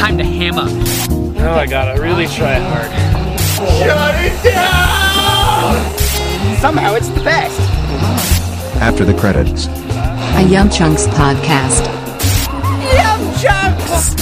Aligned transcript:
time 0.00 0.16
to 0.16 0.24
hammer. 0.24 0.64
Oh, 1.42 1.56
I 1.56 1.66
gotta 1.66 2.00
really 2.00 2.26
try 2.26 2.54
hard. 2.54 2.90
Shut 3.58 4.14
it 4.24 4.42
down! 4.42 5.76
Somehow 6.56 6.94
it's 6.94 7.08
the 7.08 7.20
best. 7.22 7.60
After 8.80 9.04
the 9.04 9.12
credits. 9.12 9.66
A 9.66 10.42
Yum 10.48 10.70
Chunks 10.70 11.06
podcast. 11.08 11.84
Yum 12.96 13.20
chunks! 13.42 14.14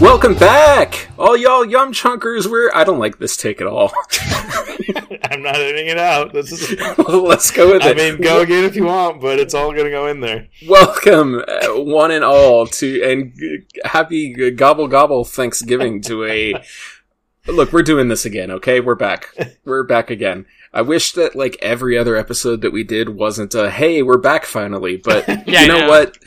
Welcome 0.00 0.34
back, 0.34 1.08
all 1.18 1.36
y'all 1.36 1.66
yum 1.66 1.92
chunkers. 1.92 2.46
We're 2.46 2.70
I 2.72 2.82
don't 2.82 2.98
like 2.98 3.18
this 3.18 3.36
take 3.36 3.60
at 3.60 3.66
all. 3.66 3.92
I'm 5.30 5.42
not 5.42 5.56
editing 5.56 5.86
it 5.86 5.98
out. 5.98 6.32
This 6.32 6.52
is. 6.52 6.80
Let's 7.08 7.50
go 7.50 7.72
with 7.72 7.82
I 7.82 7.90
it. 7.90 7.98
I 8.00 8.10
mean, 8.12 8.20
go 8.20 8.40
again 8.42 8.64
if 8.64 8.76
you 8.76 8.84
want, 8.84 9.20
but 9.20 9.38
it's 9.38 9.54
all 9.54 9.72
gonna 9.72 9.90
go 9.90 10.06
in 10.08 10.20
there. 10.20 10.48
Welcome, 10.68 11.42
uh, 11.46 11.68
one 11.82 12.10
and 12.10 12.24
all, 12.24 12.66
to 12.66 13.02
and 13.02 13.32
g- 13.34 13.58
happy 13.84 14.34
g- 14.34 14.50
gobble 14.50 14.88
gobble 14.88 15.24
Thanksgiving 15.24 16.00
to 16.02 16.24
a. 16.24 16.54
Look, 17.48 17.72
we're 17.72 17.82
doing 17.82 18.08
this 18.08 18.24
again. 18.24 18.50
Okay, 18.52 18.78
we're 18.80 18.94
back. 18.94 19.26
We're 19.64 19.82
back 19.82 20.10
again. 20.10 20.46
I 20.72 20.82
wish 20.82 21.12
that 21.12 21.34
like 21.34 21.56
every 21.60 21.98
other 21.98 22.14
episode 22.16 22.60
that 22.62 22.72
we 22.72 22.84
did 22.84 23.08
wasn't 23.10 23.54
a 23.54 23.70
"Hey, 23.70 24.02
we're 24.02 24.18
back 24.18 24.44
finally," 24.44 24.96
but 24.96 25.26
Yeah, 25.46 25.62
you 25.62 25.68
know 25.68 25.76
I 25.76 25.80
know. 25.80 25.88
what? 25.88 26.18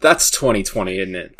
That's 0.00 0.30
2020, 0.30 0.98
isn't 0.98 1.14
it? 1.14 1.36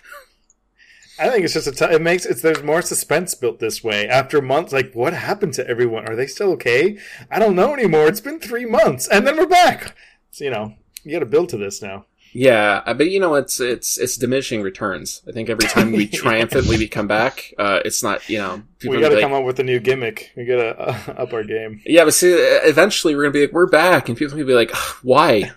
I 1.22 1.30
think 1.30 1.44
it's 1.44 1.54
just 1.54 1.68
a. 1.68 1.72
T- 1.72 1.94
it 1.94 2.02
makes 2.02 2.26
it's 2.26 2.42
there's 2.42 2.64
more 2.64 2.82
suspense 2.82 3.34
built 3.36 3.60
this 3.60 3.84
way 3.84 4.08
after 4.08 4.42
months. 4.42 4.72
Like, 4.72 4.92
what 4.92 5.12
happened 5.12 5.54
to 5.54 5.68
everyone? 5.68 6.08
Are 6.08 6.16
they 6.16 6.26
still 6.26 6.50
okay? 6.52 6.98
I 7.30 7.38
don't 7.38 7.54
know 7.54 7.72
anymore. 7.72 8.08
It's 8.08 8.20
been 8.20 8.40
three 8.40 8.64
months, 8.64 9.06
and 9.06 9.24
then 9.26 9.36
we're 9.36 9.46
back. 9.46 9.94
So, 10.32 10.44
you 10.44 10.50
know, 10.50 10.74
you 11.04 11.12
got 11.12 11.20
to 11.20 11.26
build 11.26 11.48
to 11.50 11.56
this 11.56 11.80
now. 11.80 12.06
Yeah, 12.32 12.82
uh, 12.86 12.94
but 12.94 13.10
you 13.10 13.20
know, 13.20 13.34
it's 13.34 13.60
it's 13.60 13.98
it's 13.98 14.16
diminishing 14.16 14.62
returns. 14.62 15.22
I 15.28 15.32
think 15.32 15.50
every 15.50 15.68
time 15.68 15.92
we 15.92 16.06
triumphantly 16.08 16.78
we 16.78 16.88
come 16.88 17.06
back, 17.06 17.52
uh, 17.58 17.80
it's 17.84 18.02
not 18.02 18.28
you 18.28 18.38
know 18.38 18.62
people 18.78 18.96
we 18.96 19.02
got 19.02 19.10
to 19.10 19.16
like, 19.16 19.22
come 19.22 19.32
up 19.32 19.44
with 19.44 19.58
a 19.60 19.62
new 19.62 19.80
gimmick. 19.80 20.32
We 20.36 20.44
got 20.44 20.56
to 20.56 20.78
uh, 20.80 21.22
up 21.22 21.32
our 21.32 21.44
game. 21.44 21.82
Yeah, 21.84 22.04
but 22.04 22.14
see, 22.14 22.32
uh, 22.32 22.60
eventually 22.64 23.14
we're 23.14 23.22
gonna 23.22 23.32
be 23.32 23.42
like, 23.42 23.52
we're 23.52 23.66
back, 23.66 24.08
and 24.08 24.16
people 24.16 24.36
will 24.36 24.46
be 24.46 24.54
like, 24.54 24.74
why? 25.02 25.52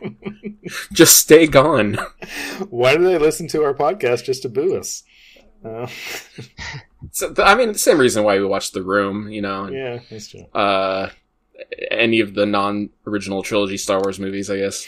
Just 0.92 1.18
stay 1.18 1.46
gone. 1.46 1.98
Why 2.68 2.96
do 2.96 3.04
they 3.04 3.18
listen 3.18 3.48
to 3.48 3.62
our 3.62 3.74
podcast 3.74 4.24
just 4.24 4.42
to 4.42 4.48
boo 4.48 4.76
us? 4.76 5.02
Uh, 5.64 5.86
So, 7.10 7.34
I 7.38 7.56
mean, 7.56 7.72
the 7.72 7.78
same 7.78 7.98
reason 7.98 8.22
why 8.22 8.38
we 8.38 8.44
watch 8.44 8.70
The 8.70 8.82
Room, 8.82 9.28
you 9.28 9.42
know, 9.42 9.64
and, 9.64 9.74
yeah, 9.74 9.98
that's 10.08 10.28
true. 10.28 10.44
uh, 10.54 11.10
any 11.90 12.20
of 12.20 12.34
the 12.34 12.46
non-original 12.46 13.42
trilogy 13.42 13.76
Star 13.76 14.00
Wars 14.00 14.20
movies, 14.20 14.50
I 14.50 14.58
guess. 14.58 14.86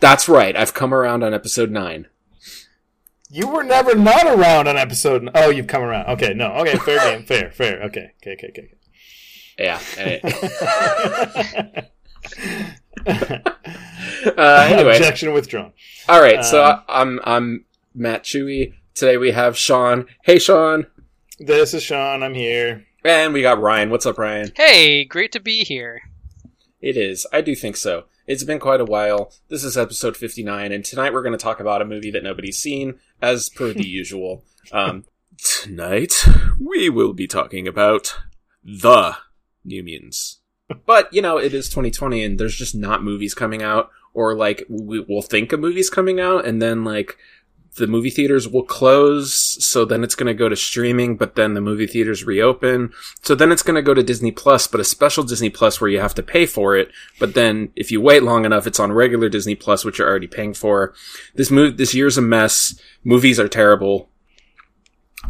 That's 0.00 0.28
right. 0.28 0.56
I've 0.56 0.74
come 0.74 0.92
around 0.92 1.22
on 1.22 1.32
episode 1.34 1.70
nine. 1.70 2.08
You 3.30 3.48
were 3.48 3.64
never 3.64 3.94
not 3.96 4.26
around 4.26 4.68
on 4.68 4.76
episode. 4.76 5.28
Oh, 5.34 5.50
you've 5.50 5.66
come 5.66 5.82
around. 5.82 6.08
Okay, 6.10 6.34
no. 6.34 6.52
Okay, 6.58 6.76
fair 6.76 6.98
game. 7.00 7.24
Fair, 7.26 7.50
fair. 7.50 7.82
Okay, 7.84 8.12
okay, 8.22 8.32
okay, 8.34 8.48
okay. 8.48 8.74
Yeah. 9.58 9.80
uh, 13.06 14.68
anyway, 14.70 14.96
Objection 14.96 15.32
withdrawn. 15.32 15.72
all 16.08 16.20
right. 16.20 16.44
So 16.44 16.62
Um, 16.64 16.82
I, 16.88 17.00
I'm 17.00 17.20
I'm 17.24 17.64
Matt 17.94 18.24
Chewy. 18.24 18.74
Today 18.94 19.16
we 19.16 19.32
have 19.32 19.56
Sean. 19.58 20.06
Hey, 20.24 20.38
Sean. 20.38 20.86
This 21.38 21.74
is 21.74 21.82
Sean. 21.82 22.22
I'm 22.22 22.34
here. 22.34 22.86
And 23.04 23.32
we 23.34 23.42
got 23.42 23.60
Ryan. 23.60 23.90
What's 23.90 24.06
up, 24.06 24.18
Ryan? 24.18 24.52
Hey, 24.56 25.04
great 25.04 25.32
to 25.32 25.40
be 25.40 25.64
here. 25.64 26.02
It 26.80 26.96
is. 26.96 27.26
I 27.32 27.40
do 27.40 27.54
think 27.54 27.76
so. 27.76 28.04
It's 28.26 28.44
been 28.44 28.58
quite 28.58 28.80
a 28.80 28.86
while. 28.86 29.32
This 29.48 29.64
is 29.64 29.76
episode 29.76 30.16
59, 30.16 30.72
and 30.72 30.82
tonight 30.82 31.12
we're 31.12 31.22
going 31.22 31.36
to 31.36 31.42
talk 31.42 31.60
about 31.60 31.82
a 31.82 31.84
movie 31.84 32.10
that 32.10 32.22
nobody's 32.22 32.56
seen, 32.56 32.98
as 33.20 33.50
per 33.50 33.74
the 33.74 33.86
usual. 33.88 34.44
Um, 34.72 35.04
tonight, 35.36 36.26
we 36.58 36.88
will 36.88 37.12
be 37.12 37.26
talking 37.26 37.68
about 37.68 38.16
The 38.64 39.18
New 39.62 39.82
Mutants. 39.82 40.38
But, 40.86 41.12
you 41.12 41.20
know, 41.20 41.36
it 41.36 41.52
is 41.52 41.68
2020, 41.68 42.24
and 42.24 42.40
there's 42.40 42.56
just 42.56 42.74
not 42.74 43.04
movies 43.04 43.34
coming 43.34 43.62
out, 43.62 43.90
or 44.14 44.34
like, 44.34 44.64
we, 44.70 45.00
we'll 45.00 45.20
think 45.20 45.52
a 45.52 45.58
movie's 45.58 45.90
coming 45.90 46.18
out, 46.18 46.46
and 46.46 46.62
then 46.62 46.82
like, 46.82 47.18
the 47.76 47.86
movie 47.86 48.10
theaters 48.10 48.48
will 48.48 48.62
close, 48.64 49.34
so 49.64 49.84
then 49.84 50.04
it's 50.04 50.14
going 50.14 50.26
to 50.26 50.34
go 50.34 50.48
to 50.48 50.56
streaming, 50.56 51.16
but 51.16 51.34
then 51.34 51.54
the 51.54 51.60
movie 51.60 51.86
theaters 51.86 52.24
reopen. 52.24 52.92
So 53.22 53.34
then 53.34 53.50
it's 53.50 53.62
going 53.62 53.74
to 53.76 53.82
go 53.82 53.94
to 53.94 54.02
Disney 54.02 54.30
Plus, 54.30 54.66
but 54.66 54.80
a 54.80 54.84
special 54.84 55.24
Disney 55.24 55.50
Plus 55.50 55.80
where 55.80 55.90
you 55.90 56.00
have 56.00 56.14
to 56.14 56.22
pay 56.22 56.46
for 56.46 56.76
it. 56.76 56.90
But 57.18 57.34
then 57.34 57.70
if 57.74 57.90
you 57.90 58.00
wait 58.00 58.22
long 58.22 58.44
enough, 58.44 58.66
it's 58.66 58.78
on 58.80 58.92
regular 58.92 59.28
Disney 59.28 59.54
Plus, 59.54 59.84
which 59.84 59.98
you're 59.98 60.08
already 60.08 60.26
paying 60.28 60.54
for. 60.54 60.94
This 61.34 61.50
move, 61.50 61.76
this 61.76 61.94
year's 61.94 62.16
a 62.16 62.22
mess. 62.22 62.78
Movies 63.02 63.40
are 63.40 63.48
terrible. 63.48 64.08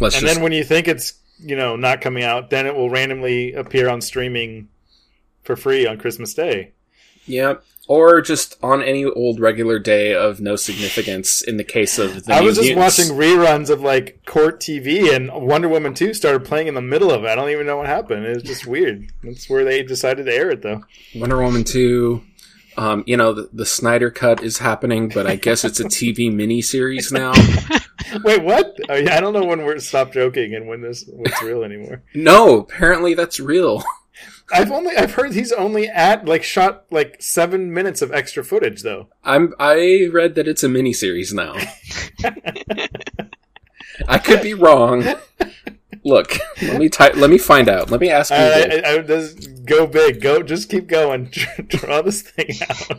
Let's 0.01 0.17
And 0.17 0.23
just, 0.23 0.35
then 0.35 0.43
when 0.43 0.53
you 0.53 0.65
think 0.65 0.89
it's 0.89 1.15
you 1.39 1.57
know 1.57 1.77
not 1.77 2.01
coming 2.01 2.25
out, 2.25 2.51
then 2.51 2.67
it 2.67 2.75
will 2.75 2.91
randomly 2.91 3.53
appear 3.55 3.89
on 3.89 4.01
streaming 4.01 4.69
for 5.43 5.57
free 5.57 5.87
on 5.87 5.99
Christmas 5.99 6.35
Day. 6.35 6.73
yeah. 7.27 7.55
Or 7.87 8.23
just 8.23 8.57
on 8.63 8.83
any 8.83 9.05
old 9.05 9.41
regular 9.41 9.79
day 9.79 10.15
of 10.15 10.41
no 10.41 10.57
significance 10.57 11.43
in 11.43 11.59
the 11.59 11.65
case 11.65 11.99
of 11.99 12.25
the 12.25 12.35
I 12.35 12.41
was 12.41 12.57
just 12.57 12.69
Mutants. 12.75 12.99
watching 12.99 13.15
reruns 13.15 13.69
of 13.69 13.83
like 13.83 14.23
Court 14.25 14.59
TV, 14.61 15.15
and 15.15 15.31
Wonder 15.33 15.69
Woman 15.69 15.93
two 15.93 16.15
started 16.15 16.45
playing 16.47 16.67
in 16.69 16.75
the 16.75 16.81
middle 16.81 17.11
of 17.11 17.25
it. 17.25 17.29
I 17.29 17.35
don't 17.35 17.51
even 17.51 17.67
know 17.67 17.77
what 17.77 17.87
happened. 17.87 18.25
It 18.25 18.35
was 18.35 18.43
just 18.43 18.67
weird. 18.67 19.13
That's 19.23 19.51
where 19.51 19.65
they 19.65 19.83
decided 19.83 20.27
to 20.27 20.35
air 20.35 20.51
it, 20.51 20.63
though. 20.63 20.83
Wonder 21.15 21.43
Woman 21.43 21.65
2. 21.65 22.23
Um, 22.77 23.05
you 23.07 23.17
know, 23.17 23.33
the, 23.33 23.51
the 23.53 23.67
Snyder 23.67 24.11
cut 24.11 24.43
is 24.43 24.59
happening, 24.59 25.09
but 25.09 25.27
I 25.27 25.37
guess 25.37 25.65
it's 25.65 25.79
a 25.79 25.85
TV 25.85 26.17
miniseries 26.33 27.13
now. 27.13 27.33
Wait, 28.25 28.43
what? 28.43 28.77
Oh, 28.89 28.95
yeah, 28.95 29.17
I 29.17 29.21
don't 29.21 29.33
know 29.33 29.45
when 29.45 29.65
we're 29.65 29.79
stop 29.79 30.13
joking 30.13 30.55
and 30.55 30.67
when 30.67 30.81
this 30.81 31.05
what's 31.09 31.41
real 31.43 31.63
anymore. 31.63 32.03
No, 32.15 32.59
apparently 32.61 33.15
that's 33.15 33.39
real. 33.41 33.83
I've 34.53 34.71
only 34.71 34.97
I've 34.97 35.15
heard 35.15 35.33
he's 35.33 35.53
only 35.53 35.89
at 35.89 36.27
like 36.27 36.43
shot 36.43 36.85
like 36.91 37.17
seven 37.21 37.73
minutes 37.73 38.03
of 38.03 38.13
extra 38.13 38.45
footage 38.45 38.83
though. 38.83 39.09
I'm 39.23 39.55
I 39.59 40.09
read 40.13 40.35
that 40.35 40.47
it's 40.47 40.63
a 40.63 40.69
miniseries 40.69 41.33
now. 41.33 41.55
I 44.09 44.19
could 44.19 44.43
be 44.43 44.55
wrong. 44.55 45.05
Look, 46.05 46.37
let 46.61 46.79
me 46.79 46.91
ty- 46.91 47.13
let 47.13 47.31
me 47.31 47.39
find 47.39 47.69
out. 47.69 47.91
Let 47.91 48.01
me 48.01 48.11
ask 48.11 48.31
you. 48.31 48.37
Right, 48.37 48.85
I, 48.85 48.97
I, 48.97 48.99
just 48.99 49.65
go 49.65 49.87
big. 49.87 50.21
Go, 50.21 50.43
just 50.43 50.69
keep 50.69 50.87
going. 50.87 51.33
Draw 51.69 52.03
this 52.03 52.23
thing 52.23 52.51
out. 52.69 52.99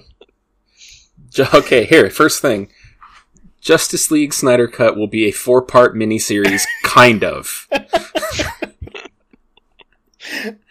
Okay, 1.54 1.86
here, 1.86 2.10
first 2.10 2.42
thing. 2.42 2.72
Justice 3.62 4.10
League 4.10 4.34
Snyder 4.34 4.68
Cut 4.68 4.96
will 4.96 5.08
be 5.08 5.26
a 5.26 5.32
four-part 5.32 5.96
miniseries, 5.96 6.66
kind 6.84 7.24
of. 7.24 7.68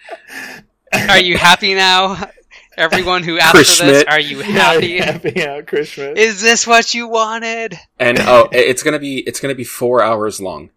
Are 0.93 1.19
you 1.19 1.37
happy 1.37 1.75
now? 1.75 2.31
Everyone 2.77 3.23
who 3.23 3.39
asked 3.39 3.55
Chris 3.55 3.79
for 3.79 3.87
this, 3.87 4.03
Schmidt. 4.03 4.09
are 4.09 4.21
you 4.21 4.39
Yeah, 4.39 4.45
happy? 4.45 4.99
happy 4.99 5.47
out, 5.47 5.67
Chris 5.67 5.89
Schmidt. 5.89 6.19
Is 6.19 6.41
this 6.41 6.67
what 6.67 6.93
you 6.95 7.07
wanted? 7.09 7.79
And 8.01 8.19
oh, 8.21 8.49
it's 8.53 8.83
gonna 8.83 8.99
be 8.99 9.19
it's 9.21 9.39
gonna 9.41 9.55
be 9.55 9.65
four 9.65 10.03
hours 10.03 10.41
long. 10.41 10.71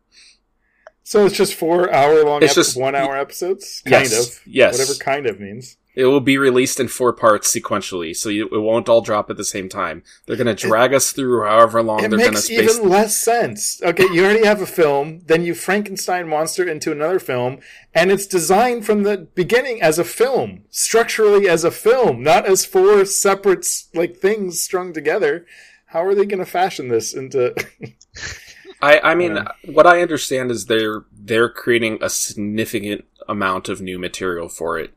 so 1.03 1.25
it's 1.25 1.35
just 1.35 1.55
four 1.55 1.91
hour 1.91 2.23
long, 2.23 2.43
It's 2.43 2.51
ep- 2.51 2.55
just- 2.55 2.77
one 2.79 2.93
hour 2.95 3.17
episodes. 3.17 3.81
Kind 3.85 4.05
Yes, 4.09 4.37
of. 4.37 4.41
yes. 4.45 4.77
Whatever 4.77 4.99
kind 4.99 5.25
of 5.25 5.39
means. 5.39 5.77
It 5.97 6.05
will 6.05 6.19
be 6.21 6.37
released 6.37 6.79
in 6.79 6.89
four 6.89 7.11
parts 7.11 7.51
sequentially, 7.51 8.15
so 8.15 8.29
you, 8.29 8.47
it 8.49 8.59
won't 8.59 8.87
all 8.87 9.01
drop 9.01 9.31
at 9.31 9.37
the 9.37 9.43
same 9.43 9.67
time. 9.67 10.03
They're 10.25 10.35
gonna 10.35 10.53
drag 10.53 10.93
us 10.93 11.11
through 11.11 11.43
however 11.43 11.81
long 11.81 12.01
they're 12.01 12.09
gonna 12.11 12.33
makes 12.33 12.43
space. 12.43 12.75
even 12.77 12.87
less 12.87 13.17
sense. 13.17 13.81
Okay, 13.81 14.05
you 14.13 14.23
already 14.23 14.45
have 14.45 14.61
a 14.61 14.67
film, 14.67 15.21
then 15.25 15.43
you 15.43 15.55
Frankenstein 15.55 16.27
monster 16.27 16.69
into 16.69 16.91
another 16.91 17.17
film, 17.17 17.61
and 17.95 18.11
it's 18.11 18.27
designed 18.27 18.85
from 18.85 19.01
the 19.01 19.17
beginning 19.33 19.81
as 19.81 19.97
a 19.97 20.03
film, 20.03 20.65
structurally 20.69 21.49
as 21.49 21.63
a 21.63 21.71
film, 21.71 22.21
not 22.21 22.45
as 22.45 22.63
four 22.63 23.03
separate 23.05 23.65
like 23.95 24.17
things 24.17 24.61
strung 24.61 24.93
together. 24.93 25.47
How 25.87 26.03
are 26.05 26.13
they 26.13 26.25
going 26.27 26.39
to 26.39 26.45
fashion 26.45 26.89
this 26.89 27.13
into? 27.15 27.55
I, 28.81 28.99
I 28.99 29.15
mean, 29.15 29.37
Yeah. 29.37 29.47
what 29.65 29.87
I 29.87 30.01
understand 30.03 30.51
is 30.51 30.65
they're 30.67 31.05
they're 31.11 31.49
creating 31.49 31.97
a 32.01 32.09
significant 32.09 33.05
amount 33.27 33.67
of 33.69 33.81
new 33.81 33.97
material 33.97 34.47
for 34.49 34.77
it. 34.77 34.93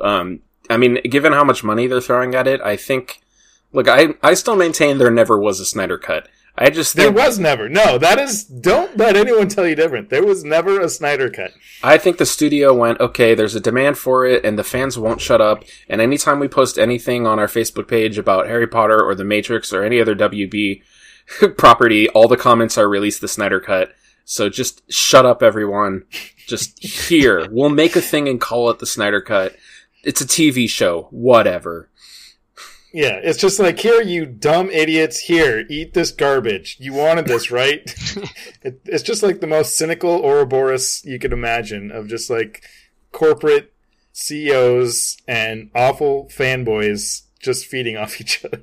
Um, 0.00 0.40
I 0.70 0.76
mean, 0.76 0.98
given 1.08 1.32
how 1.32 1.44
much 1.44 1.64
money 1.64 1.86
they're 1.86 2.00
throwing 2.00 2.34
at 2.34 2.46
it, 2.46 2.60
I 2.60 2.76
think. 2.76 3.20
Look, 3.72 3.88
I 3.88 4.14
I 4.22 4.34
still 4.34 4.56
maintain 4.56 4.98
there 4.98 5.10
never 5.10 5.38
was 5.38 5.58
a 5.60 5.64
Snyder 5.64 5.98
cut. 5.98 6.28
I 6.56 6.70
just 6.70 6.94
think 6.94 7.14
there 7.16 7.26
was 7.26 7.38
never. 7.38 7.68
No, 7.68 7.98
that 7.98 8.18
is. 8.20 8.44
Don't 8.44 8.96
let 8.96 9.16
anyone 9.16 9.48
tell 9.48 9.66
you 9.66 9.74
different. 9.74 10.08
There 10.08 10.24
was 10.24 10.44
never 10.44 10.80
a 10.80 10.88
Snyder 10.88 11.28
cut. 11.28 11.50
I 11.82 11.98
think 11.98 12.18
the 12.18 12.26
studio 12.26 12.72
went, 12.72 13.00
okay, 13.00 13.34
there's 13.34 13.56
a 13.56 13.60
demand 13.60 13.98
for 13.98 14.24
it, 14.24 14.44
and 14.44 14.56
the 14.56 14.62
fans 14.62 14.96
won't 14.96 15.20
shut 15.20 15.40
up. 15.40 15.64
And 15.88 16.00
anytime 16.00 16.38
we 16.38 16.46
post 16.46 16.78
anything 16.78 17.26
on 17.26 17.40
our 17.40 17.48
Facebook 17.48 17.88
page 17.88 18.18
about 18.18 18.46
Harry 18.46 18.68
Potter 18.68 19.02
or 19.02 19.16
The 19.16 19.24
Matrix 19.24 19.72
or 19.72 19.82
any 19.82 20.00
other 20.00 20.14
WB 20.14 20.82
property, 21.58 22.08
all 22.10 22.28
the 22.28 22.36
comments 22.36 22.78
are 22.78 22.88
release 22.88 23.18
the 23.18 23.26
Snyder 23.26 23.58
Cut. 23.58 23.92
So 24.24 24.48
just 24.48 24.90
shut 24.90 25.26
up, 25.26 25.42
everyone. 25.42 26.04
Just 26.46 26.82
here. 27.08 27.48
we'll 27.50 27.68
make 27.68 27.96
a 27.96 28.00
thing 28.00 28.28
and 28.28 28.40
call 28.40 28.70
it 28.70 28.78
the 28.78 28.86
Snyder 28.86 29.20
Cut. 29.20 29.56
It's 30.04 30.20
a 30.20 30.26
TV 30.26 30.68
show. 30.68 31.08
Whatever. 31.10 31.90
Yeah, 32.92 33.18
it's 33.20 33.40
just 33.40 33.58
like 33.58 33.80
here, 33.80 34.00
you 34.00 34.24
dumb 34.24 34.70
idiots. 34.70 35.18
Here, 35.18 35.66
eat 35.68 35.94
this 35.94 36.12
garbage. 36.12 36.76
You 36.78 36.92
wanted 36.92 37.26
this, 37.26 37.50
right? 37.50 37.82
it, 38.62 38.80
it's 38.84 39.02
just 39.02 39.22
like 39.22 39.40
the 39.40 39.48
most 39.48 39.76
cynical 39.76 40.24
Ouroboros 40.24 41.04
you 41.04 41.18
could 41.18 41.32
imagine 41.32 41.90
of 41.90 42.06
just 42.06 42.30
like 42.30 42.62
corporate 43.10 43.72
CEOs 44.12 45.16
and 45.26 45.70
awful 45.74 46.26
fanboys 46.26 47.22
just 47.42 47.66
feeding 47.66 47.96
off 47.96 48.20
each 48.20 48.44
other. 48.44 48.62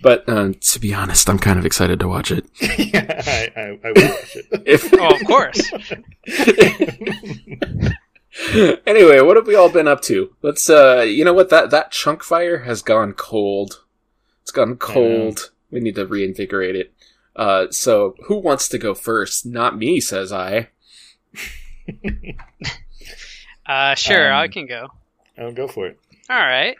But 0.00 0.28
uh, 0.28 0.52
to 0.58 0.80
be 0.80 0.94
honest, 0.94 1.28
I'm 1.28 1.38
kind 1.38 1.58
of 1.58 1.66
excited 1.66 2.00
to 2.00 2.08
watch 2.08 2.30
it. 2.30 2.46
yeah, 2.78 3.22
I, 3.26 3.60
I, 3.60 3.78
I 3.84 3.92
will 3.92 4.08
watch 4.08 4.36
it. 4.36 4.62
If 4.64 4.94
Oh, 4.94 5.14
of 5.14 5.24
course. 5.26 5.70
anyway, 8.86 9.20
what 9.20 9.36
have 9.36 9.46
we 9.46 9.54
all 9.54 9.70
been 9.70 9.88
up 9.88 10.00
to? 10.02 10.34
Let's 10.42 10.68
uh 10.70 11.02
you 11.06 11.24
know 11.24 11.34
what 11.34 11.50
that 11.50 11.70
that 11.70 11.90
chunk 11.90 12.22
fire 12.22 12.58
has 12.58 12.82
gone 12.82 13.12
cold. 13.12 13.84
It's 14.42 14.50
gone 14.50 14.76
cold. 14.76 15.50
We 15.70 15.80
need 15.80 15.96
to 15.96 16.06
reinvigorate 16.06 16.76
it. 16.76 16.92
Uh 17.36 17.66
so 17.70 18.14
who 18.26 18.36
wants 18.36 18.68
to 18.70 18.78
go 18.78 18.94
first? 18.94 19.44
Not 19.46 19.76
me, 19.78 20.00
says 20.00 20.32
I. 20.32 20.68
Uh, 23.66 23.94
sure, 23.94 24.32
Um, 24.32 24.38
I 24.38 24.48
can 24.48 24.66
go. 24.66 24.88
I'll 25.36 25.52
go 25.52 25.68
for 25.68 25.86
it. 25.86 25.98
All 26.30 26.38
right. 26.38 26.74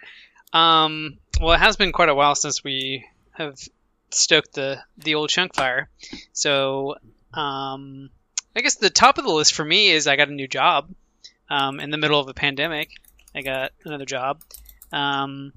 Um, 0.55 1.19
well, 1.39 1.53
it 1.53 1.59
has 1.59 1.77
been 1.77 1.93
quite 1.93 2.09
a 2.09 2.15
while 2.15 2.35
since 2.35 2.65
we 2.65 3.05
have 3.33 3.59
stoked 4.11 4.55
the 4.55 4.79
the 4.97 5.15
old 5.15 5.29
chunk 5.29 5.55
fire. 5.55 5.91
So, 6.33 6.97
um, 7.35 8.09
I 8.57 8.63
guess 8.63 8.77
the 8.77 8.89
top 8.89 9.19
of 9.19 9.25
the 9.25 9.33
list 9.33 9.55
for 9.55 9.65
me 9.67 9.91
is 9.91 10.07
I 10.07 10.17
got 10.17 10.29
a 10.31 10.33
new 10.33 10.49
job. 10.49 10.89
Um, 11.51 11.81
in 11.81 11.91
the 11.91 11.99
middle 11.99 12.21
of 12.21 12.29
a 12.29 12.35
pandemic, 12.35 12.91
I 13.35 13.43
got 13.43 13.73
another 13.85 14.05
job. 14.05 14.43
Um, 14.93 15.53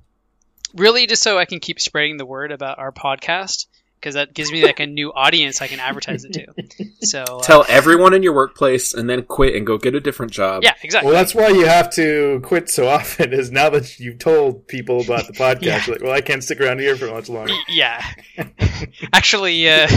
really, 0.75 1.07
just 1.07 1.23
so 1.23 1.38
I 1.38 1.45
can 1.45 1.59
keep 1.59 1.79
spreading 1.79 2.17
the 2.17 2.25
word 2.25 2.51
about 2.51 2.79
our 2.79 2.91
podcast 2.91 3.65
because 3.99 4.15
that 4.15 4.33
gives 4.33 4.51
me 4.51 4.63
like 4.63 4.79
a 4.79 4.88
new 4.88 5.13
audience 5.13 5.61
I 5.61 5.67
can 5.67 5.79
advertise 5.79 6.25
it 6.25 6.33
to. 6.33 6.47
So, 7.03 7.23
uh, 7.23 7.41
Tell 7.41 7.65
everyone 7.67 8.13
in 8.13 8.21
your 8.23 8.33
workplace 8.33 8.93
and 8.93 9.09
then 9.09 9.23
quit 9.23 9.55
and 9.55 9.65
go 9.65 9.77
get 9.79 9.95
a 9.95 9.99
different 9.99 10.31
job. 10.31 10.63
yeah, 10.63 10.73
exactly. 10.83 11.07
Well, 11.11 11.19
that's 11.19 11.33
why 11.35 11.49
you 11.49 11.65
have 11.65 11.91
to 11.95 12.39
quit 12.43 12.69
so 12.69 12.88
often. 12.88 13.33
Is 13.33 13.51
now 13.51 13.69
that 13.71 13.99
you've 13.99 14.17
told 14.19 14.67
people 14.67 15.01
about 15.01 15.27
the 15.27 15.33
podcast, 15.38 15.61
Yeah. 15.61 15.85
you're 15.85 15.95
like, 15.95 16.03
well, 16.03 16.13
I 16.13 16.21
can't 16.21 16.43
stick 16.43 16.61
around 16.61 16.79
here 16.79 16.95
for 16.95 17.07
much 17.07 17.27
longer. 17.29 17.53
Yeah. 17.69 18.03
Actually, 19.13 19.69
uh, 19.69 19.88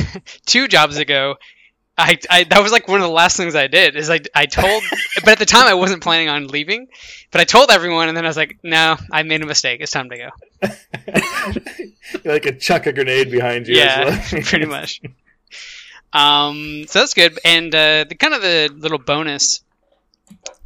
two 0.47 0.67
jobs 0.69 0.97
ago, 0.99 1.37
I, 1.97 2.19
I 2.29 2.45
that 2.45 2.63
was 2.63 2.73
like 2.73 2.89
one 2.89 3.01
of 3.01 3.07
the 3.07 3.13
last 3.13 3.37
things 3.37 3.55
I 3.55 3.69
did. 3.69 3.95
Is 3.95 4.11
I 4.11 4.21
I 4.35 4.47
told, 4.47 4.83
but 5.17 5.29
at 5.29 5.39
the 5.39 5.47
time 5.47 5.67
I 5.67 5.75
wasn't 5.75 6.03
planning 6.03 6.29
on 6.29 6.49
leaving, 6.49 6.89
but 7.31 7.41
I 7.41 7.45
told 7.45 7.71
everyone, 7.71 8.09
and 8.09 8.17
then 8.17 8.25
I 8.25 8.29
was 8.29 8.37
like, 8.37 8.59
no, 8.63 8.97
I 9.13 9.23
made 9.23 9.43
a 9.43 9.47
mistake. 9.47 9.81
It's 9.81 9.93
time 9.93 10.11
to 10.11 10.17
go. 10.17 10.31
Like 12.25 12.47
a 12.47 12.53
chuck 12.53 12.87
a 12.87 12.93
grenade 12.93 13.31
behind 13.31 13.67
you. 13.67 13.77
Yeah, 13.77 14.05
well. 14.05 14.43
pretty 14.43 14.67
much. 14.67 15.01
Um, 16.13 16.85
so 16.87 17.01
that's 17.01 17.15
good. 17.15 17.39
And 17.45 17.75
uh, 17.75 18.05
the 18.09 18.15
kind 18.15 18.35
of 18.35 18.43
the 18.43 18.71
little 18.73 18.99
bonus 18.99 19.63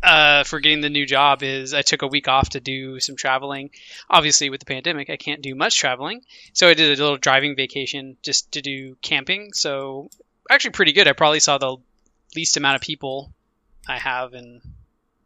uh, 0.03 0.45
for 0.45 0.61
getting 0.61 0.81
the 0.81 0.91
new 0.91 1.07
job 1.07 1.43
is 1.43 1.75
I 1.75 1.83
took 1.83 2.03
a 2.03 2.07
week 2.07 2.29
off 2.29 2.51
to 2.51 2.61
do 2.61 3.01
some 3.01 3.17
traveling. 3.17 3.71
Obviously, 4.11 4.51
with 4.51 4.61
the 4.61 4.67
pandemic, 4.67 5.11
I 5.11 5.17
can't 5.17 5.43
do 5.43 5.55
much 5.55 5.79
traveling, 5.79 6.23
so 6.53 6.69
I 6.69 6.75
did 6.75 6.99
a 6.99 7.03
little 7.03 7.17
driving 7.17 7.57
vacation 7.57 8.17
just 8.23 8.53
to 8.53 8.61
do 8.61 8.97
camping. 9.01 9.53
So 9.53 10.11
actually, 10.49 10.71
pretty 10.73 10.93
good. 10.93 11.09
I 11.09 11.13
probably 11.13 11.41
saw 11.41 11.59
the 11.59 11.77
least 12.37 12.57
amount 12.57 12.77
of 12.77 12.81
people 12.83 13.33
I 13.89 13.99
have 13.99 14.35
in 14.35 14.61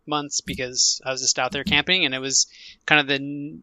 months 0.07 0.41
because 0.41 1.01
I 1.05 1.11
was 1.13 1.21
just 1.21 1.39
out 1.39 1.53
there 1.53 1.65
camping, 1.65 2.05
and 2.05 2.15
it 2.15 2.21
was 2.21 2.47
kind 2.87 3.01
of 3.01 3.07
the 3.07 3.59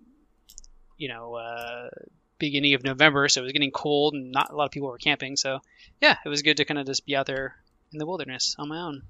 you 0.98 1.08
know 1.08 1.36
uh, 1.36 1.90
beginning 2.38 2.74
of 2.74 2.84
November, 2.84 3.28
so 3.30 3.42
it 3.42 3.44
was 3.44 3.54
getting 3.54 3.72
cold 3.72 4.14
and 4.14 4.32
not 4.32 4.52
a 4.52 4.56
lot 4.56 4.66
of 4.66 4.72
people 4.72 4.90
were 4.90 4.98
camping. 4.98 5.36
So 5.36 5.60
yeah, 6.02 6.16
it 6.26 6.30
was 6.30 6.42
good 6.42 6.58
to 6.58 6.66
kind 6.66 6.80
of 6.80 6.86
just 6.86 7.06
be 7.06 7.16
out 7.16 7.26
there 7.26 7.56
in 7.92 8.00
the 8.00 8.06
wilderness 8.06 8.56
on 8.60 8.70
my 8.70 8.80
own. 8.80 9.04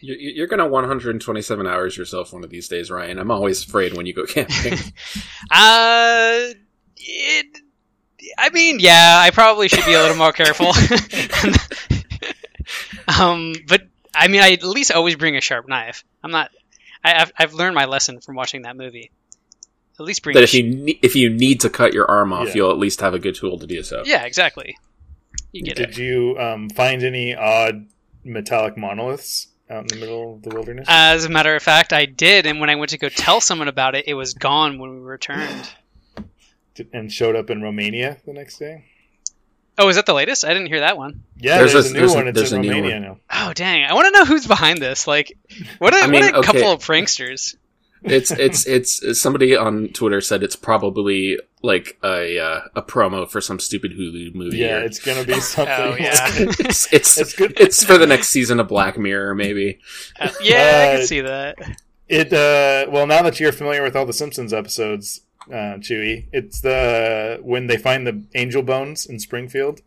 You- 0.00 0.16
You're 0.18 0.46
gonna 0.46 0.66
127 0.68 1.66
hours 1.66 1.96
yourself 1.96 2.32
one 2.32 2.42
of 2.44 2.50
these 2.50 2.68
days, 2.68 2.90
Ryan. 2.90 3.18
I'm 3.18 3.30
always 3.30 3.64
afraid 3.64 3.94
when 3.96 4.06
you 4.06 4.14
go 4.14 4.24
camping. 4.26 4.78
Uh, 5.50 6.50
it, 6.96 7.60
I 8.38 8.50
mean, 8.50 8.80
yeah, 8.80 9.16
I 9.24 9.30
probably 9.30 9.68
should 9.68 9.84
be 9.84 9.94
a 9.94 10.00
little 10.00 10.16
more 10.16 10.32
careful. 10.32 10.72
um, 13.20 13.54
but 13.66 13.82
I 14.14 14.28
mean, 14.28 14.40
I 14.42 14.52
at 14.52 14.62
least 14.62 14.92
always 14.92 15.16
bring 15.16 15.36
a 15.36 15.40
sharp 15.40 15.68
knife. 15.68 16.04
I'm 16.22 16.30
not. 16.30 16.50
I, 17.04 17.22
I've 17.22 17.32
I've 17.38 17.54
learned 17.54 17.74
my 17.74 17.86
lesson 17.86 18.20
from 18.20 18.34
watching 18.36 18.62
that 18.62 18.76
movie. 18.76 19.10
At 19.98 20.06
least 20.06 20.22
bring. 20.22 20.34
that 20.34 20.40
a 20.40 20.44
if 20.44 20.54
you 20.54 20.62
ne- 20.62 20.98
if 21.02 21.14
you 21.16 21.30
need 21.30 21.60
to 21.60 21.70
cut 21.70 21.92
your 21.92 22.10
arm 22.10 22.32
off, 22.32 22.48
Yeah. 22.48 22.54
you'll 22.56 22.70
at 22.70 22.78
least 22.78 23.00
have 23.00 23.14
a 23.14 23.18
good 23.18 23.34
tool 23.34 23.58
to 23.58 23.66
do 23.66 23.82
so. 23.82 24.02
yeah, 24.06 24.24
exactly. 24.24 24.76
You 25.52 25.62
get 25.62 25.76
Did 25.76 25.90
it. 25.90 25.98
you 25.98 26.36
um, 26.38 26.70
find 26.70 27.02
any 27.02 27.34
odd 27.34 27.86
metallic 28.24 28.76
monoliths 28.76 29.48
out 29.68 29.82
in 29.82 29.88
the 29.88 29.96
middle 29.96 30.34
of 30.34 30.42
the 30.42 30.50
wilderness? 30.50 30.86
As 30.88 31.24
a 31.24 31.28
matter 31.28 31.54
of 31.56 31.62
fact, 31.62 31.92
I 31.92 32.06
did, 32.06 32.46
and 32.46 32.60
when 32.60 32.70
I 32.70 32.76
went 32.76 32.90
to 32.90 32.98
go 32.98 33.08
tell 33.08 33.40
someone 33.40 33.68
about 33.68 33.94
it, 33.94 34.04
it 34.06 34.14
was 34.14 34.34
gone 34.34 34.78
when 34.78 34.90
we 34.94 35.00
returned. 35.00 35.68
Did- 36.74 36.88
and 36.92 37.10
showed 37.12 37.36
up 37.36 37.50
in 37.50 37.62
Romania 37.62 38.18
the 38.26 38.32
next 38.32 38.58
day? 38.58 38.84
Oh, 39.78 39.88
is 39.88 39.96
that 39.96 40.04
the 40.06 40.14
latest? 40.14 40.44
I 40.44 40.48
didn't 40.48 40.66
hear 40.68 40.80
that 40.80 40.96
one. 40.98 41.22
Yeah, 41.38 41.58
There's 41.58 41.72
there's, 41.72 41.86
a- 41.86 41.88
a, 41.90 41.92
new 41.92 41.98
there's 42.00 42.12
a- 42.12 42.16
one. 42.16 42.28
It's 42.28 42.52
in 42.52 42.58
a 42.58 42.62
new 42.62 42.68
Romania 42.70 42.92
one. 42.94 43.02
now. 43.02 43.18
Oh, 43.48 43.52
dang! 43.54 43.84
I 43.84 43.94
want 43.94 44.06
to 44.06 44.18
know 44.20 44.24
who's 44.26 44.46
behind 44.46 44.78
this. 44.78 45.06
Like, 45.06 45.32
what 45.78 45.94
a, 45.94 45.98
I 45.98 46.06
mean, 46.06 46.22
what 46.22 46.34
a 46.34 46.38
okay. 46.38 46.46
couple 46.46 46.72
of 46.72 46.80
pranksters. 46.84 47.56
It's 48.02 48.30
it's 48.30 48.66
it's 48.66 49.20
somebody 49.20 49.54
on 49.56 49.88
Twitter 49.88 50.20
said 50.22 50.42
it's 50.42 50.56
probably 50.56 51.38
like 51.62 51.98
a 52.02 52.38
uh, 52.38 52.60
a 52.74 52.82
promo 52.82 53.28
for 53.30 53.40
some 53.42 53.58
stupid 53.60 53.92
Hulu 53.92 54.34
movie. 54.34 54.58
Yeah, 54.58 54.78
or- 54.78 54.84
it's 54.84 54.98
gonna 54.98 55.24
be 55.24 55.38
something. 55.40 55.74
Oh, 55.76 55.96
yeah. 55.98 56.26
it's 56.34 56.92
it's 56.92 57.18
It's 57.18 57.34
good. 57.34 57.54
it's 57.60 57.84
for 57.84 57.98
the 57.98 58.06
next 58.06 58.28
season 58.28 58.58
of 58.60 58.68
Black 58.68 58.96
Mirror, 58.98 59.34
maybe. 59.34 59.80
Uh, 60.18 60.30
yeah, 60.42 60.56
I 60.56 60.94
Uh, 60.94 60.96
can 60.98 61.06
see 61.06 61.20
that. 61.20 61.56
It 62.08 62.32
uh 62.32 62.90
well 62.90 63.06
now 63.06 63.22
that 63.22 63.38
you're 63.38 63.52
familiar 63.52 63.82
with 63.82 63.94
all 63.94 64.06
the 64.06 64.12
Simpsons 64.14 64.52
episodes, 64.54 65.20
uh 65.50 65.78
Chewy, 65.78 66.26
it's 66.32 66.60
the 66.60 67.38
when 67.42 67.66
they 67.66 67.76
find 67.76 68.06
the 68.06 68.24
angel 68.34 68.62
bones 68.62 69.06
in 69.06 69.18
Springfield. 69.18 69.82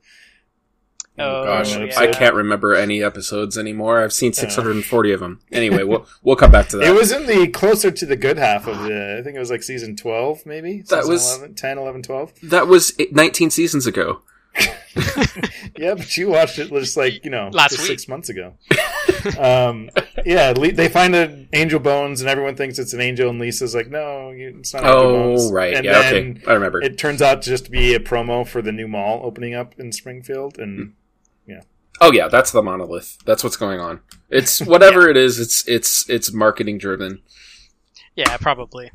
Oh, 1.19 1.45
Gosh, 1.45 1.77
yeah. 1.77 1.93
I 1.99 2.07
can't 2.07 2.33
remember 2.33 2.73
any 2.73 3.03
episodes 3.03 3.55
anymore. 3.55 4.03
I've 4.03 4.11
seen 4.13 4.33
640 4.33 5.11
of 5.11 5.19
them. 5.19 5.41
Anyway, 5.51 5.83
we'll 5.83 6.07
we'll 6.23 6.35
come 6.35 6.49
back 6.51 6.69
to 6.69 6.77
that. 6.77 6.87
It 6.87 6.95
was 6.95 7.11
in 7.11 7.27
the 7.27 7.47
closer 7.49 7.91
to 7.91 8.05
the 8.07 8.15
good 8.15 8.39
half 8.39 8.65
of 8.67 8.79
the 8.79 9.17
I 9.19 9.23
think 9.23 9.35
it 9.35 9.39
was 9.39 9.51
like 9.51 9.61
season 9.61 9.95
12 9.95 10.45
maybe. 10.47 10.79
That 10.89 11.03
Season 11.03 11.09
was- 11.11 11.37
11, 11.37 11.55
10, 11.55 11.77
11, 11.77 12.01
12. 12.03 12.33
that 12.49 12.67
was 12.67 12.93
19 13.11 13.51
seasons 13.51 13.85
ago. 13.85 14.21
Yeah, 15.75 15.95
but 15.95 16.15
you 16.17 16.29
watched 16.29 16.59
it 16.59 16.69
just 16.69 16.95
like, 16.95 17.25
you 17.25 17.31
know, 17.31 17.49
Last 17.51 17.71
just 17.71 17.81
week. 17.89 17.99
6 17.99 18.07
months 18.07 18.29
ago. 18.29 18.53
um 19.39 19.89
yeah, 20.25 20.53
they 20.53 20.87
find 20.87 21.13
the 21.13 21.47
angel 21.53 21.79
bones 21.79 22.21
and 22.21 22.29
everyone 22.29 22.55
thinks 22.55 22.79
it's 22.79 22.93
an 22.93 23.01
angel 23.01 23.29
and 23.29 23.39
Lisa's 23.39 23.75
like, 23.75 23.89
"No, 23.89 24.31
it's 24.33 24.73
not 24.73 24.83
angel 24.83 25.11
bones." 25.11 25.47
Oh, 25.47 25.51
right. 25.51 25.73
And 25.73 25.85
yeah, 25.85 26.11
then 26.11 26.37
okay. 26.37 26.51
I 26.51 26.53
remember. 26.53 26.81
It 26.81 26.97
turns 26.97 27.21
out 27.21 27.41
to 27.43 27.49
just 27.49 27.71
be 27.71 27.93
a 27.93 27.99
promo 27.99 28.47
for 28.47 28.61
the 28.61 28.71
new 28.71 28.87
mall 28.87 29.21
opening 29.23 29.53
up 29.53 29.79
in 29.79 29.91
Springfield 29.91 30.57
and 30.57 30.93
yeah. 31.45 31.61
Oh 32.01 32.11
yeah, 32.11 32.27
that's 32.27 32.51
the 32.51 32.61
monolith. 32.61 33.17
That's 33.25 33.43
what's 33.43 33.57
going 33.57 33.79
on. 33.79 34.01
It's 34.29 34.61
whatever 34.61 35.09
it 35.11 35.17
is. 35.17 35.39
It's 35.39 35.67
it's 35.67 36.09
it's 36.09 36.33
marketing 36.33 36.77
driven. 36.77 37.21
Yeah, 38.15 38.37
probably. 38.37 38.91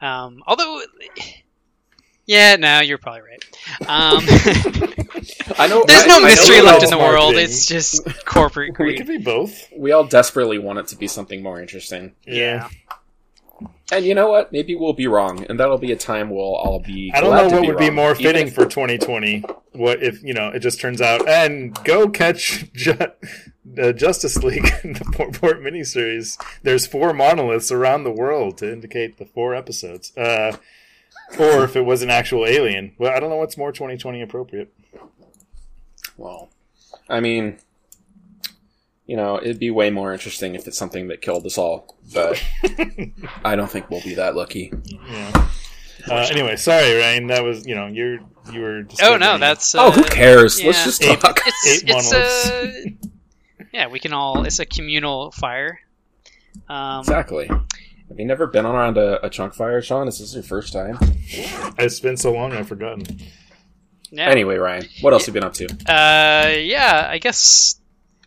Um, 0.00 0.42
although, 0.46 0.80
yeah, 2.28 2.54
no, 2.56 2.80
you're 2.80 2.98
probably 2.98 3.22
right. 3.22 3.44
Um, 3.88 4.22
I 5.58 5.66
know. 5.66 5.82
there's 5.86 6.04
I- 6.04 6.06
no 6.06 6.16
I 6.16 6.20
know 6.20 6.20
mystery 6.26 6.56
we 6.56 6.62
left 6.62 6.84
in 6.84 6.90
the 6.90 6.98
world. 6.98 7.34
marketing. 7.34 7.44
It's 7.44 7.66
just 7.66 8.06
corporate 8.24 8.68
it 8.70 8.74
greed. 8.74 8.96
could 8.98 9.06
be 9.08 9.18
both. 9.18 9.68
We 9.76 9.90
all 9.92 10.04
desperately 10.04 10.58
want 10.58 10.78
it 10.78 10.86
to 10.88 10.96
be 10.96 11.08
something 11.08 11.42
more 11.42 11.60
interesting. 11.60 12.14
Yeah. 12.26 12.68
And 13.90 14.04
you 14.04 14.14
know 14.14 14.28
what? 14.28 14.52
Maybe 14.52 14.76
we'll 14.76 14.92
be 14.92 15.06
wrong, 15.06 15.44
and 15.48 15.58
that'll 15.58 15.78
be 15.78 15.92
a 15.92 15.96
time 15.96 16.28
we'll 16.30 16.54
all 16.54 16.78
be. 16.78 17.10
I 17.14 17.20
don't 17.20 17.30
glad 17.30 17.50
know 17.50 17.56
what 17.56 17.62
be 17.62 17.68
would 17.68 17.78
be 17.78 17.90
more 17.90 18.14
fitting 18.14 18.48
if- 18.48 18.54
for 18.54 18.66
2020. 18.66 19.44
What 19.72 20.02
if 20.02 20.22
you 20.22 20.34
know 20.34 20.48
it 20.48 20.58
just 20.60 20.80
turns 20.80 21.00
out 21.00 21.26
and 21.28 21.74
go 21.84 22.08
catch 22.08 22.70
Ju- 22.74 22.98
the 23.64 23.92
Justice 23.94 24.42
League 24.42 24.64
the 24.82 25.04
Port 25.40 25.60
miniseries. 25.62 26.38
There's 26.62 26.86
four 26.86 27.12
monoliths 27.14 27.72
around 27.72 28.04
the 28.04 28.10
world 28.12 28.58
to 28.58 28.70
indicate 28.72 29.18
the 29.18 29.24
four 29.24 29.54
episodes. 29.54 30.14
Uh, 30.16 30.56
or 31.38 31.64
if 31.64 31.76
it 31.76 31.84
was 31.84 32.02
an 32.02 32.10
actual 32.10 32.46
alien. 32.46 32.94
Well, 32.98 33.12
I 33.14 33.20
don't 33.20 33.30
know 33.30 33.36
what's 33.36 33.56
more 33.56 33.72
2020 33.72 34.22
appropriate. 34.22 34.72
Well, 36.16 36.50
I 37.08 37.20
mean, 37.20 37.58
you 39.06 39.16
know, 39.16 39.38
it'd 39.40 39.58
be 39.58 39.70
way 39.70 39.90
more 39.90 40.12
interesting 40.12 40.54
if 40.54 40.66
it's 40.66 40.76
something 40.78 41.08
that 41.08 41.22
killed 41.22 41.46
us 41.46 41.56
all, 41.58 41.96
but 42.12 42.42
I 43.44 43.56
don't 43.56 43.70
think 43.70 43.88
we'll 43.90 44.02
be 44.02 44.14
that 44.14 44.34
lucky. 44.34 44.72
Yeah. 44.84 45.48
Uh, 46.10 46.26
anyway, 46.30 46.56
sorry, 46.56 46.94
Ryan. 46.96 47.26
That 47.26 47.44
was 47.44 47.66
you 47.66 47.74
know 47.74 47.86
you're 47.86 48.18
you 48.52 48.60
were. 48.60 48.82
Oh 49.02 49.16
no, 49.16 49.36
that's 49.36 49.74
uh, 49.74 49.86
oh, 49.86 49.90
who 49.90 50.04
cares? 50.04 50.62
Let's 50.62 50.84
just 50.84 51.02
Eight- 51.04 51.20
talk. 51.20 51.40
It's 51.44 51.66
Eight 51.82 51.88
it's 51.88 52.12
monoliths. 52.12 52.50
uh, 52.50 53.08
yeah, 53.72 53.88
we 53.88 53.98
can 53.98 54.12
all. 54.12 54.44
It's 54.44 54.58
a 54.58 54.64
communal 54.66 55.30
fire. 55.32 55.80
Um, 56.68 57.00
exactly. 57.00 57.50
Have 58.08 58.18
you 58.18 58.24
never 58.24 58.46
been 58.46 58.64
around 58.64 58.96
a, 58.96 59.24
a 59.24 59.30
chunk 59.30 59.54
fire, 59.54 59.82
Sean? 59.82 60.08
Is 60.08 60.18
this 60.18 60.34
your 60.34 60.42
first 60.42 60.72
time? 60.72 60.98
It's 61.78 62.00
been 62.00 62.16
so 62.16 62.32
long, 62.32 62.52
I've 62.52 62.66
forgotten. 62.66 63.04
Yeah. 64.10 64.28
Anyway, 64.28 64.56
Ryan, 64.56 64.86
what 65.00 65.12
else 65.12 65.26
have 65.26 65.34
you 65.34 65.40
been 65.40 65.46
up 65.46 65.54
to? 65.54 65.66
Uh, 65.86 66.56
yeah, 66.56 67.06
I 67.08 67.18
guess. 67.18 67.78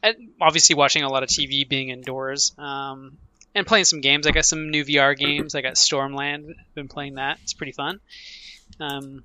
I, 0.03 0.13
obviously, 0.39 0.75
watching 0.75 1.03
a 1.03 1.09
lot 1.09 1.23
of 1.23 1.29
TV, 1.29 1.67
being 1.67 1.89
indoors, 1.89 2.53
um, 2.57 3.17
and 3.55 3.65
playing 3.65 3.85
some 3.85 4.01
games. 4.01 4.27
I 4.27 4.31
got 4.31 4.45
some 4.45 4.69
new 4.69 4.85
VR 4.85 5.17
games. 5.17 5.55
I 5.55 5.61
got 5.61 5.73
Stormland. 5.73 6.53
Been 6.75 6.87
playing 6.87 7.15
that. 7.15 7.39
It's 7.43 7.53
pretty 7.53 7.71
fun. 7.71 7.99
Um, 8.79 9.23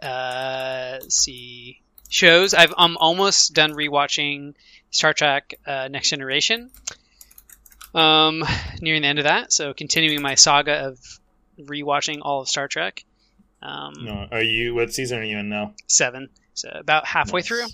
uh, 0.00 0.98
let's 1.00 1.16
see 1.16 1.82
shows. 2.08 2.54
I've 2.54 2.74
I'm 2.76 2.96
almost 2.96 3.54
done 3.54 3.72
rewatching 3.72 4.54
Star 4.90 5.12
Trek 5.12 5.54
uh, 5.66 5.88
Next 5.88 6.10
Generation. 6.10 6.70
Um, 7.94 8.42
nearing 8.80 9.02
the 9.02 9.08
end 9.08 9.18
of 9.18 9.24
that, 9.24 9.52
so 9.52 9.72
continuing 9.74 10.22
my 10.22 10.34
saga 10.34 10.86
of 10.88 10.98
rewatching 11.58 12.18
all 12.22 12.40
of 12.42 12.48
Star 12.48 12.68
Trek. 12.68 13.04
Um, 13.62 13.94
No, 14.04 14.26
are 14.30 14.42
you? 14.42 14.74
What 14.74 14.92
season 14.92 15.18
are 15.18 15.24
you 15.24 15.38
in 15.38 15.48
now? 15.48 15.74
seven, 15.88 16.28
so 16.54 16.68
about 16.72 17.06
halfway 17.06 17.40
Nice. 17.40 17.48
through. 17.48 17.64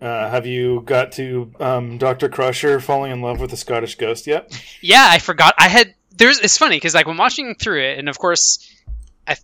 Uh, 0.00 0.28
have 0.28 0.44
you 0.46 0.82
got 0.84 1.12
to 1.12 1.50
um, 1.58 1.96
Doctor 1.96 2.28
Crusher 2.28 2.80
falling 2.80 3.12
in 3.12 3.22
love 3.22 3.40
with 3.40 3.50
the 3.50 3.56
Scottish 3.56 3.94
Ghost 3.96 4.26
yet? 4.26 4.52
Yeah, 4.82 5.06
I 5.08 5.18
forgot. 5.18 5.54
I 5.58 5.68
had 5.68 5.94
there's. 6.12 6.38
It's 6.38 6.58
funny 6.58 6.76
because 6.76 6.94
like 6.94 7.06
when 7.06 7.16
watching 7.16 7.54
through 7.54 7.82
it, 7.82 7.98
and 7.98 8.08
of 8.08 8.18
course, 8.18 8.70
I 9.26 9.36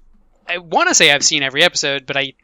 I 0.47 0.59
want 0.59 0.89
to 0.89 0.95
say 0.95 1.11
I've 1.11 1.25
seen 1.25 1.43
every 1.43 1.63
episode, 1.63 2.05
but 2.07 2.17
I 2.19 2.35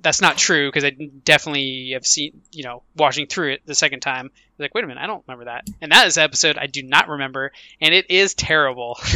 that's 0.00 0.20
not 0.22 0.36
true 0.38 0.68
because 0.68 0.84
I 0.84 0.90
definitely 0.90 1.90
have 1.92 2.06
seen 2.06 2.40
you 2.50 2.64
know 2.64 2.82
watching 2.96 3.26
through 3.26 3.52
it 3.52 3.62
the 3.66 3.74
second 3.74 4.00
time. 4.00 4.30
Like, 4.58 4.74
wait 4.74 4.84
a 4.84 4.86
minute, 4.86 5.02
I 5.02 5.06
don't 5.06 5.24
remember 5.26 5.46
that, 5.46 5.68
and 5.80 5.92
that 5.92 6.06
is 6.06 6.18
episode 6.18 6.58
I 6.58 6.66
do 6.66 6.82
not 6.82 7.08
remember, 7.08 7.52
and 7.80 7.94
it 7.94 8.10
is 8.10 8.34
terrible. 8.34 8.98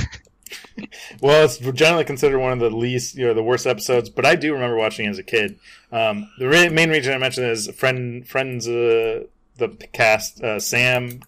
Well, 1.20 1.44
it's 1.44 1.58
generally 1.58 2.04
considered 2.04 2.38
one 2.38 2.52
of 2.52 2.58
the 2.58 2.70
least, 2.70 3.16
you 3.16 3.26
know, 3.26 3.34
the 3.34 3.42
worst 3.42 3.66
episodes. 3.66 4.08
But 4.08 4.24
I 4.24 4.34
do 4.34 4.52
remember 4.52 4.76
watching 4.76 5.06
it 5.06 5.10
as 5.10 5.18
a 5.18 5.22
kid. 5.22 5.58
Um, 5.92 6.30
the 6.38 6.48
re- 6.48 6.68
main 6.68 6.90
reason 6.90 7.12
I 7.12 7.18
mentioned 7.18 7.50
is 7.50 7.68
friend, 7.70 8.26
friends, 8.26 8.68
uh, 8.68 9.24
the 9.56 9.68
cast, 9.92 10.42
uh, 10.42 10.60
Sam, 10.60 11.20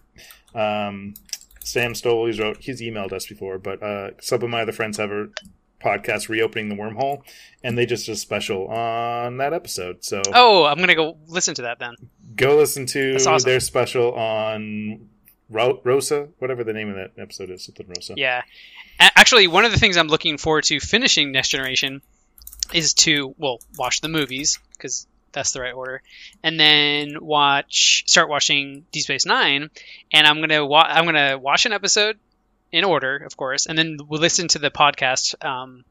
um, 0.55 1.13
Sam. 1.63 1.93
He's 1.93 2.39
wrote, 2.39 2.57
he's 2.61 2.81
emailed 2.81 3.13
us 3.13 3.27
before, 3.27 3.57
but 3.57 3.83
uh, 3.83 4.11
some 4.19 4.41
of 4.43 4.49
my 4.49 4.61
other 4.61 4.71
friends 4.71 4.97
have 4.97 5.11
a 5.11 5.27
podcast 5.83 6.29
reopening 6.29 6.69
the 6.69 6.75
wormhole, 6.75 7.23
and 7.63 7.77
they 7.77 7.85
just 7.85 8.05
did 8.05 8.13
a 8.13 8.15
special 8.15 8.67
on 8.67 9.37
that 9.37 9.53
episode. 9.53 10.03
So 10.03 10.21
oh, 10.33 10.65
I'm 10.65 10.77
gonna 10.79 10.95
go 10.95 11.17
listen 11.27 11.55
to 11.55 11.63
that 11.63 11.79
then. 11.79 11.95
go 12.35 12.57
listen 12.57 12.85
to 12.87 13.15
awesome. 13.15 13.39
their 13.47 13.59
special 13.59 14.13
on 14.13 15.09
Ro- 15.49 15.81
Rosa, 15.83 16.29
whatever 16.39 16.63
the 16.63 16.73
name 16.73 16.89
of 16.89 16.95
that 16.95 17.11
episode 17.21 17.49
is, 17.49 17.65
something 17.65 17.87
Rosa. 17.87 18.13
Yeah. 18.17 18.41
Actually, 18.99 19.47
one 19.47 19.65
of 19.65 19.71
the 19.71 19.79
things 19.79 19.97
I'm 19.97 20.07
looking 20.07 20.37
forward 20.37 20.63
to 20.65 20.79
finishing 20.79 21.31
Next 21.31 21.49
Generation 21.49 22.01
is 22.73 22.93
to 22.93 23.33
well 23.37 23.59
watch 23.77 24.01
the 24.01 24.07
movies 24.07 24.59
because 24.73 25.07
that's 25.31 25.51
the 25.51 25.61
right 25.61 25.73
order, 25.73 26.01
and 26.43 26.59
then 26.59 27.15
watch 27.21 28.03
start 28.07 28.29
watching 28.29 28.85
Deep 28.91 29.03
Space 29.03 29.25
Nine, 29.25 29.69
and 30.11 30.27
I'm 30.27 30.39
gonna 30.39 30.65
wa- 30.65 30.87
I'm 30.87 31.05
gonna 31.05 31.37
watch 31.37 31.65
an 31.65 31.73
episode 31.73 32.19
in 32.71 32.83
order, 32.83 33.17
of 33.17 33.35
course, 33.37 33.65
and 33.65 33.77
then 33.77 33.97
we'll 34.07 34.21
listen 34.21 34.47
to 34.49 34.59
the 34.59 34.71
podcast. 34.71 35.35
Um, 35.43 35.83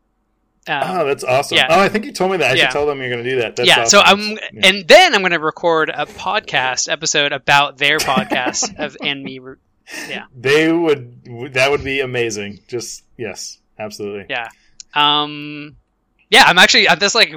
um, 0.68 0.82
Oh, 0.84 1.06
that's 1.06 1.24
awesome. 1.24 1.56
Yeah. 1.56 1.66
Oh, 1.70 1.80
I 1.80 1.88
think 1.88 2.04
you 2.04 2.12
told 2.12 2.30
me 2.32 2.36
that. 2.38 2.52
I 2.52 2.54
Yeah. 2.54 2.64
should 2.64 2.72
tell 2.72 2.86
them 2.86 2.98
you're 3.00 3.10
going 3.10 3.24
to 3.24 3.30
do 3.30 3.36
that. 3.40 3.56
That's 3.56 3.66
yeah, 3.68 3.80
awesome. 3.80 3.88
so 3.88 4.00
I'm, 4.00 4.20
yeah. 4.20 4.38
and 4.68 4.86
then 4.88 5.14
I'm 5.14 5.22
gonna 5.22 5.38
record 5.40 5.88
a 5.90 6.06
podcast 6.06 6.90
episode 6.90 7.32
about 7.32 7.78
their 7.78 7.98
podcast 7.98 8.78
of 8.78 8.96
and 9.02 9.22
me. 9.22 9.40
Yeah, 10.08 10.24
they 10.36 10.70
would. 10.72 11.52
That 11.54 11.70
would 11.70 11.82
be 11.82 12.00
amazing. 12.00 12.60
Just 12.68 13.02
yes, 13.16 13.58
absolutely. 13.78 14.26
Yeah. 14.28 14.48
Um, 14.94 15.76
yeah, 16.30 16.44
I'm 16.46 16.58
actually 16.58 16.88
I'm 16.88 16.98
just 17.00 17.14
like 17.14 17.34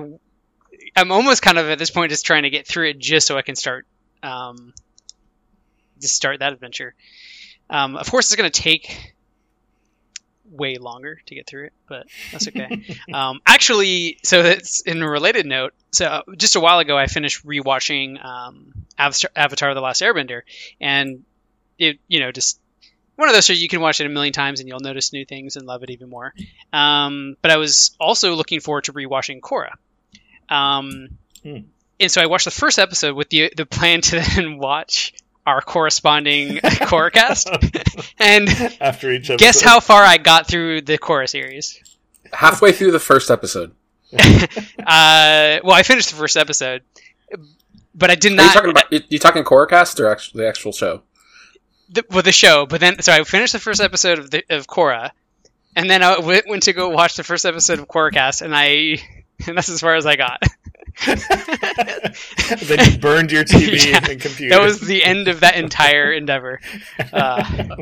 I'm 0.96 1.12
almost 1.12 1.42
kind 1.42 1.58
of 1.58 1.68
at 1.70 1.80
this 1.80 1.90
point 1.90 2.12
just 2.12 2.26
trying 2.26 2.44
to 2.44 2.50
get 2.50 2.68
through 2.68 2.90
it 2.90 3.00
just 3.00 3.26
so 3.26 3.38
I 3.38 3.42
can 3.42 3.56
start 3.56 3.88
um 4.22 4.74
just 6.02 6.16
start 6.16 6.40
that 6.40 6.54
adventure. 6.54 6.94
Um, 7.70 7.96
of 7.96 8.12
course, 8.12 8.26
it's 8.28 8.36
going 8.36 8.52
to 8.52 8.62
take 8.62 9.13
way 10.54 10.78
longer 10.78 11.20
to 11.26 11.36
get 11.36 11.48
through 11.48 11.66
it, 11.66 11.74
but 11.88 12.08
that's 12.32 12.48
okay. 12.48 12.84
um, 13.14 13.42
actually, 13.46 14.20
so 14.24 14.44
that's 14.44 14.82
in 14.82 15.02
a 15.02 15.10
related 15.10 15.46
note. 15.46 15.74
So 15.92 16.24
just 16.38 16.56
a 16.56 16.60
while 16.60 16.80
ago, 16.80 16.98
I 16.98 17.08
finished 17.08 17.46
rewatching 17.46 18.24
um, 18.24 18.74
Avatar, 18.98 19.32
Avatar: 19.36 19.74
The 19.74 19.82
Last 19.82 20.02
Airbender, 20.02 20.42
and 20.80 21.24
it 21.78 22.00
you 22.08 22.20
know 22.20 22.32
just 22.32 22.60
one 23.16 23.30
of 23.30 23.36
those 23.36 23.46
shows 23.46 23.62
you 23.62 23.68
can 23.68 23.82
watch 23.82 24.00
it 24.00 24.06
a 24.06 24.10
million 24.10 24.34
times 24.34 24.60
and 24.60 24.68
you'll 24.68 24.80
notice 24.80 25.14
new 25.14 25.26
things 25.26 25.56
and 25.56 25.68
love 25.68 25.84
it 25.84 25.90
even 25.92 26.10
more. 26.10 26.34
Um, 26.72 27.38
but 27.42 27.52
I 27.52 27.58
was 27.58 27.96
also 28.00 28.34
looking 28.36 28.60
forward 28.60 28.86
to 28.86 28.94
rewatching 28.94 29.40
Korra. 29.40 29.74
Um, 30.50 31.18
Hmm. 31.44 31.58
And 32.00 32.12
so 32.12 32.22
I 32.22 32.26
watched 32.26 32.46
the 32.46 32.52
first 32.52 32.80
episode 32.80 33.16
with 33.16 33.30
the 33.30 33.54
the 33.56 33.66
plan 33.66 34.02
to 34.02 34.20
then 34.20 34.58
watch 34.60 35.14
our 35.46 35.62
corresponding 35.62 36.58
Korra 36.58 37.12
cast. 37.12 37.50
and 38.20 38.50
After 38.80 39.12
each 39.12 39.30
episode, 39.30 39.40
guess 39.40 39.62
how 39.62 39.80
far 39.80 40.04
I 40.04 40.18
got 40.18 40.48
through 40.48 40.82
the 40.82 40.98
Korra 40.98 41.28
series? 41.30 41.80
Halfway 42.32 42.72
through 42.72 42.92
the 42.92 43.00
first 43.00 43.30
episode. 43.32 43.74
Uh, 44.86 45.60
well, 45.64 45.72
I 45.72 45.84
finished 45.84 46.10
the 46.10 46.18
first 46.18 46.36
episode, 46.36 46.84
but 47.96 48.12
I 48.12 48.16
did 48.16 48.38
Are 48.38 48.44
you 48.44 48.52
talking 48.52 48.70
about 48.70 48.92
you, 48.92 49.00
you 49.08 49.18
talking 49.18 49.44
Corecast 49.46 49.98
or 50.00 50.08
actually 50.08 50.44
the 50.44 50.50
actual 50.50 50.74
show? 50.74 51.04
the, 51.94 52.04
well, 52.10 52.22
the 52.22 52.32
show, 52.32 52.66
but 52.66 52.82
then 52.82 53.02
so 53.02 53.14
I 53.14 53.24
finished 53.24 53.54
the 53.54 53.60
first 53.60 53.80
episode 53.80 54.20
of 54.20 54.32
the, 54.32 54.44
of 54.50 54.68
Korra, 54.68 55.12
and 55.76 55.90
then 55.90 56.04
I 56.04 56.20
went, 56.20 56.48
went 56.48 56.64
to 56.64 56.74
go 56.74 56.90
watch 56.90 57.16
the 57.16 57.24
first 57.24 57.46
episode 57.46 57.80
of 57.80 57.88
Korracast, 57.88 58.42
and 58.42 58.54
I 58.56 58.98
and 59.48 59.58
that's 59.58 59.70
as 59.70 59.80
far 59.80 59.96
as 59.96 60.06
I 60.06 60.16
got. 60.16 60.42
then 61.06 62.92
you 62.92 62.98
burned 63.00 63.32
your 63.32 63.44
TV 63.44 63.86
Yeah, 63.92 63.98
and 64.10 64.22
computer. 64.22 64.56
that 64.56 64.62
was 64.64 64.80
the 64.82 65.04
end 65.04 65.28
of 65.28 65.40
that 65.42 65.56
entire 65.56 66.12
endeavor. 66.12 66.60
Uh, 67.14 67.76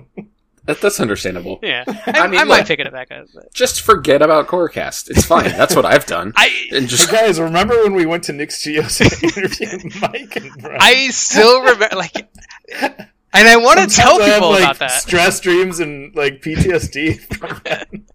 That, 0.66 0.80
that's 0.80 1.00
understandable. 1.00 1.60
yeah, 1.64 1.84
I, 1.88 2.04
I, 2.20 2.28
mean, 2.28 2.48
might 2.48 2.60
look- 2.60 2.68
pick 2.68 2.80
it 2.80 2.92
back 2.92 3.10
up. 3.12 3.26
But 3.34 3.52
Just 3.52 3.82
forget 3.82 4.22
about 4.22 4.48
Corecast. 4.48 5.10
It's 5.10 5.26
fine. 5.26 5.46
That's 5.46 5.76
what 5.76 5.86
I've 5.86 6.06
done. 6.06 6.34
I 6.36 6.68
and 6.72 6.82
Hey 6.82 6.86
just 6.86 7.10
guys, 7.12 7.40
remember 7.40 7.82
when 7.82 7.94
we 7.94 8.06
went 8.06 8.24
to 8.26 8.34
Nick's 8.34 8.62
Geos 8.62 9.00
to 9.00 9.06
interview 9.24 9.90
Mike 10.00 10.36
and 10.36 10.52
Brian? 10.62 10.78
I 10.80 11.08
still 11.10 11.62
remember 11.64 11.96
like, 11.96 12.30
and 12.80 13.08
I 13.34 13.58
want 13.58 13.80
to 13.80 13.90
Sometimes 13.90 13.96
tell 13.96 14.22
I 14.22 14.26
have, 14.26 14.34
people 14.36 14.50
like, 14.52 14.62
about 14.64 14.80
that 14.80 14.92
Stress 14.92 15.40
dreams 15.40 15.80
and 15.80 16.16
like 16.16 16.42
PTSD. 16.44 18.11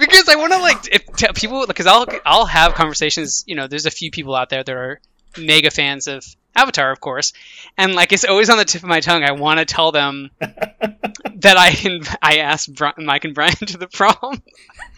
Because 0.00 0.28
I 0.28 0.36
want 0.36 0.52
to 0.52 0.58
like 0.58 0.88
if 0.92 1.06
tell 1.16 1.32
people 1.32 1.66
because 1.66 1.86
I'll 1.86 2.06
I'll 2.26 2.46
have 2.46 2.74
conversations. 2.74 3.44
You 3.46 3.54
know, 3.54 3.66
there's 3.66 3.86
a 3.86 3.90
few 3.90 4.10
people 4.10 4.34
out 4.34 4.48
there 4.48 4.64
that 4.64 4.74
are 4.74 5.00
mega 5.38 5.70
fans 5.70 6.08
of 6.08 6.24
Avatar, 6.56 6.90
of 6.90 7.00
course, 7.00 7.32
and 7.78 7.94
like 7.94 8.12
it's 8.12 8.24
always 8.24 8.50
on 8.50 8.58
the 8.58 8.64
tip 8.64 8.82
of 8.82 8.88
my 8.88 9.00
tongue. 9.00 9.22
I 9.22 9.32
want 9.32 9.60
to 9.60 9.64
tell 9.64 9.92
them 9.92 10.30
that 10.40 11.56
I 11.56 12.00
I 12.22 12.38
asked 12.38 12.74
Bri- 12.74 12.92
Mike 12.98 13.24
and 13.24 13.34
Brian 13.34 13.54
to 13.66 13.78
the 13.78 13.86
prom, 13.86 14.42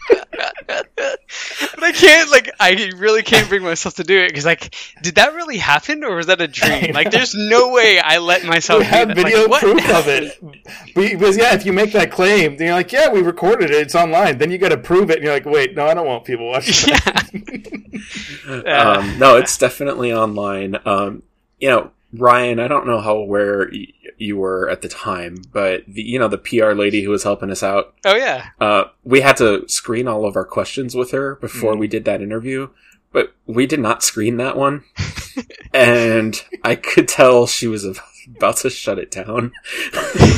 but 0.09 1.83
I 1.83 1.91
can't. 1.93 2.31
Like, 2.31 2.49
I 2.59 2.91
really 2.97 3.23
can't 3.23 3.47
bring 3.49 3.63
myself 3.63 3.95
to 3.95 4.03
do 4.03 4.19
it 4.19 4.29
because, 4.29 4.45
like, 4.45 4.75
did 5.01 5.15
that 5.15 5.33
really 5.33 5.57
happen 5.57 6.03
or 6.03 6.15
was 6.15 6.27
that 6.27 6.41
a 6.41 6.47
dream? 6.47 6.93
Like, 6.93 7.11
there's 7.11 7.35
no 7.35 7.69
way 7.69 7.99
I 7.99 8.17
let 8.19 8.43
myself. 8.45 8.79
we 8.79 8.85
have 8.85 9.09
video 9.09 9.41
like, 9.41 9.49
what 9.49 9.61
proof 9.61 9.89
of 9.89 10.07
it. 10.07 10.93
Because 10.93 11.37
yeah, 11.37 11.53
if 11.53 11.65
you 11.65 11.73
make 11.73 11.93
that 11.93 12.11
claim, 12.11 12.57
then 12.57 12.67
you're 12.67 12.75
like, 12.75 12.91
yeah, 12.91 13.09
we 13.09 13.21
recorded 13.21 13.71
it. 13.71 13.77
It's 13.77 13.95
online. 13.95 14.37
Then 14.37 14.51
you 14.51 14.57
got 14.57 14.69
to 14.69 14.77
prove 14.77 15.09
it. 15.09 15.17
And 15.17 15.23
you're 15.23 15.33
like, 15.33 15.45
wait, 15.45 15.75
no, 15.75 15.85
I 15.85 15.93
don't 15.93 16.07
want 16.07 16.25
people 16.25 16.47
watching. 16.47 16.95
Yeah. 18.45 18.97
um, 18.97 19.19
no, 19.19 19.37
it's 19.37 19.57
definitely 19.57 20.11
online. 20.11 20.77
Um, 20.85 21.23
you 21.59 21.69
know, 21.69 21.91
Ryan, 22.15 22.59
I 22.59 22.67
don't 22.67 22.85
know 22.87 22.99
how 22.99 23.15
aware 23.15 23.69
y- 23.71 23.87
you 24.17 24.37
were 24.37 24.69
at 24.69 24.81
the 24.81 24.87
time, 24.89 25.41
but 25.51 25.83
the 25.87 26.01
you 26.03 26.19
know 26.19 26.27
the 26.27 26.37
PR 26.37 26.71
lady 26.73 27.01
who 27.03 27.09
was 27.09 27.23
helping 27.23 27.49
us 27.49 27.63
out, 27.63 27.93
Oh 28.05 28.15
yeah. 28.15 28.49
uh, 28.61 28.85
we 29.03 29.21
had 29.21 29.37
to 29.37 29.67
screen 29.67 30.07
all 30.07 30.25
of 30.25 30.35
our 30.35 30.45
questions 30.45 30.95
with 30.95 31.11
her 31.11 31.35
before 31.35 31.73
Mm. 31.73 31.79
we 31.79 31.87
did 31.87 32.05
that 32.05 32.21
interview. 32.21 32.69
But 33.11 33.33
we 33.45 33.67
did 33.67 33.79
not 33.79 34.01
screen 34.03 34.37
that 34.37 34.57
one, 34.57 34.83
and 35.73 36.41
I 36.63 36.75
could 36.75 37.07
tell 37.07 37.45
she 37.47 37.67
was 37.67 37.85
about 38.37 38.57
to 38.57 38.69
shut 38.69 38.99
it 38.99 39.11
down. 39.11 39.51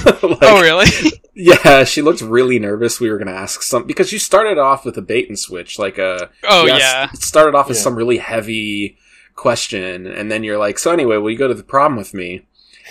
Like, 0.05 0.39
oh 0.41 0.62
really? 0.62 0.88
Yeah, 1.38 1.84
she 1.84 2.01
looked 2.01 2.22
really 2.22 2.60
nervous. 2.60 3.00
We 3.01 3.10
were 3.12 3.17
going 3.17 3.27
to 3.27 3.34
ask 3.34 3.62
some 3.62 3.84
because 3.86 4.13
you 4.13 4.20
started 4.20 4.58
off 4.58 4.86
with 4.86 4.98
a 4.98 5.01
bait 5.01 5.27
and 5.27 5.38
switch, 5.38 5.77
like 5.77 5.98
a 5.98 6.29
Oh 6.44 6.65
you 6.65 6.74
yeah. 6.74 7.10
It 7.13 7.22
started 7.22 7.55
off 7.55 7.67
with 7.67 7.75
Yeah. 7.77 7.84
some 7.84 7.96
really 7.96 8.17
heavy 8.20 8.98
question, 9.36 10.08
and 10.08 10.32
then 10.32 10.44
you're 10.44 10.58
like, 10.58 10.80
"So 10.80 10.92
anyway, 10.92 11.18
will 11.18 11.32
you 11.32 11.38
go 11.38 11.48
to 11.48 11.54
the 11.54 11.63
prom 11.63 11.96
with 11.96 12.13
me?" 12.13 12.46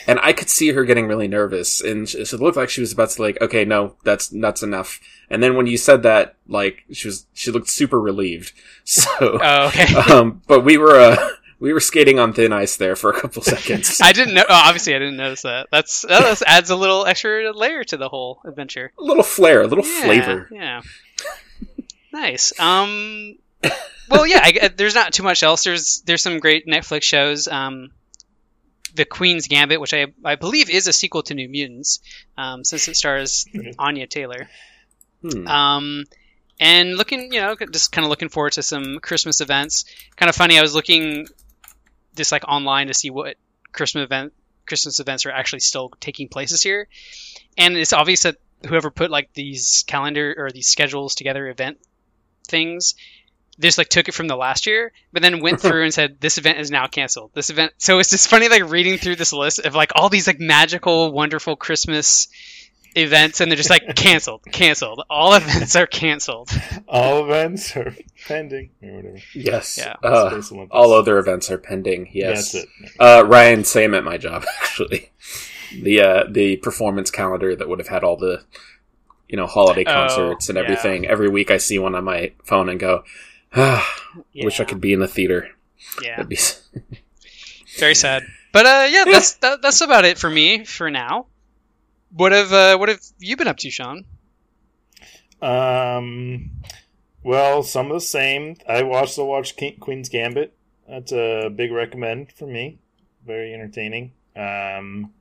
And 0.08 0.18
I 0.22 0.32
could 0.32 0.50
see 0.50 0.72
her 0.72 0.84
getting 0.84 1.06
really 1.06 1.28
nervous, 1.28 1.80
and 1.80 2.08
she- 2.08 2.18
it 2.18 2.32
looked 2.34 2.56
like 2.56 2.68
she 2.68 2.80
was 2.80 2.92
about 2.92 3.10
to 3.10 3.22
like, 3.22 3.40
"Okay, 3.40 3.64
no, 3.64 3.96
that's 4.04 4.28
that's 4.28 4.62
enough." 4.62 5.00
And 5.30 5.42
then 5.42 5.56
when 5.56 5.66
you 5.66 5.76
said 5.78 6.02
that, 6.02 6.34
like 6.48 6.84
she 6.92 7.08
was, 7.08 7.26
she 7.32 7.50
looked 7.50 7.68
super 7.68 8.00
relieved. 8.00 8.52
So, 8.84 9.08
Oh 9.20 9.68
okay. 9.68 9.94
um, 10.12 10.42
but 10.46 10.60
we 10.64 10.76
were 10.76 10.96
uh, 11.00 11.28
we 11.60 11.72
were 11.72 11.80
skating 11.80 12.18
on 12.18 12.34
thin 12.34 12.52
ice 12.52 12.76
there 12.76 12.96
for 12.96 13.10
a 13.10 13.18
couple 13.18 13.40
seconds. 13.54 14.00
I 14.02 14.12
didn't 14.12 14.34
know. 14.34 14.42
Oh, 14.46 14.54
obviously, 14.66 14.94
I 14.94 14.98
didn't 14.98 15.16
notice 15.16 15.42
that. 15.42 15.68
That's 15.72 16.02
that 16.02 16.42
adds 16.46 16.68
a 16.70 16.76
little 16.76 17.06
extra 17.06 17.50
layer 17.52 17.84
to 17.84 17.96
the 17.96 18.08
whole 18.10 18.40
adventure. 18.44 18.92
a 18.98 19.02
little 19.02 19.22
flair, 19.22 19.62
a 19.62 19.66
little 19.66 19.86
Yeah, 19.86 20.02
flavor. 20.04 20.48
Yeah. 20.52 20.82
nice. 22.12 22.52
Um. 22.60 23.36
Well, 24.08 24.26
yeah. 24.26 24.40
I, 24.42 24.68
there's 24.68 24.94
not 24.94 25.12
too 25.12 25.22
much 25.22 25.42
else. 25.42 25.64
There's 25.64 26.02
there's 26.06 26.22
some 26.22 26.38
great 26.38 26.66
Netflix 26.66 27.04
shows. 27.04 27.48
Um, 27.48 27.90
The 28.94 29.04
Queen's 29.04 29.48
Gambit, 29.48 29.80
which 29.80 29.94
I 29.94 30.06
I 30.24 30.36
believe 30.36 30.70
is 30.70 30.86
a 30.86 30.92
sequel 30.92 31.22
to 31.24 31.34
New 31.34 31.48
Mutants, 31.48 32.00
um, 32.36 32.64
since 32.64 32.86
it 32.88 32.96
stars 32.96 33.46
Anya 33.78 34.06
Taylor. 34.06 34.48
Hmm. 35.22 35.48
Um, 35.48 36.04
and 36.60 36.96
looking, 36.96 37.32
you 37.32 37.40
know, 37.40 37.56
just 37.72 37.90
kind 37.92 38.04
of 38.04 38.10
looking 38.10 38.28
forward 38.28 38.52
to 38.52 38.62
some 38.62 39.00
Christmas 39.00 39.40
events. 39.40 39.84
Kind 40.16 40.28
of 40.28 40.36
funny. 40.36 40.58
I 40.58 40.62
was 40.62 40.74
looking 40.74 41.26
just 42.14 42.30
like 42.30 42.44
online 42.46 42.86
to 42.88 42.94
see 42.94 43.10
what 43.10 43.36
Christmas 43.72 44.04
event 44.04 44.32
Christmas 44.66 45.00
events 45.00 45.26
are 45.26 45.30
actually 45.30 45.60
still 45.60 45.90
taking 45.98 46.28
place 46.28 46.50
this 46.50 46.64
year, 46.64 46.88
and 47.58 47.76
it's 47.76 47.92
obvious 47.92 48.22
that 48.22 48.36
whoever 48.66 48.90
put 48.90 49.10
like 49.10 49.32
these 49.34 49.84
calendar 49.86 50.34
or 50.38 50.50
these 50.50 50.68
schedules 50.68 51.14
together 51.14 51.48
event 51.48 51.78
things 52.46 52.94
they 53.58 53.68
just 53.68 53.78
like 53.78 53.88
took 53.88 54.08
it 54.08 54.14
from 54.14 54.26
the 54.28 54.36
last 54.36 54.66
year 54.66 54.92
but 55.12 55.22
then 55.22 55.40
went 55.40 55.60
through 55.62 55.84
and 55.84 55.94
said 55.94 56.20
this 56.20 56.38
event 56.38 56.58
is 56.58 56.70
now 56.70 56.86
canceled 56.86 57.30
this 57.34 57.50
event 57.50 57.72
so 57.78 57.98
it's 57.98 58.10
just 58.10 58.28
funny 58.28 58.48
like 58.48 58.68
reading 58.70 58.98
through 58.98 59.16
this 59.16 59.32
list 59.32 59.58
of 59.60 59.74
like 59.74 59.92
all 59.94 60.08
these 60.08 60.26
like 60.26 60.40
magical 60.40 61.12
wonderful 61.12 61.56
christmas 61.56 62.28
events 62.96 63.40
and 63.40 63.50
they're 63.50 63.56
just 63.56 63.70
like 63.70 63.82
canceled 63.96 64.40
canceled 64.52 65.02
all 65.10 65.34
events 65.34 65.74
are 65.74 65.86
canceled 65.86 66.48
All 66.86 67.24
events 67.24 67.76
are 67.76 67.94
pending 68.28 68.70
or 68.82 68.92
whatever. 68.96 69.18
yes. 69.34 69.76
Yeah. 69.78 69.94
Uh, 70.02 70.40
all 70.70 70.92
other 70.92 71.18
events 71.18 71.50
are 71.50 71.58
pending. 71.58 72.08
Yes. 72.12 72.52
That's 72.52 72.64
it. 72.64 72.70
Uh, 73.00 73.24
Ryan, 73.26 73.64
same 73.64 73.94
at 73.94 74.04
my 74.04 74.16
job 74.16 74.44
actually. 74.62 75.10
The 75.82 76.00
uh, 76.00 76.24
the 76.30 76.56
performance 76.58 77.10
calendar 77.10 77.56
that 77.56 77.68
would 77.68 77.80
have 77.80 77.88
had 77.88 78.04
all 78.04 78.16
the 78.16 78.44
you 79.28 79.36
know 79.36 79.46
holiday 79.46 79.82
Oh, 79.86 79.92
concerts 79.92 80.48
and 80.48 80.56
yeah. 80.56 80.62
everything. 80.62 81.04
Every 81.06 81.28
week 81.28 81.50
I 81.50 81.56
see 81.56 81.80
one 81.80 81.96
on 81.96 82.04
my 82.04 82.32
phone 82.44 82.68
and 82.68 82.78
go, 82.78 83.02
ah, 83.56 83.86
wish 84.34 84.60
I 84.60 84.64
could 84.64 84.80
be 84.80 84.92
in 84.92 85.00
the 85.00 85.08
theater. 85.08 85.50
yeah 86.02 86.16
That'd 86.16 86.28
be 86.28 86.38
very 87.78 87.94
sad 87.94 88.22
but 88.52 88.64
uh 88.66 88.86
yeah 88.90 89.04
that's 89.04 89.34
that, 89.42 89.62
that's 89.62 89.80
about 89.80 90.04
it 90.04 90.18
for 90.18 90.30
me 90.30 90.64
for 90.64 90.90
now 90.90 91.26
what 92.12 92.32
have 92.32 92.52
uh, 92.52 92.76
what 92.78 92.88
have 92.88 93.00
you 93.18 93.36
been 93.36 93.48
up 93.48 93.56
to 93.58 93.70
sean 93.70 94.04
Um, 95.42 96.50
well, 97.22 97.62
some 97.62 97.86
of 97.86 97.92
the 97.94 98.00
same. 98.00 98.56
I 98.68 98.82
watched 98.82 99.16
the 99.16 99.24
watch 99.24 99.56
King, 99.56 99.76
Queen's 99.78 100.08
Gambit. 100.08 100.54
That's 100.88 101.12
a 101.12 101.50
big 101.54 101.70
recommend 101.72 102.32
for 102.32 102.46
me. 102.46 102.78
Very 103.26 103.52
entertaining. 103.52 104.12
Um, 104.36 105.12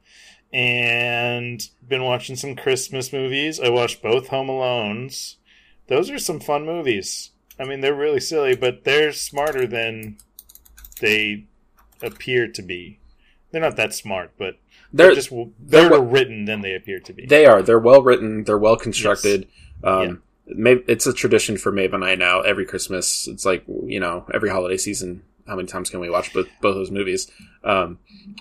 and 0.54 1.62
been 1.86 2.04
watching 2.04 2.36
some 2.38 2.56
Christmas 2.56 3.12
movies. 3.12 3.60
I 3.60 3.70
watched 3.70 4.02
both 4.02 4.28
Home 4.30 4.48
Alones. 4.48 5.36
Those 5.88 6.10
are 6.10 6.20
some 6.20 6.40
fun 6.40 6.66
movies. 6.66 7.32
I 7.60 7.66
mean, 7.66 7.82
they're 7.82 7.94
really 7.96 8.20
silly, 8.20 8.56
but 8.56 8.84
they're 8.84 9.12
smarter 9.14 9.68
than 9.68 10.18
they 11.00 11.46
appear 12.02 12.48
to 12.48 12.62
be. 12.62 13.00
They're 13.52 13.62
not 13.62 13.76
that 13.76 13.94
smart, 13.94 14.32
but 14.38 14.58
they're, 14.92 15.08
they're 15.08 15.16
just 15.16 15.30
they're 15.30 15.90
better 15.90 16.02
what- 16.02 16.12
written 16.12 16.46
than 16.46 16.62
they 16.62 16.74
appear 16.76 17.00
to 17.00 17.14
be. 17.14 17.26
they 17.26 17.46
are 17.46 17.62
they're 17.62 17.80
well 17.80 18.02
written. 18.02 18.44
They're 18.44 18.58
well 18.58 18.76
constructed. 18.78 19.48
Um, 19.84 20.22
May 20.46 20.74
it's 20.88 21.06
a 21.08 21.14
tradition 21.14 21.56
for 21.58 21.72
Maeve 21.72 21.94
and 21.94 22.04
I 22.04 22.16
now. 22.16 22.42
Every 22.42 22.66
Christmas, 22.66 23.28
it's 23.28 23.46
like 23.46 23.64
you 23.86 24.00
know 24.00 24.26
every 24.34 24.50
holiday 24.50 24.78
season. 24.78 25.24
How 25.48 25.56
many 25.56 25.68
times 25.68 25.90
can 25.90 26.00
we 26.00 26.10
watch 26.10 26.34
both 26.34 26.48
both 26.62 26.76
those 26.76 26.92
movies? 26.92 27.30
Um, 27.64 28.00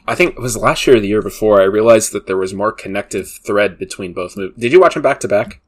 I 0.09 0.14
think 0.14 0.31
it 0.37 0.40
was 0.40 0.57
last 0.57 0.87
year 0.87 0.97
or 0.97 1.00
the 1.00 1.07
year 1.09 1.23
before. 1.23 1.61
I 1.61 1.64
realized 1.64 2.12
that 2.12 2.26
there 2.26 2.37
was 2.37 2.54
more 2.54 2.73
connective 2.73 3.28
thread 3.28 3.78
between 3.78 4.12
both 4.14 4.37
movies. 4.37 4.57
Did 4.59 4.73
you 4.73 4.81
watch 4.81 4.95
them 4.95 5.02
back 5.02 5.21
to 5.21 5.28
back? 5.28 5.61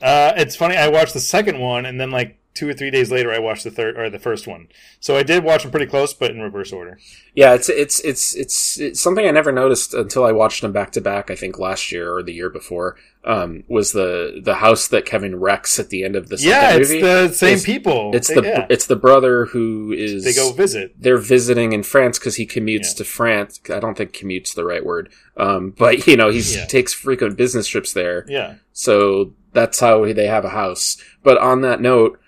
Uh, 0.00 0.32
it's 0.36 0.56
funny. 0.56 0.76
I 0.76 0.88
watched 0.88 1.12
the 1.14 1.20
second 1.20 1.58
one, 1.60 1.84
and 1.86 2.00
then 2.00 2.10
like 2.10 2.38
two 2.54 2.68
or 2.68 2.74
three 2.74 2.90
days 2.90 3.10
later, 3.10 3.32
I 3.32 3.38
watched 3.38 3.64
the 3.64 3.70
third 3.70 3.96
or 3.98 4.10
the 4.10 4.18
first 4.18 4.46
one. 4.46 4.68
So 5.00 5.16
I 5.16 5.22
did 5.22 5.42
watch 5.44 5.62
them 5.62 5.70
pretty 5.70 5.86
close, 5.86 6.12
but 6.14 6.30
in 6.30 6.40
reverse 6.40 6.72
order. 6.72 6.98
Yeah, 7.34 7.54
it's 7.54 7.68
it's 7.68 8.00
it's 8.00 8.34
it's, 8.36 8.78
it's 8.78 9.00
something 9.00 9.26
I 9.26 9.30
never 9.30 9.52
noticed 9.52 9.94
until 9.94 10.24
I 10.24 10.32
watched 10.32 10.60
them 10.60 10.72
back 10.72 10.92
to 10.92 11.00
back. 11.00 11.30
I 11.30 11.34
think 11.36 11.58
last 11.58 11.90
year 11.92 12.14
or 12.14 12.22
the 12.22 12.34
year 12.34 12.50
before 12.50 12.96
um, 13.24 13.64
was 13.68 13.92
the 13.92 14.40
the 14.44 14.56
house 14.56 14.86
that 14.88 15.06
Kevin 15.06 15.36
wrecks 15.40 15.78
at 15.78 15.88
the 15.88 16.04
end 16.04 16.14
of 16.14 16.28
the 16.28 16.36
yeah, 16.36 16.72
it's 16.76 16.90
movie. 16.90 17.00
the 17.00 17.28
same 17.28 17.48
It's- 17.54 17.64
people. 17.64 18.10
It's 18.14 18.28
They- 18.28 18.34
the 18.34 18.42
yeah. 18.42 18.66
it's 18.68 18.86
the 18.86 18.96
brother 18.96 19.46
who 19.46 19.92
is 19.92 20.24
they 20.24 20.34
go 20.34 20.52
visit. 20.52 20.94
they're 20.98 21.16
visiting 21.16 21.72
in 21.72 21.82
France 21.82 22.18
because 22.18 22.36
he 22.36 22.46
commutes 22.46 22.88
Yeah. 22.92 22.96
to 22.98 23.04
France. 23.04 23.60
I 23.70 23.80
don't 23.80 23.96
think 23.96 24.12
"commute's" 24.12 24.52
the 24.52 24.64
right 24.66 24.84
word, 24.84 25.08
um, 25.38 25.70
but 25.70 26.06
you 26.06 26.16
know 26.18 26.28
he 26.30 26.40
Yeah. 26.40 26.66
takes 26.66 26.92
frequent 26.92 27.36
business 27.38 27.66
trips 27.66 27.92
there. 27.94 28.26
Yeah, 28.28 28.54
So 28.74 29.32
that's 29.54 29.80
how 29.80 30.04
they 30.12 30.26
have 30.26 30.44
a 30.44 30.50
house. 30.50 30.96
But 31.22 31.38
on 31.38 31.60
that 31.62 31.80
note, 31.80 32.18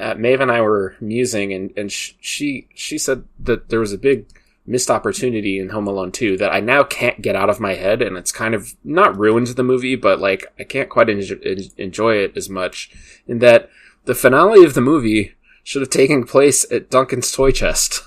uh, 0.00 0.14
Maeve 0.14 0.40
and 0.40 0.50
I 0.50 0.60
were 0.60 0.96
musing, 1.00 1.52
and 1.52 1.72
and 1.76 1.90
sh- 1.92 2.12
she 2.20 2.68
she 2.74 2.98
said 2.98 3.24
that 3.40 3.68
there 3.68 3.80
was 3.80 3.92
a 3.92 3.98
big 3.98 4.26
missed 4.66 4.90
opportunity 4.90 5.58
in 5.58 5.70
Home 5.70 5.88
Alone 5.88 6.12
2 6.12 6.36
that 6.36 6.52
I 6.54 6.60
now 6.60 6.84
can't 6.84 7.20
get 7.20 7.34
out 7.34 7.50
of 7.50 7.58
my 7.58 7.74
head, 7.74 8.00
and 8.00 8.16
it's 8.16 8.30
kind 8.30 8.54
of 8.54 8.74
not 8.84 9.18
ruined 9.18 9.48
the 9.48 9.62
movie, 9.64 9.96
but 9.96 10.20
like 10.20 10.46
I 10.58 10.64
can't 10.64 10.88
quite 10.88 11.08
enjoy, 11.10 11.36
enjoy 11.76 12.16
it 12.16 12.36
as 12.36 12.48
much. 12.48 12.90
In 13.26 13.40
that 13.40 13.68
the 14.04 14.14
finale 14.14 14.64
of 14.64 14.74
the 14.74 14.80
movie 14.80 15.34
should 15.64 15.82
have 15.82 15.90
taken 15.90 16.24
place 16.24 16.64
at 16.70 16.90
Duncan's 16.90 17.30
toy 17.32 17.50
chest. 17.50 18.02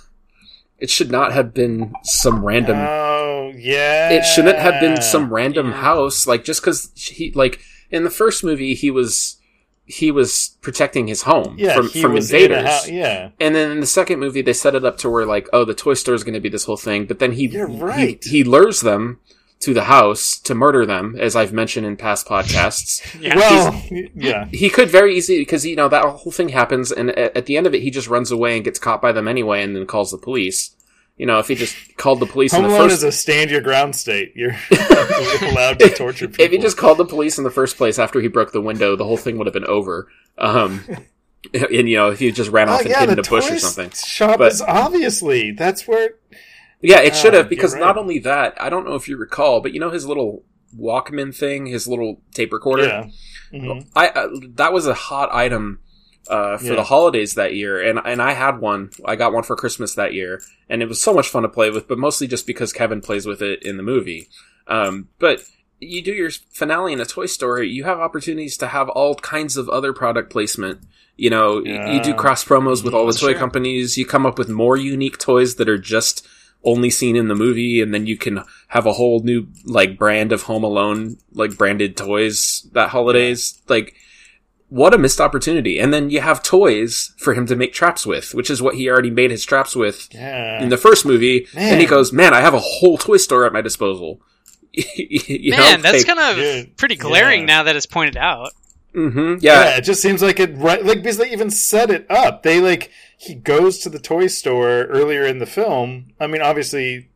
It 0.77 0.89
should 0.89 1.09
not 1.09 1.31
have 1.31 1.53
been 1.53 1.93
some 2.03 2.43
random 2.45 2.75
Oh 2.77 3.53
yeah. 3.55 4.09
it 4.11 4.23
shouldn't 4.25 4.57
have 4.59 4.81
been 4.81 5.01
some 5.01 5.33
random 5.33 5.69
Yeah. 5.69 5.81
house 5.81 6.27
like 6.27 6.43
just 6.43 6.61
because 6.61 6.91
he 6.95 7.31
like 7.31 7.59
in 7.89 8.03
the 8.03 8.09
first 8.09 8.43
movie 8.43 8.73
he 8.75 8.91
was 8.91 9.37
he 9.85 10.11
was 10.11 10.57
protecting 10.61 11.07
his 11.07 11.21
home 11.23 11.55
Yeah, 11.57 11.75
from, 11.75 11.89
from 11.89 12.13
was 12.13 12.31
in 12.31 12.51
a 12.51 12.55
invaders. 12.55 12.85
hou- 12.85 12.91
yeah, 12.93 13.29
and 13.39 13.53
then 13.55 13.71
in 13.71 13.79
the 13.79 13.85
second 13.85 14.19
movie 14.19 14.41
they 14.41 14.53
set 14.53 14.75
it 14.75 14.83
up 14.83 14.97
to 14.99 15.09
where 15.09 15.25
like 15.25 15.47
oh 15.53 15.63
the 15.65 15.73
toy 15.75 15.93
store 15.93 16.15
is 16.15 16.23
going 16.23 16.33
to 16.33 16.39
be 16.39 16.49
this 16.49 16.65
whole 16.65 16.77
thing 16.77 17.05
but 17.05 17.19
then 17.19 17.33
he 17.33 17.47
You're 17.47 17.67
he- 17.67 17.77
right. 17.79 18.23
he, 18.23 18.43
lures 18.43 18.81
them 18.81 19.19
to 19.59 19.73
the 19.73 19.85
house 19.85 20.37
to 20.39 20.53
murder 20.53 20.85
them 20.85 21.15
as 21.19 21.35
i've 21.35 21.53
mentioned 21.53 21.85
in 21.85 21.95
past 21.97 22.27
podcasts. 22.27 23.01
Yeah. 23.21 23.35
Well, 23.35 23.81
yeah. 24.13 24.45
he 24.51 24.69
could 24.69 24.89
very 24.89 25.15
easily 25.15 25.39
because 25.39 25.65
you 25.65 25.75
know 25.75 25.87
that 25.87 26.03
whole 26.03 26.31
thing 26.31 26.49
happens 26.49 26.91
and 26.91 27.11
at, 27.11 27.35
at 27.37 27.45
the 27.45 27.55
end 27.55 27.65
of 27.65 27.73
it 27.73 27.81
he 27.81 27.89
just 27.89 28.07
runs 28.09 28.31
away 28.31 28.55
and 28.57 28.65
gets 28.65 28.77
caught 28.79 29.01
by 29.01 29.11
them 29.11 29.27
anyway 29.27 29.63
and 29.63 29.75
then 29.75 29.85
calls 29.85 30.11
the 30.11 30.17
police 30.17 30.74
you 31.17 31.25
know 31.25 31.39
if 31.39 31.47
he 31.47 31.55
just 31.55 31.95
called 31.97 32.19
the 32.19 32.25
police 32.25 32.51
Home 32.51 32.65
in 32.65 32.71
the 32.71 32.75
Alone 32.77 32.89
first 32.89 32.97
is 32.97 33.03
a 33.03 33.11
stand 33.11 33.49
your 33.51 33.61
ground 33.61 33.95
state. 33.95 34.33
You're, 34.35 34.55
allowed 35.41 35.79
to 35.79 35.89
torture 35.95 36.27
people. 36.27 36.45
If 36.45 36.51
he 36.51 36.57
just 36.57 36.77
called 36.77 36.97
the 36.97 37.05
police 37.05 37.37
in 37.37 37.43
the 37.43 37.51
first 37.51 37.77
place 37.77 37.99
after 37.99 38.19
he 38.21 38.27
broke 38.27 38.51
the 38.51 38.61
window, 38.61 38.95
the 38.95 39.05
whole 39.05 39.17
thing 39.17 39.37
would 39.37 39.47
have 39.47 39.53
been 39.53 39.65
over. 39.65 40.07
Um, 40.37 40.83
and 41.53 41.89
you 41.89 41.95
know, 41.97 42.09
if 42.11 42.19
he 42.19 42.31
just 42.31 42.51
ran 42.51 42.69
oh 42.69 42.73
off 42.73 42.81
and 42.81 42.89
yeah, 42.89 42.99
hid 43.01 43.09
in 43.09 43.19
a 43.19 43.23
bush 43.23 43.49
or 43.49 43.59
something. 43.59 43.91
shop 43.91 44.39
But- 44.39 44.51
is 44.53 44.61
obviously 44.61 45.51
that's 45.51 45.87
where. 45.87 46.15
Yeah, 46.81 46.99
it 46.99 47.15
should 47.15 47.33
Ah, 47.33 47.37
have 47.37 47.49
because 47.49 47.73
you're 47.73 47.79
not 47.83 47.97
only 47.97 48.19
that, 48.19 48.61
I 48.61 48.69
don't 48.69 48.85
know 48.85 48.93
if 48.95 49.07
you 49.07 49.17
recall, 49.17 49.59
but 49.61 49.73
you 49.73 49.79
know 49.79 49.89
his 49.89 50.05
little 50.05 50.43
Walkman 50.77 51.33
thing, 51.35 51.65
his 51.67 51.87
little 51.87 52.21
tape 52.33 52.51
recorder. 52.53 52.83
Yeah. 52.83 53.05
Mhm. 53.53 53.87
I 53.95 54.09
uh, 54.09 54.27
that 54.55 54.73
was 54.73 54.85
a 54.85 54.93
hot 54.93 55.33
item 55.33 55.79
uh, 56.29 56.57
for 56.57 56.65
Yeah. 56.65 56.75
the 56.75 56.83
holidays 56.83 57.33
that 57.35 57.53
year, 57.55 57.79
and 57.81 57.99
and 58.03 58.21
I 58.21 58.33
had 58.33 58.59
one. 58.59 58.89
I 59.05 59.15
got 59.15 59.33
one 59.33 59.43
for 59.43 59.55
Christmas 59.55 59.93
that 59.95 60.13
year, 60.13 60.41
and 60.69 60.81
it 60.81 60.87
was 60.89 61.01
so 61.01 61.13
much 61.13 61.29
fun 61.29 61.43
to 61.43 61.49
play 61.49 61.69
with. 61.69 61.87
But 61.87 61.97
mostly 61.99 62.27
just 62.27 62.47
because 62.47 62.73
Kevin 62.73 63.01
plays 63.01 63.25
with 63.25 63.41
it 63.41 63.63
in 63.63 63.77
the 63.77 63.83
movie. 63.83 64.27
Um, 64.67 65.09
but 65.19 65.41
you 65.79 66.01
do 66.01 66.11
your 66.13 66.31
finale 66.51 66.93
in 66.93 67.01
a 67.01 67.05
toy 67.05 67.25
Story, 67.27 67.69
you 67.69 67.83
have 67.83 67.99
opportunities 67.99 68.57
to 68.57 68.67
have 68.67 68.89
all 68.89 69.15
kinds 69.15 69.57
of 69.57 69.69
other 69.69 69.93
product 69.93 70.31
placement. 70.31 70.79
You 71.17 71.29
know, 71.29 71.63
you 71.63 72.01
do 72.01 72.13
cross 72.13 72.43
promos 72.43 72.83
with 72.83 72.93
all 72.93 73.05
the 73.05 73.13
toy 73.13 73.29
Sure. 73.31 73.39
companies. 73.39 73.97
You 73.97 74.05
come 74.05 74.25
up 74.25 74.37
with 74.37 74.49
more 74.49 74.75
unique 74.77 75.17
toys 75.17 75.55
that 75.55 75.69
are 75.69 75.77
just 75.77 76.27
only 76.63 76.89
seen 76.89 77.15
in 77.15 77.27
the 77.27 77.35
movie, 77.35 77.79
and 77.81 77.93
then 77.93 78.07
you 78.07 78.17
can 78.17 78.43
have 78.69 78.85
a 78.87 78.93
whole 78.93 79.19
new 79.21 79.47
like 79.65 79.97
brand 79.99 80.31
of 80.31 80.43
Home 80.43 80.63
Alone 80.63 81.17
like 81.33 81.55
branded 81.57 81.95
toys 81.95 82.67
that 82.73 82.89
holidays. 82.89 83.61
Like, 83.69 83.93
what 84.69 84.93
a 84.93 84.97
missed 84.97 85.21
opportunity! 85.21 85.79
And 85.79 85.93
then 85.93 86.09
you 86.09 86.21
have 86.21 86.41
toys 86.43 87.13
for 87.17 87.33
him 87.33 87.45
to 87.47 87.55
make 87.55 87.73
traps 87.73 88.05
with, 88.05 88.33
which 88.33 88.49
is 88.49 88.61
what 88.61 88.75
he 88.75 88.89
already 88.89 89.11
made 89.11 89.31
his 89.31 89.45
traps 89.45 89.75
with 89.75 90.09
Yeah. 90.13 90.61
in 90.61 90.69
the 90.69 90.77
first 90.77 91.05
movie. 91.05 91.47
Man. 91.53 91.73
And 91.73 91.81
he 91.81 91.87
goes, 91.87 92.11
"Man, 92.11 92.33
I 92.33 92.41
have 92.41 92.53
a 92.53 92.59
whole 92.59 92.97
toy 92.97 93.17
store 93.17 93.45
at 93.45 93.53
my 93.53 93.61
disposal." 93.61 94.21
you 94.73 95.51
man 95.51 95.77
know, 95.77 95.81
that's 95.83 96.05
like, 96.05 96.17
kind 96.17 96.19
of 96.19 96.37
Yeah. 96.37 96.63
pretty 96.77 96.95
glaring 96.97 97.41
Yeah. 97.41 97.45
now 97.45 97.63
that 97.63 97.75
it's 97.77 97.85
pointed 97.85 98.17
out 98.17 98.51
mhm, 98.93 99.41
yeah. 99.41 99.63
yeah, 99.63 99.77
it 99.77 99.81
just 99.85 100.01
seems 100.01 100.21
like 100.21 100.37
it 100.39 100.53
right 100.57 100.83
like 100.83 100.97
because 101.01 101.15
they 101.17 101.31
even 101.31 101.49
set 101.49 101.89
it 101.91 102.05
up. 102.09 102.43
They 102.43 102.59
like 102.59 102.91
he 103.17 103.35
goes 103.35 103.79
to 103.79 103.89
the 103.89 103.99
toy 103.99 104.27
store 104.27 104.83
earlier 104.85 105.25
in 105.25 105.39
the 105.39 105.45
film. 105.45 106.07
I 106.19 106.27
mean, 106.27 106.41
obviously 106.41 107.09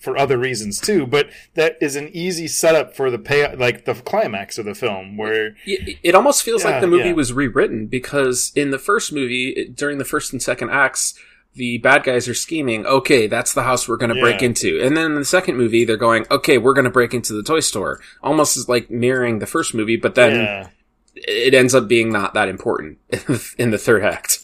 for 0.00 0.16
other 0.18 0.38
reasons 0.38 0.80
too, 0.80 1.06
but 1.06 1.28
that 1.54 1.76
is 1.80 1.94
an 1.94 2.08
easy 2.12 2.48
setup 2.48 2.96
for 2.96 3.10
the 3.10 3.18
pay 3.18 3.54
like 3.54 3.84
the 3.84 3.94
climax 3.94 4.58
of 4.58 4.64
the 4.64 4.74
film 4.74 5.16
where 5.16 5.54
it, 5.66 5.98
it 6.02 6.14
almost 6.14 6.42
feels 6.42 6.64
Yeah, 6.64 6.70
like 6.70 6.80
the 6.80 6.86
movie 6.88 7.10
yeah. 7.10 7.14
was 7.14 7.32
rewritten 7.32 7.86
because 7.86 8.50
in 8.56 8.70
the 8.70 8.78
first 8.78 9.12
movie, 9.12 9.50
it- 9.50 9.76
during 9.76 9.98
the 9.98 10.04
first 10.04 10.32
and 10.32 10.42
second 10.42 10.70
acts, 10.70 11.14
the 11.54 11.78
bad 11.78 12.04
guys 12.04 12.28
are 12.28 12.34
scheming. 12.34 12.86
Okay, 12.86 13.26
that's 13.26 13.52
the 13.52 13.64
house 13.64 13.88
we're 13.88 13.96
going 13.96 14.14
to 14.14 14.20
break 14.20 14.40
into. 14.40 14.80
And 14.80 14.96
then 14.96 15.06
in 15.06 15.14
the 15.16 15.24
second 15.24 15.56
movie, 15.56 15.84
they're 15.84 15.96
going, 15.96 16.24
okay, 16.30 16.58
we're 16.58 16.74
going 16.74 16.84
to 16.84 16.90
break 16.90 17.12
into 17.12 17.32
the 17.32 17.42
toy 17.42 17.58
store. 17.60 18.00
Almost 18.22 18.56
as 18.56 18.68
like 18.68 18.88
mirroring 18.90 19.40
the 19.40 19.46
first 19.46 19.74
movie, 19.74 19.96
but 19.96 20.14
then 20.14 20.36
yeah. 20.36 20.68
it 21.16 21.52
ends 21.52 21.74
up 21.74 21.88
being 21.88 22.10
not 22.12 22.34
that 22.34 22.48
important 22.48 22.98
in 23.58 23.70
the 23.72 23.78
third 23.78 24.04
act. 24.04 24.38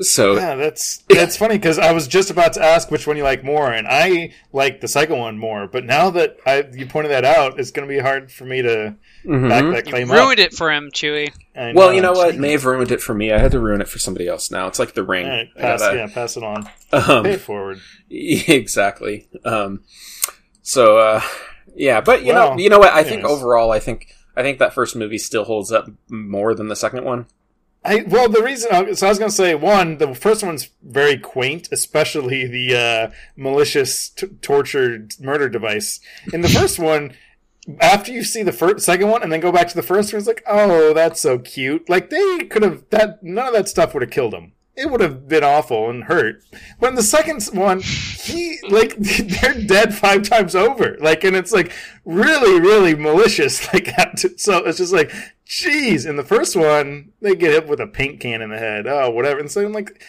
So 0.00 0.34
Yeah, 0.36 0.54
that's 0.54 0.98
that's 1.08 1.36
funny 1.36 1.56
because 1.56 1.78
I 1.78 1.92
was 1.92 2.08
just 2.08 2.30
about 2.30 2.54
to 2.54 2.62
ask 2.64 2.90
which 2.90 3.06
one 3.06 3.16
you 3.18 3.22
like 3.22 3.44
more, 3.44 3.70
and 3.70 3.86
I 3.86 4.32
like 4.52 4.80
the 4.80 4.88
second 4.88 5.18
one 5.18 5.36
more. 5.38 5.66
But 5.66 5.84
now 5.84 6.08
that 6.10 6.38
I, 6.46 6.64
you 6.72 6.86
pointed 6.86 7.10
that 7.12 7.24
out, 7.24 7.60
it's 7.60 7.70
going 7.70 7.86
to 7.88 7.94
be 7.94 8.00
hard 8.00 8.32
for 8.32 8.44
me 8.46 8.62
to 8.62 8.96
back 9.24 9.64
that 9.64 9.86
You 9.86 9.92
claim 9.92 10.10
ruined 10.10 10.40
up. 10.40 10.46
it 10.46 10.54
for 10.54 10.72
him, 10.72 10.90
Chewy. 10.90 11.30
I 11.54 11.72
Well, 11.74 11.88
know. 11.88 11.94
you 11.94 12.00
know 12.00 12.12
what? 12.12 12.36
May 12.38 12.52
have 12.52 12.64
ruined 12.64 12.90
it 12.92 13.02
for 13.02 13.12
me. 13.14 13.30
I 13.32 13.38
had 13.38 13.50
to 13.52 13.60
ruin 13.60 13.80
it 13.82 13.88
for 13.88 13.98
somebody 13.98 14.26
else 14.26 14.50
now. 14.50 14.66
It's 14.68 14.78
like 14.78 14.94
the 14.94 15.04
ring. 15.04 15.26
All 15.26 15.32
right, 15.32 15.48
I 15.56 15.60
pass, 15.60 15.80
gotta- 15.80 15.96
yeah, 15.98 16.06
pass 16.06 16.36
it 16.38 16.42
on. 16.44 16.66
um, 16.92 17.24
Pay 17.24 17.32
it 17.32 17.40
forward. 17.40 17.80
exactly. 18.10 19.28
Um, 19.44 19.82
so, 20.62 20.98
uh, 20.98 21.20
yeah, 21.74 22.00
but 22.00 22.22
you 22.24 22.32
Well, 22.32 22.52
know, 22.56 22.62
you 22.62 22.68
know 22.70 22.78
what? 22.78 22.92
I 22.92 23.02
think 23.04 23.24
overall, 23.24 23.70
I 23.70 23.80
think, 23.80 24.14
I 24.36 24.42
think 24.42 24.58
that 24.58 24.72
first 24.74 24.96
movie 24.96 25.18
still 25.18 25.44
holds 25.44 25.70
up 25.72 25.90
more 26.08 26.54
than 26.54 26.68
the 26.68 26.76
second 26.76 27.04
one. 27.04 27.26
I 27.84 28.02
well, 28.06 28.28
the 28.28 28.42
reason 28.42 28.94
so 28.94 29.06
I 29.06 29.10
was 29.10 29.18
going 29.18 29.30
to 29.30 29.36
say 29.36 29.54
one, 29.54 29.98
the 29.98 30.14
first 30.14 30.42
one's 30.42 30.68
very 30.82 31.16
quaint, 31.16 31.68
especially 31.72 32.46
the 32.46 32.76
uh, 32.76 33.10
malicious 33.36 34.10
t- 34.10 34.26
tortured 34.42 35.14
murder 35.18 35.48
device. 35.48 35.98
In 36.32 36.42
the 36.42 36.48
first 36.60 36.78
one, 36.78 37.14
after 37.80 38.12
you 38.12 38.22
see 38.22 38.42
the 38.42 38.52
first, 38.52 38.84
second 38.84 39.08
one, 39.08 39.22
and 39.22 39.32
then 39.32 39.40
go 39.40 39.52
back 39.52 39.68
to 39.68 39.76
the 39.76 39.82
first 39.82 40.12
one, 40.12 40.18
it's 40.18 40.28
like, 40.28 40.42
oh, 40.46 40.92
that's 40.92 41.20
so 41.20 41.38
cute. 41.38 41.88
Like 41.88 42.10
they 42.10 42.40
could 42.40 42.62
have 42.62 42.84
that. 42.90 43.22
None 43.22 43.46
of 43.46 43.54
that 43.54 43.68
stuff 43.68 43.94
would 43.94 44.02
have 44.02 44.10
killed 44.10 44.34
him. 44.34 44.52
It 44.76 44.90
would 44.90 45.00
have 45.00 45.28
been 45.28 45.44
awful 45.44 45.90
and 45.90 46.04
hurt. 46.04 46.42
But 46.78 46.90
in 46.90 46.94
the 46.94 47.02
second 47.02 47.44
one, 47.52 47.80
he 47.80 48.58
like 48.68 48.96
they're 48.98 49.60
dead 49.62 49.94
five 49.94 50.22
times 50.22 50.54
over. 50.54 50.96
Like, 51.00 51.24
and 51.24 51.36
it's 51.36 51.52
like 51.52 51.72
really, 52.04 52.60
really 52.60 52.94
malicious. 52.94 53.68
Like, 53.72 53.94
so 54.38 54.58
it's 54.64 54.78
just 54.78 54.92
like, 54.92 55.12
jeez. 55.46 56.08
In 56.08 56.16
the 56.16 56.24
first 56.24 56.56
one, 56.56 57.12
they 57.20 57.34
get 57.34 57.52
hit 57.52 57.68
with 57.68 57.80
a 57.80 57.86
paint 57.86 58.20
can 58.20 58.42
in 58.42 58.50
the 58.50 58.58
head. 58.58 58.86
Oh, 58.86 59.10
whatever. 59.10 59.38
And 59.38 59.50
so 59.50 59.64
I'm 59.64 59.72
like, 59.72 60.02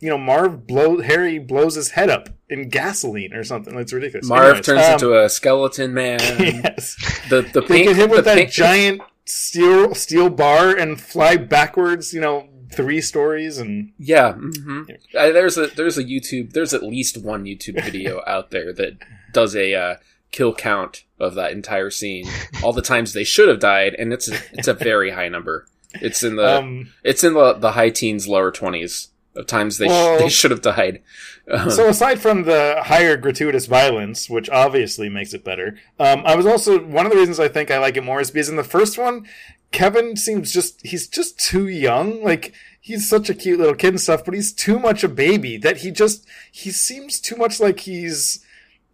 you 0.00 0.08
know, 0.08 0.18
Marv 0.18 0.66
blow 0.66 1.00
Harry 1.00 1.38
blows 1.38 1.74
his 1.74 1.90
head 1.90 2.08
up 2.08 2.28
in 2.48 2.68
gasoline 2.68 3.34
or 3.34 3.44
something. 3.44 3.78
It's 3.78 3.92
ridiculous. 3.92 4.28
Marv 4.28 4.44
Anyways, 4.44 4.66
turns 4.66 4.86
um, 4.86 4.92
into 4.94 5.18
a 5.18 5.28
skeleton 5.28 5.94
man. 5.94 6.18
yes. 6.40 6.96
The 7.28 7.42
the 7.42 7.60
They 7.60 7.84
get 7.84 7.96
hit 7.96 8.10
with 8.10 8.24
that 8.24 8.36
paint- 8.36 8.50
giant 8.50 9.02
steel 9.26 9.94
steel 9.94 10.30
bar 10.30 10.70
and 10.74 11.00
fly 11.00 11.36
backwards. 11.36 12.14
You 12.14 12.20
know, 12.20 12.48
three 12.72 13.00
stories 13.00 13.58
and 13.58 13.92
Yeah, 13.98 14.32
hmm 14.34 14.82
there's 15.12 15.58
a 15.58 15.66
there's 15.68 15.98
a 15.98 16.04
YouTube 16.04 16.52
there's 16.52 16.74
at 16.74 16.82
least 16.82 17.16
one 17.22 17.44
YouTube 17.44 17.82
video 17.84 18.22
out 18.26 18.50
there 18.50 18.72
that 18.72 18.98
does 19.32 19.54
a 19.56 19.74
uh, 19.74 19.94
kill 20.32 20.54
count 20.54 21.04
of 21.18 21.34
that 21.34 21.52
entire 21.52 21.90
scene, 21.90 22.26
all 22.62 22.72
the 22.72 22.82
times 22.82 23.12
they 23.12 23.24
should 23.24 23.48
have 23.48 23.60
died, 23.60 23.94
and 23.98 24.12
it's 24.12 24.28
a, 24.30 24.36
it's 24.52 24.68
a 24.68 24.74
very 24.74 25.10
high 25.10 25.28
number. 25.28 25.66
It's 25.94 26.22
in 26.22 26.36
the 26.36 26.58
um. 26.58 26.92
it's 27.02 27.24
in 27.24 27.34
the 27.34 27.54
the 27.54 27.72
high 27.72 27.90
teens, 27.90 28.28
lower 28.28 28.50
twenties 28.52 29.08
of 29.36 29.46
times 29.46 29.78
they 29.78 29.88
sh- 29.88 30.18
they 30.20 30.28
should 30.28 30.50
have 30.50 30.62
died. 30.62 31.02
Um, 31.50 31.70
So 31.70 31.88
aside 31.88 32.20
from 32.20 32.44
the 32.44 32.76
higher 32.84 33.16
gratuitous 33.16 33.66
violence, 33.66 34.30
which 34.30 34.48
obviously 34.50 35.08
makes 35.08 35.34
it 35.34 35.44
better, 35.44 35.78
um, 35.98 36.22
I 36.24 36.36
was 36.36 36.46
also 36.46 36.78
one 36.80 37.06
of 37.06 37.12
the 37.12 37.18
reasons 37.18 37.40
I 37.40 37.48
think 37.48 37.70
I 37.72 37.78
like 37.78 37.96
it 37.96 38.04
more 38.04 38.20
is 38.20 38.30
because 38.30 38.48
in 38.48 38.54
the 38.56 38.62
first 38.64 38.98
one, 38.98 39.26
Kevin 39.72 40.16
seems 40.16 40.52
just 40.52 40.84
he's 40.84 41.06
just 41.06 41.38
too 41.38 41.68
young. 41.68 42.22
Like 42.22 42.54
he's 42.80 43.08
such 43.08 43.30
a 43.30 43.34
cute 43.34 43.58
little 43.58 43.74
kid 43.74 43.90
and 43.90 44.00
stuff, 44.00 44.24
but 44.24 44.34
he's 44.34 44.52
too 44.52 44.78
much 44.78 45.04
a 45.04 45.08
baby 45.08 45.56
that 45.58 45.78
he 45.78 45.90
just 45.90 46.26
he 46.50 46.70
seems 46.70 47.20
too 47.20 47.36
much 47.36 47.60
like 47.60 47.80
he's. 47.80 48.44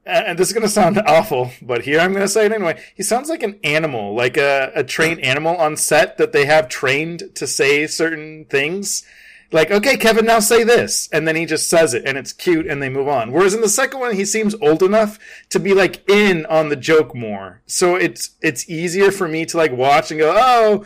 And 0.04 0.38
this 0.38 0.46
is 0.48 0.52
going 0.52 0.62
to 0.62 0.68
sound 0.68 1.02
awful, 1.06 1.50
but 1.60 1.82
here 1.82 1.98
I'm 1.98 2.12
going 2.12 2.22
to 2.22 2.28
say 2.28 2.46
it 2.46 2.52
anyway. 2.52 2.80
He 2.94 3.02
sounds 3.02 3.28
like 3.28 3.42
an 3.42 3.58
animal, 3.64 4.14
like 4.14 4.36
a, 4.36 4.70
a 4.76 4.84
trained 4.84 5.18
animal 5.18 5.56
on 5.56 5.76
set 5.76 6.16
that 6.18 6.30
they 6.30 6.44
have 6.44 6.68
trained 6.68 7.34
to 7.34 7.44
say 7.44 7.88
certain 7.88 8.44
things 8.44 9.04
like, 9.52 9.70
okay, 9.70 9.96
Kevin, 9.96 10.26
now 10.26 10.40
say 10.40 10.64
this. 10.64 11.08
And 11.12 11.26
then 11.26 11.36
he 11.36 11.46
just 11.46 11.68
says 11.68 11.94
it 11.94 12.04
and 12.06 12.18
it's 12.18 12.32
cute 12.32 12.66
and 12.66 12.82
they 12.82 12.88
move 12.88 13.08
on. 13.08 13.32
Whereas 13.32 13.54
in 13.54 13.60
the 13.60 13.68
second 13.68 14.00
one, 14.00 14.14
he 14.14 14.24
seems 14.24 14.54
old 14.60 14.82
enough 14.82 15.18
to 15.50 15.60
be 15.60 15.74
like 15.74 16.08
in 16.08 16.46
on 16.46 16.68
the 16.68 16.76
joke 16.76 17.14
more. 17.14 17.62
So 17.66 17.96
it's, 17.96 18.30
it's 18.42 18.68
easier 18.68 19.10
for 19.10 19.28
me 19.28 19.44
to 19.46 19.56
like 19.56 19.72
watch 19.72 20.10
and 20.10 20.18
go, 20.20 20.34
oh, 20.36 20.84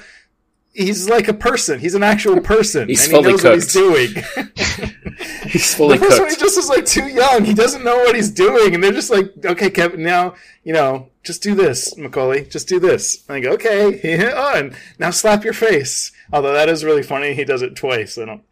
he's 0.72 1.08
like 1.08 1.28
a 1.28 1.34
person. 1.34 1.78
He's 1.78 1.94
an 1.94 2.02
actual 2.02 2.40
person. 2.40 2.88
He's 2.88 3.04
and 3.04 3.12
he 3.12 3.16
fully 3.16 3.32
knows 3.32 3.44
what 3.44 3.54
he's 3.54 3.72
doing. 3.72 4.14
he's 5.48 5.74
fully 5.74 5.98
the 5.98 6.04
first 6.04 6.20
one, 6.20 6.30
he 6.30 6.36
just 6.36 6.58
is 6.58 6.68
like 6.68 6.86
too 6.86 7.08
young. 7.08 7.44
He 7.44 7.54
doesn't 7.54 7.84
know 7.84 7.96
what 7.96 8.14
he's 8.14 8.30
doing. 8.30 8.74
And 8.74 8.82
they're 8.82 8.92
just 8.92 9.10
like, 9.10 9.32
okay, 9.44 9.70
Kevin, 9.70 10.02
now, 10.02 10.34
you 10.64 10.72
know, 10.72 11.08
just 11.22 11.42
do 11.42 11.54
this, 11.54 11.96
Macaulay. 11.96 12.44
Just 12.46 12.68
do 12.68 12.80
this. 12.80 13.24
And 13.28 13.36
I 13.36 13.40
go, 13.40 13.52
okay. 13.52 14.32
oh, 14.34 14.54
and 14.54 14.74
now 14.98 15.10
slap 15.10 15.44
your 15.44 15.52
face. 15.52 16.12
Although 16.32 16.52
that 16.52 16.68
is 16.68 16.84
really 16.84 17.02
funny. 17.02 17.34
He 17.34 17.44
does 17.44 17.62
it 17.62 17.76
twice. 17.76 18.16
I 18.16 18.24
don't, 18.24 18.42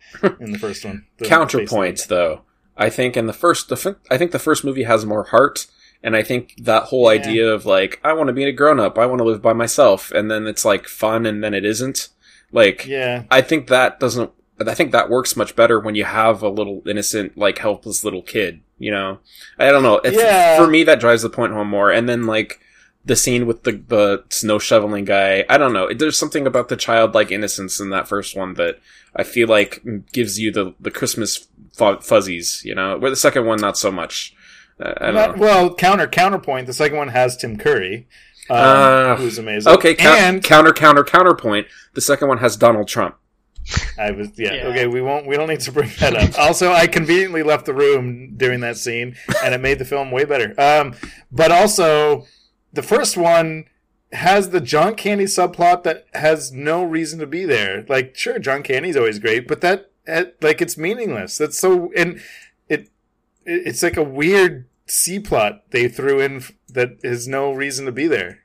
in 0.40 0.52
the 0.52 0.58
first 0.58 0.84
one. 0.84 1.06
The 1.18 1.26
Counterpoint 1.26 2.06
though, 2.08 2.42
I 2.76 2.90
think 2.90 3.16
in 3.16 3.26
the 3.26 3.32
first 3.32 3.68
the 3.68 3.96
I 4.10 4.18
think 4.18 4.32
the 4.32 4.38
first 4.38 4.64
movie 4.64 4.84
has 4.84 5.06
more 5.06 5.24
heart. 5.24 5.66
And 6.02 6.14
I 6.16 6.22
think 6.22 6.54
that 6.62 6.84
whole 6.84 7.12
Yeah. 7.12 7.20
idea 7.20 7.48
of 7.52 7.66
like, 7.66 8.00
I 8.04 8.12
want 8.12 8.28
to 8.28 8.32
be 8.32 8.44
a 8.44 8.52
grown 8.52 8.78
up, 8.80 8.98
I 8.98 9.06
want 9.06 9.18
to 9.20 9.24
live 9.24 9.42
by 9.42 9.52
myself, 9.52 10.10
and 10.12 10.30
then 10.30 10.46
it's 10.46 10.64
like 10.64 10.86
fun 10.86 11.26
and 11.26 11.42
then 11.42 11.54
it 11.54 11.64
isn't. 11.64 12.08
Like, 12.52 12.86
Yeah. 12.86 13.24
I 13.30 13.40
think 13.42 13.66
that 13.68 13.98
doesn't. 14.00 14.30
I 14.66 14.74
think 14.74 14.90
that 14.90 15.08
works 15.10 15.36
much 15.36 15.54
better 15.54 15.78
when 15.78 15.94
you 15.94 16.04
have 16.04 16.42
a 16.42 16.48
little 16.48 16.82
innocent, 16.86 17.38
like 17.38 17.58
helpless 17.58 18.02
little 18.04 18.22
kid. 18.22 18.60
You 18.78 18.90
know, 18.90 19.18
I 19.58 19.70
don't 19.70 19.82
know. 19.84 19.96
It's, 20.04 20.16
Yeah. 20.16 20.56
For 20.56 20.66
me, 20.66 20.82
that 20.84 20.98
drives 21.00 21.22
the 21.22 21.30
point 21.30 21.52
home 21.52 21.68
more. 21.68 21.90
And 21.92 22.08
then 22.08 22.26
like 22.26 22.60
the 23.04 23.14
scene 23.16 23.46
with 23.46 23.62
the 23.64 23.72
the 23.88 24.24
snow 24.30 24.58
shoveling 24.58 25.04
guy. 25.04 25.44
I 25.48 25.58
don't 25.58 25.72
know. 25.72 25.92
There's 25.92 26.18
something 26.18 26.46
about 26.46 26.68
the 26.68 26.76
childlike 26.76 27.30
innocence 27.32 27.80
in 27.80 27.90
that 27.90 28.08
first 28.08 28.36
one 28.36 28.54
that 28.54 28.78
I 29.16 29.22
feel 29.24 29.48
like 29.48 29.82
gives 30.12 30.38
you 30.40 30.50
the 30.52 30.74
the 30.80 30.90
Christmas 30.90 31.46
fu- 31.76 32.00
fuzzies. 32.00 32.62
You 32.64 32.74
know, 32.74 32.98
where 32.98 33.10
the 33.10 33.16
second 33.16 33.46
one 33.46 33.60
not 33.60 33.78
so 33.78 33.90
much. 33.92 34.34
Uh, 34.80 34.94
I 35.00 35.10
don't 35.10 35.36
know. 35.38 35.42
well, 35.42 35.74
counter 35.74 36.06
counterpoint. 36.06 36.66
The 36.66 36.72
second 36.72 36.98
one 36.98 37.08
has 37.08 37.36
Tim 37.36 37.56
Curry, 37.56 38.06
um, 38.50 38.56
Ah. 38.58 39.16
who's 39.16 39.38
amazing. 39.38 39.72
Okay, 39.72 39.94
count, 39.94 40.20
and 40.20 40.42
counter, 40.44 40.72
counter, 40.72 41.04
counterpoint. 41.04 41.66
The 41.94 42.00
second 42.00 42.28
one 42.28 42.38
has 42.38 42.56
Donald 42.56 42.88
Trump. 42.88 43.16
I 43.98 44.12
was 44.12 44.28
yeah, 44.36 44.54
Yeah. 44.54 44.66
Okay, 44.68 44.86
we 44.86 45.02
won't. 45.02 45.26
We 45.26 45.36
don't 45.36 45.48
need 45.48 45.60
to 45.60 45.72
bring 45.72 45.90
that 46.00 46.16
up. 46.16 46.38
also, 46.38 46.72
I 46.72 46.86
conveniently 46.86 47.42
left 47.42 47.66
the 47.66 47.74
room 47.74 48.34
during 48.36 48.60
that 48.60 48.76
scene, 48.78 49.16
and 49.44 49.54
it 49.54 49.60
made 49.60 49.78
the 49.78 49.84
film 49.84 50.10
way 50.10 50.24
better. 50.24 50.54
Um, 50.58 50.94
but 51.30 51.50
also, 51.52 52.26
the 52.72 52.82
first 52.82 53.16
one 53.16 53.64
has 54.12 54.50
the 54.50 54.60
John 54.62 54.94
Candy 54.94 55.24
subplot 55.26 55.82
that 55.82 56.06
has 56.14 56.50
no 56.50 56.82
reason 56.82 57.18
to 57.18 57.26
be 57.26 57.44
there. 57.44 57.84
Like, 57.90 58.16
sure, 58.16 58.38
John 58.38 58.62
Candy's 58.62 58.96
always 58.96 59.18
great, 59.18 59.46
but 59.46 59.60
that, 59.60 59.90
that 60.06 60.36
like 60.42 60.62
it's 60.62 60.78
meaningless. 60.78 61.36
That's 61.36 61.58
so 61.58 61.92
and 61.94 62.12
it, 62.16 62.16
it 62.16 62.22
it's 63.48 63.82
like 63.82 63.96
a 63.96 64.02
weird 64.02 64.66
C 64.86 65.18
plot 65.18 65.62
they 65.70 65.88
threw 65.88 66.20
in 66.20 66.42
that 66.68 66.98
has 67.02 67.26
no 67.28 67.52
reason 67.52 67.86
to 67.86 67.92
be 67.92 68.06
there. 68.06 68.40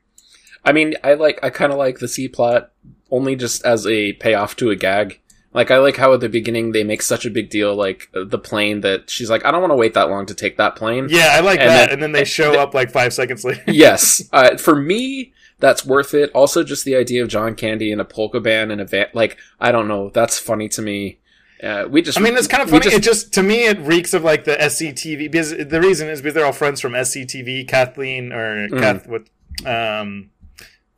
I 0.66 0.72
mean, 0.72 0.96
I 1.04 1.14
like, 1.16 1.40
I 1.44 1.50
kind 1.50 1.72
of 1.72 1.78
like 1.78 2.00
the 2.00 2.08
C 2.08 2.28
plot 2.28 2.72
only 3.12 3.36
just 3.36 3.66
as 3.66 3.86
a 3.86 4.14
payoff 4.14 4.56
to 4.58 4.70
a 4.70 4.76
gag. 4.76 5.20
Like, 5.54 5.70
I 5.70 5.78
like 5.78 5.98
how 5.98 6.14
at 6.14 6.20
the 6.20 6.30
beginning 6.30 6.72
they 6.72 6.84
make 6.84 7.02
such 7.04 7.26
a 7.28 7.30
big 7.30 7.50
deal, 7.52 7.76
like 7.76 8.10
the 8.14 8.40
plane 8.40 8.82
that 8.82 9.10
she's 9.10 9.30
like, 9.30 9.46
I 9.46 9.52
don't 9.52 9.62
want 9.62 9.72
to 9.72 9.76
wait 9.78 9.94
that 9.94 10.10
long 10.10 10.26
to 10.26 10.34
take 10.34 10.58
that 10.58 10.76
plane. 10.76 11.08
Yeah, 11.10 11.30
I 11.34 11.42
like 11.42 11.60
And 11.60 11.70
that. 11.70 11.76
then- 11.86 11.90
and 11.94 12.02
then 12.04 12.12
they 12.12 12.24
show 12.26 12.60
up 12.60 12.74
like 12.74 12.90
five 12.92 13.14
seconds 13.14 13.44
later. 13.46 13.62
yes. 13.68 14.28
Uh, 14.34 14.58
for 14.58 14.76
me, 14.76 15.32
that's 15.60 15.86
worth 15.86 16.14
it. 16.16 16.32
Also, 16.34 16.64
just 16.64 16.86
the 16.86 16.96
idea 16.96 17.22
of 17.22 17.30
John 17.30 17.54
Candy 17.56 17.92
in 17.92 18.00
a 18.00 18.06
polka 18.06 18.40
band 18.40 18.72
and 18.72 18.82
a 18.82 18.86
van, 18.86 19.08
like, 19.14 19.38
I 19.60 19.72
don't 19.72 19.88
know, 19.88 20.10
that's 20.10 20.40
funny 20.40 20.70
to 20.70 20.82
me. 20.82 21.20
Uh, 21.64 21.88
we 21.88 22.02
just, 22.02 22.18
I 22.18 22.22
mean, 22.22 22.36
it's 22.36 22.48
kind 22.48 22.62
of 22.62 22.70
funny. 22.70 22.84
just- 22.84 22.96
it 22.98 23.04
just 23.04 23.34
to 23.34 23.44
me, 23.44 23.66
it 23.68 23.80
reeks 23.80 24.14
of 24.14 24.24
like 24.24 24.44
the 24.44 24.56
SCTV 24.60 25.32
because 25.32 25.52
the 25.52 25.80
reason 25.80 26.10
is 26.10 26.22
because 26.22 26.34
they're 26.36 26.46
all 26.46 26.52
friends 26.52 26.82
from 26.82 26.92
SCTV. 26.94 27.68
Kathleen 27.68 28.34
or 28.34 28.68
Mm. 28.68 28.80
Kath, 28.82 29.08
what, 29.08 29.24
um, 29.66 30.30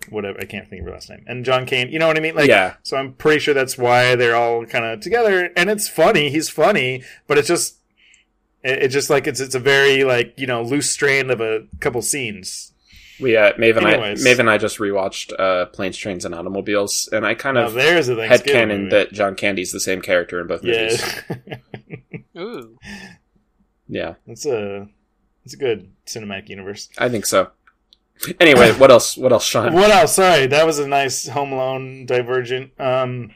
whatever. 0.10 0.40
I 0.40 0.46
can't 0.46 0.68
think 0.68 0.82
of 0.82 0.88
her 0.88 0.94
last 0.94 1.10
name. 1.10 1.24
And 1.28 1.46
John 1.46 1.66
Kane. 1.66 1.90
You 1.90 2.00
know 2.00 2.08
what 2.08 2.18
I 2.18 2.20
mean? 2.20 2.36
Like, 2.36 2.48
Yeah. 2.50 2.74
So 2.84 2.98
I'm 2.98 3.14
pretty 3.14 3.40
sure 3.40 3.54
that's 3.54 3.78
why 3.78 4.16
they're 4.16 4.36
all 4.36 4.66
kind 4.66 4.86
of 4.86 5.02
together. 5.02 5.52
And 5.56 5.70
it's 5.70 5.88
funny. 5.88 6.30
He's 6.30 6.50
funny, 6.50 7.04
but 7.28 7.38
it's 7.38 7.48
just, 7.48 7.76
it, 8.64 8.84
it's 8.84 8.94
just 8.94 9.10
like 9.12 9.28
it's 9.28 9.40
it's 9.40 9.54
a 9.56 9.60
very 9.60 10.04
like 10.04 10.34
you 10.38 10.48
know 10.48 10.64
loose 10.64 10.90
strand 10.90 11.30
of 11.30 11.42
a 11.42 11.66
couple 11.80 12.02
scenes. 12.02 12.72
We, 13.20 13.38
uh, 13.38 13.54
Maeve 13.58 13.78
and 13.78 13.88
I, 13.88 14.16
Maeve 14.16 14.40
and 14.40 14.50
I 14.50 14.58
just 14.58 14.78
rewatched, 14.78 15.34
uh, 15.40 15.66
Planes, 15.68 15.98
Trains, 15.98 16.26
and 16.26 16.36
Automobiles, 16.36 17.10
and 17.12 17.26
I 17.26 17.34
kind 17.36 17.56
Now 17.56 17.68
of 17.68 17.74
there's 17.74 18.10
a 18.10 18.16
had 18.16 18.30
Thanksgiving 18.30 18.54
canon 18.60 18.78
movie. 18.84 18.90
that 18.96 19.12
John 19.14 19.36
Candy's 19.36 19.72
the 19.72 19.80
same 19.80 20.02
character 20.02 20.40
in 20.42 20.48
both 20.48 20.64
movies. 20.64 21.04
yeah, 21.30 21.58
Ooh. 22.42 22.78
Yeah, 23.88 24.16
it's 24.28 24.46
a 24.46 24.88
it's 25.44 25.54
a 25.54 25.58
good 25.58 25.92
cinematic 26.06 26.50
universe. 26.50 26.90
I 26.98 27.10
think 27.10 27.26
so. 27.26 27.52
Anyway, 28.40 28.72
what 28.74 28.92
else? 28.92 29.18
What 29.18 29.32
else, 29.32 29.46
Sean? 29.46 29.74
What 29.74 29.92
else? 29.92 30.16
Sorry, 30.16 30.48
that 30.48 30.66
was 30.66 30.80
a 30.80 30.88
nice 30.88 31.28
Home 31.28 31.52
Alone 31.52 32.06
divergent. 32.06 32.72
Um, 32.80 33.32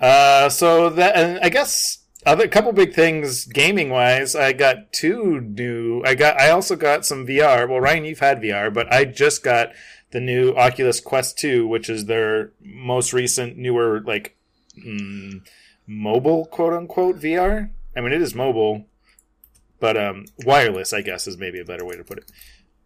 uh, 0.00 0.48
so 0.48 0.90
that 0.90 1.16
and 1.16 1.38
I 1.42 1.48
guess 1.50 1.98
other 2.26 2.48
couple 2.48 2.72
big 2.72 2.94
things 2.94 3.44
gaming 3.44 3.90
wise. 3.90 4.34
I 4.34 4.52
got 4.52 4.92
two 4.92 5.40
new. 5.40 6.02
I 6.04 6.14
got. 6.14 6.40
I 6.40 6.50
also 6.50 6.76
got 6.76 7.06
some 7.06 7.26
VR. 7.26 7.68
Well, 7.68 7.80
Ryan, 7.80 8.04
you've 8.04 8.20
had 8.20 8.40
VR, 8.40 8.72
but 8.72 8.92
I 8.92 9.04
just 9.04 9.42
got 9.42 9.72
the 10.10 10.20
new 10.20 10.54
Oculus 10.54 11.00
Quest 11.00 11.38
Two, 11.38 11.66
which 11.66 11.88
is 11.88 12.06
their 12.06 12.52
most 12.60 13.12
recent, 13.12 13.56
newer, 13.56 14.00
like 14.00 14.36
mm, 14.78 15.40
mobile 15.86 16.46
quote 16.46 16.72
unquote 16.72 17.20
VR. 17.20 17.70
I 17.96 18.00
mean, 18.00 18.12
it 18.12 18.22
is 18.22 18.34
mobile, 18.34 18.86
but 19.80 19.96
um, 19.96 20.26
wireless, 20.44 20.92
I 20.92 21.02
guess, 21.02 21.26
is 21.26 21.38
maybe 21.38 21.60
a 21.60 21.64
better 21.64 21.84
way 21.84 21.96
to 21.96 22.04
put 22.04 22.18
it. 22.18 22.30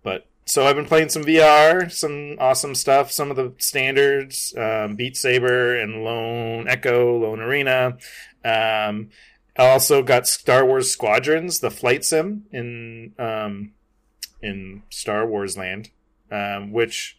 But 0.02 0.26
so 0.48 0.66
I've 0.66 0.76
been 0.76 0.86
playing 0.86 1.10
some 1.10 1.24
VR, 1.24 1.92
some 1.92 2.36
awesome 2.40 2.74
stuff, 2.74 3.12
some 3.12 3.30
of 3.30 3.36
the 3.36 3.52
standards, 3.58 4.54
um, 4.56 4.96
Beat 4.96 5.16
Saber 5.16 5.78
and 5.78 6.02
Lone 6.02 6.66
Echo, 6.66 7.18
Lone 7.18 7.40
Arena. 7.40 7.98
Um, 8.44 9.10
I 9.58 9.68
also 9.68 10.02
got 10.02 10.26
Star 10.26 10.64
Wars 10.64 10.90
Squadrons, 10.90 11.60
the 11.60 11.70
flight 11.70 12.04
sim 12.04 12.44
in 12.50 13.12
um, 13.18 13.72
in 14.40 14.82
Star 14.88 15.26
Wars 15.26 15.56
Land, 15.56 15.90
um, 16.30 16.72
which 16.72 17.16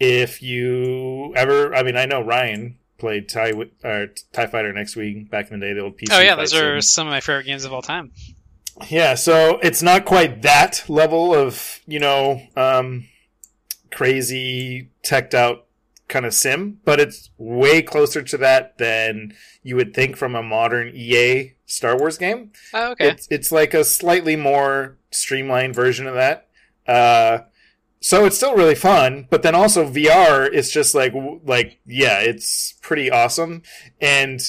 if 0.00 0.42
you 0.42 1.32
ever, 1.36 1.74
I 1.74 1.84
mean, 1.84 1.96
I 1.96 2.06
know 2.06 2.22
Ryan 2.22 2.78
played 2.98 3.28
Tie 3.28 3.52
or 3.84 4.08
Tie 4.32 4.46
Fighter 4.46 4.76
X-Wing 4.76 5.28
back 5.30 5.50
in 5.50 5.60
the 5.60 5.66
day, 5.66 5.72
the 5.74 5.82
old 5.82 5.96
PC. 5.96 6.08
Oh 6.10 6.20
yeah, 6.20 6.34
those 6.34 6.54
are 6.54 6.80
sim. 6.80 6.82
some 6.82 7.06
of 7.06 7.12
my 7.12 7.20
favorite 7.20 7.44
games 7.44 7.64
of 7.64 7.72
all 7.72 7.82
time. 7.82 8.10
Yeah, 8.88 9.14
so 9.14 9.58
it's 9.62 9.82
not 9.82 10.04
quite 10.04 10.42
that 10.42 10.84
level 10.88 11.34
of, 11.34 11.80
you 11.86 12.00
know, 12.00 12.40
um, 12.56 13.08
crazy 13.90 14.90
teched 15.02 15.34
out 15.34 15.66
kind 16.08 16.26
of 16.26 16.34
sim, 16.34 16.80
but 16.84 17.00
it's 17.00 17.30
way 17.38 17.82
closer 17.82 18.22
to 18.22 18.36
that 18.38 18.78
than 18.78 19.34
you 19.62 19.76
would 19.76 19.94
think 19.94 20.16
from 20.16 20.34
a 20.34 20.42
modern 20.42 20.92
EA 20.94 21.54
Star 21.66 21.96
Wars 21.96 22.18
game. 22.18 22.52
Oh, 22.72 22.92
okay. 22.92 23.08
It's, 23.08 23.28
it's 23.30 23.52
like 23.52 23.74
a 23.74 23.84
slightly 23.84 24.36
more 24.36 24.98
streamlined 25.10 25.74
version 25.74 26.06
of 26.06 26.14
that. 26.14 26.48
Uh, 26.86 27.38
so 28.00 28.26
it's 28.26 28.36
still 28.36 28.54
really 28.54 28.74
fun, 28.74 29.26
but 29.30 29.42
then 29.42 29.54
also 29.54 29.90
VR 29.90 30.50
is 30.50 30.70
just 30.70 30.94
like, 30.94 31.14
like, 31.44 31.78
yeah, 31.86 32.20
it's 32.20 32.74
pretty 32.82 33.10
awesome. 33.10 33.62
And 33.98 34.40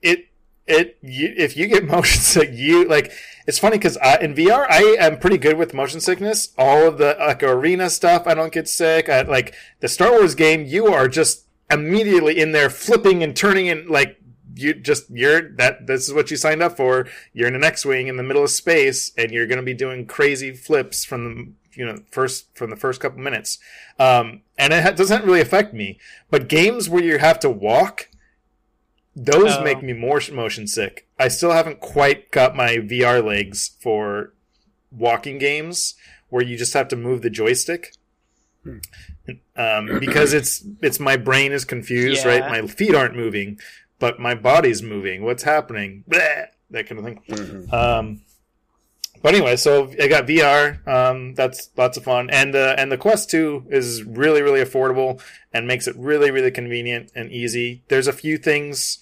it, 0.00 0.26
it, 0.70 0.98
you, 1.02 1.34
if 1.36 1.56
you 1.56 1.66
get 1.66 1.84
motion 1.86 2.20
sick, 2.20 2.50
you 2.52 2.86
like, 2.86 3.12
it's 3.46 3.58
funny 3.58 3.78
because 3.78 3.96
in 4.20 4.34
VR, 4.34 4.66
I 4.68 4.96
am 4.98 5.18
pretty 5.18 5.38
good 5.38 5.56
with 5.56 5.74
motion 5.74 6.00
sickness. 6.00 6.50
All 6.56 6.86
of 6.86 6.98
the 6.98 7.16
like 7.18 7.42
arena 7.42 7.90
stuff, 7.90 8.26
I 8.26 8.34
don't 8.34 8.52
get 8.52 8.68
sick. 8.68 9.08
I, 9.08 9.22
like 9.22 9.54
the 9.80 9.88
Star 9.88 10.12
Wars 10.12 10.34
game, 10.34 10.64
you 10.64 10.86
are 10.86 11.08
just 11.08 11.46
immediately 11.70 12.38
in 12.38 12.52
there 12.52 12.70
flipping 12.70 13.22
and 13.22 13.36
turning 13.36 13.68
and 13.68 13.88
like 13.88 14.20
you 14.56 14.74
just 14.74 15.08
you're 15.10 15.52
that 15.56 15.86
this 15.86 16.08
is 16.08 16.14
what 16.14 16.30
you 16.30 16.36
signed 16.36 16.62
up 16.62 16.76
for. 16.76 17.06
You're 17.32 17.48
in 17.48 17.54
an 17.54 17.64
X-wing 17.64 18.08
in 18.08 18.16
the 18.16 18.22
middle 18.22 18.44
of 18.44 18.50
space, 18.50 19.12
and 19.16 19.30
you're 19.30 19.46
going 19.46 19.58
to 19.58 19.64
be 19.64 19.74
doing 19.74 20.06
crazy 20.06 20.52
flips 20.52 21.04
from 21.04 21.24
the 21.24 21.52
you 21.74 21.86
know 21.86 21.98
first 22.10 22.54
from 22.56 22.70
the 22.70 22.76
first 22.76 23.00
couple 23.00 23.20
minutes. 23.20 23.58
Um, 23.98 24.42
and 24.58 24.72
it 24.72 24.82
ha- 24.82 24.90
doesn't 24.92 25.24
really 25.24 25.40
affect 25.40 25.74
me. 25.74 25.98
But 26.30 26.48
games 26.48 26.88
where 26.88 27.02
you 27.02 27.18
have 27.18 27.40
to 27.40 27.50
walk, 27.50 28.09
those 29.16 29.56
Oh. 29.56 29.64
make 29.64 29.82
me 29.82 29.92
more 29.92 30.20
motion 30.32 30.66
sick. 30.66 31.06
I 31.18 31.28
still 31.28 31.52
haven't 31.52 31.80
quite 31.80 32.30
got 32.30 32.54
my 32.56 32.76
VR 32.76 33.24
legs 33.24 33.72
for 33.80 34.32
walking 34.90 35.38
games 35.38 35.94
where 36.28 36.42
you 36.44 36.56
just 36.56 36.74
have 36.74 36.88
to 36.88 36.96
move 36.96 37.22
the 37.22 37.30
joystick. 37.30 37.94
Um, 39.56 39.86
because 40.00 40.32
it's 40.32 40.64
it's 40.82 41.00
my 41.00 41.16
brain 41.16 41.52
is 41.52 41.64
confused, 41.64 42.24
Yeah. 42.24 42.40
right? 42.40 42.62
My 42.62 42.66
feet 42.68 42.94
aren't 42.94 43.16
moving, 43.16 43.58
but 43.98 44.18
my 44.20 44.34
body's 44.34 44.82
moving. 44.82 45.22
What's 45.22 45.42
happening? 45.44 46.04
Bleh, 46.08 46.46
that 46.70 46.86
kind 46.86 46.98
of 46.98 47.04
thing. 47.04 47.22
Mhm. 47.28 47.72
Um, 47.72 48.22
but 49.22 49.34
anyway, 49.34 49.56
so 49.56 49.92
I 50.00 50.08
got 50.08 50.26
VR. 50.26 50.86
Um, 50.88 51.34
that's 51.34 51.70
lots 51.76 51.96
of 51.96 52.04
fun, 52.04 52.30
and 52.30 52.54
uh, 52.54 52.74
and 52.78 52.90
the 52.90 52.96
Quest 52.96 53.30
Two 53.30 53.66
is 53.70 54.02
really 54.04 54.42
really 54.42 54.60
affordable 54.60 55.22
and 55.52 55.66
makes 55.66 55.86
it 55.86 55.96
really 55.96 56.30
really 56.30 56.50
convenient 56.50 57.10
and 57.14 57.30
easy. 57.30 57.82
There's 57.88 58.06
a 58.06 58.12
few 58.12 58.38
things. 58.38 58.98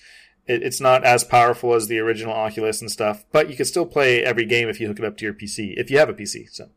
It, 0.47 0.63
it's 0.63 0.81
not 0.81 1.05
as 1.05 1.25
powerful 1.25 1.75
as 1.75 1.89
the 1.89 1.99
original 1.99 2.33
Oculus 2.33 2.81
and 2.81 2.91
stuff, 2.91 3.25
but 3.33 3.51
you 3.51 3.57
can 3.57 3.67
still 3.67 3.87
play 3.87 4.25
every 4.25 4.47
game 4.47 4.69
if 4.69 4.81
you 4.81 4.89
hook 4.89 4.99
it 4.99 5.05
up 5.05 5.17
to 5.19 5.25
your 5.25 5.35
PC 5.35 5.75
if 5.77 5.91
you 5.91 5.99
have 5.99 6.09
a 6.09 6.15
PC. 6.15 6.49
So, 6.51 6.71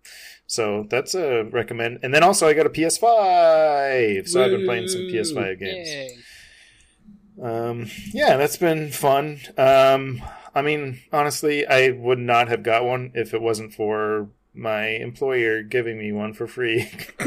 so 0.45 0.85
that's 0.89 1.15
a 1.15 1.43
recommend. 1.45 1.99
And 2.03 2.13
then 2.13 2.23
also 2.23 2.47
I 2.47 2.53
got 2.53 2.65
a 2.65 2.69
PS5, 2.69 4.27
so 4.27 4.43
I've 4.43 4.51
been 4.51 4.65
playing 4.65 4.87
some 4.87 5.01
PS5 5.01 5.59
games. 5.59 5.87
Yay. 5.87 6.17
Um, 7.41 7.87
yeah, 8.13 8.37
that's 8.37 8.57
been 8.57 8.91
fun. 8.91 9.39
Um, 9.57 10.21
I 10.53 10.61
mean, 10.61 10.99
honestly, 11.13 11.65
I 11.65 11.91
would 11.91 12.19
not 12.19 12.47
have 12.49 12.63
got 12.63 12.83
one 12.85 13.11
if 13.13 13.33
it 13.33 13.41
wasn't 13.41 13.73
for 13.73 14.27
my 14.53 14.87
employer 14.87 15.63
giving 15.63 15.97
me 15.97 16.11
one 16.11 16.33
for 16.33 16.45
free. 16.47 16.89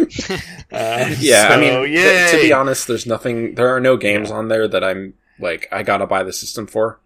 uh, 0.72 1.14
Yeah, 1.18 1.48
I 1.48 1.54
so, 1.54 1.60
mean, 1.60 1.86
th- 1.86 2.30
to 2.32 2.38
be 2.40 2.52
honest, 2.52 2.86
there's 2.86 3.06
nothing. 3.06 3.54
There 3.54 3.68
are 3.74 3.80
no 3.80 3.96
games 3.96 4.30
on 4.30 4.48
there 4.48 4.68
that 4.68 4.84
I'm 4.84 5.14
like 5.38 5.66
I 5.72 5.82
gotta 5.82 6.06
buy 6.06 6.22
the 6.22 6.32
system 6.32 6.66
for. 6.66 7.00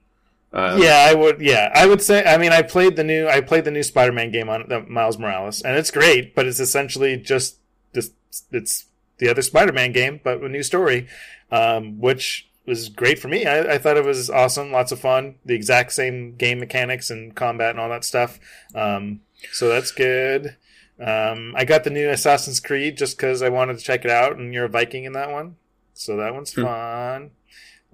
Um, 0.52 0.80
yeah, 0.82 1.06
I 1.08 1.14
would. 1.14 1.40
Yeah, 1.40 1.70
I 1.74 1.86
would 1.86 2.00
say. 2.02 2.24
I 2.24 2.38
mean, 2.38 2.52
I 2.52 2.62
played 2.62 2.96
the 2.96 3.04
new. 3.04 3.28
I 3.28 3.40
played 3.40 3.64
the 3.64 3.70
new 3.70 3.82
Spider-Man 3.82 4.30
game 4.32 4.48
on 4.48 4.64
the 4.68 4.80
Miles 4.80 5.18
Morales, 5.18 5.60
and 5.60 5.76
it's 5.76 5.90
great. 5.90 6.34
But 6.34 6.46
it's 6.46 6.58
essentially 6.58 7.16
just 7.16 7.58
this. 7.92 8.10
It's 8.50 8.86
the 9.18 9.28
other 9.28 9.42
Spider-Man 9.42 9.92
game, 9.92 10.20
but 10.24 10.42
a 10.42 10.48
new 10.48 10.62
story, 10.62 11.06
um, 11.52 12.00
which 12.00 12.47
was 12.68 12.88
great 12.88 13.18
for 13.18 13.28
me. 13.28 13.46
I, 13.46 13.74
I 13.74 13.78
thought 13.78 13.96
it 13.96 14.04
was 14.04 14.30
awesome, 14.30 14.70
lots 14.70 14.92
of 14.92 15.00
fun. 15.00 15.36
The 15.44 15.54
exact 15.54 15.92
same 15.92 16.36
game 16.36 16.60
mechanics 16.60 17.10
and 17.10 17.34
combat 17.34 17.70
and 17.70 17.80
all 17.80 17.88
that 17.88 18.04
stuff. 18.04 18.38
Um, 18.74 19.20
so 19.52 19.68
that's 19.68 19.90
good. 19.90 20.56
Um, 21.00 21.54
I 21.56 21.64
got 21.64 21.84
the 21.84 21.90
new 21.90 22.08
Assassin's 22.10 22.60
Creed 22.60 22.96
just 22.96 23.16
because 23.16 23.40
I 23.42 23.48
wanted 23.48 23.78
to 23.78 23.84
check 23.84 24.04
it 24.04 24.10
out, 24.10 24.36
and 24.36 24.52
you're 24.52 24.64
a 24.66 24.68
Viking 24.68 25.04
in 25.04 25.12
that 25.12 25.30
one, 25.30 25.56
so 25.94 26.16
that 26.16 26.34
one's 26.34 26.52
Hmm. 26.54 26.62
fun. 26.64 27.30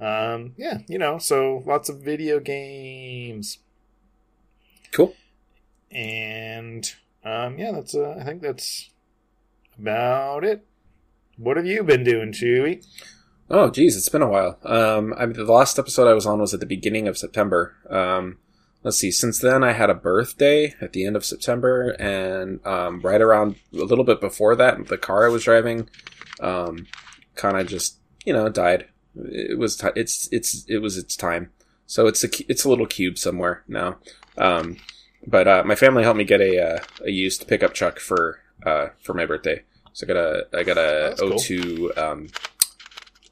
Um, 0.00 0.54
yeah, 0.56 0.78
you 0.88 0.98
know, 0.98 1.18
so 1.18 1.62
lots 1.66 1.88
of 1.88 2.00
video 2.00 2.40
games, 2.40 3.58
cool. 4.90 5.14
and 5.92 6.92
um, 7.24 7.58
yeah, 7.58 7.70
that's 7.72 7.94
uh, 7.94 8.16
I 8.20 8.24
think 8.24 8.42
that's 8.42 8.90
about 9.78 10.44
it. 10.44 10.66
What 11.36 11.56
have 11.56 11.66
you 11.66 11.82
been 11.84 12.04
doing, 12.04 12.32
Chewy? 12.32 12.84
Oh, 13.50 13.70
geez, 13.70 13.96
it's 13.96 14.08
been 14.08 14.22
a 14.22 14.28
while. 14.28 14.58
Um, 14.64 15.14
I 15.18 15.26
mean, 15.26 15.36
the 15.36 15.52
last 15.52 15.78
episode 15.78 16.08
I 16.08 16.14
was 16.14 16.26
on 16.26 16.40
was 16.40 16.54
at 16.54 16.60
the 16.60 16.66
beginning 16.66 17.06
of 17.06 17.18
September. 17.18 17.76
Um, 17.90 18.38
let's 18.82 18.96
see. 18.96 19.10
Since 19.10 19.38
then, 19.38 19.62
I 19.62 19.72
had 19.72 19.90
a 19.90 19.94
birthday 19.94 20.74
at 20.80 20.92
the 20.92 21.06
end 21.06 21.14
of 21.14 21.24
September, 21.24 21.90
and 21.98 22.64
um, 22.66 23.00
right 23.00 23.20
around 23.20 23.56
a 23.74 23.84
little 23.84 24.04
bit 24.04 24.20
before 24.20 24.56
that, 24.56 24.86
the 24.88 24.96
car 24.96 25.26
I 25.26 25.30
was 25.30 25.44
driving, 25.44 25.88
um, 26.40 26.86
kind 27.34 27.58
of 27.58 27.66
just 27.66 27.98
you 28.24 28.32
know 28.32 28.48
died. 28.48 28.86
It 29.14 29.58
was 29.58 29.76
ti 29.76 29.88
it's 29.94 30.28
it's 30.32 30.64
it 30.68 30.78
was 30.78 30.96
its 30.96 31.14
time. 31.14 31.50
So 31.86 32.06
it's 32.06 32.24
a 32.24 32.28
it's 32.50 32.64
a 32.64 32.70
little 32.70 32.86
cube 32.86 33.18
somewhere 33.18 33.62
now. 33.68 33.96
Um, 34.38 34.78
but 35.26 35.46
uh, 35.46 35.62
my 35.64 35.74
family 35.74 36.02
helped 36.02 36.18
me 36.18 36.24
get 36.24 36.40
a 36.40 36.76
uh, 36.76 36.78
a 37.04 37.10
used 37.10 37.46
pickup 37.46 37.74
truck 37.74 37.98
for 37.98 38.40
uh, 38.64 38.88
for 39.02 39.12
my 39.12 39.26
birthday. 39.26 39.62
So 39.92 40.06
I 40.06 40.08
got 40.08 40.16
a 40.16 40.46
I 40.54 40.62
got 40.62 40.78
a 40.78 41.14
That's 41.16 41.20
cool. 41.20 41.32
O2 41.32 41.98
um, 41.98 42.28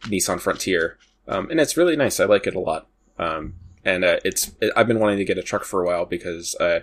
Nissan 0.03 0.41
Frontier, 0.41 0.99
um, 1.29 1.51
and 1.51 1.61
it's 1.61 1.77
really 1.77 1.97
nice. 1.97 2.21
I 2.21 2.25
like 2.25 2.47
it 2.47 2.55
a 2.55 2.61
lot. 2.61 2.87
Um, 3.19 3.55
and 3.85 4.05
uh, 4.05 4.19
it's 4.25 4.53
I've 4.77 4.87
been 4.88 4.99
wanting 5.01 5.19
to 5.19 5.25
get 5.25 5.38
a 5.38 5.43
truck 5.43 5.65
for 5.65 5.83
a 5.83 5.87
while 5.87 6.05
because 6.05 6.55
uh, 6.57 6.81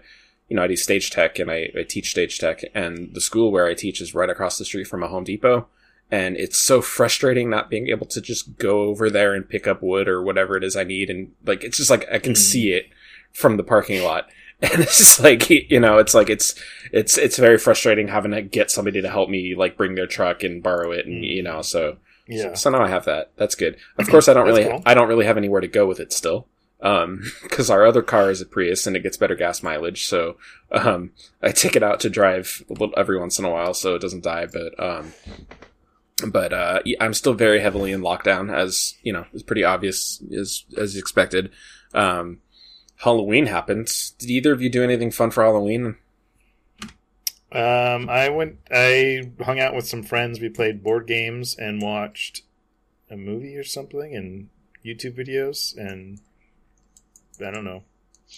you 0.47 0.55
know 0.55 0.63
I 0.63 0.67
do 0.67 0.75
stage 0.75 1.11
tech 1.11 1.39
and 1.39 1.49
I, 1.49 1.69
I 1.77 1.83
teach 1.83 2.11
stage 2.11 2.39
tech, 2.39 2.61
and 2.73 3.13
the 3.13 3.21
school 3.21 3.51
where 3.51 3.67
I 3.67 3.73
teach 3.73 4.01
is 4.01 4.15
right 4.15 4.29
across 4.29 4.57
the 4.57 4.65
street 4.65 4.87
from 4.87 5.03
a 5.03 5.07
Home 5.07 5.23
Depot. 5.23 5.67
And 6.11 6.35
it's 6.37 6.57
so 6.57 6.81
frustrating 6.81 7.51
not 7.51 7.69
being 7.69 7.89
able 7.89 8.07
to 8.07 8.19
just 8.19 8.57
go 8.57 8.81
over 8.81 9.11
there 9.11 9.35
and 9.35 9.47
pick 9.47 9.67
up 9.67 9.83
wood 9.83 10.07
or 10.07 10.23
whatever 10.23 10.57
it 10.57 10.63
is 10.63 10.75
I 10.75 10.83
need, 10.83 11.09
and 11.09 11.33
like 11.45 11.63
it's 11.63 11.77
just 11.77 11.89
like 11.91 12.05
I 12.11 12.17
can 12.19 12.33
Mm. 12.33 12.37
see 12.37 12.71
it 12.73 12.87
from 13.31 13.57
the 13.57 13.63
parking 13.63 14.03
lot, 14.03 14.27
and 14.61 14.81
it's 14.81 14.97
just 14.97 15.19
like 15.19 15.49
you 15.49 15.79
know 15.79 15.99
it's 15.99 16.15
like 16.15 16.29
it's 16.29 16.55
it's 16.91 17.17
it's 17.17 17.37
very 17.37 17.57
frustrating 17.59 18.07
having 18.07 18.31
to 18.31 18.41
get 18.41 18.71
somebody 18.71 19.01
to 19.01 19.09
help 19.09 19.29
me 19.29 19.53
like 19.55 19.77
bring 19.77 19.93
their 19.95 20.07
truck 20.07 20.43
and 20.43 20.63
borrow 20.63 20.91
it, 20.91 21.05
and 21.05 21.23
you 21.23 21.43
know 21.43 21.61
so 21.61 21.97
Yeah, 22.29 22.53
so 22.53 22.69
now 22.69 22.81
I 22.81 22.87
have 22.87 23.05
that. 23.05 23.31
That's 23.37 23.55
good. 23.55 23.77
Of 23.97 24.07
course, 24.07 24.27
I 24.27 24.33
don't 24.33 24.45
really, 24.45 24.65
cool. 24.65 24.83
I 24.85 24.93
don't 24.93 25.07
really 25.07 25.25
have 25.25 25.37
anywhere 25.37 25.61
to 25.61 25.67
go 25.67 25.87
with 25.87 25.99
it 25.99 26.13
still, 26.13 26.47
um, 26.81 27.23
because 27.43 27.69
our 27.69 27.85
other 27.85 28.03
car 28.03 28.29
is 28.29 28.39
a 28.39 28.45
Prius 28.45 28.85
and 28.85 28.95
it 28.95 29.03
gets 29.03 29.17
better 29.17 29.35
gas 29.35 29.63
mileage. 29.63 30.05
So, 30.05 30.37
um, 30.71 31.11
I 31.41 31.51
take 31.51 31.75
it 31.75 31.83
out 31.83 31.99
to 32.01 32.09
drive 32.09 32.63
a 32.69 32.73
little, 32.73 32.93
every 32.95 33.19
once 33.19 33.39
in 33.39 33.45
a 33.45 33.49
while 33.49 33.73
so 33.73 33.95
it 33.95 34.01
doesn't 34.01 34.23
die. 34.23 34.45
But, 34.45 34.79
um, 34.79 35.13
but 36.27 36.53
uh, 36.53 36.81
I'm 36.99 37.13
still 37.13 37.33
very 37.33 37.61
heavily 37.61 37.91
in 37.91 38.01
lockdown, 38.01 38.53
as 38.53 38.95
you 39.01 39.11
know, 39.13 39.25
it's 39.33 39.43
pretty 39.43 39.63
obvious 39.63 40.21
as 40.37 40.65
as 40.77 40.95
expected. 40.95 41.51
Um, 41.93 42.39
Halloween 42.97 43.45
happened. 43.45 43.91
Did 44.17 44.29
either 44.29 44.51
of 44.51 44.61
you 44.61 44.69
do 44.69 44.83
anything 44.83 45.11
fun 45.11 45.31
for 45.31 45.43
Halloween? 45.43 45.95
Um, 47.51 48.09
I 48.09 48.29
went. 48.29 48.57
I 48.71 49.31
hung 49.41 49.59
out 49.59 49.75
with 49.75 49.87
some 49.87 50.03
friends. 50.03 50.39
We 50.39 50.49
played 50.49 50.83
board 50.83 51.07
games 51.07 51.55
and 51.57 51.81
watched 51.81 52.43
a 53.09 53.17
movie 53.17 53.55
or 53.57 53.63
something, 53.63 54.15
and 54.15 54.49
YouTube 54.85 55.17
videos, 55.17 55.75
and 55.75 56.19
I 57.45 57.49
don't 57.51 57.65
know. 57.65 57.83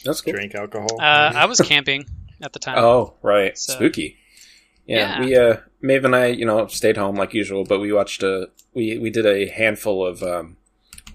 That's 0.05 0.21
cool. 0.21 0.33
drink 0.33 0.55
alcohol. 0.55 0.97
Uh, 0.99 1.33
I 1.35 1.45
was 1.45 1.59
camping 1.59 2.05
at 2.41 2.53
the 2.53 2.59
time. 2.59 2.77
Oh, 2.77 3.15
right. 3.21 3.57
So- 3.57 3.73
Spooky. 3.73 4.17
Yeah, 4.85 5.19
Yeah. 5.19 5.25
we 5.25 5.35
uh 5.37 5.57
Maeve 5.81 6.05
and 6.05 6.15
I, 6.15 6.27
you 6.27 6.45
know, 6.45 6.65
stayed 6.67 6.97
home 6.97 7.15
like 7.15 7.33
usual, 7.33 7.63
but 7.63 7.79
we 7.79 7.91
watched 7.93 8.23
a 8.23 8.49
we 8.73 8.97
we 8.97 9.09
did 9.09 9.25
a 9.25 9.47
handful 9.49 10.05
of 10.05 10.23
um 10.23 10.57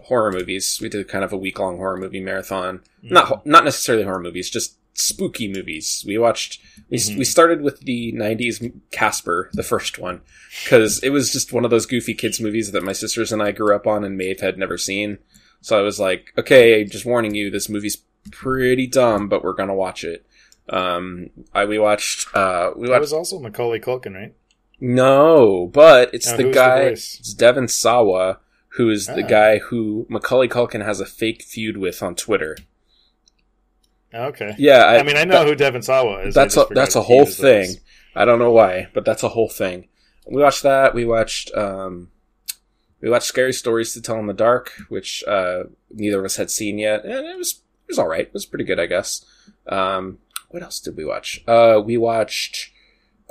horror 0.05 0.31
movies. 0.33 0.79
We 0.81 0.89
did 0.89 1.09
kind 1.09 1.25
of 1.25 1.33
a 1.33 1.37
week 1.37 1.59
long 1.59 1.77
horror 1.79 1.97
movie 1.97 2.21
marathon. 2.21 2.83
Not 3.03 3.45
not 3.47 3.65
necessarily 3.65 4.05
horror 4.05 4.21
movies, 4.21 4.51
just 4.51 4.76
spooky 4.99 5.49
movies. 5.49 6.05
We 6.07 6.19
watched 6.19 6.61
we 6.91 6.99
we 7.17 7.25
started 7.25 7.63
with 7.63 7.81
the 7.81 8.13
90s 8.13 8.73
Casper, 8.91 9.51
the 9.53 9.63
first 9.63 9.99
one, 9.99 10.23
cuz 10.69 11.03
it 11.03 11.11
was 11.11 11.33
just 11.33 11.53
one 11.53 11.65
of 11.65 11.71
those 11.71 11.87
goofy 11.87 12.15
kids 12.15 12.41
movies 12.41 12.73
that 12.73 12.83
my 12.83 12.93
sisters 12.93 13.33
and 13.33 13.43
I 13.43 13.53
grew 13.53 13.75
up 13.75 13.87
on 13.87 14.05
and 14.05 14.17
Maeve 14.17 14.41
had 14.41 14.59
never 14.59 14.79
seen. 14.79 15.19
So 15.61 15.79
I 15.79 15.83
was 15.83 15.99
like, 15.99 16.33
"Okay, 16.39 16.85
just 16.85 17.05
warning 17.07 17.35
you, 17.35 17.51
this 17.51 17.69
movie's 17.69 17.99
pretty 18.31 18.87
dumb, 18.87 19.29
but 19.29 19.43
we're 19.43 19.53
going 19.55 19.69
to 19.69 19.75
watch 19.75 20.05
it." 20.05 20.25
Um, 20.69 21.31
I 21.53 21.65
we 21.65 21.79
watched 21.79 22.29
uh 22.37 22.71
we 22.77 22.87
that 22.87 22.93
watched 22.93 23.01
was 23.01 23.13
also 23.13 23.39
Macaulay 23.39 23.81
Culkin, 23.81 24.15
right? 24.15 24.35
no, 24.81 25.71
but 25.73 26.13
it's 26.15 26.31
Now, 26.31 26.37
the 26.37 26.43
who's 26.45 26.55
the 26.55 26.61
guy. 26.61 26.81
it's 26.83 27.35
Devon 27.35 27.69
Sawa, 27.69 28.41
who 28.77 28.91
is 28.91 29.07
the 29.07 29.25
Ah. 29.25 29.29
guy 29.29 29.59
who 29.59 30.07
Macaulay 30.09 30.49
Culkin 30.49 30.85
has 30.85 31.01
a 31.01 31.07
fake 31.07 31.43
feud 31.43 31.77
with 31.79 32.03
on 32.03 32.15
Twitter. 32.15 32.57
Okay. 34.17 34.55
Yeah, 34.59 34.85
I, 34.85 34.99
I, 34.99 35.03
mean, 35.03 35.17
I 35.17 35.25
know 35.25 35.41
that- 35.41 35.47
who 35.47 35.55
Devon 35.55 35.83
Sawa 35.83 36.21
is. 36.27 36.35
That's 36.35 36.57
a 36.57 36.67
that's 36.71 36.97
a 36.97 37.03
whole 37.03 37.27
thing. 37.27 37.77
I 38.15 38.25
don't 38.25 38.39
know 38.39 38.51
why, 38.53 38.89
but 38.95 39.05
that's 39.05 39.23
a 39.23 39.29
whole 39.29 39.49
thing. 39.49 39.89
We 40.27 40.43
watched 40.43 40.63
that. 40.63 40.95
We 40.95 41.05
watched 41.05 41.55
um, 41.55 42.11
we 43.01 43.11
watched 43.11 43.27
Scary 43.27 43.53
Stories 43.53 43.93
to 43.93 44.03
Tell 44.03 44.19
in 44.19 44.27
the 44.27 44.33
Dark, 44.33 44.73
which 44.89 45.23
uh, 45.29 45.65
neither 45.91 46.19
of 46.19 46.25
us 46.25 46.37
had 46.37 46.51
seen 46.51 46.79
yet, 46.79 47.05
and 47.05 47.27
it 47.27 47.37
was 47.37 47.63
it 47.85 47.89
was 47.93 47.99
all 47.99 48.09
right. 48.09 48.27
It 48.27 48.33
was 48.33 48.47
pretty 48.47 48.65
good, 48.65 48.81
I 48.81 48.87
guess. 48.87 49.25
Um, 49.69 50.19
what 50.51 50.63
else 50.63 50.81
did 50.81 50.97
we 50.97 51.05
watch? 51.05 51.45
Uh, 51.47 51.81
we 51.85 51.97
watched 51.97 52.71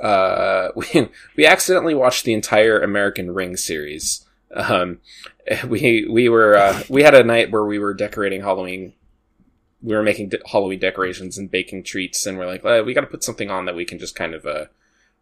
uh, 0.00 0.68
we 0.76 1.08
we 1.36 1.46
accidentally 1.46 1.94
watched 1.94 2.24
the 2.24 2.32
entire 2.32 2.80
American 2.80 3.32
Ring 3.32 3.56
series. 3.56 4.24
Um, 4.54 5.00
we 5.68 6.06
we 6.08 6.28
were 6.28 6.56
uh, 6.56 6.82
we 6.88 7.02
had 7.02 7.14
a 7.14 7.24
night 7.24 7.50
where 7.50 7.64
we 7.64 7.78
were 7.78 7.94
decorating 7.94 8.42
Halloween. 8.42 8.94
We 9.82 9.94
were 9.94 10.02
making 10.02 10.30
de- 10.30 10.38
Halloween 10.46 10.78
decorations 10.78 11.38
and 11.38 11.50
baking 11.50 11.84
treats, 11.84 12.26
and 12.26 12.38
we're 12.38 12.46
like, 12.46 12.64
uh, 12.64 12.82
we 12.84 12.94
got 12.94 13.02
to 13.02 13.06
put 13.06 13.24
something 13.24 13.50
on 13.50 13.66
that 13.66 13.76
we 13.76 13.84
can 13.84 13.98
just 13.98 14.14
kind 14.14 14.34
of 14.34 14.46
uh, 14.46 14.66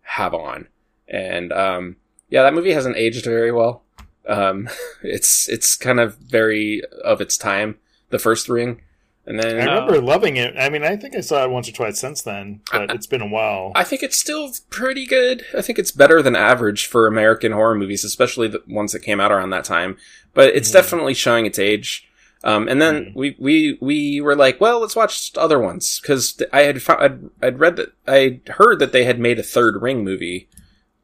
have 0.03 0.35
on. 0.35 0.69
And 1.09 1.53
um, 1.53 1.97
yeah, 2.29 2.43
that 2.43 2.55
movie 2.55 2.73
hasn't 2.73 2.97
aged 2.97 3.25
very 3.25 3.53
well. 3.53 3.83
Um, 4.27 4.69
it's 5.03 5.49
it's 5.49 5.77
kind 5.77 6.01
of 6.01 6.17
very 6.17 6.83
of 7.05 7.21
its 7.21 7.37
time. 7.37 7.79
The 8.11 8.19
first 8.19 8.49
Ring, 8.49 8.81
and 9.27 9.41
then 9.41 9.57
I 9.61 9.65
remember 9.65 10.01
loving 10.01 10.37
it. 10.37 10.55
I 10.59 10.69
mean, 10.69 10.85
I 10.85 10.97
think 10.97 11.17
I 11.17 11.21
saw 11.21 11.45
it 11.45 11.51
once 11.51 11.69
or 11.69 11.73
twice 11.73 11.99
since 11.99 12.23
then, 12.23 12.61
but 12.71 12.91
it's 12.91 13.07
been 13.07 13.23
a 13.23 13.27
while. 13.27 13.73
I 13.75 13.83
think 13.83 14.03
it's 14.03 14.19
still 14.19 14.53
pretty 14.69 15.07
good. 15.07 15.45
I 15.57 15.63
think 15.63 15.79
it's 15.79 15.91
better 15.91 16.23
than 16.23 16.37
average 16.37 16.87
for 16.87 17.07
American 17.07 17.53
horror 17.53 17.75
movies, 17.75 18.05
especially 18.05 18.49
the 18.49 18.63
ones 18.69 18.93
that 18.93 19.01
came 19.01 19.21
out 19.21 19.33
around 19.33 19.51
that 19.51 19.65
time. 19.65 19.97
But 20.35 20.55
it's 20.55 20.71
definitely 20.71 21.15
showing 21.15 21.47
its 21.47 21.59
age. 21.59 22.07
Um, 22.45 22.69
and 22.69 22.81
then 22.81 23.13
we, 23.17 23.35
we, 23.39 23.79
we 23.81 24.21
were 24.21 24.37
like, 24.37 24.61
well, 24.61 24.81
let's 24.81 24.95
watch 24.95 25.33
other 25.37 25.59
ones. 25.59 25.99
Cause 26.05 26.41
I 26.53 26.61
had, 26.65 26.83
fou- 26.83 26.99
I'd, 27.01 27.19
I'd 27.43 27.59
read 27.59 27.77
that, 27.77 27.93
I 28.07 28.41
heard 28.53 28.79
that 28.81 28.93
they 28.93 29.05
had 29.05 29.19
made 29.19 29.39
a 29.39 29.43
third 29.43 29.81
Ring 29.81 30.05
movie 30.05 30.49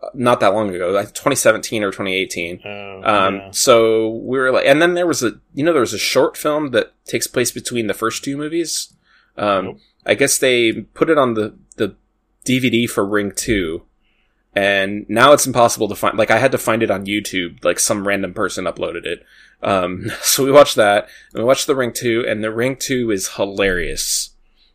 uh, 0.03 0.09
not 0.13 0.41
that 0.41 0.53
long 0.53 0.75
ago, 0.75 0.91
like 0.91 1.09
2017 1.15 1.83
or 1.83 1.93
2018. 1.93 2.61
Oh, 2.65 3.01
Um, 3.03 3.35
yeah. 3.37 3.51
so 3.53 4.09
we 4.17 4.39
were 4.39 4.53
like, 4.53 4.67
and 4.67 4.83
then 4.83 4.93
there 4.95 5.07
was 5.07 5.23
a, 5.23 5.33
you 5.55 5.65
know, 5.65 5.73
there 5.73 5.81
was 5.81 5.95
a 5.95 5.99
short 5.99 6.37
film 6.37 6.73
that 6.73 6.93
takes 7.07 7.27
place 7.27 7.51
between 7.51 7.87
the 7.87 7.95
first 7.95 8.23
two 8.23 8.37
movies. 8.37 8.95
Um, 9.39 9.65
Nope. 9.65 9.79
I 10.05 10.15
guess 10.15 10.37
they 10.39 10.73
put 10.73 11.09
it 11.11 11.17
on 11.19 11.35
the, 11.35 11.55
the 11.77 11.97
DVD 12.45 12.89
for 12.89 13.05
Ring 13.07 13.33
2. 13.35 13.83
And 14.55 15.07
now 15.09 15.33
it's 15.33 15.47
impossible 15.47 15.89
to 15.89 15.95
find, 15.95 16.19
like 16.19 16.31
I 16.31 16.39
had 16.39 16.53
to 16.53 16.59
find 16.59 16.83
it 16.83 16.91
on 16.91 17.07
YouTube, 17.07 17.65
like 17.65 17.79
some 17.79 18.07
random 18.07 18.35
person 18.35 18.65
uploaded 18.65 19.05
it. 19.05 19.25
Um, 19.63 20.11
so 20.23 20.45
we 20.45 20.51
watched 20.51 20.77
that, 20.77 21.09
and 21.33 21.43
we 21.43 21.47
watched 21.47 21.67
the 21.67 21.77
Ring 21.77 21.93
2, 21.93 22.25
and 22.27 22.43
the 22.43 22.53
Ring 22.53 22.77
2 22.77 23.11
is 23.11 23.35
hilarious. 23.37 24.31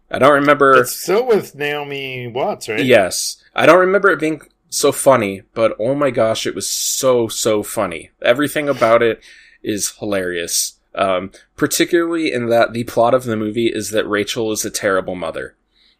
I 0.09 0.19
don't 0.19 0.33
remember. 0.33 0.81
It's 0.81 0.95
still 0.95 1.25
with 1.27 1.55
Naomi 1.55 2.27
Watts, 2.27 2.69
right? 2.69 2.85
Yes. 2.85 3.43
I 3.55 3.65
don't 3.65 3.79
remember 3.79 4.11
it 4.11 4.19
being 4.19 4.41
so 4.69 4.91
funny, 4.91 5.41
but 5.53 5.75
oh 5.79 5.95
my 5.95 6.11
gosh, 6.11 6.45
it 6.45 6.55
was 6.55 6.69
so, 6.69 7.27
so 7.27 7.63
funny. 7.63 8.11
Everything 8.21 8.69
about 8.69 9.01
it 9.01 9.21
is 9.63 9.95
hilarious. 9.97 10.79
Um, 10.93 11.31
particularly 11.57 12.31
in 12.31 12.47
that 12.47 12.71
the 12.71 12.85
plot 12.85 13.13
of 13.13 13.25
the 13.25 13.35
movie 13.35 13.67
is 13.67 13.91
that 13.91 14.07
Rachel 14.07 14.51
is 14.51 14.63
a 14.63 14.69
terrible 14.69 15.15
mother. 15.15 15.55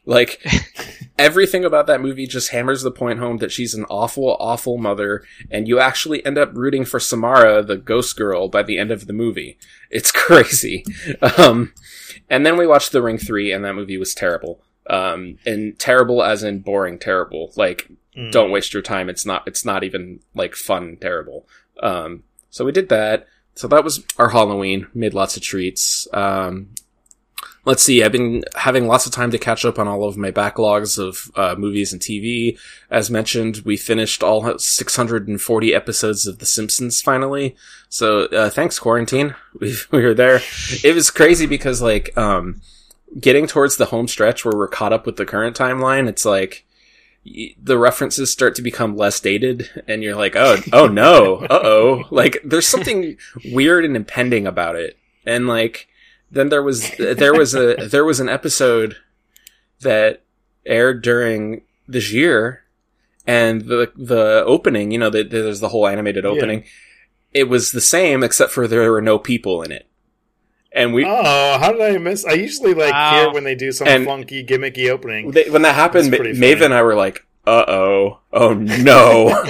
Like, 0.06 0.44
everything 1.18 1.66
about 1.66 1.88
that 1.88 2.02
movie 2.02 2.28
just 2.28 2.50
hammers 2.52 2.84
the 2.84 2.92
point 2.92 3.20
home 3.20 3.38
that 3.38 3.52
she's 3.52 3.74
an 3.74 3.86
awful, 3.90 4.36
awful 4.40 4.78
mother, 4.78 5.24
and 5.50 5.68
you 5.68 5.80
actually 5.80 6.26
end 6.26 6.38
up 6.38 6.52
rooting 6.54 6.86
for 6.86 7.00
Samara, 7.00 7.64
the 7.64 7.78
ghost 7.78 8.16
girl, 8.18 8.48
by 8.48 8.64
the 8.64 8.78
end 8.78 8.92
of 8.92 9.08
the 9.08 9.14
movie. 9.14 9.58
It's 9.90 10.12
crazy. 10.26 10.86
Um, 11.38 11.74
and 12.30 12.46
then 12.46 12.58
we 12.58 12.68
watched 12.68 12.92
The 12.92 13.02
Ring 13.02 13.18
3, 13.18 13.52
and 13.52 13.66
that 13.66 13.76
movie 13.76 13.98
was 13.98 14.14
terrible. 14.14 14.62
Um, 14.88 15.40
and 15.46 15.78
terrible 15.80 16.22
as 16.24 16.44
in 16.44 16.60
boring 16.60 17.00
terrible. 17.00 17.52
Like, 17.56 17.90
Mm. 18.16 18.32
don't 18.32 18.50
waste 18.50 18.74
your 18.74 18.82
time. 18.82 19.10
It's 19.10 19.26
not, 19.26 19.46
it's 19.46 19.66
not 19.66 19.84
even 19.84 20.22
like 20.34 20.56
fun 20.56 20.96
terrible. 21.02 21.46
Um, 21.84 22.24
so 22.50 22.64
we 22.64 22.72
did 22.72 22.88
that. 22.88 23.28
So 23.56 23.68
that 23.68 23.84
was 23.84 24.06
our 24.18 24.30
Halloween. 24.30 24.88
Made 24.94 25.14
lots 25.14 25.36
of 25.36 25.44
treats. 25.44 26.08
Um, 26.14 26.70
let's 27.66 27.84
see. 27.84 28.04
I've 28.04 28.12
been 28.12 28.44
having 28.56 28.88
lots 28.88 29.06
of 29.06 29.12
time 29.12 29.32
to 29.32 29.38
catch 29.38 29.66
up 29.66 29.78
on 29.78 29.88
all 29.88 30.06
of 30.06 30.18
my 30.18 30.32
backlogs 30.32 30.98
of 30.98 31.32
uh, 31.36 31.56
movies 31.58 31.92
and 31.92 32.02
TV. 32.02 32.58
As 32.90 33.10
mentioned, 33.10 33.58
we 33.66 33.76
finished 33.76 34.24
all 34.24 34.58
640 34.58 35.74
episodes 35.74 36.28
of 36.28 36.40
The 36.40 36.46
Simpsons 36.46 37.02
finally. 37.02 37.56
So 37.90 38.26
uh, 38.26 38.50
thanks, 38.50 38.80
quarantine. 38.80 39.36
We 39.58 39.74
we 39.90 40.04
were 40.04 40.14
there. 40.14 40.42
It 40.84 40.94
was 40.94 41.10
crazy 41.10 41.46
because 41.46 41.82
like 41.82 42.16
um, 42.18 42.62
getting 43.18 43.48
towards 43.48 43.78
the 43.78 43.86
home 43.86 44.10
stretch 44.10 44.44
where 44.44 44.56
we're 44.56 44.68
caught 44.68 44.92
up 44.92 45.06
with 45.06 45.16
the 45.16 45.26
current 45.26 45.56
timeline. 45.56 46.10
It's 46.10 46.26
like 46.26 46.66
the 47.58 47.78
references 47.78 48.32
start 48.32 48.54
to 48.56 48.62
become 48.62 48.98
less 48.98 49.20
dated 49.20 49.84
and 49.88 50.04
you're 50.04 50.16
like 50.16 50.36
oh 50.36 50.58
oh 50.74 50.88
no 50.88 51.38
uh-oh 51.50 52.04
like 52.12 52.38
there's 52.46 52.68
something 52.68 53.18
weird 53.46 53.84
and 53.84 53.96
impending 53.96 54.46
about 54.46 54.76
it 54.76 54.96
and 55.26 55.48
like 55.48 55.88
then 56.32 56.50
there 56.50 56.64
was 56.64 56.92
there 56.98 57.34
was 57.34 57.54
a 57.56 57.76
there 57.92 58.06
was 58.06 58.20
an 58.20 58.30
episode 58.30 58.96
that 59.82 60.24
aired 60.66 61.02
during 61.02 61.62
this 61.88 62.12
year 62.12 62.64
and 63.28 63.62
the 63.66 63.92
the 63.96 64.44
opening 64.46 64.92
you 64.92 64.98
know 64.98 65.10
the, 65.10 65.24
there's 65.24 65.60
the 65.60 65.70
whole 65.70 65.88
animated 65.88 66.26
opening 66.26 66.64
it 67.34 67.50
was 67.50 67.72
the 67.72 67.82
same 67.82 68.24
except 68.24 68.52
for 68.52 68.68
there 68.68 68.92
were 68.92 69.02
no 69.02 69.20
people 69.20 69.62
in 69.62 69.72
it 69.72 69.88
and 70.72 70.94
we 70.94 71.06
Oh, 71.06 71.58
how 71.58 71.72
did 71.72 71.82
I 71.82 71.98
miss? 71.98 72.26
I 72.26 72.34
usually 72.34 72.74
like 72.74 72.92
Wow. 72.92 73.14
hear 73.26 73.34
when 73.34 73.46
they 73.46 73.56
do 73.56 73.72
some 73.72 73.88
And- 73.88 74.06
funky, 74.06 74.44
gimmicky 74.46 74.90
opening. 74.90 75.32
they, 75.32 75.50
when 75.50 75.62
that 75.62 75.76
happened 75.76 76.12
That's 76.12 76.18
pretty 76.22 76.38
Maeve 76.40 76.62
and 76.62 76.74
I 76.74 76.82
were 76.82 76.96
like 76.96 77.26
uh 77.48 77.64
oh 77.68 78.20
oh 78.34 78.54
no 78.54 79.30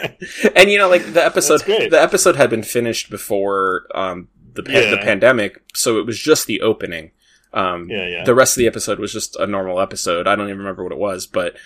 and 0.54 0.70
you 0.70 0.78
know 0.78 0.88
like 0.88 1.12
the 1.14 1.24
episode 1.24 1.62
the 1.62 1.98
episode 2.00 2.36
had 2.36 2.50
been 2.50 2.62
finished 2.62 3.08
before 3.10 3.86
um 3.94 4.28
the, 4.56 4.62
pa- 4.62 4.72
Yeah. 4.72 4.90
the 4.90 4.98
pandemic 4.98 5.62
so 5.74 5.98
it 5.98 6.06
was 6.06 6.18
just 6.18 6.46
the 6.46 6.60
opening 6.60 7.12
um 7.52 7.88
Yeah, 7.88 8.06
yeah. 8.08 8.24
the 8.24 8.34
rest 8.34 8.56
of 8.56 8.60
the 8.60 8.66
episode 8.66 8.98
was 8.98 9.12
just 9.12 9.36
a 9.36 9.46
normal 9.46 9.80
episode 9.80 10.26
i 10.26 10.34
don't 10.34 10.48
even 10.48 10.58
remember 10.58 10.82
what 10.82 10.92
it 10.92 10.98
was 10.98 11.26
but 11.26 11.56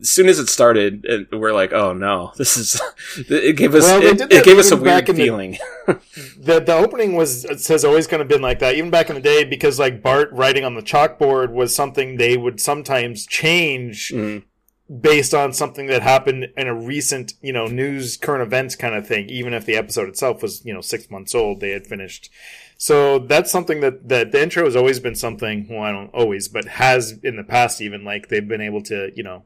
as 0.00 0.10
soon 0.10 0.28
as 0.28 0.38
it 0.38 0.48
started 0.48 1.04
it, 1.04 1.28
we're 1.32 1.52
like 1.54 1.72
oh 1.72 1.92
no 1.92 2.32
this 2.36 2.56
is 2.56 2.80
it 3.16 3.56
gave 3.56 3.74
us 3.74 3.84
Well, 3.84 4.02
it, 4.02 4.20
it 4.32 4.44
gave 4.44 4.58
us 4.58 4.70
a 4.72 4.76
weird 4.76 5.08
in 5.08 5.16
the- 5.16 5.22
feeling 5.24 5.56
the 5.86 6.60
the 6.60 6.74
opening 6.74 7.14
was 7.14 7.44
has 7.68 7.84
always 7.84 8.06
kind 8.06 8.20
of 8.20 8.28
been 8.28 8.42
like 8.42 8.58
that, 8.58 8.74
even 8.74 8.90
back 8.90 9.08
in 9.08 9.14
the 9.14 9.22
day, 9.22 9.44
because 9.44 9.78
like 9.78 10.02
Bart 10.02 10.30
writing 10.32 10.64
on 10.64 10.74
the 10.74 10.82
chalkboard 10.82 11.50
was 11.52 11.74
something 11.74 12.16
they 12.16 12.36
would 12.36 12.60
sometimes 12.60 13.24
change 13.26 14.12
Mm. 14.14 14.42
Based 14.88 15.34
on 15.34 15.52
something 15.52 15.86
that 15.86 16.02
happened 16.02 16.48
in 16.56 16.66
a 16.66 16.74
recent, 16.74 17.34
you 17.42 17.52
know, 17.52 17.66
news 17.66 18.16
current 18.16 18.42
events 18.42 18.74
kind 18.74 18.94
of 18.94 19.06
thing. 19.06 19.28
Even 19.28 19.52
if 19.52 19.66
the 19.66 19.76
episode 19.76 20.08
itself 20.08 20.42
was, 20.42 20.64
you 20.64 20.72
know, 20.72 20.80
six 20.80 21.10
months 21.10 21.34
old, 21.34 21.60
they 21.60 21.70
had 21.70 21.86
finished. 21.86 22.30
So 22.78 23.18
that's 23.18 23.50
something 23.50 23.80
that 23.80 24.08
that 24.08 24.32
the 24.32 24.42
intro 24.42 24.64
has 24.64 24.76
always 24.76 25.00
been 25.00 25.14
something. 25.14 25.66
Well, 25.68 25.82
I 25.82 25.92
don't 25.92 26.14
always, 26.14 26.48
but 26.48 26.64
has 26.64 27.18
in 27.22 27.36
the 27.36 27.44
past 27.44 27.80
even 27.80 28.04
like 28.04 28.28
they've 28.28 28.46
been 28.46 28.60
able 28.60 28.82
to, 28.84 29.10
you 29.14 29.22
know, 29.22 29.42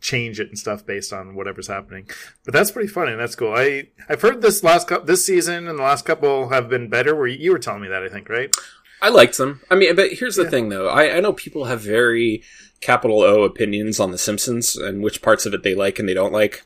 change 0.00 0.40
it 0.40 0.48
and 0.48 0.58
stuff 0.58 0.84
based 0.84 1.12
on 1.12 1.34
whatever's 1.34 1.68
happening. 1.68 2.08
But 2.44 2.54
that's 2.54 2.70
pretty 2.70 2.88
funny. 2.88 3.14
That's 3.14 3.36
cool. 3.36 3.54
I 3.54 3.88
I've 4.08 4.22
heard 4.22 4.42
this 4.42 4.64
last 4.64 4.88
cou- 4.88 5.04
this 5.04 5.24
season 5.24 5.68
and 5.68 5.78
the 5.78 5.82
last 5.82 6.04
couple 6.04 6.48
have 6.48 6.68
been 6.68 6.88
better. 6.88 7.14
Where 7.14 7.26
you 7.26 7.52
were 7.52 7.58
telling 7.58 7.82
me 7.82 7.88
that 7.88 8.02
I 8.02 8.08
think 8.08 8.28
right. 8.28 8.54
I 9.02 9.10
liked 9.10 9.36
them. 9.36 9.60
I 9.70 9.74
mean, 9.74 9.94
but 9.94 10.14
here's 10.14 10.36
the 10.36 10.48
thing, 10.48 10.70
though. 10.70 10.88
I, 10.88 11.16
I 11.16 11.20
know 11.20 11.32
people 11.32 11.66
have 11.66 11.80
very 11.80 12.42
capital 12.80 13.20
O 13.22 13.42
opinions 13.42 13.98
on 14.00 14.10
The 14.10 14.18
Simpsons 14.18 14.76
and 14.76 15.02
which 15.02 15.22
parts 15.22 15.46
of 15.46 15.54
it 15.54 15.62
they 15.62 15.74
like 15.74 15.98
and 15.98 16.08
they 16.08 16.14
don't 16.14 16.32
like. 16.32 16.62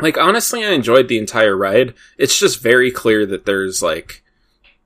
Like, 0.00 0.16
honestly, 0.16 0.64
I 0.64 0.70
enjoyed 0.70 1.08
the 1.08 1.18
entire 1.18 1.56
ride. 1.56 1.94
It's 2.18 2.38
just 2.38 2.60
very 2.60 2.90
clear 2.90 3.26
that 3.26 3.46
there's 3.46 3.82
like 3.82 4.22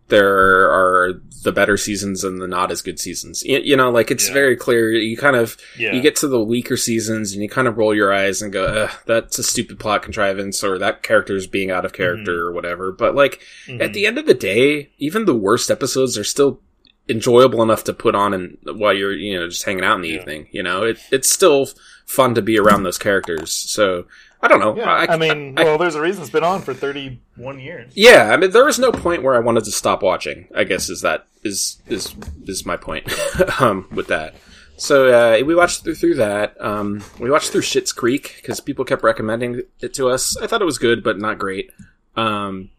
there 0.09 0.71
are 0.71 1.15
the 1.43 1.53
better 1.53 1.77
seasons 1.77 2.23
and 2.23 2.41
the 2.41 2.47
not 2.47 2.71
as 2.71 2.83
good 2.83 2.99
seasons. 3.01 3.43
You, 3.45 3.59
you 3.61 3.77
know, 3.77 3.91
like 3.91 4.11
it's 4.11 4.29
Yeah. 4.29 4.35
very 4.35 4.57
clear. 4.57 4.91
You 4.93 5.17
kind 5.17 5.37
of 5.37 5.57
Yeah. 5.79 5.95
you 5.95 6.01
get 6.03 6.17
to 6.17 6.29
the 6.29 6.43
weaker 6.43 6.77
seasons 6.77 7.33
and 7.33 7.43
you 7.43 7.49
kind 7.49 7.67
of 7.67 7.79
roll 7.79 7.95
your 7.95 8.13
eyes 8.13 8.43
and 8.43 8.53
go, 8.53 8.89
"That's 9.07 9.39
a 9.39 9.43
stupid 9.43 9.79
plot 9.81 10.03
contrivance," 10.03 10.63
or 10.63 10.79
"That 10.79 11.03
character's 11.03 11.47
being 11.47 11.71
out 11.71 11.85
of 11.87 11.93
character," 11.95 12.47
or 12.47 12.53
whatever. 12.53 12.93
But 12.93 13.15
like 13.15 13.41
Mhm. 13.67 13.81
at 13.83 13.93
the 13.95 14.07
end 14.07 14.19
of 14.19 14.27
the 14.27 14.35
day, 14.35 14.91
even 14.99 15.25
the 15.25 15.35
worst 15.35 15.71
episodes 15.71 16.19
are 16.19 16.25
still 16.25 16.61
enjoyable 17.09 17.63
enough 17.63 17.85
to 17.85 17.93
put 17.93 18.15
on 18.15 18.33
and 18.33 18.57
while 18.65 18.93
you're 18.95 19.13
you 19.13 19.39
know 19.39 19.49
just 19.49 19.65
hanging 19.65 19.85
out 19.85 19.97
in 19.97 20.03
the 20.03 20.09
Yeah. 20.11 20.21
evening. 20.21 20.49
You 20.53 20.63
know, 20.63 20.85
it, 20.85 20.99
it's 21.11 21.31
still 21.31 21.69
fun 22.07 22.35
to 22.35 22.43
be 22.43 22.59
around 22.59 22.83
those 22.83 22.99
characters. 22.99 23.53
So 23.53 24.07
I 24.41 24.49
don't 24.49 24.59
know. 24.61 24.77
Yeah, 24.77 24.91
I, 25.09 25.17
mean, 25.17 25.55
well, 25.55 25.79
there's 25.79 25.95
a 25.95 26.01
reason 26.01 26.23
it's 26.23 26.31
been 26.33 26.43
on 26.43 26.63
for 26.63 26.75
31 26.75 27.61
years. 27.61 27.93
Yeah, 27.95 28.31
I 28.33 28.37
mean, 28.37 28.51
there 28.51 28.65
was 28.65 28.77
no 28.79 28.91
point 28.91 29.23
where 29.23 29.37
I 29.37 29.39
wanted 29.39 29.63
to 29.65 29.71
stop 29.71 30.03
watching. 30.03 30.49
I 30.55 30.65
guess 30.65 30.91
is 30.91 31.03
that 31.03 31.27
is 31.45 31.81
is 31.87 32.15
is 32.47 32.67
my 32.67 32.77
point 32.77 33.09
um, 33.61 33.89
with 33.93 34.09
that. 34.09 34.35
So 34.79 35.13
uh, 35.13 35.45
we 35.45 35.55
watched 35.55 35.85
through 35.85 35.95
through 35.95 36.15
that. 36.17 36.61
Um, 36.61 37.05
we 37.21 37.31
watched 37.31 37.51
through 37.53 37.61
Schitt's 37.61 37.93
Creek 37.93 38.35
because 38.43 38.59
people 38.59 38.85
kept 38.85 39.05
recommending 39.05 39.63
it 39.81 39.95
to 39.95 40.09
us. 40.09 40.37
I 40.37 40.47
thought 40.49 40.63
it 40.63 40.67
was 40.67 40.79
good, 40.79 41.05
but 41.05 41.19
not 41.19 41.39
great. 41.39 41.71
Um, 42.17 42.71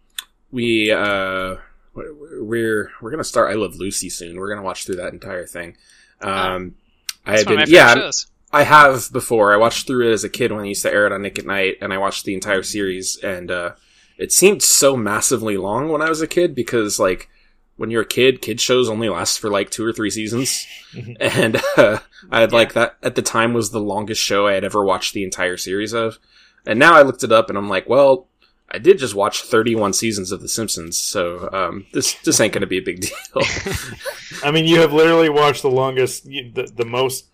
we 0.51 0.91
uh, 0.91 1.55
we're 1.95 2.91
we're 3.01 3.11
gonna 3.11 3.23
start. 3.23 3.51
I 3.51 3.55
Love 3.55 3.75
Lucy 3.75 4.09
soon. 4.09 4.37
We're 4.37 4.49
gonna 4.49 4.65
watch 4.65 4.85
through 4.85 4.97
that 4.97 5.13
entire 5.13 5.45
thing. 5.45 5.77
Um, 6.21 6.75
I 7.25 7.31
That's 7.31 7.41
had 7.43 7.49
one 7.49 7.53
of 7.53 7.59
my 7.59 7.65
been, 7.65 7.73
yeah, 7.73 7.93
shows. 7.95 8.27
I 8.51 8.63
have 8.63 9.11
before. 9.11 9.53
I 9.53 9.57
watched 9.57 9.87
through 9.87 10.09
it 10.09 10.13
as 10.13 10.23
a 10.23 10.29
kid 10.29 10.51
when 10.51 10.61
I 10.61 10.67
used 10.67 10.83
to 10.83 10.93
air 10.93 11.07
it 11.07 11.11
on 11.11 11.23
Nick 11.23 11.39
at 11.39 11.45
Night, 11.45 11.77
and 11.81 11.91
I 11.91 11.97
watched 11.97 12.25
the 12.25 12.35
entire 12.35 12.63
series. 12.63 13.17
And 13.23 13.49
uh, 13.49 13.71
it 14.17 14.31
seemed 14.31 14.61
so 14.61 14.95
massively 14.95 15.57
long 15.57 15.89
when 15.89 16.01
I 16.01 16.09
was 16.09 16.21
a 16.21 16.27
kid 16.27 16.53
because, 16.53 16.99
like, 16.99 17.29
when 17.77 17.89
you're 17.89 18.03
a 18.03 18.07
kid, 18.07 18.41
kid 18.41 18.61
shows 18.61 18.89
only 18.89 19.09
last 19.09 19.39
for 19.39 19.49
like 19.49 19.71
two 19.71 19.83
or 19.85 19.91
three 19.91 20.11
seasons, 20.11 20.67
and 21.19 21.59
uh, 21.77 21.99
I 22.31 22.41
had 22.41 22.51
like 22.51 22.73
that 22.73 22.97
at 23.01 23.15
the 23.15 23.23
time 23.23 23.53
was 23.53 23.71
the 23.71 23.79
longest 23.79 24.21
show 24.21 24.47
I 24.47 24.53
had 24.53 24.63
ever 24.63 24.85
watched 24.85 25.13
the 25.13 25.23
entire 25.23 25.57
series 25.57 25.93
of. 25.93 26.19
And 26.65 26.79
now 26.79 26.93
I 26.93 27.01
looked 27.01 27.23
it 27.23 27.31
up, 27.31 27.49
and 27.49 27.57
I'm 27.57 27.69
like, 27.69 27.89
well. 27.89 28.27
I 28.72 28.80
did 28.80 28.97
just 28.97 29.14
watch 29.14 29.43
31 29.43 29.93
seasons 29.93 30.32
of 30.32 30.41
The 30.41 30.47
Simpsons, 30.49 30.99
so 30.99 31.49
um, 31.53 31.86
this 31.93 32.14
this 32.24 32.39
ain't 32.39 32.53
gonna 32.53 32.66
be 32.66 32.80
a 32.80 32.82
big 32.82 33.01
deal. 33.01 33.43
I 34.43 34.51
mean, 34.51 34.66
you 34.66 34.80
have 34.80 34.93
literally 34.93 35.30
watched 35.30 35.61
the 35.61 35.70
longest, 35.70 36.26
the, 36.26 36.72
the 36.76 36.86
most, 36.86 37.26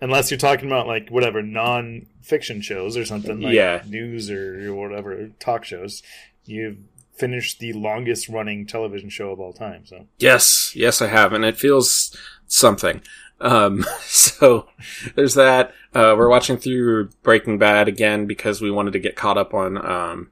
unless 0.00 0.30
you're 0.30 0.38
talking 0.38 0.66
about 0.66 0.86
like 0.88 1.08
whatever 1.08 1.40
non-fiction 1.42 2.60
shows 2.62 2.96
or 2.96 3.04
something 3.04 3.40
like 3.40 3.54
Yeah. 3.54 3.82
news 3.86 4.30
or 4.30 4.74
whatever 4.74 5.28
talk 5.38 5.64
shows. 5.64 6.02
You've 6.44 6.78
finished 7.14 7.60
the 7.60 7.72
longest 7.72 8.28
running 8.28 8.66
television 8.66 9.08
show 9.08 9.30
of 9.30 9.40
all 9.40 9.52
time. 9.52 9.86
So 9.86 10.06
Yes, 10.18 10.74
yes, 10.74 11.00
I 11.00 11.06
have, 11.06 11.32
and 11.32 11.44
it 11.44 11.56
feels 11.56 12.16
something. 12.46 13.02
Um, 13.40 13.84
so 14.02 14.68
there's 15.14 15.34
that. 15.34 15.72
Uh, 15.94 16.14
we're 16.16 16.28
watching 16.28 16.56
through 16.56 17.10
Breaking 17.22 17.58
Bad 17.58 17.86
again 17.88 18.26
because 18.26 18.60
we 18.60 18.70
wanted 18.70 18.92
to 18.94 18.98
get 18.98 19.16
caught 19.16 19.38
up 19.38 19.54
on 19.54 19.76
um, 19.84 20.30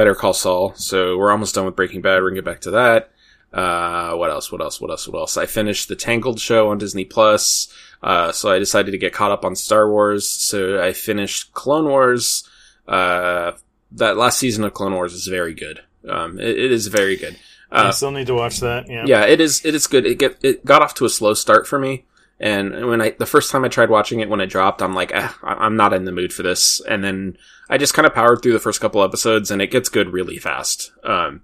Better 0.00 0.14
Call 0.14 0.32
Saul. 0.32 0.72
So 0.76 1.18
we're 1.18 1.30
almost 1.30 1.54
done 1.54 1.66
with 1.66 1.76
Breaking 1.76 2.00
Bad. 2.00 2.22
We're 2.22 2.30
gonna 2.30 2.36
get 2.40 2.44
back 2.46 2.60
to 2.62 2.70
that. 2.70 3.10
Uh, 3.52 4.14
what 4.14 4.30
else? 4.30 4.50
What 4.50 4.62
else? 4.62 4.80
What 4.80 4.90
else? 4.90 5.06
What 5.06 5.18
else? 5.18 5.36
I 5.36 5.44
finished 5.44 5.88
the 5.88 5.94
Tangled 5.94 6.40
show 6.40 6.70
on 6.70 6.78
Disney 6.78 7.04
Plus. 7.04 7.70
Uh, 8.02 8.32
so 8.32 8.50
I 8.50 8.58
decided 8.58 8.92
to 8.92 8.96
get 8.98 9.12
caught 9.12 9.30
up 9.30 9.44
on 9.44 9.54
Star 9.54 9.90
Wars. 9.90 10.26
So 10.26 10.82
I 10.82 10.94
finished 10.94 11.52
Clone 11.52 11.84
Wars. 11.84 12.48
Uh, 12.88 13.52
that 13.92 14.16
last 14.16 14.38
season 14.38 14.64
of 14.64 14.72
Clone 14.72 14.94
Wars 14.94 15.12
is 15.12 15.26
very 15.26 15.52
good. 15.52 15.80
Um, 16.08 16.38
it, 16.40 16.48
it 16.58 16.72
is 16.72 16.86
very 16.86 17.16
good. 17.16 17.36
I 17.70 17.88
Uh, 17.88 17.92
still 17.92 18.10
need 18.10 18.28
to 18.28 18.34
watch 18.34 18.60
that. 18.60 18.88
Yeah. 18.88 19.04
yeah, 19.06 19.26
it 19.26 19.38
is. 19.38 19.62
It 19.66 19.74
is 19.74 19.86
good. 19.86 20.06
It 20.06 20.18
get 20.18 20.38
it 20.42 20.64
got 20.64 20.80
off 20.80 20.94
to 20.94 21.04
a 21.04 21.10
slow 21.10 21.34
start 21.34 21.66
for 21.68 21.78
me, 21.78 22.06
and 22.40 22.86
when 22.86 23.02
I 23.02 23.10
the 23.10 23.26
first 23.26 23.50
time 23.50 23.64
I 23.64 23.68
tried 23.68 23.90
watching 23.90 24.20
it 24.20 24.28
when 24.30 24.40
it 24.40 24.46
dropped, 24.46 24.80
I'm 24.80 24.94
like, 24.94 25.12
eh, 25.12 25.28
I'm 25.42 25.76
not 25.76 25.92
in 25.92 26.06
the 26.06 26.12
mood 26.12 26.32
for 26.32 26.42
this. 26.42 26.80
And 26.88 27.04
then 27.04 27.36
I 27.68 27.76
just 27.76 27.92
kind 27.92 28.06
of 28.06 28.14
powered 28.14 28.42
through 28.42 28.54
the 28.54 28.58
first 28.58 28.80
couple 28.80 29.04
episodes, 29.04 29.50
and 29.50 29.60
it 29.60 29.70
gets 29.70 29.90
good 29.90 30.10
really 30.10 30.38
fast. 30.38 30.90
Um, 31.04 31.42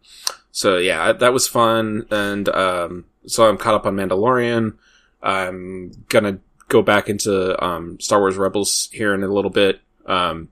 so 0.51 0.79
yeah, 0.79 1.13
that 1.13 1.35
was 1.35 1.47
fun, 1.47 2.07
and 2.11 2.49
um, 2.49 3.05
so 3.27 3.47
I'm 3.47 3.59
caught 3.59 3.75
up 3.75 3.85
on 3.85 3.95
Mandalorian. 3.95 4.75
I'm 5.23 5.93
gonna 6.09 6.39
go 6.69 6.81
back 6.81 7.11
into 7.11 7.63
um, 7.63 8.01
Star 8.01 8.19
Wars 8.19 8.37
Rebels 8.37 8.89
here 8.91 9.13
in 9.13 9.23
a 9.23 9.29
little 9.29 9.51
bit. 9.51 9.81
Um, 10.07 10.49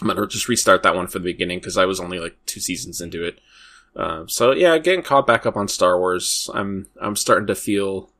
I'm 0.00 0.06
gonna 0.06 0.28
just 0.28 0.48
restart 0.48 0.84
that 0.84 0.94
one 0.94 1.08
from 1.08 1.22
the 1.22 1.32
beginning 1.32 1.58
because 1.58 1.76
I 1.76 1.86
was 1.86 1.98
only 1.98 2.20
like 2.20 2.36
two 2.46 2.60
seasons 2.60 3.00
into 3.00 3.24
it. 3.24 3.40
Uh, 3.96 4.24
so 4.28 4.52
yeah, 4.52 4.78
getting 4.78 5.02
caught 5.02 5.26
back 5.26 5.44
up 5.44 5.56
on 5.56 5.66
Star 5.66 5.98
Wars. 5.98 6.48
I'm 6.54 6.86
I'm 7.00 7.16
starting 7.16 7.48
to 7.48 7.56
feel. 7.56 8.12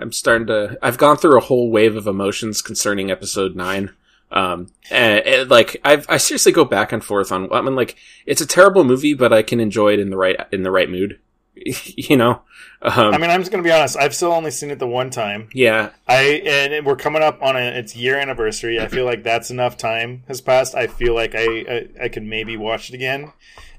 I'm 0.00 0.12
starting 0.12 0.46
to. 0.48 0.78
I've 0.82 0.98
gone 0.98 1.16
through 1.16 1.36
a 1.36 1.42
whole 1.42 1.70
wave 1.70 1.96
of 1.96 2.06
emotions 2.06 2.62
concerning 2.62 3.10
Episode 3.10 3.54
Nine. 3.54 3.94
Um, 4.32 4.68
and, 4.90 5.26
and, 5.26 5.50
like 5.50 5.80
I've, 5.84 6.06
I 6.08 6.16
seriously 6.16 6.52
go 6.52 6.64
back 6.64 6.92
and 6.92 7.04
forth 7.04 7.32
on. 7.32 7.52
I 7.52 7.60
mean, 7.60 7.74
like 7.74 7.96
it's 8.26 8.40
a 8.40 8.46
terrible 8.46 8.84
movie, 8.84 9.14
but 9.14 9.32
I 9.32 9.42
can 9.42 9.60
enjoy 9.60 9.92
it 9.94 10.00
in 10.00 10.10
the 10.10 10.16
right 10.16 10.36
in 10.52 10.62
the 10.62 10.70
right 10.70 10.88
mood. 10.88 11.18
you 11.96 12.16
know. 12.16 12.42
Um, 12.82 13.14
I 13.14 13.18
mean, 13.18 13.30
I'm 13.30 13.40
just 13.40 13.50
gonna 13.50 13.62
be 13.62 13.70
honest. 13.70 13.96
I've 13.96 14.14
still 14.14 14.32
only 14.32 14.50
seen 14.50 14.70
it 14.70 14.78
the 14.78 14.86
one 14.86 15.10
time. 15.10 15.48
yeah, 15.52 15.90
I 16.08 16.42
and 16.46 16.86
we're 16.86 16.96
coming 16.96 17.22
up 17.22 17.42
on 17.42 17.56
a, 17.56 17.60
its 17.60 17.94
year 17.94 18.16
anniversary. 18.16 18.80
I 18.80 18.88
feel 18.88 19.04
like 19.04 19.22
that's 19.22 19.50
enough 19.50 19.76
time 19.76 20.24
has 20.28 20.40
passed. 20.40 20.74
I 20.74 20.86
feel 20.86 21.14
like 21.14 21.34
I 21.34 21.44
I, 21.44 21.88
I 22.04 22.08
could 22.08 22.22
maybe 22.22 22.56
watch 22.56 22.88
it 22.88 22.94
again 22.94 23.32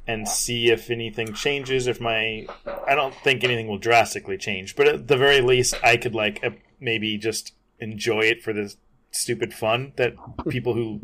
and 0.08 0.28
see 0.28 0.70
if 0.70 0.90
anything 0.90 1.34
changes. 1.34 1.88
If 1.88 2.00
my 2.00 2.46
I 2.88 2.96
don't 2.96 3.16
think 3.16 3.44
anything 3.44 3.68
will 3.68 3.80
drastically 3.80 4.38
change, 4.38 4.76
but 4.76 4.88
at 4.88 5.08
the 5.08 5.18
very 5.18 5.42
least, 5.42 5.74
I 5.84 5.98
could 5.98 6.14
like 6.14 6.44
uh, 6.44 6.52
maybe 6.80 7.18
just 7.18 7.54
enjoy 7.80 8.22
it 8.22 8.44
for 8.44 8.54
the 8.54 8.76
stupid 9.10 9.54
fun 9.54 9.94
that 9.96 10.14
people 10.50 10.74
who 10.74 11.02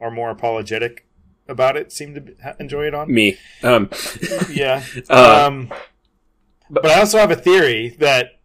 are 0.00 0.10
more 0.10 0.30
apologetic 0.30 1.06
about 1.48 1.76
it 1.76 1.92
seem 1.92 2.14
to 2.14 2.56
enjoy 2.58 2.86
it 2.86 2.94
on. 2.94 3.12
me. 3.12 3.36
Um, 3.62 3.90
Yeah. 4.50 4.82
Uh, 5.10 5.46
um, 5.46 5.72
but 6.82 6.86
I 6.86 6.98
also 7.00 7.18
have 7.18 7.30
a 7.30 7.36
theory 7.36 7.96
that 8.00 8.40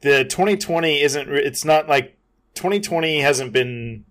the 0.00 0.24
2020 0.24 1.00
isn't. 1.00 1.28
It's 1.30 1.64
not 1.64 1.88
like 1.88 2.16
2020 2.54 3.20
hasn't 3.20 3.52
been. 3.52 4.04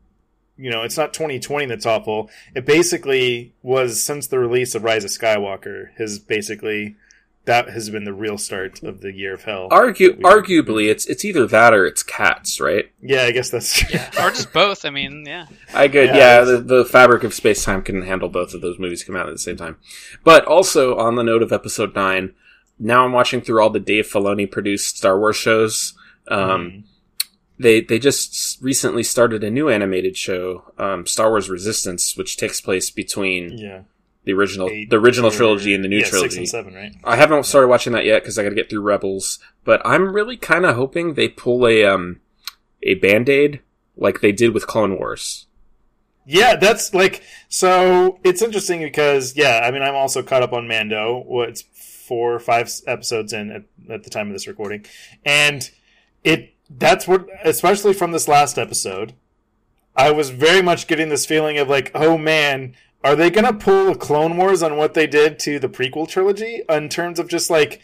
You 0.57 0.69
know, 0.69 0.83
it's 0.83 0.97
not 0.97 1.13
2020 1.13 1.65
that's 1.65 1.85
awful. 1.87 2.29
It 2.55 2.65
basically 2.65 3.53
was 3.63 4.03
since 4.03 4.27
the 4.27 4.37
release 4.37 4.75
of 4.75 4.83
Rise 4.83 5.03
of 5.03 5.09
Skywalker 5.09 5.87
has 5.97 6.19
basically 6.19 6.95
that 7.45 7.69
has 7.69 7.89
been 7.89 8.03
the 8.03 8.13
real 8.13 8.37
start 8.37 8.83
of 8.83 9.01
the 9.01 9.11
year 9.11 9.33
of 9.33 9.43
hell. 9.45 9.67
argue, 9.71 10.11
We- 10.15 10.23
arguably, 10.23 10.87
it's 10.91 11.07
it's 11.07 11.25
either 11.25 11.47
that 11.47 11.73
or 11.73 11.87
it's 11.87 12.03
cats, 12.03 12.59
right? 12.61 12.91
Yeah, 13.01 13.23
I 13.23 13.31
guess 13.31 13.49
that's 13.49 13.73
true. 13.79 13.99
or 14.19 14.29
just 14.29 14.53
both. 14.61 14.85
I 14.85 14.91
mean, 14.91 15.23
yeah. 15.25 15.47
I 15.73 15.87
get, 15.87 16.07
Yeah, 16.13 16.15
yeah, 16.15 16.41
the, 16.41 16.57
the 16.59 16.85
fabric 16.85 17.23
of 17.23 17.33
space 17.33 17.63
time 17.65 17.81
can 17.81 18.03
handle 18.03 18.29
both 18.29 18.53
of 18.53 18.61
those 18.61 18.77
movies 18.77 19.03
come 19.03 19.15
out 19.15 19.27
at 19.27 19.33
the 19.33 19.39
same 19.39 19.57
time. 19.57 19.77
But 20.23 20.45
also, 20.45 20.95
on 20.97 21.15
the 21.15 21.23
note 21.23 21.41
of 21.41 21.51
episode 21.51 21.95
9, 21.95 22.35
now 22.81 23.05
I'm 23.05 23.13
watching 23.13 23.41
through 23.41 23.61
all 23.61 23.69
the 23.69 23.79
Dave 23.79 24.07
Filoni 24.07 24.49
produced 24.49 24.97
Star 24.97 25.17
Wars 25.17 25.35
shows. 25.35 25.93
Um, 26.27 26.85
they, 27.59 27.81
they 27.81 27.99
just 27.99 28.59
recently 28.61 29.03
started 29.03 29.43
a 29.43 29.51
new 29.51 29.69
animated 29.69 30.17
show, 30.17 30.73
um, 30.79 31.05
Star 31.05 31.29
Wars 31.29 31.49
Resistance, 31.49 32.17
which 32.17 32.37
takes 32.37 32.59
place 32.59 32.89
between 32.89 33.57
yeah, 33.57 33.81
the 34.23 34.33
original, 34.33 34.67
Eight 34.67 34.89
the 34.89 34.99
original 34.99 35.29
or- 35.29 35.33
trilogy 35.33 35.75
and 35.75 35.83
the 35.83 35.87
new 35.87 35.99
yeah, 35.99 36.05
trilogy. 36.05 36.29
Six 36.29 36.37
and 36.37 36.49
seven, 36.49 36.73
right? 36.73 36.95
I 37.03 37.17
haven't 37.17 37.45
started 37.45 37.67
watching 37.67 37.93
that 37.93 38.05
yet 38.05 38.23
because 38.23 38.39
I 38.39 38.43
got 38.43 38.49
to 38.49 38.55
get 38.55 38.69
through 38.69 38.81
Rebels, 38.81 39.37
but 39.63 39.79
I'm 39.85 40.13
really 40.13 40.37
kind 40.37 40.65
of 40.65 40.75
hoping 40.75 41.13
they 41.13 41.27
pull 41.29 41.67
a, 41.67 41.85
um, 41.85 42.19
a 42.81 42.95
Band-Aid 42.95 43.61
like 43.95 44.21
they 44.21 44.31
did 44.31 44.55
with 44.55 44.65
Clone 44.65 44.97
Wars. 44.97 45.45
Yeah, 46.25 46.55
that's 46.55 46.93
like 46.93 47.23
so. 47.49 48.19
It's 48.23 48.41
interesting 48.41 48.79
because 48.79 49.35
yeah, 49.35 49.61
I 49.63 49.71
mean, 49.71 49.81
I'm 49.81 49.95
also 49.95 50.21
caught 50.21 50.43
up 50.43 50.53
on 50.53 50.67
Mando. 50.67 51.23
What's 51.25 51.63
four 52.11 52.33
or 52.33 52.39
five 52.39 52.69
episodes 52.87 53.31
in 53.31 53.49
at, 53.49 53.63
at 53.89 54.03
the 54.03 54.09
time 54.09 54.27
of 54.27 54.33
this 54.33 54.45
recording, 54.45 54.85
and 55.23 55.71
it 56.25 56.53
that's 56.69 57.07
what, 57.07 57.25
especially 57.41 57.93
from 57.93 58.11
this 58.11 58.27
last 58.27 58.57
episode, 58.57 59.13
I 59.95 60.11
was 60.11 60.29
very 60.29 60.61
much 60.61 60.87
getting 60.87 61.07
this 61.07 61.25
feeling 61.25 61.57
of 61.57 61.69
like, 61.69 61.89
oh 61.95 62.17
man, 62.17 62.75
are 63.01 63.15
they 63.15 63.29
gonna 63.29 63.53
pull 63.53 63.95
Clone 63.95 64.35
Wars 64.35 64.61
on 64.61 64.75
what 64.75 64.93
they 64.93 65.07
did 65.07 65.39
to 65.39 65.57
the 65.57 65.69
prequel 65.69 66.05
trilogy 66.05 66.63
in 66.67 66.89
terms 66.89 67.17
of 67.17 67.29
just 67.29 67.49
like, 67.49 67.79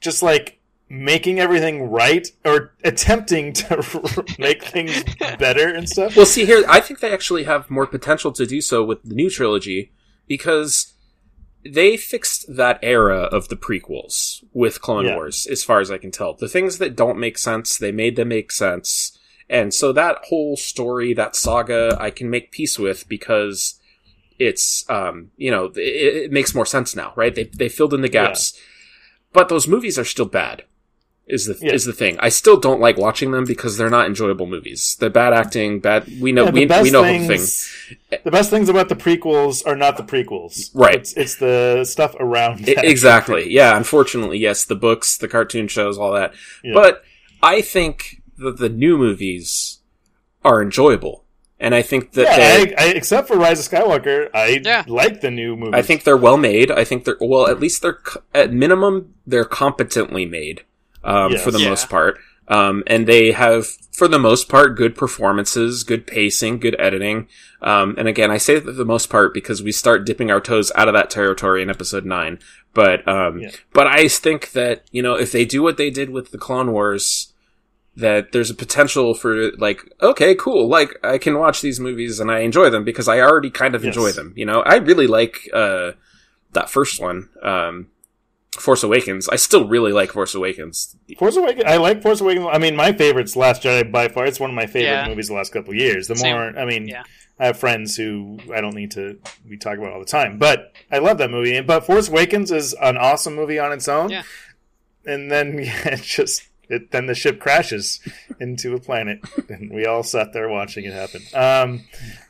just 0.00 0.22
like 0.22 0.58
making 0.90 1.40
everything 1.40 1.90
right 1.90 2.28
or 2.44 2.74
attempting 2.84 3.54
to 3.54 4.24
make 4.38 4.64
things 4.64 5.02
better 5.38 5.72
and 5.72 5.88
stuff. 5.88 6.14
Well, 6.14 6.26
see 6.26 6.44
here, 6.44 6.62
I 6.68 6.80
think 6.80 7.00
they 7.00 7.10
actually 7.10 7.44
have 7.44 7.70
more 7.70 7.86
potential 7.86 8.32
to 8.32 8.44
do 8.44 8.60
so 8.60 8.84
with 8.84 9.02
the 9.02 9.14
new 9.14 9.30
trilogy 9.30 9.92
because 10.26 10.91
they 11.64 11.96
fixed 11.96 12.56
that 12.56 12.78
era 12.82 13.22
of 13.24 13.48
the 13.48 13.56
prequels 13.56 14.42
with 14.52 14.80
Clone 14.80 15.04
Yeah. 15.06 15.14
Wars, 15.14 15.46
as 15.46 15.62
far 15.62 15.80
as 15.80 15.90
I 15.90 15.98
can 15.98 16.10
tell. 16.10 16.34
The 16.34 16.48
things 16.48 16.78
that 16.78 16.96
don't 16.96 17.18
make 17.18 17.38
sense, 17.38 17.78
they 17.78 17.92
made 17.92 18.16
them 18.16 18.28
make 18.28 18.50
sense. 18.52 19.16
And 19.48 19.72
so 19.74 19.92
that 19.92 20.18
whole 20.28 20.56
story, 20.56 21.12
that 21.14 21.36
saga, 21.36 21.96
I 22.00 22.10
can 22.10 22.30
make 22.30 22.52
peace 22.52 22.78
with 22.78 23.08
because 23.08 23.78
it's, 24.38 24.88
um, 24.88 25.30
you 25.36 25.50
know, 25.50 25.66
it, 25.76 25.78
it 26.24 26.32
makes 26.32 26.54
more 26.54 26.66
sense 26.66 26.96
now, 26.96 27.12
right? 27.16 27.34
They, 27.34 27.44
they 27.44 27.68
filled 27.68 27.94
in 27.94 28.00
the 28.00 28.08
gaps. 28.08 28.58
but 29.32 29.48
those 29.48 29.68
movies 29.68 29.98
are 29.98 30.04
still 30.04 30.26
bad. 30.26 30.64
Is 31.28 31.46
the 31.46 31.56
Yeah. 31.60 31.72
is 31.72 31.84
the 31.84 31.92
thing? 31.92 32.16
I 32.18 32.28
still 32.30 32.58
don't 32.58 32.80
like 32.80 32.98
watching 32.98 33.30
them 33.30 33.44
because 33.44 33.76
they're 33.78 33.88
not 33.88 34.06
enjoyable 34.06 34.46
movies. 34.46 34.96
They're 34.98 35.08
bad 35.08 35.32
acting, 35.32 35.78
bad. 35.80 36.06
We 36.20 36.32
know 36.32 36.46
Yeah, 36.46 36.50
we 36.50 36.66
we 36.66 36.90
know 36.90 37.02
the 37.02 37.26
thing. 37.26 38.18
The 38.24 38.30
best 38.30 38.50
things 38.50 38.68
about 38.68 38.88
the 38.88 38.96
prequels 38.96 39.64
are 39.66 39.76
not 39.76 39.96
the 39.96 40.02
prequels. 40.02 40.70
Right. 40.74 40.96
It's, 40.96 41.12
it's 41.14 41.36
the 41.36 41.84
stuff 41.84 42.14
around. 42.18 42.68
I- 42.68 42.74
that. 42.74 42.84
exactly. 42.84 43.52
Yeah. 43.52 43.76
Unfortunately, 43.76 44.38
yes, 44.38 44.64
the 44.64 44.74
books, 44.74 45.16
the 45.16 45.28
cartoon 45.28 45.68
shows, 45.68 45.96
all 45.96 46.12
that. 46.12 46.34
Yeah. 46.64 46.72
But 46.74 47.04
I 47.42 47.60
think 47.60 48.20
that 48.38 48.58
the 48.58 48.68
new 48.68 48.98
movies 48.98 49.78
are 50.44 50.60
enjoyable, 50.60 51.24
and 51.60 51.72
I 51.72 51.82
think 51.82 52.12
that 52.12 52.22
Yeah, 52.24 52.36
they. 52.64 52.74
I, 52.74 52.84
I, 52.84 52.86
except 52.94 53.28
for 53.28 53.36
Rise 53.36 53.64
of 53.64 53.72
Skywalker, 53.72 54.28
I 54.34 54.60
Yeah. 54.64 54.82
like 54.88 55.20
the 55.20 55.30
new 55.30 55.56
movie. 55.56 55.74
I 55.76 55.82
think 55.82 56.02
they're 56.02 56.16
well 56.16 56.36
made. 56.36 56.70
I 56.72 56.82
think 56.82 57.04
they're 57.04 57.16
well, 57.20 57.46
at 57.46 57.60
least 57.60 57.80
they're 57.82 58.00
at 58.34 58.52
minimum 58.52 59.14
they're 59.24 59.44
competently 59.44 60.26
made 60.26 60.64
um, 61.04 61.32
Yes. 61.32 61.44
for 61.44 61.50
the 61.50 61.58
Yeah. 61.60 61.68
most 61.70 61.88
part, 61.90 62.18
um, 62.48 62.82
and 62.86 63.06
they 63.06 63.32
have 63.32 63.66
for 63.92 64.08
the 64.08 64.18
most 64.18 64.48
part 64.48 64.76
good 64.76 64.94
performances, 64.96 65.84
good 65.84 66.06
pacing, 66.06 66.58
good 66.58 66.76
editing. 66.78 67.28
Um, 67.60 67.94
and 67.98 68.08
again, 68.08 68.30
I 68.30 68.38
say 68.38 68.58
for 68.60 68.72
the 68.72 68.84
most 68.84 69.08
part 69.10 69.34
because 69.34 69.62
we 69.62 69.70
start 69.72 70.04
dipping 70.06 70.30
our 70.30 70.40
toes 70.40 70.72
out 70.74 70.88
of 70.88 70.94
that 70.94 71.10
territory 71.10 71.62
in 71.62 71.70
episode 71.70 72.04
nine. 72.04 72.38
But 72.74 73.06
um, 73.06 73.38
Yeah. 73.40 73.50
but 73.72 73.86
I 73.86 74.08
think 74.08 74.52
that 74.52 74.84
you 74.92 75.02
know 75.02 75.14
if 75.14 75.30
they 75.32 75.44
do 75.44 75.62
what 75.62 75.76
they 75.76 75.90
did 75.90 76.10
with 76.10 76.30
the 76.30 76.38
Clone 76.38 76.72
Wars. 76.72 77.28
That 77.94 78.32
there's 78.32 78.48
a 78.48 78.54
potential 78.54 79.12
for 79.12 79.50
like, 79.58 79.82
okay, 80.00 80.34
cool. 80.34 80.66
Like 80.66 80.98
I 81.04 81.18
can 81.18 81.38
watch 81.38 81.60
these 81.60 81.78
movies 81.78 82.20
and 82.20 82.30
I 82.30 82.38
enjoy 82.38 82.70
them 82.70 82.84
because 82.84 83.06
I 83.06 83.20
already 83.20 83.50
kind 83.50 83.74
of 83.74 83.84
Yes. 83.84 83.94
enjoy 83.94 84.12
them. 84.12 84.32
You 84.34 84.46
know, 84.46 84.62
I 84.62 84.76
really 84.76 85.06
like 85.06 85.46
uh, 85.52 85.90
that 86.54 86.70
first 86.70 86.98
one, 87.02 87.28
um, 87.42 87.88
Force 88.58 88.82
Awakens. 88.82 89.28
I 89.28 89.36
still 89.36 89.66
really 89.66 89.92
like 89.92 90.12
Force 90.12 90.34
Awakens. 90.34 90.94
Force 91.18 91.36
Awakens. 91.36 91.64
I 91.66 91.78
like 91.78 92.02
Force 92.02 92.20
Awakens. 92.20 92.46
I 92.52 92.58
mean, 92.58 92.76
my 92.76 92.92
favorite's 92.92 93.34
Last 93.34 93.62
Jedi 93.62 93.90
by 93.90 94.08
far. 94.08 94.26
It's 94.26 94.38
one 94.38 94.50
of 94.50 94.56
my 94.56 94.66
favorite 94.66 94.90
Yeah. 94.92 95.08
movies 95.08 95.28
the 95.28 95.34
last 95.34 95.52
couple 95.52 95.70
of 95.70 95.76
years. 95.76 96.06
The 96.08 96.16
Same. 96.16 96.34
more, 96.36 96.58
I 96.58 96.64
mean, 96.66 96.86
Yeah. 96.88 97.02
I 97.40 97.46
have 97.46 97.58
friends 97.58 97.96
who 97.96 98.38
I 98.54 98.60
don't 98.60 98.74
need 98.74 98.90
to 98.92 99.18
we 99.48 99.56
talk 99.56 99.78
about 99.78 99.92
all 99.92 99.98
the 100.00 100.04
time, 100.06 100.38
but 100.38 100.72
I 100.92 100.98
love 100.98 101.18
that 101.18 101.30
movie. 101.30 101.60
But 101.62 101.86
Force 101.86 102.08
Awakens 102.08 102.52
is 102.52 102.74
an 102.80 102.96
awesome 102.98 103.34
movie 103.34 103.58
on 103.58 103.72
its 103.72 103.88
own. 103.88 104.10
Yeah. 104.10 104.22
And 105.06 105.30
then 105.30 105.58
yeah, 105.62 105.88
it 105.88 106.02
just 106.02 106.42
it, 106.68 106.90
then 106.90 107.06
the 107.06 107.14
ship 107.14 107.40
crashes 107.40 108.00
into 108.40 108.74
a 108.74 108.78
planet, 108.80 109.20
and 109.48 109.70
we 109.72 109.86
all 109.86 110.02
sat 110.02 110.32
there 110.34 110.48
watching 110.48 110.84
it 110.84 110.92
happen. 110.92 111.22
Um, 111.34 111.84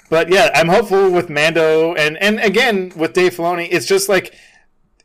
but 0.09 0.31
yeah, 0.31 0.51
I'm 0.55 0.69
hopeful 0.69 1.11
with 1.11 1.29
Mando, 1.29 1.95
and 1.95 2.17
and 2.19 2.39
again 2.41 2.93
with 2.97 3.13
Dave 3.13 3.35
Filoni, 3.37 3.69
it's 3.71 3.87
just 3.87 4.09
like 4.09 4.35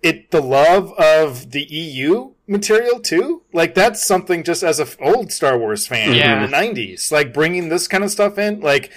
it 0.01 0.31
the 0.31 0.41
love 0.41 0.93
of 0.93 1.51
the 1.51 1.63
EU 1.63 2.31
material 2.47 2.99
too. 2.99 3.43
Like 3.53 3.75
that's 3.75 4.03
something 4.05 4.43
just 4.43 4.63
as 4.63 4.79
a 4.79 4.83
f- 4.83 4.97
old 5.01 5.31
Star 5.31 5.57
Wars 5.57 5.87
fan 5.87 6.13
Yeah. 6.13 6.43
in 6.45 6.49
the 6.51 6.55
'90s, 6.57 7.11
like 7.11 7.33
bringing 7.33 7.69
this 7.69 7.87
kind 7.87 8.03
of 8.03 8.11
stuff 8.11 8.37
in, 8.37 8.59
like. 8.61 8.91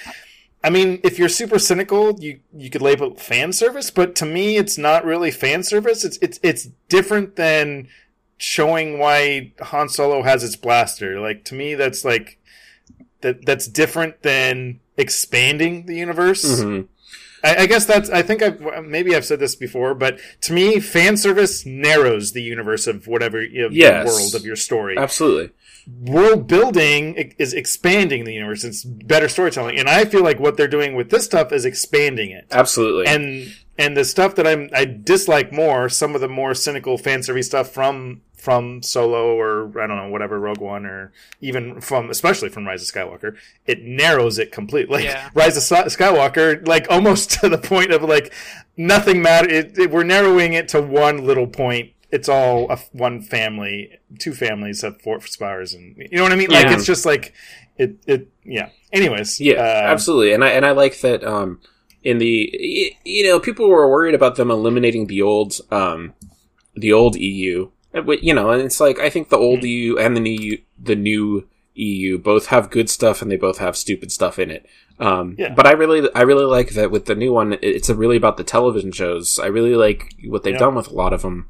I 0.63 0.69
mean, 0.69 1.01
if 1.03 1.19
you're 1.19 1.31
super 1.31 1.59
cynical, 1.59 2.21
you 2.21 2.41
you 2.55 2.69
could 2.69 2.83
label 2.83 3.13
it 3.13 3.19
fan 3.19 3.51
service, 3.55 3.91
but 3.91 4.15
to 4.17 4.27
me, 4.27 4.59
it's 4.59 4.77
not 4.77 5.07
really 5.07 5.31
fan 5.31 5.63
service. 5.63 6.05
It's 6.05 6.19
it's 6.21 6.39
it's 6.43 6.69
different 6.91 7.37
than 7.37 7.89
showing 8.37 8.99
why 8.99 9.53
Han 9.63 9.89
Solo 9.89 10.23
has 10.23 10.45
its 10.45 10.57
blaster. 10.57 11.19
Like 11.19 11.45
to 11.47 11.55
me, 11.55 11.75
that's 11.77 12.05
like 12.05 12.37
that 13.23 13.47
that's 13.47 13.67
different 13.69 14.21
than 14.23 14.81
expanding 14.99 15.87
the 15.87 15.97
universe. 15.97 16.45
Mhm. 16.45 16.89
I, 17.43 17.63
I 17.63 17.67
guess 17.67 17.87
that's. 17.87 18.11
I 18.11 18.23
think 18.23 18.43
I've 18.43 18.85
maybe 18.85 19.15
I've 19.17 19.25
said 19.25 19.41
this 19.41 19.55
before, 19.57 19.95
but 19.95 20.19
to 20.43 20.53
me, 20.53 20.81
fan 20.81 21.17
service 21.17 21.65
narrows 21.67 22.33
the 22.33 22.43
universe 22.43 22.87
of 22.87 23.07
whatever 23.07 23.43
you 23.43 23.63
know, 23.63 23.69
Yes. 23.71 24.07
world 24.07 24.35
of 24.35 24.45
your 24.45 24.57
story. 24.57 24.97
Absolutely. 24.99 25.51
World 26.03 26.47
building 26.47 27.35
is 27.39 27.55
expanding 27.55 28.25
the 28.25 28.35
universe. 28.35 28.65
It's 28.65 28.85
better 28.85 29.29
storytelling, 29.29 29.79
and 29.79 29.89
I 29.89 30.05
feel 30.05 30.23
like 30.23 30.39
what 30.39 30.57
they're 30.57 30.69
doing 30.69 30.95
with 30.95 31.11
this 31.11 31.25
stuff 31.25 31.53
is 31.53 31.65
expanding 31.65 32.31
it. 32.31 32.47
Absolutely. 32.51 33.07
And 33.07 33.55
and 33.79 33.97
the 33.97 34.05
stuff 34.05 34.35
that 34.35 34.47
I'm 34.47 34.69
I 34.75 34.85
dislike 34.85 35.53
more, 35.53 35.89
some 35.89 36.15
of 36.15 36.21
the 36.21 36.29
more 36.29 36.55
cynical 36.55 36.99
fan 36.99 37.23
service 37.23 37.47
stuff 37.47 37.71
from 37.71 38.21
from 38.41 38.83
Solo 38.83 39.37
or 39.37 39.67
I 39.81 39.87
don't 39.87 39.97
know 39.97 40.09
whatever 40.09 40.39
Rogue 40.41 40.61
One 40.61 40.87
or 40.87 41.13
even 41.41 41.81
from 41.81 42.11
especially 42.11 42.49
from 42.49 42.67
Rise 42.67 42.83
of 42.83 42.95
Skywalker, 42.95 43.37
it 43.67 43.83
narrows 43.83 44.39
it 44.39 44.51
completely. 44.53 44.97
Like 44.97 45.05
Yeah. 45.05 45.31
Rise 45.35 45.57
of 45.57 45.63
Skywalker, 45.89 46.67
like 46.67 46.87
almost 46.91 47.31
to 47.41 47.49
the 47.49 47.59
point 47.59 47.93
of 47.93 48.03
like 48.03 48.33
nothing 48.77 49.23
matter. 49.23 49.49
It, 49.49 49.79
it, 49.79 49.91
we're 49.91 50.05
narrowing 50.05 50.53
it 50.55 50.69
to 50.69 50.81
one 50.81 51.27
little 51.27 51.47
point. 51.47 51.91
It's 52.11 52.29
all 52.29 52.71
a, 52.71 52.77
one 52.93 53.23
family, 53.23 53.99
two 54.19 54.33
families 54.33 54.83
have 54.83 55.01
four 55.01 55.21
spires, 55.21 55.75
and 55.75 55.97
you 55.97 56.17
know 56.17 56.25
what 56.25 56.33
I 56.33 56.37
mean. 56.37 56.51
Like 56.51 56.67
Yeah. 56.67 56.75
it's 56.75 56.87
just 56.87 57.07
like 57.07 57.35
it. 57.77 57.99
It 58.07 58.29
yeah. 58.45 58.71
Anyways, 58.93 59.41
Yeah, 59.41 59.55
uh, 59.55 59.93
absolutely, 59.93 60.33
and 60.33 60.43
I 60.45 60.49
and 60.51 60.67
I 60.67 60.73
like 60.73 61.01
that. 61.03 61.23
Um, 61.23 61.61
in 62.03 62.19
the 62.19 62.97
you 63.05 63.25
know, 63.29 63.39
people 63.39 63.69
were 63.69 63.89
worried 63.89 64.15
about 64.15 64.35
them 64.37 64.51
eliminating 64.51 65.07
the 65.07 65.23
old 65.23 65.61
um, 65.71 66.15
the 66.75 66.93
old 66.93 67.15
EU. 67.15 67.71
Uh, 67.95 68.03
You 68.21 68.35
know, 68.35 68.51
and 68.51 68.63
it's 68.63 68.81
like 68.81 68.99
I 68.99 69.11
think 69.11 69.29
the 69.29 69.39
old 69.39 69.65
EU 69.65 69.97
and 69.99 70.17
the 70.17 70.21
new 70.21 70.59
the 70.83 70.97
new 70.97 71.47
EU 71.75 72.19
both 72.19 72.47
have 72.47 72.71
good 72.71 72.91
stuff 72.91 73.23
and 73.23 73.31
they 73.31 73.37
both 73.37 73.59
have 73.59 73.77
stupid 73.77 74.13
stuff 74.13 74.39
in 74.39 74.51
it. 74.51 74.67
Um, 74.99 75.35
Yeah. 75.39 75.55
but 75.55 75.67
I 75.67 75.73
really, 75.73 76.09
I 76.15 76.23
really 76.23 76.45
like 76.45 76.71
that 76.71 76.91
with 76.91 77.07
the 77.07 77.15
new 77.15 77.33
one. 77.33 77.55
it- 77.55 77.61
It's 77.63 77.89
really 77.89 78.17
about 78.17 78.37
the 78.37 78.45
television 78.45 78.93
shows. 78.93 79.39
I 79.39 79.47
really 79.47 79.75
like 79.77 80.15
what 80.27 80.43
they've 80.43 80.53
Yeah. 80.55 80.59
done 80.67 80.75
with 80.75 80.89
a 80.89 80.93
lot 80.95 81.13
of 81.13 81.23
them. 81.23 81.47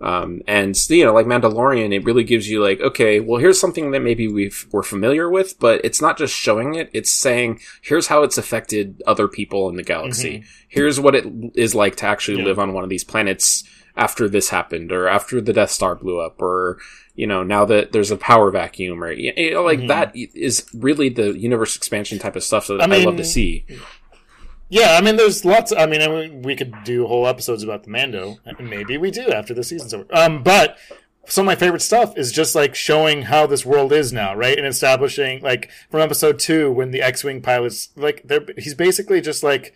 Um, 0.00 0.42
and 0.46 0.76
you 0.90 1.04
know, 1.04 1.14
like 1.14 1.26
Mandalorian, 1.26 1.92
it 1.94 2.04
really 2.04 2.24
gives 2.24 2.48
you 2.48 2.62
like, 2.62 2.80
okay, 2.80 3.20
well, 3.20 3.40
here's 3.40 3.58
something 3.58 3.90
that 3.92 4.00
maybe 4.00 4.28
we've, 4.28 4.66
we're 4.70 4.82
familiar 4.82 5.30
with, 5.30 5.58
but 5.58 5.80
it's 5.82 6.00
not 6.02 6.18
just 6.18 6.34
showing 6.34 6.74
it. 6.74 6.90
It's 6.92 7.10
saying, 7.10 7.60
here's 7.80 8.08
how 8.08 8.22
it's 8.22 8.36
affected 8.38 9.02
other 9.06 9.28
people 9.28 9.68
in 9.70 9.76
the 9.76 9.82
galaxy. 9.82 10.44
Here's 10.68 11.00
what 11.00 11.14
it 11.14 11.24
is 11.54 11.74
like 11.74 11.96
to 11.96 12.06
actually 12.06 12.38
Yeah. 12.38 12.44
live 12.44 12.58
on 12.58 12.74
one 12.74 12.84
of 12.84 12.90
these 12.90 13.04
planets 13.04 13.64
after 13.96 14.28
this 14.28 14.48
happened, 14.50 14.90
or 14.90 15.08
after 15.08 15.40
the 15.40 15.52
Death 15.52 15.70
Star 15.70 15.94
blew 15.94 16.20
up, 16.20 16.42
or, 16.42 16.78
you 17.14 17.26
know, 17.26 17.42
now 17.44 17.64
that 17.64 17.92
there's 17.92 18.10
a 18.10 18.16
power 18.16 18.50
vacuum, 18.50 19.02
or, 19.04 19.12
you 19.12 19.52
know, 19.52 19.62
like 19.62 19.86
that 19.86 20.10
is 20.14 20.66
really 20.74 21.08
the 21.08 21.38
universe 21.38 21.76
expansion 21.76 22.18
type 22.18 22.34
of 22.34 22.42
stuff 22.42 22.66
that 22.66 22.80
I, 22.80 22.96
I 22.96 23.04
love 23.04 23.16
to 23.18 23.24
see. 23.24 23.64
Yeah, 24.68 24.96
I 24.98 25.00
mean, 25.00 25.16
there's 25.16 25.44
lots. 25.44 25.72
I 25.72 25.86
mean, 25.86 26.02
I 26.02 26.08
mean, 26.08 26.42
we 26.42 26.56
could 26.56 26.74
do 26.84 27.06
whole 27.06 27.28
episodes 27.28 27.62
about 27.62 27.84
the 27.84 27.90
Mando. 27.90 28.38
and 28.44 28.68
Maybe 28.68 28.98
we 28.98 29.12
do 29.12 29.28
after 29.28 29.54
the 29.54 29.62
season's 29.62 29.94
over. 29.94 30.06
Um, 30.10 30.42
but 30.42 30.76
some 31.26 31.44
of 31.44 31.46
my 31.46 31.54
favorite 31.54 31.82
stuff 31.82 32.18
is 32.18 32.32
just 32.32 32.54
like 32.54 32.74
showing 32.74 33.22
how 33.22 33.46
this 33.46 33.64
world 33.64 33.92
is 33.92 34.12
now, 34.12 34.34
right? 34.34 34.58
And 34.58 34.66
establishing, 34.66 35.40
like, 35.42 35.70
from 35.90 36.00
episode 36.00 36.40
two 36.40 36.72
when 36.72 36.90
the 36.90 37.02
X-wing 37.02 37.42
pilots, 37.42 37.90
like, 37.94 38.22
they're 38.24 38.44
he's 38.58 38.74
basically 38.74 39.20
just 39.20 39.44
like, 39.44 39.72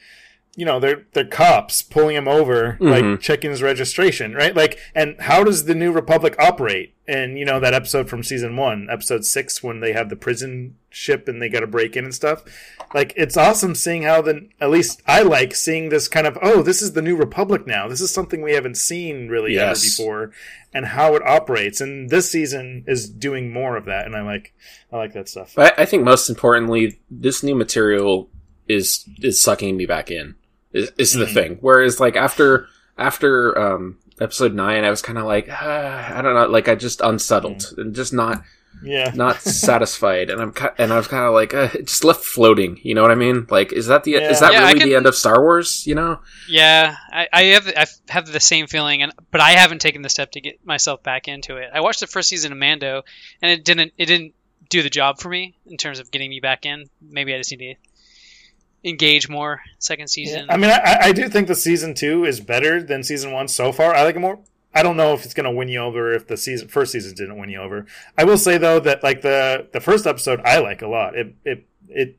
you 0.56 0.64
know, 0.64 0.80
they're 0.80 1.06
they're 1.12 1.24
cops 1.24 1.82
pulling 1.82 2.16
him 2.16 2.26
over, 2.26 2.76
like 2.80 3.04
mm-hmm. 3.04 3.20
checking 3.20 3.50
his 3.50 3.62
registration, 3.62 4.34
right? 4.34 4.56
Like, 4.56 4.78
and 4.94 5.14
how 5.20 5.44
does 5.44 5.66
the 5.66 5.74
New 5.74 5.92
Republic 5.92 6.34
operate? 6.38 6.94
And 7.06 7.38
you 7.38 7.44
know 7.44 7.60
that 7.60 7.74
episode 7.74 8.08
from 8.08 8.22
season 8.22 8.56
one, 8.56 8.88
episode 8.90 9.24
six, 9.24 9.62
when 9.62 9.80
they 9.80 9.92
have 9.92 10.10
the 10.10 10.16
prison 10.16 10.76
ship 10.90 11.28
and 11.28 11.40
they 11.40 11.48
got 11.48 11.60
to 11.60 11.66
break 11.66 11.96
in 11.96 12.04
and 12.04 12.14
stuff. 12.14 12.42
Like, 12.92 13.12
it's 13.16 13.36
awesome 13.36 13.74
seeing 13.74 14.02
how 14.02 14.20
the 14.20 14.48
at 14.60 14.70
least 14.70 15.00
I 15.06 15.22
like 15.22 15.54
seeing 15.54 15.90
this 15.90 16.08
kind 16.08 16.26
of 16.26 16.36
oh, 16.42 16.62
this 16.62 16.82
is 16.82 16.92
the 16.92 17.02
New 17.02 17.16
Republic 17.16 17.66
now. 17.66 17.86
This 17.86 18.00
is 18.00 18.10
something 18.10 18.42
we 18.42 18.54
haven't 18.54 18.76
seen 18.76 19.28
really 19.28 19.58
ever 19.58 19.78
before, 19.78 20.32
and 20.74 20.86
how 20.86 21.14
it 21.14 21.22
operates. 21.24 21.80
And 21.80 22.10
this 22.10 22.30
season 22.30 22.84
is 22.86 23.08
doing 23.08 23.52
more 23.52 23.76
of 23.76 23.84
that, 23.84 24.06
and 24.06 24.16
I 24.16 24.22
like 24.22 24.52
I 24.92 24.96
like 24.96 25.12
that 25.12 25.28
stuff. 25.28 25.56
I, 25.56 25.72
I 25.78 25.84
think 25.84 26.02
most 26.02 26.28
importantly, 26.28 26.98
this 27.10 27.44
new 27.44 27.54
material 27.54 28.28
is 28.68 29.08
is 29.22 29.40
sucking 29.40 29.76
me 29.76 29.86
back 29.86 30.10
in. 30.10 30.34
Is, 30.72 30.92
is 30.98 31.12
the 31.14 31.26
thing. 31.26 31.58
Whereas, 31.60 31.98
like 31.98 32.16
after 32.16 32.66
after 32.96 33.58
um, 33.58 33.98
episode 34.20 34.54
nine, 34.54 34.84
I 34.84 34.90
was 34.90 35.02
kind 35.02 35.18
of 35.18 35.24
like, 35.24 35.48
ah, 35.50 36.18
I 36.18 36.20
don't 36.22 36.34
know, 36.34 36.46
like 36.46 36.68
I 36.68 36.74
just 36.74 37.00
unsettled 37.00 37.72
and 37.78 37.94
just 37.94 38.12
not 38.12 38.42
Yeah, 38.82 39.10
not 39.14 39.40
satisfied, 39.40 40.28
and 40.30 40.40
I'm 40.42 40.52
and 40.76 40.92
I 40.92 40.96
was 40.98 41.06
kind 41.08 41.24
of 41.24 41.32
like, 41.32 41.54
uh, 41.54 41.68
just 41.78 42.04
left 42.04 42.22
floating. 42.24 42.78
You 42.82 42.94
know 42.94 43.02
what 43.02 43.10
I 43.10 43.14
mean? 43.16 43.46
Like, 43.50 43.72
is 43.72 43.86
that 43.86 44.04
the 44.04 44.14
is 44.16 44.40
that 44.40 44.52
Yeah, 44.52 44.66
really 44.66 44.80
can- 44.80 44.88
the 44.88 44.94
end 44.96 45.06
of 45.06 45.14
Star 45.16 45.40
Wars? 45.40 45.86
You 45.86 45.94
know? 45.94 46.20
Yeah, 46.48 46.94
I, 47.10 47.28
I 47.32 47.42
have 47.44 47.66
I 47.68 47.86
have 48.10 48.26
the 48.26 48.40
same 48.40 48.66
feeling, 48.66 49.02
and 49.02 49.12
but 49.30 49.40
I 49.40 49.52
haven't 49.52 49.80
taken 49.80 50.02
the 50.02 50.08
step 50.10 50.32
to 50.32 50.40
get 50.40 50.64
myself 50.66 51.02
back 51.02 51.28
into 51.28 51.56
it. 51.56 51.70
I 51.72 51.80
watched 51.80 52.00
the 52.00 52.06
first 52.06 52.28
season 52.28 52.52
of 52.52 52.58
Mando, 52.58 53.04
and 53.40 53.50
it 53.50 53.64
didn't 53.64 53.92
it 53.96 54.06
didn't 54.06 54.34
do 54.68 54.82
the 54.82 54.90
job 54.90 55.18
for 55.18 55.30
me 55.30 55.54
in 55.66 55.78
terms 55.78 55.98
of 55.98 56.10
getting 56.10 56.28
me 56.28 56.40
back 56.40 56.66
in. 56.66 56.90
Maybe 57.00 57.32
I 57.34 57.38
just 57.38 57.50
need 57.50 57.58
to 57.74 57.74
engage 58.84 59.28
more 59.28 59.60
second 59.78 60.08
season. 60.08 60.46
I 60.48 60.56
mean, 60.56 60.70
I, 60.70 60.98
I 61.02 61.12
do 61.12 61.28
think 61.28 61.48
the 61.48 61.54
season 61.54 61.94
two 61.94 62.24
is 62.24 62.40
better 62.40 62.82
than 62.82 63.02
season 63.02 63.32
one 63.32 63.48
so 63.48 63.72
far. 63.72 63.94
I 63.94 64.02
like 64.04 64.16
it 64.16 64.20
more. 64.20 64.38
I 64.74 64.82
don't 64.82 64.96
know 64.96 65.14
if 65.14 65.24
it's 65.24 65.34
going 65.34 65.44
to 65.44 65.50
win 65.50 65.68
you 65.68 65.80
over 65.80 66.12
if 66.12 66.26
the 66.28 66.36
season 66.36 66.68
first 66.68 66.92
season 66.92 67.14
didn't 67.14 67.38
win 67.38 67.48
you 67.48 67.60
over. 67.60 67.86
I 68.16 68.24
will 68.24 68.38
say 68.38 68.58
though 68.58 68.78
that 68.80 69.02
like 69.02 69.22
the 69.22 69.66
the 69.72 69.80
first 69.80 70.06
episode 70.06 70.40
I 70.44 70.58
like 70.60 70.82
a 70.82 70.86
lot. 70.88 71.16
It 71.16 71.34
it 71.44 71.66
it 71.88 72.16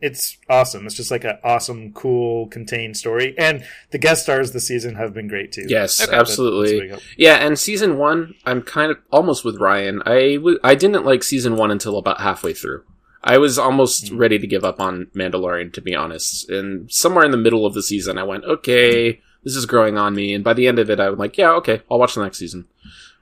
it's 0.00 0.36
awesome. 0.48 0.84
It's 0.84 0.96
just 0.96 1.12
like 1.12 1.22
an 1.24 1.38
awesome, 1.44 1.92
cool, 1.92 2.48
contained 2.48 2.96
story, 2.96 3.36
and 3.38 3.64
the 3.90 3.98
guest 3.98 4.24
stars 4.24 4.50
this 4.50 4.66
season 4.66 4.96
have 4.96 5.14
been 5.14 5.28
great 5.28 5.52
too. 5.52 5.64
Yes, 5.68 6.00
Okay. 6.02 6.14
Absolutely. 6.16 6.76
a 6.76 6.80
big 6.80 6.90
help. 6.90 7.02
Yeah, 7.16 7.36
and 7.36 7.56
season 7.58 7.96
one, 7.98 8.34
I'm 8.44 8.62
kind 8.62 8.90
of 8.90 8.98
almost 9.12 9.44
with 9.44 9.58
Ryan. 9.60 10.02
I 10.04 10.34
w- 10.34 10.58
I 10.64 10.74
didn't 10.74 11.04
like 11.04 11.22
season 11.22 11.54
one 11.56 11.70
until 11.70 11.98
about 11.98 12.20
halfway 12.20 12.52
through. 12.52 12.82
I 13.24 13.38
was 13.38 13.58
almost 13.58 14.06
Mm. 14.12 14.18
ready 14.18 14.38
to 14.38 14.46
give 14.46 14.64
up 14.64 14.80
on 14.80 15.06
Mandalorian, 15.14 15.72
to 15.74 15.80
be 15.80 15.94
honest. 15.94 16.50
And 16.50 16.90
somewhere 16.90 17.24
in 17.24 17.30
the 17.30 17.36
middle 17.36 17.64
of 17.64 17.74
the 17.74 17.82
season, 17.82 18.18
I 18.18 18.24
went, 18.24 18.44
okay, 18.44 19.20
this 19.44 19.54
is 19.56 19.66
growing 19.66 19.96
on 19.96 20.14
me. 20.14 20.34
And 20.34 20.42
by 20.42 20.54
the 20.54 20.66
end 20.66 20.78
of 20.78 20.90
it, 20.90 20.98
I 21.00 21.08
was 21.10 21.18
like, 21.18 21.38
yeah, 21.38 21.50
okay, 21.52 21.82
I'll 21.90 21.98
watch 21.98 22.14
the 22.14 22.22
next 22.22 22.38
season. 22.38 22.66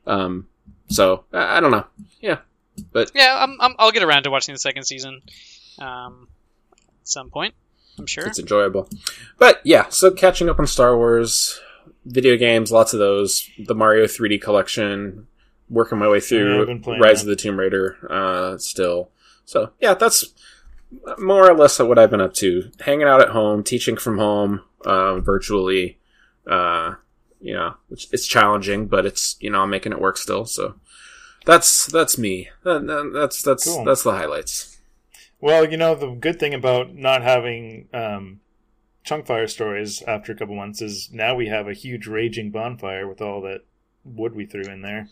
Um, 0.06 0.46
so 0.88 1.24
I, 1.32 1.58
I 1.58 1.60
don't 1.60 1.70
know. 1.70 1.84
Yeah, 2.20 2.38
but 2.92 3.10
Yeah, 3.14 3.36
I'm, 3.42 3.56
I'm, 3.60 3.74
I'll 3.78 3.92
get 3.92 4.02
around 4.02 4.22
to 4.24 4.30
watching 4.30 4.54
the 4.54 4.58
second 4.58 4.84
season 4.84 5.20
um, 5.78 6.28
at 7.02 7.08
some 7.08 7.28
point. 7.30 7.54
I'm 7.98 8.06
sure. 8.06 8.26
it's 8.26 8.38
enjoyable. 8.38 8.88
But 9.38 9.60
yeah, 9.64 9.88
so 9.90 10.10
catching 10.10 10.48
up 10.48 10.58
on 10.58 10.66
Star 10.66 10.96
Wars, 10.96 11.60
video 12.06 12.36
games, 12.38 12.72
lots 12.72 12.94
of 12.94 12.98
those. 12.98 13.48
The 13.58 13.74
Mario 13.74 14.04
3D 14.06 14.40
collection, 14.40 15.26
working 15.68 15.98
my 15.98 16.08
way 16.08 16.20
through 16.20 16.62
I've 16.62 16.66
been 16.68 16.80
playing 16.80 17.02
Rise 17.02 17.22
that. 17.22 17.30
of 17.30 17.36
the 17.36 17.42
Tomb 17.42 17.58
Raider, 17.58 17.98
uh, 18.08 18.56
still. 18.56 19.10
So 19.44 19.70
yeah, 19.80 19.94
that's 19.94 20.24
more 21.18 21.48
or 21.50 21.54
less 21.54 21.78
what 21.78 21.98
I've 21.98 22.10
been 22.10 22.20
up 22.20 22.34
to. 22.34 22.70
Hanging 22.80 23.06
out 23.06 23.20
at 23.20 23.30
home, 23.30 23.62
teaching 23.62 23.96
from 23.96 24.18
home, 24.18 24.62
uh, 24.84 25.20
virtually. 25.20 25.98
Uh, 26.46 26.94
you 27.40 27.54
know, 27.54 27.74
which 27.88 28.08
it's 28.12 28.26
challenging, 28.26 28.86
but 28.86 29.06
it's 29.06 29.36
you 29.40 29.50
know 29.50 29.60
I'm 29.62 29.70
making 29.70 29.92
it 29.92 30.00
work 30.00 30.16
still. 30.16 30.44
So 30.44 30.74
that's 31.46 31.86
that's 31.86 32.18
me. 32.18 32.48
That- 32.64 32.86
that- 32.86 33.10
that's 33.14 33.42
that's 33.42 33.64
Cool. 33.64 33.84
that's 33.84 34.02
the 34.02 34.12
highlights. 34.12 34.78
Well, 35.40 35.70
you 35.70 35.76
know, 35.78 35.94
the 35.94 36.10
good 36.10 36.38
thing 36.38 36.52
about 36.52 36.94
not 36.94 37.22
having 37.22 37.88
um, 37.94 38.40
Chunkfire 39.06 39.48
stories 39.48 40.02
after 40.02 40.32
a 40.32 40.36
couple 40.36 40.54
months 40.54 40.82
is 40.82 41.08
now 41.12 41.34
we 41.34 41.46
have 41.48 41.66
a 41.66 41.72
huge 41.72 42.06
raging 42.06 42.50
bonfire 42.50 43.08
with 43.08 43.22
all 43.22 43.40
that 43.42 43.62
wood 44.04 44.34
we 44.34 44.44
threw 44.44 44.64
in 44.64 44.82
there. 44.82 45.08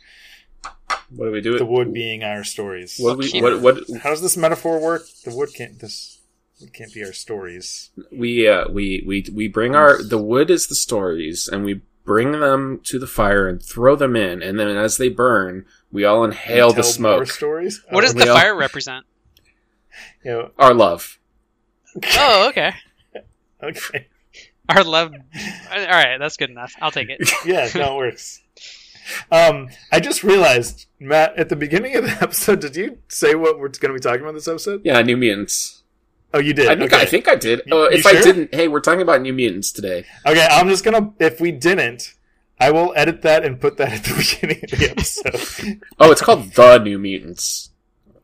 What 1.11 1.27
do 1.27 1.33
we 1.33 1.41
do? 1.41 1.57
The 1.59 1.65
wood 1.65 1.93
being 1.93 2.23
our 2.23 2.45
stories. 2.45 2.97
What 2.99 3.17
we 3.19 3.29
Keep- 3.31 3.43
what 3.43 3.61
what 3.61 3.79
How 4.03 4.11
does 4.11 4.21
this 4.23 4.37
metaphor 4.37 4.79
work? 4.81 5.03
The 5.25 5.35
wood 5.35 5.51
can't. 5.55 5.79
This 5.79 6.21
it 6.61 6.73
can't 6.75 6.93
be 6.93 7.05
our 7.05 7.13
stories. 7.13 7.91
we 8.13 8.49
uh, 8.49 8.69
we 8.69 9.03
we 9.07 9.25
we 9.33 9.49
bring 9.49 9.75
our 9.75 10.03
the 10.03 10.19
wood 10.19 10.51
is 10.51 10.67
the 10.67 10.75
stories 10.75 11.49
and 11.49 11.65
we 11.65 11.83
bring 12.05 12.33
them 12.33 12.81
to 12.85 12.99
the 12.99 13.07
fire 13.07 13.47
and 13.49 13.63
throw 13.63 13.95
them 13.95 14.17
in 14.17 14.43
and 14.43 14.59
then 14.59 14.69
as 14.77 14.97
they 14.97 15.09
burn 15.11 15.65
we 15.93 16.05
all 16.05 16.25
inhale 16.25 16.69
the 16.69 16.77
Tell 16.83 16.85
more 16.85 16.93
smoke 17.25 17.27
stories. 17.29 17.85
what 17.91 18.01
does 18.01 18.15
Oh, 18.15 18.19
the 18.19 18.25
Leo? 18.25 18.35
fire 18.35 18.57
represent? 18.57 19.05
you 20.25 20.31
know, 20.33 20.51
our 20.59 20.73
love 20.75 21.19
Oh, 22.17 22.49
okay. 22.49 22.73
okay. 23.63 24.09
Our 24.69 24.85
love. 24.85 25.13
All 25.71 25.87
right, 25.87 26.19
that's 26.19 26.37
good 26.37 26.51
enough. 26.51 26.75
I'll 26.81 26.91
take 26.91 27.09
it. 27.09 27.29
Yeah, 27.47 27.69
no, 27.75 27.95
it 27.95 27.97
works. 27.97 28.41
Um, 29.31 29.69
I 29.93 30.01
just 30.01 30.23
realized, 30.25 30.87
Matt, 31.01 31.37
at 31.39 31.49
the 31.49 31.57
beginning 31.57 31.97
of 31.97 32.05
the 32.05 32.11
episode, 32.23 32.61
did 32.61 32.77
you 32.77 32.99
say 33.09 33.35
what 33.35 33.59
we're 33.59 33.69
going 33.69 33.89
to 33.91 33.95
be 33.95 34.01
talking 34.01 34.23
about 34.23 34.35
this 34.35 34.49
episode? 34.49 34.83
yeah 34.85 35.01
new 35.03 35.17
mutants 35.17 35.83
Oh, 36.35 36.39
you 36.41 36.53
did. 36.53 36.69
i 36.69 36.77
think 36.77 36.93
okay. 36.93 37.03
i 37.03 37.07
think 37.07 37.27
i 37.29 37.35
did 37.37 37.63
You- 37.67 37.75
uh, 37.77 37.89
you 37.89 37.97
if 37.99 38.07
i 38.07 38.13
didn't 38.21 38.55
hey 38.55 38.69
we're 38.69 38.81
talking 38.81 39.01
about 39.01 39.23
new 39.23 39.33
mutants 39.33 39.73
today 39.73 40.05
Okay, 40.27 40.47
I'm 40.51 40.69
just 40.69 40.85
gonna. 40.85 41.13
If 41.19 41.41
we 41.41 41.53
didn't, 41.53 42.15
I 42.61 42.71
will 42.71 42.93
edit 42.97 43.23
that 43.23 43.45
and 43.47 43.59
put 43.61 43.79
that 43.79 43.93
at 43.93 44.05
the 44.05 44.15
beginning 44.41 44.61
of 44.65 44.79
the 44.79 44.91
episode. 44.91 45.81
oh 45.99 46.11
it's 46.13 46.21
called 46.21 46.53
the 46.53 46.79
new 46.79 46.99
mutants 46.99 47.71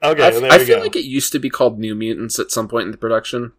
Okay, 0.03 0.23
I, 0.23 0.31
well, 0.31 0.41
there 0.43 0.53
I 0.53 0.59
we 0.59 0.65
feel 0.67 0.77
go. 0.79 0.83
like 0.83 0.97
it 0.97 1.05
used 1.07 1.33
to 1.33 1.39
be 1.39 1.49
called 1.49 1.79
new 1.79 1.95
mutants 1.95 2.39
at 2.39 2.51
some 2.51 2.69
point 2.69 2.85
in 2.85 2.91
the 2.91 2.99
production 2.99 3.53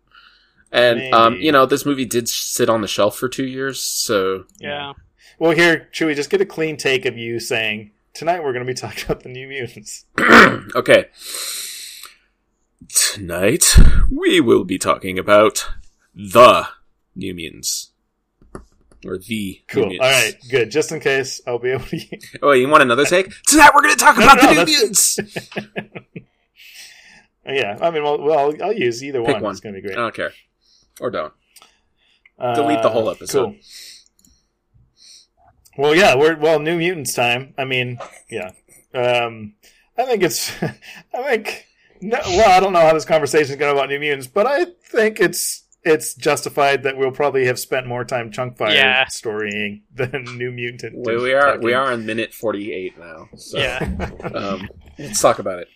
and 0.71 1.11
um, 1.13 1.35
you 1.37 1.51
know 1.51 1.65
this 1.65 1.85
movie 1.85 2.05
did 2.05 2.27
sit 2.29 2.69
on 2.69 2.81
the 2.81 2.87
shelf 2.87 3.17
for 3.17 3.27
two 3.29 3.45
years 3.47 3.79
so 3.79 4.43
Yeah. 4.59 4.93
Well, 5.39 5.51
here, 5.51 5.89
Chewie, 5.91 6.15
just 6.15 6.29
get 6.29 6.41
a 6.41 6.45
clean 6.45 6.77
take 6.77 7.05
of 7.05 7.17
you 7.17 7.39
saying 7.39 7.91
tonight 8.13 8.43
we're 8.43 8.53
going 8.53 8.65
to 8.65 8.71
be 8.71 8.73
talking 8.79 9.03
about 9.05 9.23
the 9.23 9.29
New 9.29 9.47
Mutants. 9.47 10.05
okay. 10.75 11.05
Tonight, 12.89 13.75
we 14.11 14.39
will 14.39 14.63
be 14.63 14.77
talking 14.77 15.17
about 15.19 15.67
the 16.13 16.67
New 17.15 17.33
Mutants. 17.33 17.91
Or 19.05 19.19
the 19.19 19.61
Cool. 19.67 19.83
All 19.83 19.99
right, 19.99 20.35
good. 20.49 20.71
Just 20.71 20.91
in 20.91 20.99
case, 20.99 21.39
I'll 21.45 21.59
be 21.59 21.69
able 21.69 21.85
to. 21.85 21.99
Oh, 22.41 22.51
you 22.53 22.67
want 22.67 22.81
another 22.81 23.05
take? 23.05 23.31
Tonight, 23.47 23.69
we're 23.75 23.83
going 23.83 23.93
to 23.93 23.99
talk 23.99 24.17
No, 24.17 24.23
about 24.23 24.41
no, 24.41 24.47
the 24.49 24.55
New 24.55 24.65
Mutants! 24.65 25.19
yeah, 27.45 27.77
I 27.81 27.91
mean, 27.91 28.03
well, 28.03 28.19
well 28.19 28.39
I'll, 28.39 28.63
I'll 28.63 28.73
use 28.73 29.03
either 29.03 29.21
Pick 29.23 29.35
one. 29.35 29.43
one. 29.43 29.51
It's 29.51 29.59
going 29.59 29.75
to 29.75 29.81
be 29.81 29.87
great. 29.87 29.97
I 29.97 30.01
don't 30.01 30.15
care. 30.15 30.31
Or 30.99 31.11
don't. 31.11 31.33
Uh, 32.39 32.55
delete 32.55 32.81
the 32.81 32.89
whole 32.89 33.09
episode. 33.09 33.45
Cool. 33.45 33.55
Well, 35.77 35.95
yeah, 35.95 36.15
we're 36.15 36.37
well, 36.37 36.59
New 36.59 36.77
Mutants 36.77 37.13
time. 37.13 37.53
I 37.57 37.65
mean, 37.65 37.99
yeah. 38.29 38.51
Um, 38.93 39.55
I 39.97 40.05
think 40.05 40.23
it's. 40.23 40.51
I 40.63 41.23
think. 41.23 41.65
No, 42.01 42.19
well, 42.25 42.49
I 42.49 42.59
don't 42.59 42.73
know 42.73 42.81
how 42.81 42.93
this 42.93 43.05
conversation 43.05 43.51
is 43.51 43.55
going 43.57 43.75
about 43.75 43.89
New 43.89 43.99
Mutants, 43.99 44.27
but 44.27 44.45
I 44.45 44.65
think 44.83 45.19
it's 45.19 45.63
it's 45.83 46.13
justified 46.15 46.83
that 46.83 46.97
we'll 46.97 47.11
probably 47.11 47.45
have 47.45 47.59
spent 47.59 47.85
more 47.87 48.03
time 48.03 48.31
Chunkfire 48.31 48.73
Yeah. 48.73 49.05
storying 49.05 49.83
than 49.93 50.23
New 50.37 50.51
Mutant. 50.51 50.95
We, 51.05 51.15
we 51.17 51.33
are 51.33 51.59
we 51.59 51.73
are 51.73 51.91
on 51.91 52.05
minute 52.05 52.33
48 52.33 52.97
now. 52.99 53.29
So, 53.35 53.57
Yeah. 53.59 54.09
um, 54.33 54.67
let's 54.97 55.21
talk 55.21 55.39
about 55.39 55.59
it. 55.59 55.67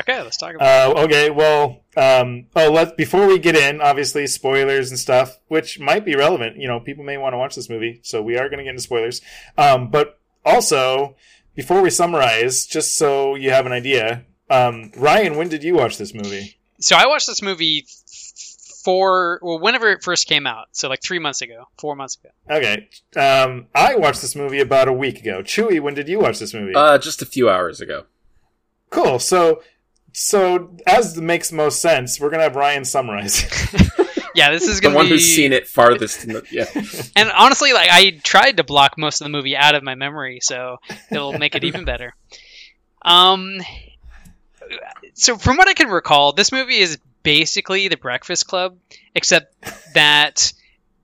Okay, 0.00 0.22
let's 0.22 0.36
talk 0.36 0.54
about. 0.54 0.96
Uh, 0.96 1.00
okay, 1.02 1.30
well, 1.30 1.82
um, 1.96 2.46
oh, 2.54 2.70
let 2.70 2.96
before 2.96 3.26
we 3.26 3.38
get 3.38 3.56
in, 3.56 3.80
obviously 3.80 4.26
spoilers 4.26 4.90
and 4.90 4.98
stuff, 4.98 5.38
which 5.48 5.80
might 5.80 6.04
be 6.04 6.14
relevant. 6.14 6.56
You 6.56 6.68
know, 6.68 6.80
people 6.80 7.04
may 7.04 7.16
want 7.16 7.32
to 7.32 7.38
watch 7.38 7.54
this 7.54 7.68
movie, 7.68 8.00
so 8.02 8.22
we 8.22 8.36
are 8.36 8.48
going 8.48 8.58
to 8.58 8.64
get 8.64 8.70
into 8.70 8.82
spoilers. 8.82 9.20
Um, 9.56 9.90
but 9.90 10.20
also, 10.44 11.16
before 11.54 11.82
we 11.82 11.90
summarize, 11.90 12.66
just 12.66 12.96
so 12.96 13.34
you 13.34 13.50
have 13.50 13.66
an 13.66 13.72
idea, 13.72 14.24
um, 14.50 14.92
Ryan, 14.96 15.36
when 15.36 15.48
did 15.48 15.64
you 15.64 15.74
watch 15.74 15.98
this 15.98 16.14
movie? 16.14 16.56
So 16.80 16.96
I 16.96 17.06
watched 17.06 17.26
this 17.26 17.42
movie 17.42 17.86
for 18.84 19.38
well, 19.42 19.58
whenever 19.58 19.90
it 19.90 20.02
first 20.02 20.28
came 20.28 20.46
out. 20.46 20.68
So 20.72 20.88
like 20.88 21.02
three 21.02 21.18
months 21.18 21.42
ago, 21.42 21.64
four 21.78 21.96
months 21.96 22.16
ago. 22.16 22.30
Okay, 22.50 22.88
um, 23.16 23.66
I 23.74 23.96
watched 23.96 24.22
this 24.22 24.36
movie 24.36 24.60
about 24.60 24.88
a 24.88 24.92
week 24.92 25.18
ago. 25.18 25.42
Chewy, 25.42 25.80
when 25.80 25.94
did 25.94 26.08
you 26.08 26.20
watch 26.20 26.38
this 26.38 26.54
movie? 26.54 26.74
Uh, 26.74 26.96
just 26.98 27.20
a 27.20 27.26
few 27.26 27.50
hours 27.50 27.80
ago. 27.80 28.04
cool. 28.90 29.18
So, 29.18 29.62
so 30.18 30.76
as 30.86 31.16
makes 31.16 31.52
most 31.52 31.80
sense, 31.80 32.20
we're 32.20 32.30
gonna 32.30 32.42
have 32.44 32.56
Ryan 32.56 32.84
summarize. 32.84 33.44
Yeah, 34.34 34.52
this 34.52 34.68
is 34.68 34.76
The 34.76 34.82
gonna 34.82 34.92
be 34.92 34.94
the 34.94 34.96
one 34.98 35.06
be. 35.06 35.10
who's 35.10 35.34
seen 35.34 35.52
it 35.52 35.66
farthest. 35.66 36.24
In 36.24 36.34
the, 36.34 36.44
yeah. 36.52 36.66
And 37.16 37.28
honestly, 37.36 37.72
like 37.72 37.88
I 37.90 38.10
tried 38.22 38.58
to 38.58 38.62
block 38.64 38.96
most 38.96 39.20
of 39.20 39.24
the 39.24 39.30
movie 39.30 39.56
out 39.56 39.74
of 39.74 39.82
my 39.82 39.96
memory, 39.96 40.38
so 40.40 40.76
it'll 41.10 41.32
make 41.32 41.56
it 41.56 41.64
even 41.64 41.84
better. 41.92 42.14
Um, 43.02 43.58
so 45.14 45.36
from 45.38 45.56
what 45.56 45.66
I 45.66 45.74
can 45.74 45.88
recall, 45.88 46.34
this 46.34 46.52
movie 46.52 46.78
is 46.78 46.98
basically 47.24 47.88
The 47.88 47.96
Breakfast 47.96 48.46
Club, 48.46 48.78
except 49.12 49.56
that 49.94 50.52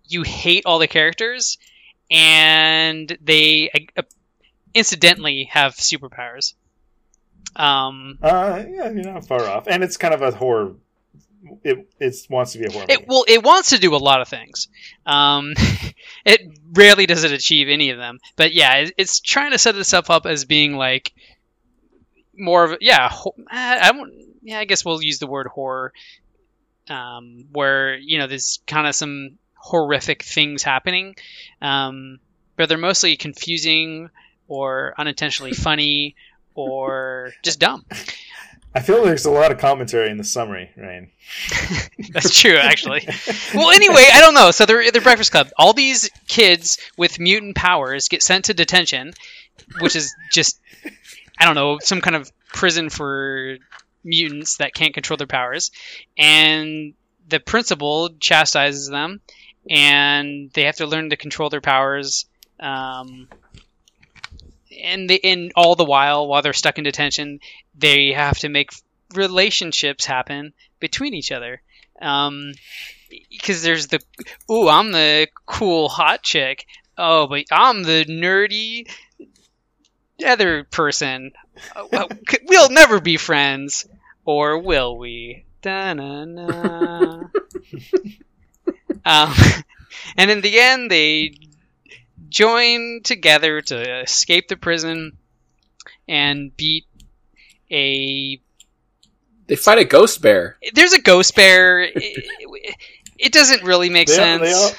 you 0.07 0.23
hate 0.23 0.63
all 0.65 0.79
the 0.79 0.87
characters, 0.87 1.59
and 2.13 3.19
they 3.21 3.89
uh, 3.97 4.03
incidentally 4.75 5.49
have 5.51 5.75
superpowers. 5.75 6.55
Um, 7.57 8.19
Uh, 8.23 8.65
yeah, 8.69 8.91
you're 8.91 9.13
not 9.13 9.27
far 9.27 9.49
off, 9.49 9.67
and 9.67 9.85
it's 9.85 9.97
kind 9.97 10.15
of 10.15 10.23
a 10.23 10.33
horror. 10.33 10.75
It 11.63 11.89
it 12.01 12.17
wants 12.31 12.53
to 12.53 12.59
be 12.59 12.67
a 12.67 12.71
horror. 12.71 12.87
It 12.89 13.07
well, 13.07 13.25
it 13.29 13.43
wants 13.43 13.71
to 13.71 13.79
do 13.79 13.95
a 13.95 13.99
lot 13.99 14.21
of 14.21 14.29
things. 14.29 14.69
Um, 15.07 15.53
it 16.25 16.59
rarely 16.73 17.07
does 17.07 17.25
it 17.25 17.33
achieve 17.33 17.69
any 17.69 17.91
of 17.91 17.99
them. 17.99 18.19
But 18.37 18.55
yeah, 18.55 18.77
it, 18.77 18.95
it's 18.97 19.21
trying 19.21 19.53
to 19.53 19.59
set 19.59 19.77
itself 19.77 20.11
up 20.11 20.27
as 20.27 20.45
being 20.45 20.77
like 20.77 21.13
more 22.37 22.65
of 22.65 22.73
a, 22.73 22.79
yeah. 22.81 23.13
I, 23.51 23.79
I 23.89 23.91
won't, 23.93 24.15
yeah, 24.43 24.59
I 24.59 24.65
guess 24.65 24.85
we'll 24.85 25.03
use 25.03 25.19
the 25.19 25.27
word 25.27 25.47
horror. 25.47 25.93
Um, 26.89 27.47
where 27.53 27.97
you 27.97 28.19
know 28.19 28.27
there's 28.27 28.61
kind 28.67 28.87
of 28.87 28.95
some 28.95 29.39
horrific 29.55 30.23
things 30.23 30.63
happening, 30.63 31.17
um, 31.63 32.19
but 32.57 32.69
they're 32.69 32.79
mostly 32.79 33.17
confusing 33.17 34.11
or 34.49 34.95
unintentionally 34.99 35.53
funny 35.55 36.17
or 36.55 37.33
just 37.43 37.61
dumb. 37.61 37.85
I 38.75 38.81
feel 38.81 39.05
there's 39.05 39.25
a 39.25 39.31
lot 39.31 39.53
of 39.53 39.59
commentary 39.59 40.11
in 40.11 40.17
the 40.17 40.25
summary, 40.25 40.71
Ryan. 40.77 41.11
That's 42.13 42.37
true, 42.37 42.57
actually. 42.57 43.07
well, 43.55 43.71
anyway, 43.71 44.09
I 44.13 44.21
don't 44.21 44.35
know. 44.35 44.51
So 44.51 44.67
they're 44.67 44.91
the 44.91 45.01
Breakfast 45.01 45.31
Club. 45.31 45.51
All 45.57 45.73
these 45.73 46.11
kids 46.27 46.79
with 46.97 47.21
mutant 47.21 47.55
powers 47.55 48.09
get 48.09 48.23
sent 48.23 48.47
to 48.47 48.55
detention, 48.55 49.15
which 49.79 49.95
is 49.95 50.15
just 50.33 50.61
I 51.39 51.45
don't 51.45 51.55
know 51.55 51.79
some 51.81 52.01
kind 52.01 52.17
of 52.17 52.33
prison 52.49 52.91
for 52.91 53.59
mutants 54.03 54.57
that 54.57 54.75
can't 54.75 54.93
control 54.93 55.17
their 55.17 55.29
powers, 55.29 55.71
and 56.19 56.95
the 57.29 57.41
principal 57.41 58.11
chastises 58.19 58.89
them, 58.89 59.21
and 59.71 60.51
they 60.53 60.65
have 60.65 60.77
to 60.77 60.87
learn 60.87 61.11
to 61.11 61.17
control 61.17 61.49
their 61.49 61.61
powers. 61.61 62.27
Um, 62.59 63.29
and 64.83 65.09
they, 65.09 65.21
and 65.21 65.53
all 65.57 65.75
the 65.75 65.85
while, 65.85 66.27
while 66.27 66.43
they're 66.43 66.53
stuck 66.53 66.79
in 66.79 66.85
detention, 66.85 67.41
they 67.77 68.13
have 68.13 68.39
to 68.41 68.49
make 68.49 68.71
relationships 69.15 70.05
happen 70.05 70.53
between 70.81 71.15
each 71.15 71.33
other. 71.33 71.63
Um, 72.01 72.53
because 73.31 73.63
there's 73.63 73.87
the 73.89 74.01
ooh, 74.51 74.69
I'm 74.69 74.93
the 74.93 75.29
cool 75.47 75.89
hot 75.89 76.23
chick. 76.23 76.67
Oh, 76.99 77.27
but 77.27 77.45
I'm 77.51 77.83
the 77.83 78.05
nerdy 78.09 78.89
other 80.25 80.65
person. 80.65 81.33
Uh, 81.75 82.07
well, 82.47 82.71
never 82.71 83.01
be 83.01 83.17
friends, 83.17 83.87
or 84.25 84.59
will 84.59 84.97
we? 84.97 85.45
Da-na-na. 85.63 87.25
um, 89.05 89.35
and 90.17 90.31
in 90.31 90.41
the 90.41 90.61
end, 90.61 90.91
they 90.91 91.35
join 92.35 93.01
together 93.05 93.61
to 93.63 94.01
escape 94.03 94.49
the 94.49 94.57
prison 94.57 95.17
and 96.09 96.55
beat 96.57 96.85
a. 97.71 98.41
They 99.47 99.57
fight 99.57 99.79
a 99.79 99.85
ghost 99.85 100.21
bear. 100.21 100.59
There's 100.75 100.93
a 100.93 101.01
ghost 101.01 101.37
bear. 101.37 101.83
It, 101.83 102.75
it 103.19 103.33
doesn't 103.33 103.63
really 103.63 103.89
make 103.89 104.09
They 104.09 104.19
all, 104.19 104.39
sense. 104.39 104.43
they, 104.43 104.53
all, 104.53 104.71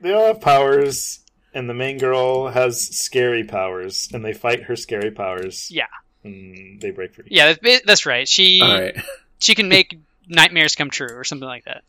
they 0.00 0.12
all 0.12 0.26
have 0.28 0.40
powers, 0.40 1.20
and 1.52 1.68
the 1.68 1.74
main 1.74 1.98
girl 1.98 2.48
has 2.48 2.80
scary 2.80 3.44
powers, 3.44 4.08
and 4.12 4.24
they 4.24 4.32
fight 4.32 4.62
her 4.64 4.76
scary 4.76 5.10
powers. 5.10 5.70
Yeah. 5.70 5.86
And 6.24 6.80
they 6.80 6.90
break 6.90 7.14
free. 7.14 7.24
Yeah, 7.30 7.54
that's, 7.54 7.82
that's 7.84 8.06
right. 8.06 8.28
She 8.28 8.60
All 8.62 8.68
right. 8.68 8.96
she 9.38 9.54
can 9.54 9.68
make 9.68 9.98
nightmares 10.28 10.74
come 10.74 10.90
true 10.90 11.14
or 11.14 11.24
something 11.24 11.48
like 11.48 11.64
that. 11.64 11.82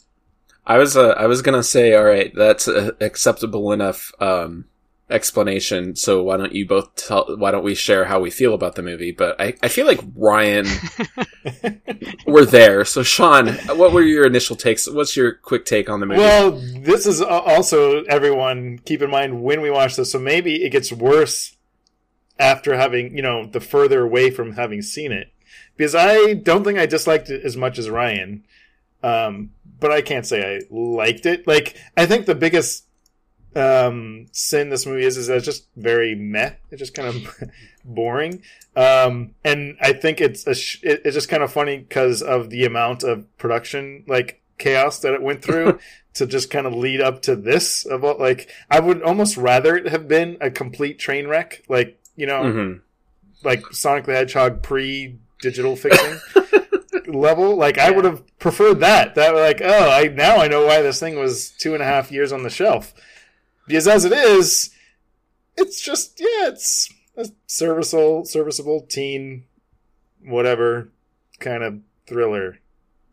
I 0.66 0.78
was 0.78 0.96
uh, 0.98 1.10
I 1.10 1.28
was 1.28 1.42
gonna 1.42 1.64
say, 1.64 1.94
all 1.96 2.04
right, 2.04 2.32
that's 2.36 2.68
a 2.68 2.96
acceptable 3.02 3.72
enough 3.72 4.12
um, 4.20 4.66
explanation. 5.10 5.96
So 5.96 6.22
why 6.24 6.38
don't 6.38 6.54
you 6.54 6.68
both 6.68 6.96
tell? 6.96 7.26
Why 7.38 7.52
don't 7.52 7.64
we 7.64 7.76
share 7.76 8.06
how 8.06 8.20
we 8.20 8.30
feel 8.30 8.54
about 8.54 8.76
the 8.76 8.82
movie? 8.82 9.12
But 9.12 9.40
I, 9.40 9.56
I 9.64 9.68
feel 9.68 9.86
like 9.86 10.00
Ryan, 10.16 10.66
we're 12.28 12.46
there. 12.46 12.86
So 12.86 13.04
Sean, 13.04 13.50
what 13.78 13.94
were 13.94 14.02
your 14.02 14.26
initial 14.26 14.56
takes? 14.56 14.90
What's 14.90 15.16
your 15.16 15.34
quick 15.34 15.66
take 15.66 15.90
on 15.90 16.00
the 16.00 16.06
movie? 16.06 16.20
Well, 16.20 16.52
this 16.52 17.06
is 17.06 17.22
also 17.22 18.04
everyone 18.06 18.80
keep 18.80 19.02
in 19.02 19.10
mind 19.10 19.44
when 19.44 19.62
we 19.62 19.70
watch 19.70 19.96
this. 19.96 20.12
So 20.12 20.20
maybe 20.20 20.64
it 20.64 20.72
gets 20.72 20.92
worse 20.92 21.56
after 22.40 22.76
having 22.76 23.16
you 23.16 23.22
know 23.22 23.46
the 23.46 23.60
further 23.60 24.02
away 24.02 24.30
from 24.30 24.54
having 24.54 24.82
seen 24.82 25.12
it, 25.12 25.32
because 25.76 25.96
I 25.96 26.34
don't 26.34 26.64
think 26.64 26.78
I 26.78 26.86
disliked 26.86 27.30
it 27.30 27.44
as 27.44 27.56
much 27.56 27.80
as 27.80 27.90
Ryan, 27.90 28.44
um, 29.04 29.52
but 29.80 29.92
I 29.92 30.02
can't 30.02 30.26
say 30.26 30.58
I 30.58 30.62
liked 30.70 31.26
it. 31.26 31.48
Like 31.48 31.76
I 31.96 32.06
think 32.06 32.26
the 32.26 32.36
biggest 32.36 32.87
um, 33.58 34.28
sin 34.32 34.70
this 34.70 34.86
movie 34.86 35.04
is 35.06 35.18
is 35.18 35.28
that 35.28 35.38
it's 35.38 35.46
just 35.46 35.68
very 35.76 36.16
meh. 36.16 36.52
It's 36.72 36.80
just 36.80 36.94
kind 36.94 37.08
of 37.10 37.50
boring, 37.86 38.42
um, 38.76 39.32
and 39.44 39.78
I 39.82 39.94
think 39.94 40.22
it's 40.22 40.46
a 40.46 40.54
sh- 40.56 40.80
it, 40.84 41.02
it's 41.06 41.16
just 41.16 41.30
kind 41.30 41.44
of 41.44 41.52
funny 41.52 41.78
because 41.80 42.22
of 42.22 42.50
the 42.50 42.66
amount 42.66 43.04
of 43.04 43.26
production 43.38 44.04
like 44.08 44.42
chaos 44.58 45.00
that 45.00 45.14
it 45.14 45.22
went 45.22 45.42
through 45.44 45.80
to 46.16 46.26
just 46.26 46.50
kind 46.50 46.66
of 46.68 46.74
lead 46.74 47.02
up 47.02 47.22
to 47.24 47.36
this. 47.36 47.86
Of 47.86 48.02
what 48.04 48.20
like 48.20 48.50
I 48.70 48.80
would 48.80 49.02
almost 49.04 49.38
rather 49.38 49.76
it 49.76 49.88
have 49.88 50.08
been 50.08 50.38
a 50.42 50.50
complete 50.52 51.00
train 51.00 51.28
wreck, 51.28 51.64
like 51.68 52.00
you 52.16 52.26
know, 52.28 52.44
Mhm. 52.44 52.82
like 53.44 53.66
Sonic 53.72 54.06
the 54.06 54.14
Hedgehog 54.14 54.62
pre 54.64 55.18
digital 55.42 55.76
fixing 55.76 56.20
level. 57.08 57.56
Like 57.56 57.78
I 57.78 57.92
would 57.92 58.06
have 58.06 58.24
preferred 58.40 58.80
that. 58.82 59.16
That 59.16 59.36
like, 59.36 59.62
oh, 59.64 59.90
I 59.90 60.08
now 60.08 60.38
I 60.38 60.48
know 60.48 60.66
why 60.66 60.82
this 60.82 61.00
thing 61.00 61.18
was 61.20 61.50
two 61.52 61.74
and 61.74 61.82
a 61.84 61.86
half 61.86 62.12
years 62.12 62.32
on 62.32 62.44
the 62.44 62.50
shelf. 62.50 62.94
Because 63.68 63.88
as 63.88 64.06
it 64.06 64.14
is, 64.14 64.72
it's 65.56 65.82
just 65.82 66.20
yeah, 66.20 66.50
it's 66.50 66.94
a 67.16 67.28
serviceable, 67.48 68.26
serviceable 68.26 68.82
teen, 68.82 69.46
whatever 70.24 70.90
kind 71.40 71.64
of 71.64 71.80
thriller 72.08 72.60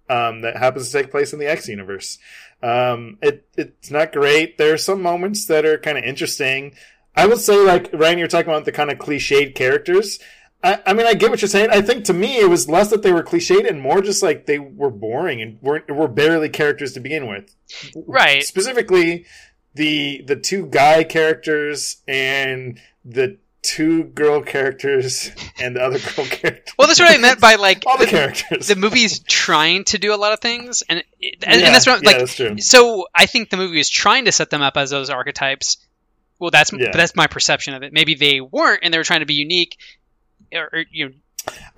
um, 0.09 0.42
that 0.42 0.57
happens 0.57 0.90
to 0.90 1.02
take 1.02 1.11
place 1.11 1.32
in 1.32 1.38
the 1.38 1.50
X 1.50 1.68
universe. 1.68 2.18
Um, 2.62 3.18
it 3.20 3.46
it's 3.57 3.90
not 3.90 4.12
great. 4.12 4.59
There 4.59 4.72
are 4.72 4.78
some 4.78 5.02
moments 5.02 5.46
that 5.46 5.64
are 5.64 5.78
kind 5.78 5.98
of 5.98 6.05
interesting. 6.05 6.74
I 7.16 7.26
would 7.26 7.40
say, 7.40 7.57
like 7.57 7.90
Ryan, 7.92 8.18
you're 8.18 8.28
talking 8.28 8.50
about 8.50 8.64
the 8.64 8.72
kind 8.72 8.90
of 8.90 8.98
cliched 8.98 9.55
characters. 9.55 10.18
I, 10.62 10.80
I 10.86 10.92
mean, 10.94 11.07
I 11.07 11.14
get 11.14 11.30
what 11.30 11.42
you're 11.42 11.48
saying. 11.48 11.68
I 11.70 11.82
think 11.82 12.05
to 12.07 12.14
me, 12.14 12.38
it 12.38 12.48
was 12.48 12.68
less 12.68 12.88
that 12.88 13.02
they 13.02 13.12
were 13.12 13.22
cliched 13.22 13.68
and 13.68 13.80
more 13.80 14.00
just 14.00 14.22
like 14.22 14.46
they 14.46 14.59
were 14.59 14.90
boring 14.90 15.42
and 15.42 15.61
weren't 15.61 15.90
were 15.90 16.09
barely 16.09 16.48
characters 16.48 16.94
to 16.94 17.00
begin 17.00 17.26
with. 17.26 17.55
Right. 17.94 18.42
Specifically, 18.42 19.26
the 19.75 20.22
the 20.27 20.37
two 20.37 20.66
guy 20.66 21.05
characters 21.05 21.97
and 22.07 22.79
the 23.05 23.39
two 23.62 24.05
girl 24.05 24.43
characters 24.43 25.31
and 25.59 25.75
the 25.77 25.81
other 25.83 25.99
girl 25.99 26.27
characters. 26.31 26.75
Well, 26.79 26.87
that's 26.87 27.01
what 27.01 27.11
I 27.11 27.16
meant 27.18 27.41
by 27.41 27.55
like 27.55 27.85
all 27.87 27.97
the 27.99 28.05
the, 28.05 28.11
characters. 28.11 28.68
the 28.68 28.77
movie's 28.77 29.20
trying 29.20 29.85
to 29.85 29.99
do 29.99 30.14
a 30.14 30.16
lot 30.16 30.33
of 30.33 30.41
things, 30.41 30.83
and 30.89 30.99
and, 30.99 31.07
Yeah, 31.20 31.66
and 31.66 31.75
that's 31.75 31.87
what 31.87 32.03
yeah, 32.03 32.09
like. 32.11 32.18
that's 32.18 32.35
true. 32.35 32.59
So 32.59 33.07
I 33.14 33.27
think 33.27 33.51
the 33.51 33.57
movie 33.57 33.81
is 33.81 33.89
trying 33.89 34.27
to 34.27 34.33
set 34.33 34.51
them 34.51 34.62
up 34.62 34.77
as 34.77 34.91
those 34.91 35.11
archetypes. 35.11 35.79
Well, 36.39 36.51
that's 36.51 36.72
Yeah. 36.72 36.89
but 36.93 36.99
that's 36.99 37.16
my 37.16 37.27
perception 37.27 37.75
of 37.75 37.83
it. 37.83 37.93
Maybe 37.93 38.14
they 38.14 38.41
weren't, 38.41 38.81
and 38.83 38.93
they 38.93 38.99
were 38.99 39.05
trying 39.05 39.20
to 39.20 39.27
be 39.27 39.35
unique, 39.35 39.79
or, 40.53 40.68
or 40.72 40.85
you 40.91 41.07
know, 41.09 41.14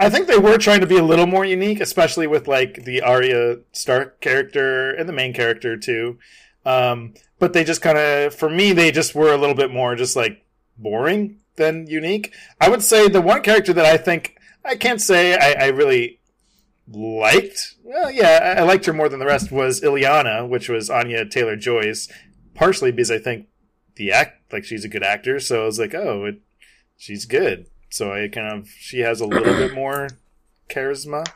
I 0.00 0.10
think 0.10 0.26
they 0.28 0.38
were 0.38 0.58
trying 0.58 0.80
to 0.80 0.86
be 0.86 0.96
a 0.96 1.02
little 1.04 1.26
more 1.26 1.44
unique, 1.44 1.80
especially 1.80 2.26
with 2.26 2.48
like 2.48 2.84
the 2.84 3.02
Arya 3.02 3.58
Stark 3.72 4.20
character 4.20 4.90
and 4.90 5.08
the 5.08 5.12
main 5.12 5.32
character 5.32 5.76
too. 5.76 6.18
Um, 6.64 7.14
but 7.38 7.52
they 7.52 7.64
just 7.64 7.82
kind 7.82 7.98
of, 7.98 8.34
for 8.34 8.48
me, 8.48 8.72
they 8.72 8.90
just 8.90 9.14
were 9.14 9.32
a 9.32 9.36
little 9.36 9.54
bit 9.54 9.70
more 9.70 9.94
just 9.94 10.16
like 10.16 10.44
boring 10.78 11.38
than 11.56 11.86
unique. 11.86 12.32
I 12.60 12.68
would 12.68 12.82
say 12.82 13.08
the 13.08 13.20
one 13.20 13.42
character 13.42 13.72
that 13.72 13.86
I 13.86 13.96
think 13.96 14.36
I 14.64 14.76
can't 14.76 15.00
say 15.00 15.34
I, 15.36 15.66
I 15.66 15.68
really 15.68 16.20
liked. 16.88 17.74
Well, 17.82 18.10
yeah, 18.10 18.54
I, 18.56 18.60
I 18.60 18.64
liked 18.64 18.86
her 18.86 18.92
more 18.92 19.08
than 19.08 19.20
the 19.20 19.26
rest 19.26 19.50
was 19.50 19.80
Illyana, 19.80 20.48
which 20.48 20.68
was 20.68 20.90
Anya 20.90 21.24
Taylor 21.24 21.56
Joy's. 21.56 22.08
Partially 22.54 22.90
because 22.90 23.10
I 23.10 23.18
think 23.18 23.48
the 23.96 24.12
act 24.12 24.52
like 24.52 24.64
she's 24.64 24.84
a 24.84 24.88
good 24.88 25.02
actor, 25.02 25.38
so 25.40 25.62
I 25.62 25.66
was 25.66 25.78
like, 25.78 25.94
oh, 25.94 26.24
it, 26.24 26.40
she's 26.96 27.26
good. 27.26 27.66
So 27.90 28.12
I 28.12 28.28
kind 28.28 28.50
of 28.50 28.68
she 28.68 29.00
has 29.00 29.20
a 29.20 29.26
little 29.26 29.52
bit 29.52 29.74
more 29.74 30.08
charisma, 30.70 31.26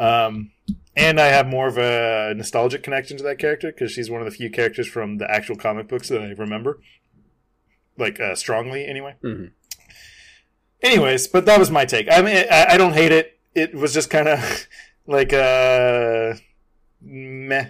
um, 0.00 0.50
and 0.96 1.20
I 1.20 1.26
have 1.26 1.46
more 1.46 1.66
of 1.68 1.78
a 1.78 2.34
nostalgic 2.34 2.82
connection 2.82 3.16
to 3.18 3.22
that 3.24 3.38
character 3.38 3.70
because 3.72 3.92
she's 3.92 4.10
one 4.10 4.20
of 4.20 4.24
the 4.24 4.30
few 4.30 4.50
characters 4.50 4.86
from 4.88 5.18
the 5.18 5.30
actual 5.30 5.56
comic 5.56 5.88
books 5.88 6.08
that 6.08 6.20
I 6.22 6.30
remember, 6.32 6.80
like 7.98 8.18
uh, 8.20 8.34
strongly 8.34 8.86
anyway. 8.86 9.14
Mhm. 9.22 9.50
Anyways, 10.82 11.28
but 11.28 11.46
that 11.46 11.58
was 11.58 11.70
my 11.70 11.84
take. 11.84 12.06
I 12.10 12.20
mean, 12.22 12.44
I, 12.50 12.66
I 12.70 12.76
don't 12.76 12.92
hate 12.92 13.12
it. 13.12 13.38
It 13.54 13.74
was 13.74 13.94
just 13.94 14.10
kind 14.10 14.28
of 14.28 14.66
like 15.06 15.32
uh, 15.32 16.34
meh. 17.00 17.68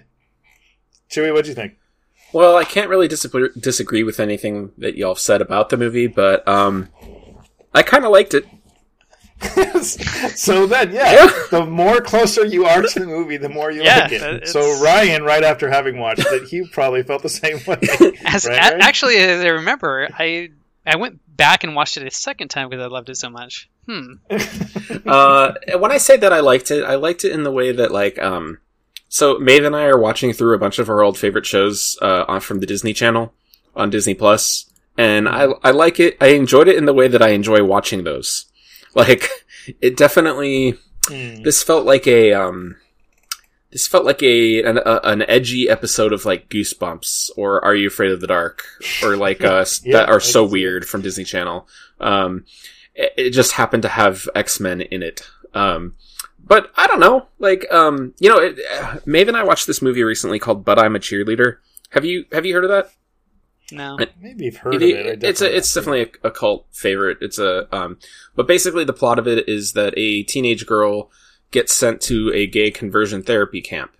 Chewy, 1.10 1.32
what 1.32 1.44
do 1.44 1.50
you 1.50 1.54
think? 1.54 1.74
Well, 2.32 2.56
I 2.56 2.64
can't 2.64 2.90
really 2.90 3.06
disagree, 3.08 3.48
disagree 3.58 4.02
with 4.02 4.18
anything 4.18 4.72
that 4.78 4.96
y'all 4.96 5.14
said 5.14 5.40
about 5.40 5.68
the 5.68 5.76
movie, 5.76 6.08
but 6.08 6.46
um, 6.48 6.88
I 7.72 7.82
kind 7.82 8.04
of 8.04 8.10
liked 8.10 8.34
it. 8.34 8.44
so 9.82 10.66
then, 10.66 10.92
yeah, 10.92 11.12
Yeah. 11.12 11.32
the 11.50 11.66
more 11.66 12.00
closer 12.00 12.44
you 12.44 12.64
are 12.64 12.82
to 12.82 13.00
the 13.00 13.06
movie, 13.06 13.36
the 13.36 13.48
more 13.48 13.70
you 13.70 13.82
Yeah, 13.82 14.00
like 14.00 14.12
it. 14.12 14.22
it's- 14.22 14.52
So 14.52 14.82
Ryan, 14.82 15.22
right 15.24 15.44
after 15.44 15.68
having 15.70 15.98
watched 15.98 16.26
it, 16.26 16.44
he 16.48 16.66
probably 16.66 17.02
felt 17.02 17.22
the 17.22 17.28
same 17.28 17.58
way. 17.66 17.78
as 18.24 18.46
right, 18.46 18.58
a- 18.72 18.82
actually 18.82 19.16
as 19.18 19.44
I 19.44 19.48
remember, 19.48 20.08
I 20.18 20.50
I 20.86 20.96
went 20.96 21.20
back 21.36 21.64
and 21.64 21.74
watched 21.74 21.96
it 21.96 22.06
a 22.06 22.10
second 22.10 22.48
time 22.48 22.68
because 22.70 22.82
I 22.84 22.88
loved 22.88 23.08
it 23.10 23.16
so 23.16 23.28
much. 23.28 23.68
Hmm. 23.86 24.14
uh, 25.06 25.52
when 25.78 25.92
I 25.92 25.98
say 25.98 26.16
that 26.16 26.32
I 26.32 26.40
liked 26.40 26.70
it, 26.70 26.84
I 26.84 26.94
liked 26.96 27.24
it 27.24 27.32
in 27.32 27.42
the 27.42 27.52
way 27.52 27.72
that 27.72 27.90
like 27.92 28.18
um, 28.18 28.58
so 29.08 29.38
Maeve 29.38 29.64
and 29.64 29.76
I 29.76 29.84
are 29.84 29.98
watching 29.98 30.32
through 30.32 30.54
a 30.54 30.58
bunch 30.58 30.78
of 30.78 30.88
our 30.88 31.02
old 31.02 31.18
favorite 31.18 31.46
shows 31.46 31.96
uh, 32.02 32.24
on 32.28 32.40
from 32.40 32.60
the 32.60 32.66
Disney 32.66 32.92
Channel 32.92 33.32
on 33.74 33.90
Disney 33.90 34.14
Plus, 34.14 34.70
and 34.96 35.28
I 35.28 35.48
I 35.62 35.70
like 35.72 36.00
it. 36.00 36.16
I 36.20 36.28
enjoyed 36.28 36.68
it 36.68 36.76
in 36.76 36.86
the 36.86 36.94
way 36.94 37.08
that 37.08 37.22
I 37.22 37.28
enjoy 37.30 37.62
watching 37.64 38.04
those. 38.04 38.46
Like 38.96 39.28
it 39.80 39.96
definitely 39.96 40.74
Hmm. 41.08 41.42
this 41.44 41.62
felt 41.62 41.86
like 41.86 42.08
a 42.08 42.32
um 42.32 42.74
this 43.70 43.86
felt 43.86 44.04
like 44.04 44.24
a 44.24 44.60
an, 44.64 44.78
a 44.78 45.00
an 45.04 45.22
edgy 45.28 45.68
episode 45.68 46.12
of 46.12 46.24
like 46.24 46.48
Goosebumps 46.48 47.30
or 47.36 47.64
Are 47.64 47.76
You 47.76 47.86
Afraid 47.86 48.10
of 48.10 48.20
the 48.20 48.26
Dark 48.26 48.64
or 49.04 49.16
like 49.16 49.44
uh 49.44 49.56
s- 49.60 49.82
Yeah, 49.84 49.98
that 49.98 50.08
are 50.08 50.18
so 50.18 50.44
weird 50.44 50.84
from 50.88 51.02
Disney 51.02 51.22
Channel. 51.22 51.68
Um, 52.00 52.44
it, 52.96 53.12
it 53.16 53.30
just 53.30 53.52
happened 53.52 53.82
to 53.84 53.88
have 53.88 54.28
X 54.34 54.58
Men 54.58 54.80
in 54.80 55.04
it. 55.04 55.28
Um, 55.54 55.94
but 56.42 56.72
I 56.76 56.88
don't 56.88 57.00
know, 57.00 57.26
like 57.38 57.70
um, 57.72 58.14
you 58.18 58.28
know, 58.28 58.38
it, 58.38 58.58
uh, 58.80 58.96
Maeve 59.06 59.28
and 59.28 59.36
I 59.36 59.44
watched 59.44 59.68
this 59.68 59.80
movie 59.82 60.02
recently 60.02 60.38
called 60.40 60.64
"But 60.64 60.78
I'm 60.80 60.96
a 60.96 60.98
Cheerleader." 60.98 61.58
Have 61.90 62.04
you 62.04 62.24
have 62.32 62.44
you 62.46 62.54
heard 62.54 62.64
of 62.64 62.70
that? 62.70 62.90
No. 63.72 63.98
Maybe 64.20 64.44
you've 64.46 64.58
heard 64.58 64.82
It- 64.82 64.98
of 65.00 65.06
it. 65.06 65.24
I 65.24 65.28
it's 65.28 65.40
a, 65.40 65.56
it's 65.56 65.72
definitely 65.74 66.04
definitely 66.04 66.20
a, 66.24 66.28
a 66.28 66.30
cult 66.32 66.66
favorite. 66.72 67.18
It's 67.20 67.38
a, 67.38 67.66
um, 67.74 67.98
but 68.34 68.46
basically 68.46 68.84
the 68.84 68.92
plot 68.92 69.18
of 69.18 69.26
it 69.26 69.48
is 69.48 69.72
that 69.72 69.94
a 69.96 70.22
teenage 70.22 70.66
girl 70.66 71.10
gets 71.50 71.72
sent 71.74 72.00
to 72.02 72.32
a 72.34 72.46
gay 72.46 72.70
conversion 72.70 73.22
therapy 73.22 73.60
camp. 73.60 73.92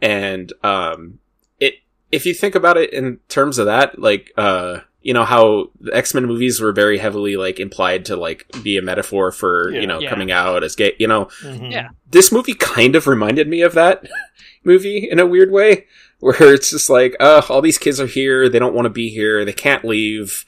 And, 0.00 0.52
um, 0.62 1.18
it, 1.58 1.74
if 2.12 2.24
you 2.26 2.34
think 2.34 2.54
about 2.54 2.76
it 2.76 2.92
in 2.92 3.18
terms 3.28 3.58
of 3.58 3.66
that, 3.66 3.98
like, 3.98 4.32
uh, 4.36 4.80
you 5.00 5.14
know 5.14 5.24
how 5.24 5.70
the 5.80 5.94
X-Men 5.94 6.26
movies 6.26 6.60
were 6.60 6.72
very 6.72 6.98
heavily 6.98 7.36
like 7.36 7.60
implied 7.60 8.04
to 8.06 8.16
like 8.16 8.44
be 8.62 8.76
a 8.76 8.82
metaphor 8.82 9.30
for, 9.32 9.70
Yeah. 9.70 9.80
you 9.80 9.86
know, 9.86 10.00
Yeah. 10.00 10.10
coming 10.10 10.30
out 10.32 10.62
as 10.64 10.74
gay, 10.74 10.94
you 10.98 11.06
know, 11.06 11.26
Mhm. 11.42 11.70
Yeah. 11.72 11.88
this 12.10 12.30
movie 12.32 12.54
kind 12.54 12.94
of 12.96 13.06
reminded 13.06 13.48
me 13.48 13.62
of 13.62 13.74
that. 13.74 14.04
movie 14.64 15.08
in 15.10 15.18
a 15.18 15.24
weird 15.26 15.50
way, 15.52 15.86
where 16.20 16.52
it's 16.52 16.70
just 16.70 16.90
like, 16.90 17.16
uh, 17.20 17.42
all 17.48 17.62
these 17.62 17.78
kids 17.78 18.00
are 18.00 18.06
here, 18.06 18.48
they 18.48 18.58
don't 18.58 18.74
want 18.74 18.86
to 18.86 18.90
be 18.90 19.08
here, 19.08 19.44
they 19.44 19.52
can't 19.52 19.84
leave. 19.84 20.44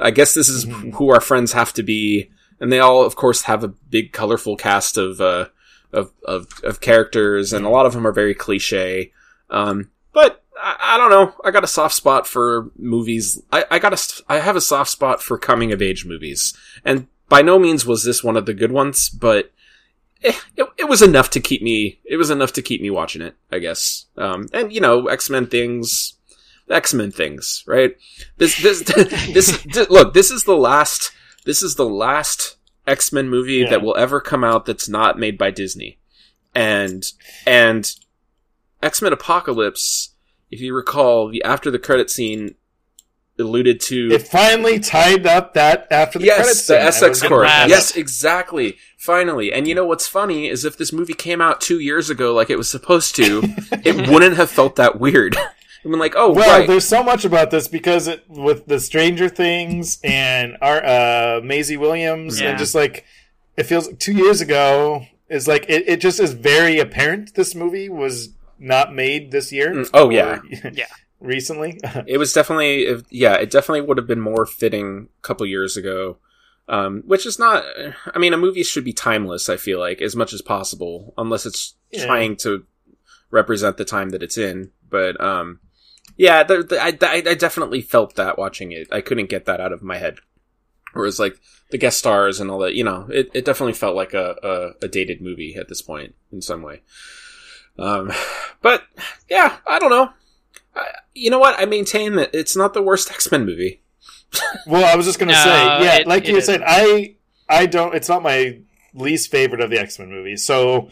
I 0.00 0.10
guess 0.10 0.34
this 0.34 0.48
is 0.48 0.64
who 0.94 1.10
our 1.10 1.20
friends 1.20 1.52
have 1.52 1.72
to 1.74 1.82
be, 1.82 2.30
and 2.60 2.72
they 2.72 2.80
all, 2.80 3.04
of 3.04 3.16
course, 3.16 3.42
have 3.42 3.64
a 3.64 3.68
big, 3.68 4.12
colorful 4.12 4.56
cast 4.56 4.96
of 4.96 5.20
uh, 5.20 5.46
of, 5.92 6.12
of 6.24 6.48
of 6.64 6.80
characters, 6.80 7.52
and 7.52 7.64
a 7.64 7.68
lot 7.68 7.86
of 7.86 7.92
them 7.92 8.06
are 8.06 8.12
very 8.12 8.34
cliche. 8.34 9.12
Um, 9.50 9.90
but 10.12 10.42
I, 10.60 10.76
I 10.80 10.98
don't 10.98 11.10
know. 11.10 11.34
I 11.44 11.52
got 11.52 11.62
a 11.64 11.68
soft 11.68 11.94
spot 11.94 12.26
for 12.26 12.70
movies. 12.76 13.40
I, 13.52 13.64
I 13.70 13.78
got 13.78 13.92
a 13.92 14.24
I 14.28 14.40
have 14.40 14.56
a 14.56 14.60
soft 14.60 14.90
spot 14.90 15.22
for 15.22 15.38
coming 15.38 15.72
of 15.72 15.80
age 15.80 16.04
movies, 16.04 16.54
and 16.84 17.06
by 17.28 17.42
no 17.42 17.58
means 17.58 17.86
was 17.86 18.02
this 18.02 18.24
one 18.24 18.36
of 18.36 18.46
the 18.46 18.54
good 18.54 18.72
ones, 18.72 19.08
but 19.08 19.52
it, 20.24 20.68
it 20.78 20.88
was 20.88 21.02
enough 21.02 21.30
to 21.30 21.40
keep 21.40 21.62
me. 21.62 22.00
It 22.04 22.16
was 22.16 22.30
enough 22.30 22.52
to 22.54 22.62
keep 22.62 22.80
me 22.80 22.90
watching 22.90 23.22
it, 23.22 23.34
I 23.52 23.58
guess. 23.58 24.06
Um, 24.16 24.48
and 24.52 24.72
you 24.72 24.80
know, 24.80 25.06
X 25.08 25.28
Men 25.30 25.46
things, 25.46 26.14
X 26.70 26.94
Men 26.94 27.10
things, 27.10 27.62
right? 27.66 27.96
This 28.38 28.60
this 28.62 28.82
this, 29.32 29.62
this 29.64 29.90
look. 29.90 30.14
This 30.14 30.30
is 30.30 30.44
the 30.44 30.56
last. 30.56 31.12
This 31.44 31.62
is 31.62 31.74
the 31.76 31.86
last 31.88 32.56
X 32.86 33.12
Men 33.12 33.28
movie 33.28 33.54
Yeah. 33.54 33.70
that 33.70 33.82
will 33.82 33.96
ever 33.96 34.20
come 34.20 34.42
out 34.44 34.64
that's 34.66 34.88
not 34.88 35.18
made 35.18 35.36
by 35.38 35.50
Disney, 35.50 35.98
and 36.54 37.04
and 37.46 37.92
X 38.82 39.02
Men 39.02 39.12
Apocalypse. 39.12 40.10
If 40.50 40.60
you 40.60 40.74
recall, 40.74 41.28
the 41.30 41.42
after 41.42 41.70
the 41.70 41.78
credit 41.78 42.10
scene 42.10 42.54
alluded 43.38 43.80
to 43.80 44.10
It 44.12 44.28
finally 44.28 44.78
tied 44.78 45.26
up 45.26 45.54
that 45.54 45.86
after 45.90 46.18
the 46.18 46.26
credits. 46.26 46.48
yes, 46.48 46.66
the 46.66 46.74
scene. 46.74 46.76
I 46.76 46.80
Essex 46.86 47.08
was 47.10 47.22
getting 47.22 47.36
Corps. 47.36 47.42
mad. 47.44 47.68
Yes, 47.70 47.96
exactly. 47.96 48.76
Finally, 48.98 49.52
and 49.52 49.66
you 49.68 49.74
know 49.74 49.84
what's 49.84 50.06
funny 50.06 50.48
is 50.48 50.64
if 50.64 50.76
this 50.78 50.92
movie 50.92 51.12
came 51.14 51.40
out 51.40 51.60
two 51.60 51.78
years 51.78 52.08
ago, 52.10 52.32
like 52.32 52.48
it 52.48 52.56
was 52.56 52.70
supposed 52.70 53.14
to, 53.16 53.42
it 53.84 54.08
wouldn't 54.08 54.36
have 54.36 54.50
felt 54.50 54.76
that 54.76 54.98
weird. 55.00 55.36
I 55.84 55.88
mean, 55.88 55.98
like, 55.98 56.14
oh, 56.16 56.32
Well, 56.32 56.60
right. 56.60 56.66
there's 56.66 56.86
so 56.86 57.02
much 57.02 57.26
about 57.26 57.50
this 57.50 57.68
because 57.68 58.08
it, 58.08 58.24
with 58.28 58.64
the 58.66 58.80
Stranger 58.80 59.28
Things 59.28 59.98
and 60.02 60.56
our 60.62 60.82
uh, 60.82 61.40
Maisie 61.44 61.76
Williams 61.76 62.40
Yeah. 62.40 62.50
and 62.50 62.58
just 62.58 62.74
like 62.74 63.04
it 63.58 63.64
feels 63.64 63.88
two 63.98 64.14
years 64.14 64.40
ago 64.40 65.04
is 65.28 65.46
like 65.46 65.66
it, 65.68 65.86
it 65.86 66.00
just 66.00 66.20
is 66.20 66.32
very 66.32 66.78
apparent 66.78 67.34
this 67.34 67.54
movie 67.54 67.90
was 67.90 68.30
not 68.58 68.94
made 68.94 69.30
this 69.30 69.52
year. 69.52 69.74
Mm, 69.74 69.90
oh, 69.92 70.08
yeah. 70.08 70.38
Yeah. 70.72 70.86
Recently. 71.24 71.80
It 72.06 72.18
was 72.18 72.32
definitely, 72.32 72.86
yeah, 73.10 73.34
it 73.34 73.50
definitely 73.50 73.82
would 73.82 73.98
have 73.98 74.06
been 74.06 74.20
more 74.20 74.46
fitting 74.46 75.08
a 75.18 75.22
couple 75.22 75.46
years 75.46 75.76
ago. 75.76 76.18
Um, 76.66 77.02
which 77.04 77.26
is 77.26 77.38
not, 77.38 77.62
I 78.14 78.18
mean, 78.18 78.32
a 78.32 78.38
movie 78.38 78.62
should 78.62 78.84
be 78.86 78.94
timeless, 78.94 79.50
I 79.50 79.58
feel 79.58 79.78
like, 79.78 80.00
as 80.00 80.16
much 80.16 80.32
as 80.32 80.40
possible, 80.40 81.12
unless 81.18 81.44
it's 81.44 81.74
Yeah. 81.90 82.06
trying 82.06 82.36
to 82.36 82.64
represent 83.30 83.76
the 83.76 83.84
time 83.84 84.08
that 84.10 84.22
it's 84.22 84.38
in. 84.38 84.70
But, 84.88 85.20
um, 85.20 85.60
yeah, 86.16 86.42
the, 86.42 86.62
the, 86.62 86.80
I, 86.82 86.96
I, 87.02 87.22
I 87.26 87.34
definitely 87.34 87.82
felt 87.82 88.14
that 88.14 88.38
watching 88.38 88.72
it. 88.72 88.88
I 88.90 89.02
couldn't 89.02 89.28
get 89.28 89.44
that 89.44 89.60
out 89.60 89.72
of 89.72 89.82
my 89.82 89.98
head. 89.98 90.20
Whereas, 90.94 91.18
like, 91.20 91.38
the 91.70 91.76
guest 91.76 91.98
stars 91.98 92.40
and 92.40 92.50
all 92.50 92.60
that, 92.60 92.74
you 92.74 92.84
know, 92.84 93.08
it, 93.12 93.30
it 93.34 93.44
definitely 93.44 93.72
felt 93.74 93.94
like 93.94 94.14
a, 94.14 94.36
a, 94.42 94.86
a 94.86 94.88
dated 94.88 95.20
movie 95.20 95.56
at 95.56 95.68
this 95.68 95.82
point 95.82 96.14
in 96.32 96.40
some 96.40 96.62
way. 96.62 96.80
Um, 97.78 98.10
but, 98.62 98.84
yeah, 99.28 99.58
I 99.66 99.78
don't 99.78 99.90
know. 99.90 100.10
I, 100.76 100.86
you 101.14 101.30
know 101.30 101.38
what? 101.38 101.58
I 101.58 101.64
maintain 101.64 102.16
that 102.16 102.30
it's 102.34 102.56
not 102.56 102.74
the 102.74 102.82
worst 102.82 103.10
X 103.10 103.30
Men 103.30 103.44
movie. 103.46 103.82
well, 104.66 104.84
I 104.84 104.96
was 104.96 105.06
just 105.06 105.18
gonna 105.18 105.32
No, 105.32 105.42
say, 105.42 105.50
yeah, 105.84 105.94
it- 105.96 106.06
like 106.06 106.24
it 106.24 106.30
you 106.30 106.36
isn't. 106.38 106.60
said, 106.60 106.62
I 106.66 107.16
I 107.48 107.66
don't. 107.66 107.94
It's 107.94 108.08
not 108.08 108.22
my 108.22 108.58
least 108.94 109.30
favorite 109.30 109.60
of 109.60 109.70
the 109.70 109.78
X 109.78 109.98
Men 109.98 110.10
movies, 110.10 110.44
so 110.44 110.90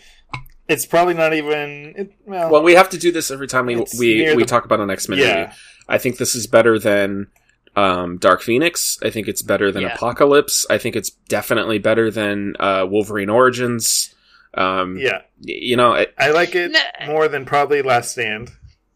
it's 0.68 0.86
probably 0.86 1.14
not 1.14 1.34
even. 1.34 1.94
It, 1.96 2.12
well, 2.26 2.50
Well, 2.50 2.62
we 2.62 2.74
have 2.74 2.90
to 2.90 2.98
do 2.98 3.10
this 3.12 3.30
every 3.30 3.48
time 3.48 3.66
we 3.66 3.76
we, 3.98 4.34
we 4.34 4.34
the- 4.36 4.44
talk 4.44 4.64
about 4.64 4.80
an 4.80 4.90
X 4.90 5.08
Men 5.08 5.18
yeah. 5.18 5.36
movie. 5.40 5.52
I 5.88 5.98
think 5.98 6.16
this 6.18 6.34
is 6.36 6.46
better 6.46 6.78
than 6.78 7.26
um, 7.74 8.18
Dark 8.18 8.42
Phoenix. 8.42 8.98
I 9.02 9.10
think 9.10 9.26
it's 9.28 9.42
better 9.42 9.72
than 9.72 9.82
Yeah. 9.82 9.94
Apocalypse. 9.94 10.64
I 10.70 10.78
think 10.78 10.94
it's 10.94 11.10
definitely 11.10 11.78
better 11.78 12.10
than 12.10 12.54
uh, 12.60 12.86
Wolverine 12.88 13.28
Origins. 13.30 14.14
Um, 14.54 14.98
yeah, 14.98 15.22
y- 15.40 15.58
you 15.62 15.76
know, 15.76 15.94
it, 15.94 16.14
I 16.18 16.30
like 16.30 16.54
it 16.54 16.70
Nah. 16.72 17.06
more 17.06 17.26
than 17.28 17.44
probably 17.46 17.82
Last 17.82 18.12
Stand. 18.12 18.50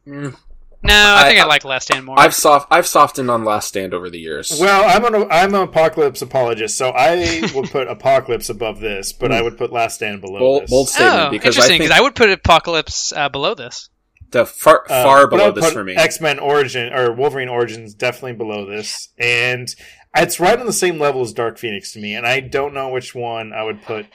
mm, 0.06 0.36
No, 0.82 0.94
I, 0.94 1.22
I- 1.24 1.28
think 1.28 1.40
I, 1.40 1.46
like 1.46 1.64
Last 1.64 1.84
Stand 1.84 2.04
more. 2.04 2.18
I've 2.18 2.34
soft 2.34 2.68
I've 2.70 2.86
softened 2.86 3.30
on 3.30 3.44
Last 3.44 3.68
Stand 3.68 3.92
over 3.94 4.08
the 4.10 4.18
years. 4.20 4.56
Well, 4.60 4.84
I'm 4.88 5.04
an 5.14 5.26
I'm 5.30 5.54
an 5.54 5.62
apocalypse 5.62 6.22
apologist, 6.22 6.76
so 6.78 6.90
I 6.90 7.42
would 7.54 7.70
put 7.70 7.88
Apocalypse 7.88 8.48
above 8.48 8.80
this, 8.80 9.12
but 9.12 9.32
I 9.32 9.42
would 9.42 9.58
put 9.58 9.72
Last 9.72 9.96
Stand 9.96 10.20
below 10.20 10.38
bold, 10.38 10.62
this. 10.62 10.70
bold 10.70 10.88
statement 10.88 11.14
oh, 11.26 11.30
because 11.30 11.56
I 11.56 11.62
interesting. 11.62 11.68
think 11.78 11.82
Because 11.84 11.98
I 11.98 12.02
would 12.02 12.14
put 12.14 12.30
Apocalypse 12.30 13.12
uh, 13.12 13.28
below 13.28 13.54
this. 13.54 13.88
the 14.30 14.44
far 14.46 14.84
Uh, 14.88 15.02
far 15.02 15.26
but 15.28 15.40
I 15.40 15.50
below 15.50 15.52
this 15.60 15.72
for 15.72 15.82
me. 15.82 15.94
X 15.96 16.20
Men 16.20 16.38
Origin 16.38 16.92
or 16.92 17.12
Wolverine 17.12 17.48
Origins 17.48 17.94
definitely 17.94 18.34
below 18.34 18.66
this, 18.66 19.08
and 19.18 19.68
it's 20.16 20.38
right 20.38 20.58
on 20.58 20.66
the 20.66 20.72
same 20.72 20.98
level 20.98 21.22
as 21.22 21.32
Dark 21.32 21.58
Phoenix 21.58 21.92
to 21.92 21.98
me. 22.00 22.14
And 22.14 22.26
I 22.26 22.40
don't 22.40 22.74
know 22.74 22.90
which 22.90 23.14
one 23.14 23.52
I 23.52 23.62
would 23.64 23.82
put. 23.82 24.06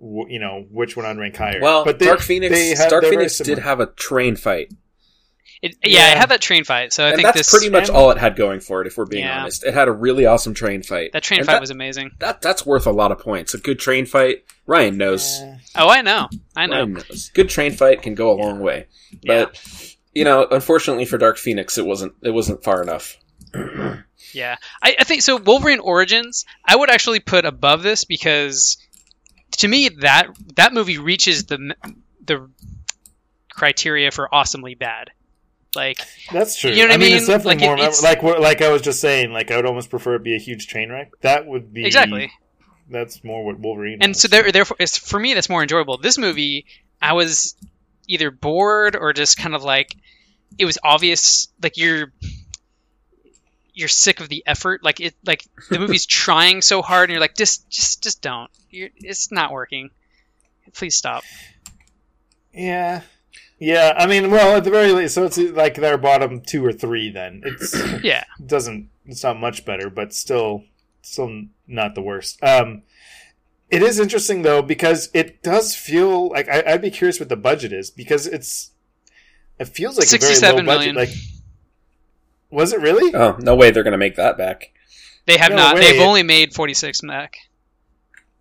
You 0.00 0.38
know 0.38 0.66
which 0.70 0.96
one 0.96 1.06
I'd 1.06 1.16
rank 1.18 1.36
higher. 1.36 1.60
well, 1.62 1.84
but 1.84 1.98
they- 1.98 2.06
Dark 2.06 2.20
Phoenix 2.20 2.52
they 2.54 2.70
have- 2.74 2.90
Dark 2.90 3.04
Phoenix 3.04 3.38
did 3.38 3.58
have 3.58 3.80
a 3.80 3.86
train 3.86 4.36
fight. 4.36 4.72
It, 5.64 5.76
yeah, 5.82 6.08
Yeah. 6.08 6.12
it 6.12 6.18
had 6.18 6.28
that 6.28 6.40
train 6.42 6.64
fight. 6.64 6.92
So 6.92 7.04
I 7.04 7.08
and 7.08 7.16
think 7.16 7.26
that's 7.26 7.38
this 7.38 7.50
pretty 7.50 7.70
much 7.70 7.88
all 7.88 8.10
it 8.10 8.18
had 8.18 8.36
going 8.36 8.60
for 8.60 8.80
it. 8.82 8.86
If 8.86 8.98
we're 8.98 9.06
being 9.06 9.24
Yeah. 9.24 9.40
honest, 9.40 9.64
it 9.64 9.72
had 9.72 9.88
a 9.88 9.92
really 9.92 10.26
awesome 10.26 10.52
train 10.52 10.82
fight. 10.82 11.12
that 11.12 11.22
train 11.22 11.40
And 11.40 11.46
fight 11.46 11.54
that- 11.54 11.60
was 11.62 11.70
amazing. 11.70 12.10
that 12.18 12.42
that's 12.42 12.66
worth 12.66 12.86
a 12.86 12.90
lot 12.92 13.12
of 13.12 13.18
points. 13.18 13.54
A 13.54 13.58
good 13.58 13.78
train 13.78 14.04
fight, 14.04 14.44
Ryan 14.66 14.98
knows. 14.98 15.40
Uh, 15.40 15.56
Oh, 15.76 15.88
I 15.88 16.02
know, 16.02 16.28
I 16.54 16.66
know. 16.66 16.76
Ryan 16.76 16.92
knows. 16.94 17.30
Good 17.34 17.48
train 17.48 17.72
fight 17.72 18.02
can 18.02 18.14
go 18.14 18.30
a 18.30 18.36
long 18.40 18.60
way. 18.60 18.86
But 19.26 19.58
you 20.14 20.24
know, 20.24 20.46
unfortunately 20.50 21.06
for 21.06 21.16
Dark 21.18 21.38
Phoenix, 21.38 21.78
it 21.78 21.86
wasn't 21.86 22.12
it 22.22 22.30
wasn't 22.30 22.62
far 22.62 22.82
enough. 22.82 23.16
Yeah, 24.32 24.56
I, 24.82 24.96
I 24.98 25.04
think 25.04 25.22
so. 25.22 25.36
Wolverine 25.36 25.78
Origins, 25.78 26.44
I 26.64 26.74
would 26.74 26.90
actually 26.90 27.20
put 27.20 27.44
above 27.44 27.84
this 27.84 28.02
because, 28.04 28.78
to 29.58 29.68
me, 29.68 29.90
that 30.00 30.26
that 30.56 30.72
movie 30.72 30.98
reaches 30.98 31.44
the 31.44 31.76
the 32.24 32.50
criteria 33.50 34.10
for 34.10 34.32
awesomely 34.34 34.74
bad. 34.74 35.10
Like, 35.76 35.98
That's 36.32 36.58
true. 36.58 36.70
You 36.70 36.82
know 36.82 36.88
what 36.88 36.94
I 36.94 36.96
mean, 36.98 37.16
it's 37.16 37.26
definitely 37.26 37.56
Like, 37.56 37.64
more 37.64 37.74
it- 37.76 37.80
it's- 37.80 38.02
like 38.02 38.22
like 38.22 38.62
I 38.62 38.70
was 38.70 38.82
just 38.82 39.00
saying. 39.00 39.32
Like 39.32 39.50
I 39.50 39.56
would 39.56 39.66
almost 39.66 39.90
prefer 39.90 40.16
it 40.16 40.22
be 40.22 40.34
a 40.34 40.38
huge 40.38 40.66
train 40.68 40.90
wreck. 40.90 41.12
That 41.20 41.46
would 41.46 41.72
be 41.72 41.84
exactly. 41.86 42.30
That's 42.90 43.24
more 43.24 43.44
what 43.44 43.58
Wolverine. 43.58 43.98
And 44.02 44.14
so 44.16 44.28
there, 44.28 44.52
therefore, 44.52 44.76
it's, 44.78 44.98
for 44.98 45.18
me, 45.18 45.32
that's 45.32 45.48
more 45.48 45.62
enjoyable. 45.62 45.96
This 45.96 46.18
movie, 46.18 46.66
I 47.00 47.14
was 47.14 47.54
either 48.06 48.30
bored 48.30 48.94
or 48.94 49.14
just 49.14 49.38
kind 49.38 49.54
of 49.54 49.62
like 49.64 49.96
it 50.58 50.66
was 50.66 50.78
obvious, 50.84 51.48
like 51.62 51.78
you're 51.78 52.12
you're 53.72 53.88
sick 53.88 54.20
of 54.20 54.28
the 54.28 54.42
effort. 54.46 54.84
Like 54.84 55.00
it, 55.00 55.14
like 55.24 55.44
the 55.70 55.78
movie's 55.80 56.06
trying 56.06 56.62
so 56.62 56.82
hard, 56.82 57.08
and 57.08 57.14
you're 57.14 57.20
like, 57.20 57.34
just, 57.36 57.68
just, 57.70 58.02
just 58.02 58.20
don't. 58.22 58.50
You're, 58.70 58.90
it's 58.96 59.32
not 59.32 59.50
working. 59.50 59.90
Please 60.74 60.96
stop. 60.96 61.24
Yeah. 62.52 63.00
Yeah, 63.64 63.94
I 63.96 64.06
mean, 64.06 64.30
well, 64.30 64.56
at 64.56 64.64
the 64.64 64.70
very 64.70 64.92
least, 64.92 65.14
so 65.14 65.24
it's 65.24 65.38
like 65.38 65.76
their 65.76 65.96
bottom 65.96 66.40
two 66.40 66.64
or 66.64 66.72
three. 66.72 67.10
Then 67.10 67.42
it's 67.44 67.74
Yeah, 68.02 68.24
it 68.38 68.46
doesn't 68.46 68.90
it's 69.06 69.22
not 69.22 69.38
much 69.40 69.64
better, 69.64 69.88
but 69.90 70.12
still, 70.12 70.64
still 71.02 71.44
not 71.66 71.94
the 71.94 72.02
worst. 72.02 72.42
Um, 72.42 72.82
it 73.70 73.82
is 73.82 73.98
interesting 73.98 74.42
though 74.42 74.60
because 74.62 75.08
it 75.14 75.42
does 75.42 75.74
feel 75.74 76.28
like 76.28 76.48
I, 76.48 76.62
I'd 76.66 76.82
be 76.82 76.90
curious 76.90 77.18
what 77.18 77.28
the 77.28 77.36
budget 77.36 77.72
is 77.72 77.90
because 77.90 78.26
it's 78.26 78.70
it 79.58 79.68
feels 79.68 79.96
like 79.98 80.06
a 80.08 80.18
very 80.18 80.34
low 80.34 80.34
67 80.34 80.66
budget. 80.66 80.94
Like, 80.96 81.08
was 82.50 82.72
it 82.72 82.80
really? 82.80 83.14
Oh 83.14 83.36
no 83.40 83.54
way, 83.54 83.70
they're 83.70 83.82
gonna 83.82 83.96
make 83.98 84.16
that 84.16 84.36
back. 84.36 84.72
they 85.26 85.38
have 85.38 85.50
No 85.50 85.56
not. 85.56 85.74
way. 85.76 85.80
They've 85.92 86.02
only 86.02 86.22
made 86.22 86.54
46 86.54 87.02
Mac. 87.02 87.36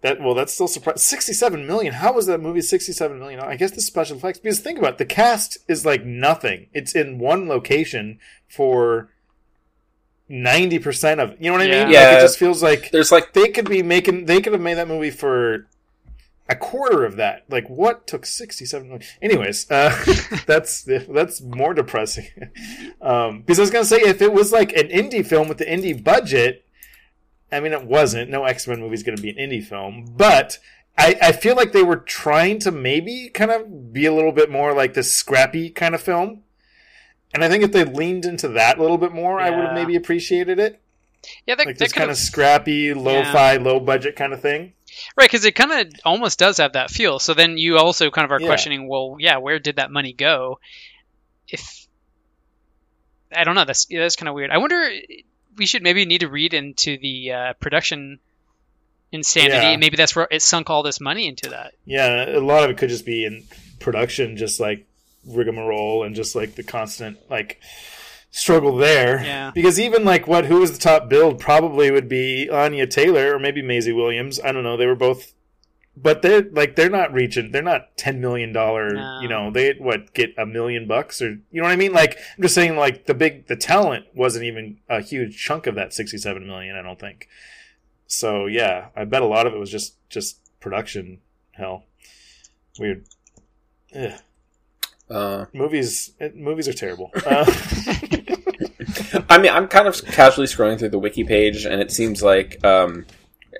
That 0.04 0.22
well, 0.22 0.34
that's 0.36 0.54
still 0.54 0.68
surprising. 0.68 0.99
Sixty-seven 0.99 1.66
million. 1.66 1.93
How 1.93 2.14
was 2.14 2.26
that 2.28 2.39
movie 2.41 2.62
sixty-seven 2.62 3.18
million? 3.20 3.39
I 3.39 3.56
guess 3.56 3.72
the 3.72 3.82
special 3.82 4.18
effects. 4.18 4.38
Because 4.38 4.60
think 4.60 4.78
about 4.78 4.93
it, 4.93 4.97
the 4.99 5.06
cast 5.06 5.58
is 5.68 5.86
like 5.86 6.04
nothing. 6.06 6.68
It's 6.74 6.93
in 6.93 7.20
one 7.20 7.47
location 7.47 8.20
for 8.49 9.10
ninety 10.30 10.80
percent 10.80 11.20
of. 11.20 11.32
You 11.39 11.47
know 11.51 11.54
what 11.58 11.62
I 11.62 11.66
Yeah. 11.72 11.84
mean? 11.86 11.93
Yeah. 11.93 12.08
Like, 12.10 12.18
it 12.18 12.22
just 12.22 12.38
feels 12.39 12.62
like 12.62 12.91
There's 12.91 13.12
like 13.12 13.34
they 13.34 13.49
could 13.49 13.70
be 13.70 13.82
making. 13.84 14.26
They 14.26 14.41
could 14.41 14.54
have 14.54 14.62
made 14.62 14.76
that 14.76 14.88
movie 14.88 15.10
for 15.12 15.68
a 16.49 16.56
quarter 16.58 17.06
of 17.06 17.16
that. 17.16 17.45
Like 17.49 17.70
what 17.70 18.06
took 18.06 18.26
sixty-seven 18.26 18.88
million? 18.89 19.08
Anyways, 19.22 19.72
uh, 19.72 19.89
that's 20.45 20.84
that's 20.84 21.41
more 21.41 21.74
depressing. 21.74 22.28
um, 23.01 23.39
because 23.41 23.58
I 23.60 23.62
was 23.62 23.72
gonna 23.72 23.86
say 23.86 24.01
if 24.01 24.22
it 24.22 24.34
was 24.34 24.51
like 24.51 24.74
an 24.74 24.89
indie 24.89 25.26
film 25.26 25.47
with 25.47 25.60
the 25.60 25.66
indie 25.66 26.01
budget. 26.04 26.66
I 27.54 27.60
mean, 27.60 27.74
it 27.74 27.86
wasn't. 27.86 28.30
No 28.30 28.43
X 28.45 28.68
Men 28.68 28.80
movie 28.80 28.95
is 28.95 29.04
going 29.04 29.16
to 29.16 29.22
be 29.22 29.30
an 29.30 29.38
indie 29.38 29.64
film, 29.64 30.06
but 30.18 30.58
I, 30.97 31.18
I 31.22 31.32
feel 31.32 31.56
like 31.56 31.72
they 31.72 31.84
were 31.84 31.97
trying 31.97 32.60
to 32.60 32.72
maybe 32.72 33.30
kind 33.34 33.51
of 33.51 33.93
be 33.93 34.06
a 34.06 34.14
little 34.14 34.32
bit 34.32 34.51
more 34.51 34.74
like 34.74 34.93
this 34.93 35.14
scrappy 35.14 35.70
kind 35.70 35.95
of 35.95 36.01
film. 36.01 36.43
And 37.34 37.43
I 37.43 37.49
think 37.49 37.64
if 37.64 37.72
they 37.72 37.84
leaned 37.84 38.26
into 38.26 38.47
that 38.49 38.78
a 38.78 38.82
little 38.82 38.99
bit 38.99 39.12
more, 39.12 39.39
I 39.39 39.49
would 39.49 39.66
have 39.66 39.74
maybe 39.74 39.95
appreciated 39.95 40.60
it. 40.60 40.80
Yeah, 41.47 41.56
that, 41.56 41.66
Like 41.66 41.78
this 41.78 41.93
kind 41.93 42.12
of 42.12 42.18
scrappy, 42.18 42.93
lo-fi, 42.93 43.58
low 43.58 43.80
budget 43.80 44.16
kind 44.16 44.34
of 44.34 44.41
thing. 44.41 44.74
Right, 45.18 45.28
because 45.28 45.43
it 45.45 45.56
kind 45.56 45.72
of 45.72 45.91
almost 46.06 46.38
does 46.38 46.58
have 46.58 46.74
that 46.74 46.91
feel. 46.91 47.18
So 47.18 47.34
then 47.34 47.58
you 47.58 47.78
also 47.78 48.12
kind 48.12 48.26
of 48.26 48.32
are 48.32 48.39
Yeah. 48.39 48.45
questioning, 48.47 48.88
well, 48.88 49.16
yeah, 49.20 49.38
where 49.38 49.58
did 49.58 49.78
that 49.78 49.89
money 49.89 50.14
go? 50.14 50.60
If 51.47 51.88
I 53.36 53.43
don't 53.45 53.56
know, 53.56 53.66
that's 53.66 53.86
that's 53.86 54.16
kind 54.16 54.30
of 54.30 54.36
weird. 54.36 54.51
I 54.51 54.58
wonder. 54.60 54.88
We 55.58 55.66
should 55.66 55.84
maybe 55.84 56.06
need 56.06 56.22
to 56.22 56.30
read 56.30 56.54
into 56.54 56.97
the 56.97 57.32
uh, 57.32 57.54
production 57.54 58.20
insanity. 59.12 59.68
Yeah. 59.68 59.78
Maybe 59.78 59.97
that's 59.97 60.16
where 60.16 60.28
it 60.30 60.41
sunk 60.41 60.70
all 60.70 60.84
this 60.84 60.99
money 60.99 61.28
into 61.28 61.49
that. 61.49 61.74
Yeah, 61.86 62.38
a 62.38 62.39
lot 62.39 62.64
of 62.64 62.72
it 62.72 62.78
could 62.78 62.89
just 62.89 63.06
be 63.06 63.26
in 63.26 63.43
production, 63.80 64.38
just 64.38 64.60
like 64.60 64.88
rigmarole 65.26 66.04
and 66.04 66.16
just 66.16 66.36
like 66.36 66.56
the 66.56 66.64
constant 66.64 67.18
like 67.30 67.62
struggle 68.32 68.76
there. 68.76 69.24
Yeah. 69.24 69.51
Because 69.54 69.80
even 69.80 70.04
like 70.04 70.28
what 70.28 70.45
who 70.45 70.60
was 70.60 70.72
the 70.72 70.80
top 70.80 71.08
build 71.08 71.39
probably 71.39 71.91
would 71.91 72.10
be 72.10 72.49
Anya 72.49 72.88
Taylor 72.88 73.36
or 73.36 73.39
maybe 73.39 73.62
Maisie 73.62 73.93
Williams. 73.93 74.39
I 74.43 74.51
don't 74.51 74.64
know. 74.64 74.76
They 74.76 74.88
were 74.88 74.95
both 74.95 75.34
but 75.95 76.21
they're 76.21 76.41
like 76.51 76.75
they're 76.75 76.89
not 76.89 77.13
reaching 77.13 77.51
they're 77.51 77.61
not 77.61 77.95
ten 77.97 78.19
million 78.19 78.51
dollar 78.51 78.93
No. 78.93 79.19
you 79.21 79.27
know, 79.27 79.51
they 79.51 79.73
what 79.73 80.13
get 80.13 80.33
a 80.37 80.45
million 80.45 80.87
bucks 80.87 81.21
or 81.21 81.31
you 81.51 81.61
know 81.61 81.63
what 81.63 81.71
I 81.71 81.75
mean? 81.75 81.93
Like 81.93 82.17
I'm 82.37 82.41
just 82.41 82.55
saying 82.55 82.75
like 82.75 83.05
the 83.05 83.13
big 83.13 83.47
the 83.47 83.55
talent 83.55 84.05
wasn't 84.15 84.45
even 84.45 84.77
a 84.89 85.01
huge 85.01 85.37
chunk 85.37 85.67
of 85.67 85.75
that 85.75 85.93
sixty 85.93 86.17
seven 86.17 86.47
million, 86.47 86.75
I 86.75 86.81
don't 86.81 86.99
think. 86.99 87.27
So 88.07 88.45
yeah, 88.47 88.87
I 88.95 89.05
bet 89.05 89.21
a 89.21 89.25
lot 89.27 89.45
of 89.47 89.53
it 89.53 89.59
was 89.59 89.69
just 89.71 89.95
just 90.09 90.39
production 90.59 91.19
hell. 91.51 91.83
Weird. 92.79 93.05
Ugh. 93.95 94.19
Uh, 95.09 95.45
Movies 95.53 96.13
it, 96.19 96.35
movies 96.35 96.67
are 96.67 96.73
terrible. 96.73 97.11
Uh, 97.25 97.45
I 99.29 99.37
mean, 99.37 99.51
I'm 99.51 99.67
kind 99.67 99.87
of 99.87 100.03
casually 100.05 100.47
scrolling 100.47 100.77
through 100.77 100.89
the 100.89 100.99
wiki 100.99 101.23
page, 101.23 101.65
and 101.65 101.81
it 101.81 101.91
seems 101.91 102.21
like 102.21 102.63
um, 102.65 103.05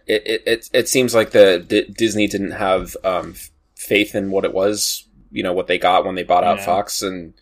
it, 0.08 0.24
it 0.26 0.43
it 0.45 0.70
it 0.74 0.89
seems 0.89 1.14
like 1.16 1.32
the 1.32 1.60
D- 1.60 1.93
Disney 1.97 2.28
didn't 2.28 2.51
have 2.51 2.95
um, 3.04 3.36
faith 3.76 4.16
in 4.16 4.32
what 4.32 4.45
it 4.45 4.54
was, 4.54 5.08
you 5.32 5.43
know, 5.43 5.54
what 5.54 5.68
they 5.68 5.78
got 5.78 6.06
when 6.06 6.16
they 6.16 6.24
bought 6.24 6.43
out 6.43 6.58
Yeah. 6.60 6.66
Fox, 6.66 7.01
and 7.01 7.34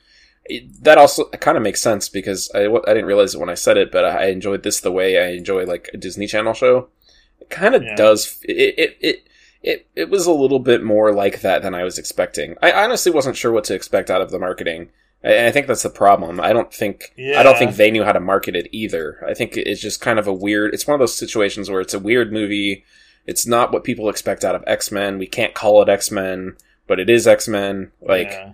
it, 0.45 0.83
that 0.83 0.97
also 0.97 1.25
kind 1.29 1.57
of 1.57 1.63
makes 1.63 1.81
sense 1.81 2.09
because 2.09 2.49
I, 2.55 2.65
I 2.65 2.93
didn't 2.93 3.05
realize 3.05 3.35
it 3.35 3.39
when 3.39 3.49
I 3.49 3.53
said 3.55 3.77
it, 3.77 3.91
but 3.91 4.05
I 4.05 4.25
enjoyed 4.27 4.63
this 4.63 4.79
the 4.81 4.91
way 4.91 5.17
I 5.23 5.31
enjoy 5.31 5.65
like 5.65 5.89
a 5.93 5.97
Disney 5.97 6.27
Channel 6.27 6.53
show. 6.53 6.89
It 7.39 7.49
kind 7.49 7.75
of 7.75 7.83
Yeah. 7.83 7.95
does. 7.95 8.39
It, 8.43 8.75
it 8.77 8.97
it 9.01 9.27
it 9.63 9.87
it 9.95 10.09
was 10.09 10.25
a 10.25 10.31
little 10.33 10.59
bit 10.59 10.83
more 10.83 11.13
like 11.13 11.41
that 11.41 11.61
than 11.61 11.75
I 11.75 11.83
was 11.83 11.97
expecting. 11.97 12.55
I 12.61 12.71
honestly 12.71 13.11
wasn't 13.11 13.37
sure 13.37 13.51
what 13.51 13.63
to 13.65 13.75
expect 13.75 14.09
out 14.09 14.21
of 14.21 14.31
the 14.31 14.39
marketing. 14.39 14.89
I, 15.23 15.47
I 15.47 15.51
think 15.51 15.67
that's 15.67 15.83
the 15.83 15.89
problem. 15.89 16.39
I 16.39 16.53
don't 16.53 16.73
think 16.73 17.13
I 17.17 17.43
don't 17.43 17.57
think 17.57 17.75
they 17.75 17.91
knew 17.91 18.03
how 18.03 18.11
to 18.13 18.19
market 18.19 18.55
it 18.55 18.67
either. 18.71 19.23
I 19.27 19.33
think 19.33 19.55
it's 19.57 19.81
just 19.81 20.01
kind 20.01 20.19
of 20.19 20.27
a 20.27 20.33
weird. 20.33 20.73
It's 20.73 20.87
one 20.87 20.95
of 20.95 20.99
those 20.99 21.17
situations 21.17 21.69
where 21.69 21.81
it's 21.81 21.93
a 21.93 21.99
weird 21.99 22.33
movie. 22.33 22.83
It's 23.27 23.45
not 23.45 23.71
what 23.71 23.83
people 23.83 24.09
expect 24.09 24.43
out 24.43 24.55
of 24.55 24.63
X 24.65 24.91
Men. 24.91 25.19
We 25.19 25.27
can't 25.27 25.53
call 25.53 25.81
it 25.83 25.89
X 25.89 26.09
Men, 26.09 26.57
but 26.87 26.99
it 26.99 27.09
is 27.09 27.27
X 27.27 27.47
Men. 27.47 27.91
Like, 28.01 28.31
yeah. 28.31 28.53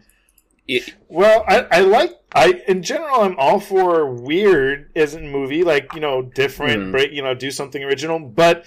it, 0.68 0.94
Well, 1.08 1.46
I, 1.48 1.66
I 1.72 1.80
like 1.80 2.20
I 2.36 2.62
in 2.68 2.84
general 2.84 3.22
I'm 3.22 3.40
all 3.40 3.62
for 3.62 4.06
weird 4.14 4.92
as 4.94 5.14
a 5.14 5.22
movie, 5.22 5.64
like 5.64 5.94
you 5.94 6.02
know 6.02 6.22
different, 6.22 6.84
Hmm. 6.84 6.92
break, 6.92 7.14
you 7.14 7.22
know 7.24 7.34
do 7.34 7.50
something 7.50 7.82
original, 7.82 8.20
but 8.20 8.66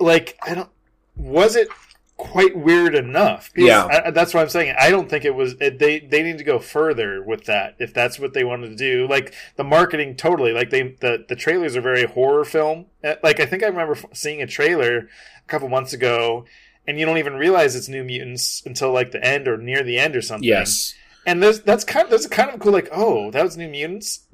like 0.00 0.38
I 0.42 0.54
don't 0.54 0.70
was 1.16 1.56
it 1.56 1.68
quite 2.16 2.56
weird 2.56 2.94
enough? 2.94 3.50
Because 3.52 3.68
Yeah. 3.68 4.02
I, 4.06 4.10
that's 4.10 4.32
what 4.34 4.40
I'm 4.40 4.48
saying. 4.48 4.74
I 4.78 4.90
don't 4.90 5.10
think 5.10 5.24
it 5.24 5.34
was. 5.34 5.54
It, 5.60 5.78
they 5.78 6.00
they 6.00 6.22
need 6.22 6.38
to 6.38 6.44
go 6.44 6.58
further 6.58 7.22
with 7.22 7.44
that 7.46 7.74
if 7.78 7.92
that's 7.92 8.18
what 8.18 8.34
they 8.34 8.44
wanted 8.44 8.68
to 8.68 8.76
do. 8.76 9.06
Like 9.08 9.34
the 9.56 9.64
marketing, 9.64 10.16
totally. 10.16 10.52
Like 10.52 10.70
they 10.70 10.82
the 11.00 11.24
the 11.28 11.36
trailers 11.36 11.76
are 11.76 11.80
very 11.80 12.04
horror 12.04 12.44
film. 12.44 12.86
Uh, 13.02 13.14
Like 13.22 13.40
I 13.40 13.46
think 13.46 13.62
I 13.62 13.66
remember 13.66 13.98
seeing 14.12 14.40
a 14.42 14.46
trailer 14.46 14.98
a 14.98 15.48
couple 15.48 15.68
months 15.68 15.92
ago. 15.92 16.44
And 16.86 17.00
you 17.00 17.06
don't 17.06 17.16
even 17.16 17.36
realize 17.36 17.74
it's 17.74 17.88
New 17.88 18.04
Mutants 18.04 18.62
until 18.66 18.92
like 18.92 19.10
the 19.10 19.24
end 19.24 19.48
or 19.48 19.56
near 19.56 19.82
the 19.82 19.98
end 19.98 20.14
or 20.14 20.20
something 20.20 20.46
yes, 20.46 20.92
and 21.26 21.42
there's 21.42 21.62
that's 21.62 21.82
kind 21.82 22.12
of 22.12 22.22
a 22.22 22.28
kind 22.28 22.50
of 22.50 22.60
cool 22.60 22.72
like 22.72 22.90
oh 22.92 23.30
that 23.30 23.42
was 23.42 23.56
New 23.56 23.70
Mutants. 23.70 24.26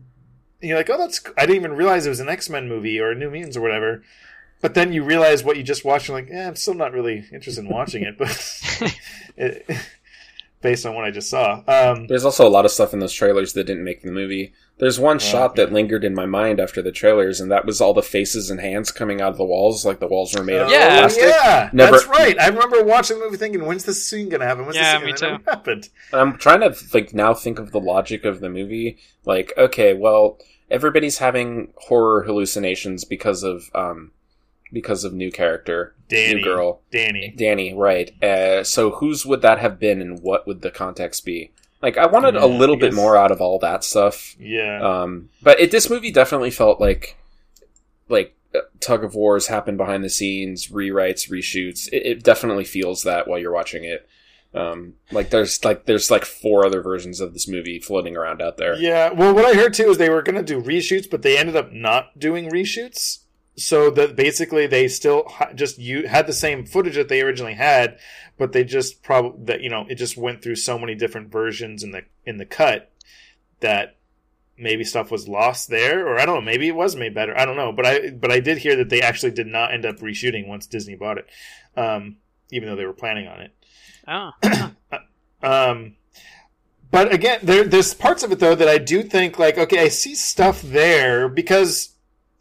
And 0.61 0.69
you're 0.69 0.77
like 0.77 0.91
oh 0.91 0.99
that's 0.99 1.23
I 1.39 1.43
didn't 1.47 1.55
even 1.63 1.75
realize 1.75 2.07
it 2.07 2.09
was 2.09 2.19
an 2.19 2.29
X 2.29 2.51
Men 2.51 2.69
movie 2.69 2.99
or 2.99 3.15
New 3.15 3.31
Mutants 3.31 3.57
or 3.57 3.61
whatever. 3.61 4.03
But 4.61 4.75
then 4.75 4.93
you 4.93 5.03
realize 5.05 5.43
what 5.43 5.57
you 5.57 5.63
just 5.63 5.85
watched. 5.85 6.09
and 6.09 6.17
like 6.17 6.29
yeah, 6.31 6.49
I'm 6.49 6.57
still 6.57 6.75
not 6.75 6.93
really 6.93 7.25
interested 7.33 7.65
in 7.65 7.71
watching 7.71 8.03
it, 8.03 8.19
but 8.19 8.31
it, 9.37 9.67
based 10.61 10.85
on 10.85 10.95
what 10.95 11.05
I 11.05 11.11
just 11.11 11.31
saw. 11.31 11.63
Um, 11.67 12.07
there's 12.09 12.25
also 12.27 12.47
a 12.47 12.51
lot 12.51 12.65
of 12.67 12.71
stuff 12.71 12.93
in 12.93 12.99
those 12.99 13.13
trailers 13.15 13.55
that 13.55 13.65
didn't 13.65 13.85
make 13.85 14.03
the 14.03 14.11
movie. 14.13 14.53
There's 14.79 14.99
one 14.99 15.19
shot 15.19 15.53
yeah. 15.57 15.65
that 15.65 15.73
lingered 15.73 16.05
in 16.05 16.15
my 16.15 16.25
mind 16.27 16.59
after 16.61 16.81
the 16.83 16.93
trailers, 16.93 17.41
and 17.41 17.51
that 17.51 17.67
was 17.67 17.81
all 17.81 17.93
the 17.95 18.03
faces 18.03 18.51
and 18.51 18.61
hands 18.61 18.91
coming 18.91 19.21
out 19.21 19.33
of 19.33 19.37
the 19.39 19.45
walls, 19.45 19.85
like 19.85 20.01
the 20.01 20.07
walls 20.07 20.35
were 20.35 20.45
made 20.45 20.57
of 20.59 20.71
Yeah. 20.71 20.89
oh, 20.93 20.99
plastic. 21.01 21.23
yeah, 21.25 21.71
Never- 21.73 21.93
that's 21.93 22.07
right. 22.07 22.39
I 22.41 22.49
remember 22.49 22.83
watching 22.85 23.19
the 23.19 23.25
movie 23.25 23.37
thinking, 23.39 23.65
when's 23.67 23.85
this 23.85 24.07
scene 24.07 24.29
gonna 24.31 24.47
happen? 24.47 24.65
When's 24.65 24.77
Yeah, 24.77 24.99
this 24.99 25.21
scene? 25.21 25.29
me 25.31 25.33
And 25.35 25.41
it 25.41 25.45
too. 25.45 25.51
happened. 25.51 25.89
I'm 26.13 26.37
trying 26.39 26.61
to 26.61 26.75
like 26.95 27.13
now 27.15 27.35
think 27.35 27.59
of 27.59 27.73
the 27.73 27.81
logic 27.81 28.25
of 28.25 28.41
the 28.41 28.49
movie. 28.49 28.99
Like, 29.25 29.53
okay, 29.59 29.93
well, 29.95 30.39
everybody's 30.71 31.19
having 31.19 31.73
horror 31.77 32.23
hallucinations 32.25 33.05
because 33.05 33.43
of 33.43 33.65
um 33.75 34.13
because 34.73 35.05
of 35.05 35.13
new 35.13 35.31
character, 35.31 35.95
Danny, 36.09 36.37
new 36.37 36.45
girl, 36.45 36.81
Danny. 36.91 37.35
Danny, 37.37 37.75
right? 37.75 38.23
Uh, 38.23 38.65
so 38.65 38.91
whose 38.91 39.25
would 39.27 39.43
that 39.43 39.59
have 39.59 39.79
been, 39.79 40.01
and 40.01 40.21
what 40.23 40.47
would 40.47 40.63
the 40.63 40.71
context 40.71 41.25
be? 41.25 41.51
Like, 41.83 41.97
I 41.97 42.07
wanted 42.07 42.35
Yeah, 42.35 42.45
a 42.45 42.47
little 42.47 42.77
bit 42.77 42.93
more 42.93 43.17
out 43.17 43.31
of 43.31 43.41
all 43.41 43.59
that 43.61 43.85
stuff. 43.85 44.37
Yeah, 44.39 44.81
Um, 44.83 45.31
but 45.43 45.59
it, 45.61 45.71
this 45.71 45.89
movie 45.89 46.13
definitely 46.13 46.51
felt 46.51 46.81
like 46.81 47.17
like 48.09 48.37
uh, 48.55 48.61
tug 48.81 49.05
of 49.05 49.15
wars 49.15 49.47
happen 49.47 49.77
behind 49.77 50.05
the 50.05 50.11
scenes, 50.11 50.67
rewrites, 50.69 51.31
reshoots. 51.31 51.89
It, 51.89 52.05
it 52.07 52.23
definitely 52.23 52.65
feels 52.65 53.03
that 53.05 53.29
while 53.29 53.39
you're 53.39 53.53
watching 53.53 53.85
it. 53.85 54.07
Um, 54.53 54.95
like 55.13 55.31
there's 55.31 55.65
like 55.65 55.87
there's 55.87 56.11
like 56.11 56.25
four 56.25 56.67
other 56.67 56.83
versions 56.83 57.21
of 57.21 57.33
this 57.33 57.47
movie 57.47 57.79
floating 57.79 58.17
around 58.17 58.43
out 58.43 58.57
there. 58.57 58.75
Yeah, 58.75 59.13
well, 59.13 59.33
what 59.33 59.45
I 59.45 59.55
heard 59.55 59.75
too 59.75 59.91
is 59.91 59.99
they 59.99 60.11
were 60.11 60.23
going 60.23 60.35
to 60.35 60.43
do 60.43 60.61
reshoots, 60.61 61.09
but 61.09 61.23
they 61.23 61.39
ended 61.39 61.55
up 61.57 61.73
not 61.73 62.19
doing 62.19 62.51
reshoots. 62.51 63.21
So 63.57 63.91
that 63.91 64.17
basically 64.17 64.67
they 64.67 64.89
still 64.89 65.25
ha- 65.29 65.53
just 65.55 65.79
you 65.79 66.07
had 66.07 66.27
the 66.27 66.33
same 66.33 66.65
footage 66.65 66.95
that 66.95 67.09
they 67.09 67.21
originally 67.21 67.55
had, 67.55 67.99
but 68.39 68.53
they 68.53 68.65
just 68.65 69.03
probably 69.03 69.45
that 69.45 69.61
you 69.61 69.69
know 69.69 69.87
it 69.89 69.97
just 69.97 70.17
went 70.17 70.43
through 70.43 70.57
so 70.57 70.79
many 70.79 70.95
different 70.95 71.31
versions 71.31 71.83
in 71.83 71.91
the 71.91 72.03
in 72.25 72.39
the 72.39 72.47
cut 72.47 72.93
that 73.61 73.97
maybe 74.57 74.85
stuff 74.85 75.11
was 75.11 75.29
lost 75.29 75.69
there, 75.69 76.07
or 76.07 76.19
I 76.19 76.27
don't 76.27 76.37
know, 76.37 76.41
maybe 76.41 76.69
it 76.69 76.75
was 76.75 76.97
made 76.97 77.15
better. 77.15 77.37
I 77.37 77.45
don't 77.45 77.57
know, 77.57 77.73
but 77.73 77.87
I 77.87 78.11
but 78.11 78.33
I 78.33 78.41
did 78.41 78.59
hear 78.59 78.77
that 78.77 78.89
they 78.89 79.03
actually 79.03 79.33
did 79.33 79.47
not 79.47 79.75
end 79.75 79.85
up 79.85 79.99
reshooting 79.99 80.47
once 80.47 80.67
Disney 80.67 80.95
bought 80.95 81.19
it, 81.19 81.27
um, 81.77 82.17
even 82.51 82.69
though 82.69 82.77
they 82.77 82.87
were 82.87 82.93
planning 82.93 83.27
on 83.27 83.41
it. 83.41 83.53
Oh, 84.09 84.31
Um, 85.43 85.97
but 86.91 87.13
again, 87.13 87.41
there, 87.43 87.65
there's 87.65 87.95
parts 87.95 88.23
of 88.23 88.33
it 88.33 88.41
though 88.41 88.55
that 88.55 88.69
I 88.69 88.79
do 88.79 89.03
think 89.03 89.39
like, 89.39 89.59
okay, 89.59 89.81
I 89.81 89.89
see 89.89 90.15
stuff 90.15 90.63
there 90.63 91.29
because 91.29 91.95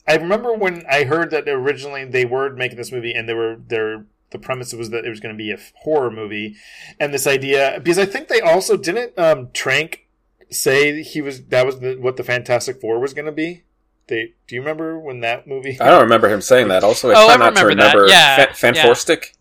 I 0.09 0.15
remember 0.15 0.53
when 0.53 0.83
I 0.89 1.03
heard 1.03 1.29
that 1.31 1.47
originally 1.47 2.03
they 2.03 2.25
were 2.25 2.49
making 2.53 2.77
this 2.77 2.91
movie 2.91 3.13
and 3.13 3.29
they 3.29 3.33
were 3.35 3.55
their 3.67 4.05
the 4.31 4.39
premise 4.39 4.73
was 4.73 4.89
that 4.89 5.05
it 5.05 5.09
was 5.09 5.19
going 5.19 5.33
to 5.33 5.37
be 5.37 5.51
a 5.51 5.57
horror 5.83 6.11
movie, 6.11 6.55
and 6.99 7.13
this 7.13 7.25
idea 7.27 7.79
because 7.81 7.97
I 7.99 8.05
think 8.05 8.27
they 8.27 8.41
also 8.41 8.75
didn't 8.75 9.17
um, 9.17 9.49
Trank 9.53 10.07
say 10.49 11.03
he 11.03 11.21
was 11.21 11.45
that 11.45 11.65
was 11.65 11.79
the, 11.79 11.95
what 11.95 12.17
the 12.17 12.23
Fantastic 12.23 12.81
Four 12.81 12.99
was 12.99 13.13
going 13.13 13.25
to 13.25 13.31
be. 13.31 13.63
They 14.07 14.33
do 14.47 14.55
you 14.55 14.61
remember 14.61 14.99
when 14.99 15.19
that 15.21 15.47
movie? 15.47 15.79
I 15.79 15.85
don't 15.85 16.01
remember 16.01 16.27
him 16.29 16.41
saying 16.41 16.67
that. 16.69 16.83
Also, 16.83 17.11
I 17.11 17.13
Oh, 17.15 17.25
try 17.25 17.33
I 17.35 17.37
not 17.37 17.55
to 17.57 17.65
remember 17.65 18.07
that. 18.07 18.11
Yeah, 18.11 18.45
Fa- 18.47 18.53
Fan 18.55 18.75
yeah. 18.75 18.85
Fanforstic. 18.85 19.33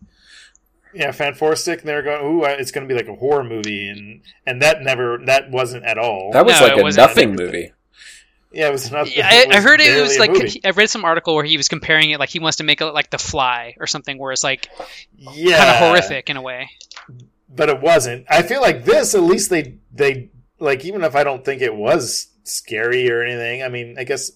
Yeah, 0.93 1.11
Fan 1.11 1.33
Four 1.35 1.53
and 1.53 1.81
they 1.83 1.93
were 1.93 2.01
going, 2.01 2.25
"Ooh, 2.25 2.43
it's 2.45 2.71
going 2.71 2.87
to 2.87 2.91
be 2.91 2.97
like 2.99 3.07
a 3.07 3.15
horror 3.15 3.43
movie," 3.43 3.87
and 3.89 4.21
and 4.45 4.61
that 4.61 4.81
never 4.81 5.19
that 5.25 5.51
wasn't 5.51 5.85
at 5.85 5.97
all. 5.99 6.31
That 6.33 6.45
was 6.45 6.59
No, 6.59 6.67
like 6.67 6.77
a 6.77 6.97
nothing 6.97 7.35
movie. 7.35 7.73
Yeah, 8.51 8.69
it 8.69 8.71
was 8.71 8.89
not. 8.91 9.15
yeah, 9.15 9.27
I, 9.29 9.57
I 9.57 9.61
heard 9.61 9.79
it 9.79 10.01
was 10.01 10.17
like 10.17 10.31
movie. 10.31 10.61
I 10.65 10.71
read 10.71 10.89
some 10.89 11.05
article 11.05 11.35
where 11.35 11.43
he 11.43 11.55
was 11.57 11.67
comparing 11.67 12.09
it 12.09 12.19
like 12.19 12.29
he 12.29 12.39
wants 12.39 12.57
to 12.57 12.63
make 12.63 12.81
it 12.81 12.85
like 12.85 13.11
The 13.11 13.19
Fly 13.19 13.75
or 13.79 13.85
something, 13.85 14.17
where 14.17 14.31
it's 14.31 14.43
like 14.43 14.69
yeah, 15.17 15.57
kind 15.57 15.69
of 15.69 15.75
horrific 15.75 16.29
in 16.29 16.37
a 16.37 16.41
way. 16.41 16.69
but 17.47 17.69
it 17.69 17.79
wasn't. 17.79 18.25
I 18.29 18.41
feel 18.41 18.61
like 18.61 18.85
this, 18.85 19.13
at 19.13 19.21
least 19.21 19.49
they 19.51 19.75
they 19.93 20.31
like 20.59 20.83
even 20.83 21.03
if 21.03 21.15
I 21.15 21.23
don't 21.23 21.45
think 21.45 21.61
it 21.61 21.75
was 21.75 22.27
scary 22.43 23.11
or 23.11 23.21
anything. 23.23 23.61
I 23.61 23.69
mean, 23.69 23.95
I 23.99 24.03
guess 24.03 24.31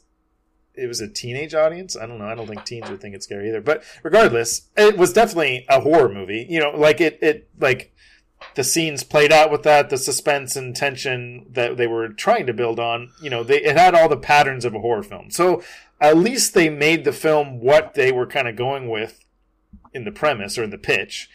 it 0.76 0.88
was 0.88 1.02
a 1.02 1.08
teenage 1.08 1.54
audience. 1.54 1.96
I 1.98 2.06
don't 2.06 2.20
know. 2.20 2.26
I 2.26 2.36
don't 2.36 2.48
think 2.48 2.66
teens 2.66 2.90
would 2.90 3.02
think 3.02 3.16
it's 3.16 3.26
scary 3.26 3.50
either. 3.50 3.62
But 3.62 3.84
regardless, 4.04 4.70
it 4.78 4.98
was 4.98 5.14
definitely 5.14 5.66
a 5.70 5.80
horror 5.80 6.10
movie. 6.10 6.46
You 6.50 6.60
know, 6.60 6.72
like 6.72 7.02
it 7.02 7.20
it 7.22 7.50
like 7.60 7.94
the 8.56 8.64
scenes 8.64 9.04
played 9.04 9.32
out 9.32 9.52
with 9.52 9.64
that, 9.64 9.90
the 9.90 9.98
suspense 9.98 10.56
and 10.56 10.76
tension 10.76 11.46
that 11.52 11.78
they 11.78 11.88
were 11.88 12.10
trying 12.10 12.46
to 12.46 12.54
build 12.54 12.80
on. 12.80 13.12
You 13.22 13.30
know, 13.30 13.44
they 13.44 13.62
it 13.62 13.78
had 13.78 13.96
all 13.96 14.10
the 14.10 14.18
patterns 14.18 14.66
of 14.66 14.76
a 14.76 14.80
horror 14.80 15.04
film. 15.04 15.32
So 15.32 15.64
at 16.00 16.18
least 16.18 16.54
they 16.54 16.70
made 16.70 17.04
the 17.06 17.14
film 17.14 17.60
what 17.60 17.94
they 17.94 18.12
were 18.12 18.28
kind 18.28 18.48
of 18.48 18.56
going 18.56 18.90
with 18.90 19.24
in 19.94 20.06
the 20.06 20.12
premise 20.12 20.58
or 20.58 20.64
in 20.64 20.70
the 20.70 20.78
pitch. 20.78 21.30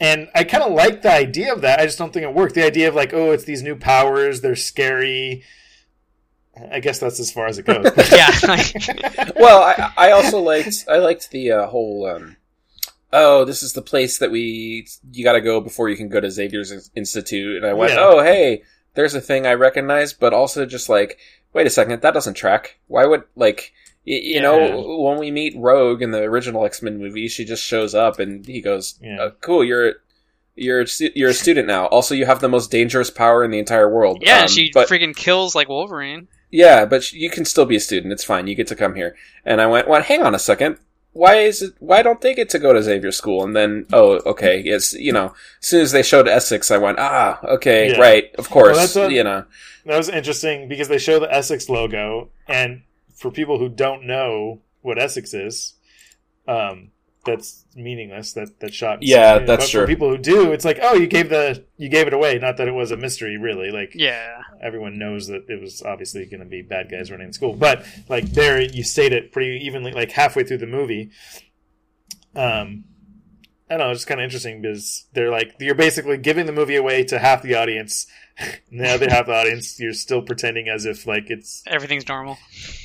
And 0.00 0.28
I 0.34 0.44
kind 0.44 0.62
of 0.62 0.72
like 0.72 1.02
the 1.02 1.12
idea 1.12 1.52
of 1.52 1.60
that. 1.62 1.80
I 1.80 1.84
just 1.84 1.98
don't 1.98 2.12
think 2.12 2.24
it 2.24 2.34
worked. 2.34 2.54
The 2.54 2.64
idea 2.64 2.88
of 2.88 2.94
like, 2.94 3.12
oh, 3.12 3.32
it's 3.32 3.44
these 3.44 3.62
new 3.62 3.76
powers, 3.76 4.40
they're 4.40 4.56
scary. 4.56 5.42
I 6.70 6.80
guess 6.80 6.98
that's 6.98 7.20
as 7.20 7.30
far 7.30 7.46
as 7.46 7.58
it 7.58 7.66
goes. 7.66 7.84
Yeah, 8.12 9.30
well, 9.36 9.62
I, 9.62 9.92
I 9.96 10.10
also 10.12 10.40
liked 10.40 10.84
I 10.88 10.98
liked 10.98 11.30
the 11.30 11.52
uh, 11.52 11.66
whole 11.66 12.06
um, 12.06 12.36
"Oh, 13.12 13.44
this 13.44 13.62
is 13.62 13.72
the 13.72 13.82
place 13.82 14.18
that 14.18 14.30
we 14.30 14.86
you 15.12 15.24
got 15.24 15.32
to 15.34 15.40
go 15.40 15.60
before 15.60 15.88
you 15.88 15.96
can 15.96 16.08
go 16.08 16.20
to 16.20 16.30
Xavier's 16.30 16.90
Institute." 16.94 17.56
And 17.56 17.66
I 17.66 17.72
went, 17.74 17.92
Yeah. 17.92 18.00
"Oh, 18.00 18.22
hey, 18.22 18.62
there's 18.94 19.14
a 19.14 19.20
thing 19.20 19.46
I 19.46 19.52
recognize," 19.54 20.12
but 20.12 20.32
also 20.34 20.66
just 20.66 20.88
like, 20.88 21.18
"Wait 21.52 21.66
a 21.66 21.70
second, 21.70 22.00
that 22.02 22.14
doesn't 22.14 22.34
track. 22.34 22.78
Why 22.86 23.04
would 23.06 23.22
like?" 23.36 23.72
y- 24.06 24.14
You 24.14 24.34
Yeah. 24.36 24.40
know, 24.42 24.98
when 25.00 25.18
we 25.18 25.30
meet 25.30 25.54
Rogue 25.56 26.02
in 26.02 26.10
the 26.12 26.22
original 26.22 26.64
X 26.64 26.82
Men 26.82 26.98
movie, 26.98 27.28
she 27.28 27.44
just 27.44 27.62
shows 27.62 27.94
up 27.94 28.18
and 28.18 28.46
he 28.46 28.60
goes, 28.60 28.98
Yeah. 29.02 29.20
uh, 29.22 29.30
"Cool, 29.40 29.64
you're 29.64 29.94
you're 30.56 30.84
you're 31.14 31.30
a 31.30 31.34
student 31.34 31.68
now. 31.68 31.86
Also, 31.86 32.14
you 32.14 32.26
have 32.26 32.40
the 32.40 32.48
most 32.48 32.70
dangerous 32.70 33.10
power 33.10 33.44
in 33.44 33.50
the 33.50 33.58
entire 33.60 33.88
world." 33.88 34.22
Yeah, 34.24 34.42
Um, 34.42 34.48
she 34.48 34.70
but 34.74 34.88
freaking 34.88 35.14
kills 35.14 35.54
like 35.54 35.68
Wolverine. 35.68 36.26
yeah, 36.50 36.84
but 36.84 37.04
sh- 37.04 37.12
you 37.12 37.30
can 37.30 37.44
still 37.44 37.64
be 37.66 37.76
a 37.76 37.80
student. 37.80 38.12
It's 38.12 38.24
fine. 38.24 38.46
You 38.48 38.54
get 38.56 38.66
to 38.68 38.74
come 38.74 38.94
here. 38.96 39.14
And 39.44 39.60
I 39.60 39.66
went, 39.66 39.86
well, 39.88 40.02
hang 40.02 40.22
on 40.22 40.34
a 40.34 40.38
second. 40.38 40.78
Why 41.18 41.34
is 41.50 41.62
it? 41.62 41.74
Why 41.80 42.02
don't 42.02 42.20
they 42.20 42.32
get 42.32 42.48
to 42.50 42.60
go 42.60 42.72
to 42.72 42.80
Xavier 42.80 43.10
School? 43.10 43.42
And 43.44 43.56
then, 43.56 43.86
oh, 43.92 44.20
okay, 44.24 44.60
it's 44.60 44.92
you 44.92 45.12
know, 45.12 45.34
as 45.60 45.66
soon 45.68 45.80
as 45.82 45.90
they 45.90 46.02
showed 46.04 46.28
Essex, 46.28 46.70
I 46.70 46.78
went, 46.78 46.98
ah, 47.00 47.40
okay, 47.56 47.90
Yeah. 47.90 47.98
right, 48.00 48.32
of 48.36 48.48
course, 48.50 48.76
Well, 48.94 49.06
what- 49.06 49.12
you 49.12 49.24
know, 49.24 49.44
That 49.84 49.96
was 49.96 50.08
interesting 50.08 50.68
because 50.68 50.86
they 50.88 50.98
show 50.98 51.18
the 51.18 51.32
Essex 51.34 51.68
logo, 51.68 52.28
and 52.46 52.82
for 53.14 53.32
people 53.32 53.58
who 53.58 53.68
don't 53.68 54.04
know 54.06 54.60
what 54.82 54.96
Essex 54.98 55.34
is, 55.34 55.74
um, 56.46 56.92
that's 57.28 57.64
meaningless. 57.76 58.32
That 58.32 58.58
that 58.60 58.74
shot. 58.74 59.02
Yeah, 59.02 59.38
that's 59.38 59.64
but 59.64 59.70
true. 59.70 59.80
For 59.82 59.86
people 59.86 60.10
who 60.10 60.18
do, 60.18 60.52
it's 60.52 60.64
like, 60.64 60.78
oh, 60.82 60.94
you 60.94 61.06
gave 61.06 61.28
the 61.28 61.64
you 61.76 61.88
gave 61.88 62.06
it 62.06 62.12
away. 62.12 62.38
Not 62.38 62.56
that 62.56 62.68
it 62.68 62.72
was 62.74 62.90
a 62.90 62.96
mystery, 62.96 63.36
really. 63.38 63.70
Like 63.70 63.92
Yeah. 63.94 64.40
everyone 64.62 64.98
knows 64.98 65.28
that 65.28 65.44
it 65.48 65.60
was 65.60 65.82
obviously 65.82 66.24
going 66.26 66.40
to 66.40 66.46
be 66.46 66.62
bad 66.62 66.90
guys 66.90 67.10
running 67.10 67.28
the 67.28 67.32
school, 67.32 67.54
but 67.54 67.84
like 68.08 68.24
there, 68.32 68.60
you 68.60 68.82
state 68.82 69.12
it 69.12 69.32
pretty 69.32 69.64
evenly, 69.64 69.92
like 69.92 70.10
halfway 70.12 70.44
through 70.44 70.58
the 70.58 70.66
movie. 70.66 71.10
Um, 72.34 72.84
I 73.70 73.76
don't 73.76 73.86
know, 73.86 73.90
it's 73.90 74.04
kind 74.04 74.20
of 74.20 74.24
interesting 74.24 74.62
because 74.62 75.06
they're 75.12 75.30
like 75.30 75.54
you're 75.60 75.74
basically 75.74 76.16
giving 76.16 76.46
the 76.46 76.52
movie 76.52 76.76
away 76.76 77.04
to 77.04 77.18
half 77.18 77.42
the 77.42 77.54
audience. 77.54 78.06
And 78.38 78.80
they 78.80 79.08
have 79.08 79.26
the 79.26 79.34
audience, 79.34 79.78
you're 79.80 79.92
still 79.92 80.22
pretending 80.22 80.68
as 80.68 80.84
if 80.86 81.06
like 81.06 81.30
it's 81.30 81.62
Everything's 81.66 82.06
normal. 82.08 82.38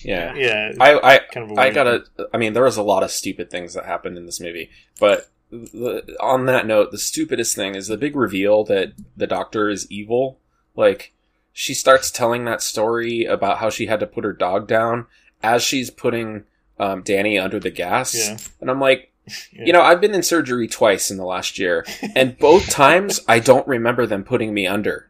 yeah. 0.03 0.33
yeah, 0.35 0.71
I, 0.79 1.15
I, 1.15 1.19
kind 1.31 1.51
of. 1.51 1.57
I 1.57 1.69
gotta. 1.69 2.05
I 2.33 2.37
mean, 2.37 2.53
there 2.53 2.63
was 2.63 2.77
a 2.77 2.83
lot 2.83 3.03
of 3.03 3.11
stupid 3.11 3.49
things 3.49 3.73
that 3.73 3.85
happened 3.85 4.17
in 4.17 4.25
this 4.25 4.39
movie, 4.39 4.69
but 4.99 5.29
the, 5.51 6.15
on 6.19 6.45
that 6.47 6.65
note, 6.65 6.91
the 6.91 6.97
stupidest 6.97 7.55
thing 7.55 7.75
is 7.75 7.87
the 7.87 7.97
big 7.97 8.15
reveal 8.15 8.63
that 8.65 8.93
the 9.15 9.27
Doctor 9.27 9.69
is 9.69 9.89
evil. 9.91 10.39
Like, 10.75 11.13
she 11.51 11.73
starts 11.75 12.09
telling 12.09 12.45
that 12.45 12.63
story 12.63 13.25
about 13.25 13.59
how 13.59 13.69
she 13.69 13.85
had 13.85 13.99
to 13.99 14.07
put 14.07 14.23
her 14.23 14.33
dog 14.33 14.67
down 14.67 15.05
as 15.43 15.61
she's 15.61 15.91
putting 15.91 16.45
um, 16.79 17.03
Danny 17.03 17.37
under 17.37 17.59
the 17.59 17.69
gas, 17.69 18.15
Yeah. 18.15 18.37
and 18.61 18.69
I'm 18.71 18.79
like. 18.79 19.09
Yeah. 19.53 19.63
You 19.67 19.71
know, 19.71 19.81
I've 19.81 20.01
been 20.01 20.13
in 20.13 20.21
surgery 20.21 20.67
twice 20.67 21.09
in 21.09 21.15
the 21.15 21.23
last 21.23 21.57
year, 21.57 21.85
and 22.13 22.37
both 22.37 22.69
times 22.69 23.21
I 23.25 23.39
don't 23.39 23.65
remember 23.65 24.05
them 24.05 24.25
putting 24.25 24.53
me 24.53 24.67
under. 24.67 25.09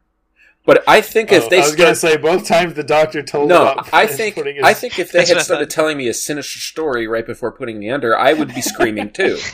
But 0.65 0.83
I 0.87 1.01
think 1.01 1.31
if 1.33 1.43
Oh, 1.45 1.49
they 1.49 1.57
I 1.57 1.59
was 1.59 1.67
start, 1.73 1.77
gonna 1.79 1.95
say 1.95 2.15
both 2.17 2.47
times 2.47 2.73
the 2.75 2.83
doctor 2.83 3.21
told 3.21 3.49
no, 3.49 3.75
I 3.91 4.07
think 4.07 4.35
his- 4.35 4.63
I 4.63 4.73
think 4.73 4.97
if 4.97 5.11
they 5.11 5.25
had 5.25 5.41
started 5.41 5.69
telling 5.69 5.97
me 5.97 6.07
a 6.07 6.13
sinister 6.13 6.59
story 6.59 7.05
right 7.07 7.25
before 7.25 7.51
putting 7.51 7.79
me 7.79 7.89
under, 7.89 8.17
I 8.17 8.31
would 8.33 8.53
be 8.55 8.61
screaming 8.61 9.11
too. 9.11 9.37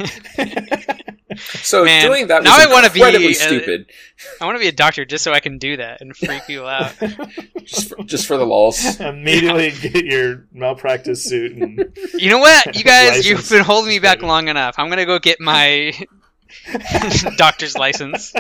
So 1.62 1.86
Man, 1.86 2.06
doing 2.06 2.28
that 2.28 2.44
now 2.44 2.58
was 2.58 2.66
I 2.68 2.72
wanna 2.74 2.90
be, 2.90 3.00
incredibly 3.00 3.30
uh, 3.30 3.34
stupid, 3.36 3.86
I 4.42 4.46
want 4.46 4.56
to 4.58 4.60
be 4.60 4.68
a 4.68 4.72
doctor 4.74 5.06
just 5.06 5.24
so 5.24 5.32
I 5.32 5.40
can 5.40 5.58
do 5.60 5.78
that 5.78 6.02
and 6.02 6.14
freak 6.18 6.46
people 6.48 6.66
out. 6.68 6.92
just 7.64 7.88
for, 7.90 8.04
just 8.04 8.26
for 8.26 8.36
the 8.36 8.46
lulls. 8.46 9.00
immediately 9.00 9.72
get 9.72 10.04
your 10.06 10.48
malpractice 10.52 11.24
suit 11.24 11.52
and 11.56 11.96
You 12.18 12.32
know 12.32 12.40
what, 12.40 12.76
you 12.76 12.84
guys, 12.84 13.30
you've 13.30 13.48
been 13.48 13.64
holding 13.64 13.90
me 13.90 14.00
back 14.00 14.22
long 14.24 14.48
enough. 14.48 14.76
I'm 14.80 14.90
gonna 14.90 15.06
go 15.06 15.20
get 15.20 15.40
my 15.40 15.94
doctor's 17.38 17.78
license. 17.78 18.34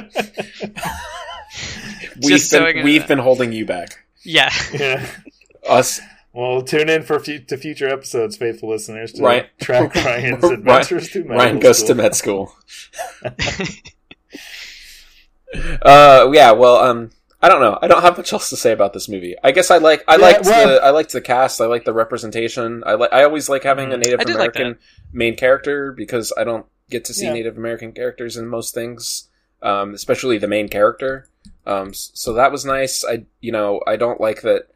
We've 2.23 2.41
so 2.41 2.65
been 2.65 2.83
we've 2.83 3.07
been 3.07 3.17
holding 3.19 3.51
you 3.51 3.65
back. 3.65 4.05
Yeah, 4.23 4.51
yeah. 4.73 5.05
Us 5.67 5.99
Well, 6.33 6.61
tune 6.61 6.89
in 6.89 7.03
for 7.03 7.19
fu- 7.19 7.39
to 7.39 7.57
future 7.57 7.87
episodes, 7.89 8.37
faithful 8.37 8.69
listeners, 8.69 9.13
to 9.13 9.23
Right. 9.23 9.49
track 9.59 9.93
Ryan's 10.05 10.43
Ryan- 10.43 10.53
adventures 10.59 11.09
through 11.09 11.23
medical 11.23 11.45
Ryan 11.45 11.59
goes 11.59 11.83
to 11.83 11.95
med 11.95 12.15
school. 12.15 12.53
uh, 15.81 16.29
yeah. 16.33 16.51
Well, 16.51 16.75
um, 16.77 17.11
I 17.41 17.49
don't 17.49 17.61
know. 17.61 17.79
I 17.81 17.87
don't 17.87 18.01
have 18.01 18.17
much 18.17 18.33
else 18.33 18.49
to 18.49 18.57
say 18.57 18.71
about 18.71 18.93
this 18.93 19.07
movie. 19.09 19.35
I 19.43 19.51
guess 19.51 19.71
I 19.71 19.77
like. 19.77 20.03
I 20.07 20.15
Yeah, 20.17 20.21
liked 20.21 20.45
well- 20.45 20.67
the. 20.67 20.83
I 20.83 20.89
liked 20.91 21.11
the 21.13 21.21
cast. 21.21 21.61
I 21.61 21.65
like 21.65 21.85
the 21.85 21.93
representation. 21.93 22.83
I 22.85 22.93
like. 22.95 23.11
I 23.13 23.23
always 23.23 23.49
like 23.49 23.63
having 23.63 23.91
a 23.93 23.95
Mhm. 23.95 23.99
Native 23.99 24.19
I 24.19 24.23
did 24.25 24.35
like 24.35 24.55
American 24.55 24.79
main 25.13 25.35
character 25.35 25.91
because 25.91 26.31
I 26.37 26.43
don't 26.43 26.65
get 26.89 27.05
to 27.05 27.13
see 27.13 27.25
Yeah. 27.25 27.33
Native 27.33 27.57
American 27.57 27.91
characters 27.91 28.35
in 28.37 28.47
most 28.47 28.73
things, 28.73 29.29
um, 29.61 29.93
especially 29.93 30.37
the 30.37 30.47
main 30.47 30.69
character. 30.69 31.27
Um, 31.65 31.93
so 31.93 32.33
that 32.33 32.51
was 32.51 32.65
nice. 32.65 33.03
I, 33.05 33.25
you 33.41 33.51
know, 33.51 33.81
I 33.85 33.95
don't 33.95 34.19
like 34.21 34.41
that. 34.41 34.67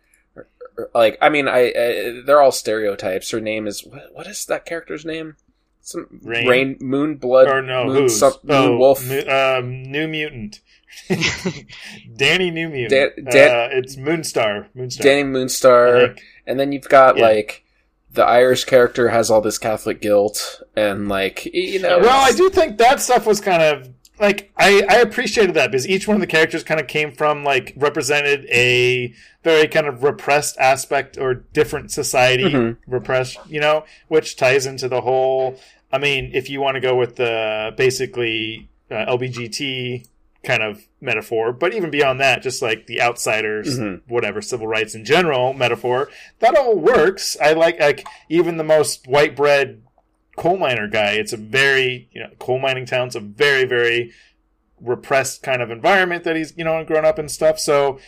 Like, 0.94 1.18
I 1.22 1.30
mean, 1.30 1.48
I, 1.48 1.68
I 1.78 2.22
they're 2.26 2.42
all 2.42 2.52
stereotypes. 2.52 3.30
Her 3.32 3.40
name 3.40 3.68
is 3.68 3.84
what? 3.86 4.14
What 4.14 4.28
is 4.28 4.46
that 4.46 4.66
character's 4.66 5.06
name? 5.06 5.36
Some 5.82 6.22
Rain? 6.24 6.48
Rain, 6.48 6.78
Moon, 6.80 7.16
Blood, 7.18 7.48
or 7.48 7.62
no, 7.62 7.86
Moon, 7.86 8.10
some- 8.10 8.34
Moon 8.44 8.56
oh, 8.58 8.78
Wolf. 8.78 9.06
Mu- 9.06 9.28
um, 9.30 9.84
New 9.84 10.08
Mutant, 10.08 10.62
Danny 12.16 12.52
New 12.52 12.70
Mutant. 12.70 13.16
Dan- 13.18 13.26
Dan- 13.34 13.52
uh, 13.52 13.70
it's 13.78 13.96
Moonstar. 13.96 14.68
Moonstar. 14.76 15.02
Danny 15.02 15.24
Moonstar, 15.24 16.18
and 16.48 16.60
then 16.60 16.72
you've 16.72 16.90
got 16.90 17.18
Yeah. 17.18 17.24
like 17.28 17.66
the 18.12 18.24
Irish 18.26 18.66
character 18.66 19.10
has 19.10 19.30
all 19.30 19.42
this 19.42 19.58
Catholic 19.58 20.02
guilt, 20.02 20.62
and 20.76 21.10
like 21.10 21.46
you 21.46 21.80
know, 21.82 22.00
Well, 22.00 22.26
I 22.26 22.32
do 22.32 22.50
think 22.50 22.78
that 22.78 23.02
stuff 23.02 23.26
was 23.26 23.42
kind 23.42 23.62
of 23.62 23.90
like 24.24 24.51
I, 24.57 24.84
I 24.89 24.95
appreciated 25.01 25.53
that 25.55 25.69
because 25.71 25.88
each 25.88 26.07
one 26.07 26.15
of 26.15 26.21
the 26.21 26.28
characters 26.28 26.63
kind 26.63 26.80
of 26.80 26.88
came 26.88 27.11
from 27.11 27.43
like 27.43 27.74
represented 27.76 28.45
a 28.49 29.13
very 29.43 29.67
kind 29.67 29.86
of 29.86 30.01
repressed 30.03 30.57
aspect 30.57 31.17
or 31.17 31.34
different 31.34 31.91
society 31.91 32.45
Mhm. 32.45 32.78
repressed, 32.88 33.38
you 33.47 33.59
know, 33.59 33.84
which 34.07 34.36
ties 34.38 34.65
into 34.65 34.88
the 34.88 35.01
whole. 35.01 35.59
I 35.91 35.97
mean, 35.99 36.32
if 36.34 36.49
you 36.49 36.61
want 36.61 36.76
to 36.76 36.82
go 36.82 36.95
with 36.95 37.17
the 37.17 37.71
basically 37.78 38.69
uh, 38.89 39.05
LBGT 39.15 40.07
kind 40.43 40.61
of 40.63 40.82
metaphor, 40.99 41.53
but 41.53 41.74
even 41.74 41.89
beyond 41.89 42.19
that, 42.19 42.41
just 42.41 42.61
like 42.61 42.86
the 42.88 43.01
outsiders, 43.01 43.80
Mhm. 43.80 44.01
whatever 44.07 44.41
civil 44.41 44.67
rights 44.67 44.93
in 44.95 45.05
general 45.05 45.53
metaphor, 45.53 46.09
that 46.39 46.55
all 46.57 46.76
works. 46.76 47.38
I 47.41 47.53
like 47.53 47.80
like 47.80 48.05
even 48.30 48.57
the 48.57 48.63
most 48.63 49.07
white 49.07 49.36
bread 49.36 49.83
coal 50.36 50.58
miner 50.58 50.88
guy. 50.88 51.12
It's 51.12 51.34
a 51.34 51.38
very 51.38 52.10
you 52.12 52.22
know 52.22 52.30
coal 52.40 52.60
mining 52.60 52.86
town's 52.86 53.16
a 53.16 53.20
very 53.20 53.66
very 53.66 54.12
repressed 54.82 55.44
kind 55.44 55.62
of 55.62 55.72
environment 55.72 56.24
that 56.24 56.36
he's 56.36 56.56
you 56.58 56.64
know 56.64 56.84
grown 56.84 57.06
up 57.06 57.18
and 57.18 57.30
stuff. 57.30 57.60
So 57.60 58.00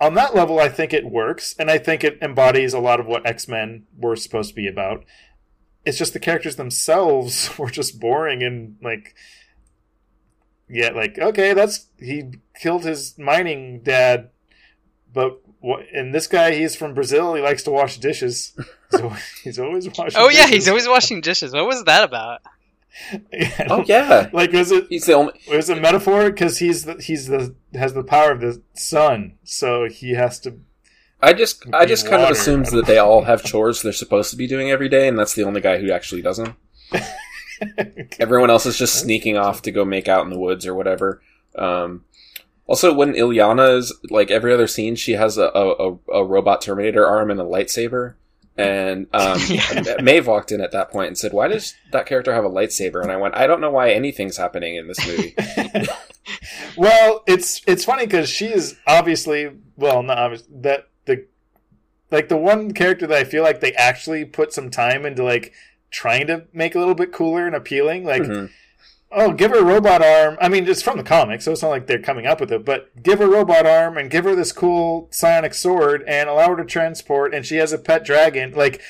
on 0.00 0.14
that 0.14 0.34
level, 0.34 0.58
I 0.58 0.68
think 0.68 0.92
it 0.92 1.06
works, 1.06 1.54
and 1.58 1.70
I 1.70 1.78
think 1.78 2.04
it 2.04 2.18
embodies 2.20 2.74
a 2.74 2.78
lot 2.78 3.00
of 3.00 3.06
what 3.06 3.26
X 3.26 3.48
Men 3.48 3.86
were 3.96 4.16
supposed 4.16 4.50
to 4.50 4.54
be 4.54 4.68
about. 4.68 5.04
It's 5.84 5.98
just 5.98 6.12
the 6.12 6.18
characters 6.20 6.56
themselves 6.56 7.50
were 7.58 7.70
just 7.70 8.00
boring 8.00 8.42
and 8.42 8.76
like. 8.82 9.14
Yeah, 10.68 10.90
like 10.90 11.16
okay, 11.16 11.54
that's 11.54 11.86
he 11.96 12.32
killed 12.60 12.84
his 12.84 13.16
mining 13.18 13.82
dad, 13.82 14.30
but? 15.12 15.40
And 15.92 16.14
this 16.14 16.26
guy, 16.26 16.52
he's 16.54 16.76
from 16.76 16.94
Brazil. 16.94 17.34
He 17.34 17.42
likes 17.42 17.62
to 17.64 17.70
wash 17.70 17.98
dishes. 17.98 18.56
So 18.92 19.08
he's 19.42 19.58
always 19.58 19.88
washing. 19.98 20.12
Oh 20.20 20.28
yeah, 20.28 20.42
dishes. 20.46 20.50
he's 20.54 20.68
always 20.68 20.86
washing 20.86 21.20
dishes. 21.20 21.52
What 21.52 21.66
was 21.66 21.82
that 21.84 22.04
about? 22.04 22.40
Yeah. 23.32 23.66
oh 23.68 23.84
yeah, 23.84 24.30
Like 24.32 24.52
was 24.52 24.70
it 24.72 24.86
he's 24.88 25.04
the 25.06 25.12
only. 25.14 25.32
was 25.50 25.68
it 25.68 25.76
a 25.76 25.80
metaphor 25.80 26.30
because 26.30 26.58
he's 26.58 26.84
the 26.84 26.94
he's 26.94 27.26
the 27.26 27.54
has 27.74 27.92
the 27.94 28.04
power 28.04 28.30
of 28.30 28.40
the 28.40 28.62
sun, 28.74 29.34
so 29.44 29.86
he 29.88 30.12
has 30.14 30.38
to. 30.40 30.60
I 31.20 31.32
just 31.32 31.66
I 31.74 31.78
Clean 31.80 31.88
just 31.88 32.04
kind 32.04 32.22
of 32.22 32.28
water. 32.28 32.32
assumed 32.34 32.66
that 32.66 32.86
they 32.86 32.96
all 32.98 33.24
have 33.24 33.42
chores 33.44 33.82
they're 33.82 33.92
supposed 33.92 34.30
to 34.30 34.36
be 34.36 34.46
doing 34.46 34.70
every 34.70 34.88
day, 34.88 35.08
and 35.08 35.18
that's 35.18 35.34
the 35.34 35.42
only 35.42 35.60
guy 35.60 35.78
who 35.78 35.90
actually 35.90 36.22
does 36.22 36.36
them. 36.38 36.56
Everyone 38.20 38.50
else 38.50 38.66
is 38.66 38.78
just 38.78 39.00
sneaking 39.00 39.36
off 39.36 39.62
to 39.62 39.72
go 39.72 39.84
make 39.84 40.08
out 40.08 40.24
in 40.24 40.30
the 40.30 40.38
woods 40.38 40.64
or 40.66 40.74
whatever. 40.74 41.20
Um, 41.56 42.04
also, 42.66 42.92
when 42.92 43.14
Illyana 43.14 43.76
is 43.78 43.94
like 44.10 44.30
every 44.30 44.52
other 44.52 44.66
scene, 44.66 44.96
she 44.96 45.12
has 45.12 45.38
a, 45.38 45.50
a, 45.54 45.90
a- 45.92 45.98
a 46.20 46.24
robot 46.24 46.60
Terminator 46.62 47.06
arm 47.06 47.30
and 47.30 47.40
a 47.40 47.44
lightsaber. 47.44 48.14
And 48.58 49.06
um, 49.12 49.38
Yeah. 49.48 49.96
Maeve 50.02 50.26
walked 50.26 50.50
in 50.50 50.60
at 50.62 50.72
that 50.72 50.90
point 50.90 51.08
and 51.08 51.18
said, 51.18 51.32
"Why 51.32 51.46
does 51.48 51.74
that 51.92 52.06
character 52.06 52.32
have 52.32 52.44
a 52.44 52.50
lightsaber?" 52.50 53.02
And 53.02 53.12
I 53.12 53.16
went, 53.18 53.34
"I 53.36 53.46
don't 53.46 53.60
know 53.60 53.70
why 53.70 53.90
anything's 53.90 54.36
happening 54.38 54.76
in 54.76 54.88
this 54.88 55.06
movie." 55.06 55.34
Well, 56.76 57.22
it's 57.26 57.62
it's 57.66 57.84
funny 57.84 58.04
because 58.06 58.28
she 58.28 58.46
is 58.46 58.76
obviously 58.86 59.50
well, 59.76 60.02
not 60.02 60.18
obvious 60.18 60.42
that 60.60 60.88
the 61.06 61.26
like 62.10 62.28
the 62.28 62.36
one 62.36 62.72
character 62.72 63.06
that 63.06 63.16
I 63.16 63.24
feel 63.24 63.42
like 63.42 63.60
they 63.60 63.72
actually 63.74 64.24
put 64.24 64.52
some 64.52 64.70
time 64.70 65.06
into 65.06 65.22
like 65.22 65.52
trying 65.90 66.26
to 66.26 66.44
make 66.52 66.74
a 66.74 66.78
little 66.78 66.94
bit 66.94 67.12
cooler 67.12 67.46
and 67.46 67.54
appealing. 67.54 68.04
Like, 68.04 68.22
Mhm. 68.22 68.50
Oh, 69.12 69.32
give 69.32 69.50
her 69.50 69.58
a 69.60 69.64
robot 69.64 70.02
arm. 70.02 70.36
I 70.40 70.48
mean, 70.48 70.68
it's 70.68 70.82
from 70.82 70.96
the 70.98 71.02
comics, 71.04 71.44
so 71.44 71.52
it's 71.52 71.62
not 71.62 71.68
like 71.68 71.86
they're 71.86 71.98
coming 72.00 72.26
up 72.26 72.40
with 72.40 72.52
it. 72.52 72.64
But 72.64 73.02
give 73.02 73.18
her 73.20 73.24
a 73.26 73.28
robot 73.28 73.66
arm 73.66 73.96
and 73.98 74.10
give 74.10 74.24
her 74.24 74.34
this 74.34 74.52
cool 74.52 75.08
psionic 75.10 75.54
sword 75.54 76.04
and 76.06 76.28
allow 76.28 76.50
her 76.50 76.56
to 76.56 76.64
transport. 76.64 77.34
And 77.34 77.44
she 77.46 77.56
has 77.56 77.72
a 77.72 77.78
pet 77.78 78.04
dragon. 78.04 78.52
Like, 78.52 78.80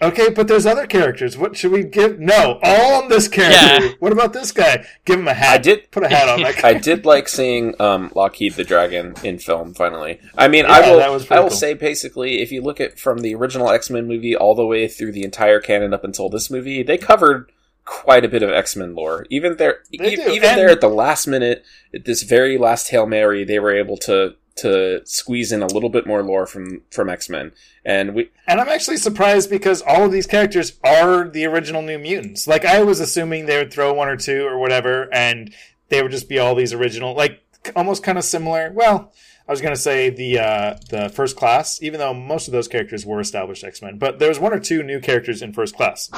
Okay, 0.00 0.28
but 0.30 0.46
there's 0.46 0.64
other 0.66 0.86
characters. 0.86 1.36
What 1.36 1.56
should 1.56 1.72
we 1.72 1.82
give? 1.82 2.20
No, 2.20 2.60
all 2.62 3.02
on 3.02 3.08
this 3.08 3.26
character. 3.26 3.86
Yeah. 3.86 3.92
What 3.98 4.12
about 4.12 4.32
this 4.32 4.52
guy? 4.52 4.86
Give 5.04 5.18
him 5.18 5.26
a 5.26 5.34
hat. 5.34 5.54
I 5.54 5.58
did- 5.58 5.90
put 5.90 6.04
a 6.04 6.08
hat 6.08 6.28
on 6.28 6.40
that 6.42 6.56
guy. 6.62 6.68
I 6.68 6.74
did 6.74 7.04
like 7.04 7.26
seeing 7.28 7.74
um, 7.80 8.12
Lockheed 8.14 8.52
the 8.54 8.62
Dragon 8.62 9.14
in 9.24 9.38
film. 9.38 9.74
Finally, 9.74 10.20
I 10.38 10.46
mean, 10.46 10.66
Yeah, 10.66 10.72
I 10.72 10.80
will. 10.90 10.98
that 10.98 11.10
was 11.10 11.28
I 11.32 11.40
will 11.40 11.48
cool. 11.48 11.56
say 11.56 11.74
basically, 11.74 12.42
if 12.42 12.52
you 12.52 12.62
look 12.62 12.80
at 12.80 13.00
from 13.00 13.18
the 13.22 13.34
original 13.34 13.70
X 13.70 13.90
Men 13.90 14.06
movie 14.06 14.36
all 14.36 14.54
the 14.54 14.66
way 14.66 14.86
through 14.86 15.12
the 15.12 15.24
entire 15.24 15.58
canon 15.58 15.92
up 15.92 16.04
until 16.04 16.28
this 16.28 16.48
movie, 16.48 16.84
they 16.84 16.98
covered 16.98 17.50
quite 17.84 18.24
a 18.24 18.28
bit 18.28 18.42
of 18.42 18.50
X 18.50 18.76
Men 18.76 18.94
lore. 18.94 19.26
Even 19.30 19.56
there, 19.56 19.82
They 19.96 20.14
even 20.14 20.56
there 20.56 20.68
at 20.68 20.80
the 20.80 20.88
last 20.88 21.26
minute, 21.26 21.64
at 21.94 22.04
this 22.04 22.22
very 22.22 22.58
last 22.58 22.90
hail 22.90 23.06
mary, 23.06 23.44
they 23.44 23.58
were 23.58 23.74
able 23.74 23.96
to 23.98 24.34
to 24.54 25.00
squeeze 25.06 25.50
in 25.50 25.62
a 25.62 25.66
little 25.66 25.88
bit 25.88 26.06
more 26.06 26.22
lore 26.22 26.46
from 26.46 26.82
from 26.90 27.08
X 27.08 27.28
Men, 27.28 27.52
and 27.84 28.14
we 28.14 28.30
And 28.46 28.60
I'm 28.60 28.68
actually 28.68 28.98
surprised 28.98 29.50
because 29.50 29.82
all 29.82 30.04
of 30.04 30.12
these 30.12 30.26
characters 30.26 30.78
are 30.84 31.28
the 31.28 31.46
original 31.46 31.82
New 31.82 31.98
Mutants. 31.98 32.46
Like 32.46 32.64
I 32.64 32.82
was 32.82 33.00
assuming 33.00 33.46
they 33.46 33.58
would 33.58 33.72
throw 33.72 33.92
one 33.92 34.08
or 34.08 34.16
two 34.16 34.44
or 34.46 34.58
whatever, 34.58 35.12
and 35.12 35.52
they 35.88 36.02
would 36.02 36.12
just 36.12 36.28
be 36.28 36.38
all 36.38 36.54
these 36.54 36.72
original, 36.72 37.14
like 37.14 37.42
almost 37.74 38.02
kind 38.02 38.18
of 38.18 38.24
similar. 38.24 38.70
Well, 38.72 39.12
I 39.48 39.52
was 39.52 39.60
gonna 39.60 39.76
say 39.76 40.10
the 40.10 40.38
uh, 40.38 40.76
the 40.90 41.08
First 41.08 41.36
Class, 41.36 41.82
even 41.82 41.98
though 41.98 42.14
most 42.14 42.46
of 42.46 42.52
those 42.52 42.68
characters 42.68 43.06
were 43.06 43.20
established 43.20 43.64
X 43.64 43.82
Men, 43.82 43.98
but 43.98 44.18
there 44.18 44.28
was 44.28 44.38
one 44.38 44.52
or 44.52 44.60
two 44.60 44.82
new 44.82 45.00
characters 45.00 45.42
in 45.42 45.52
First 45.52 45.76
Class. 45.76 46.10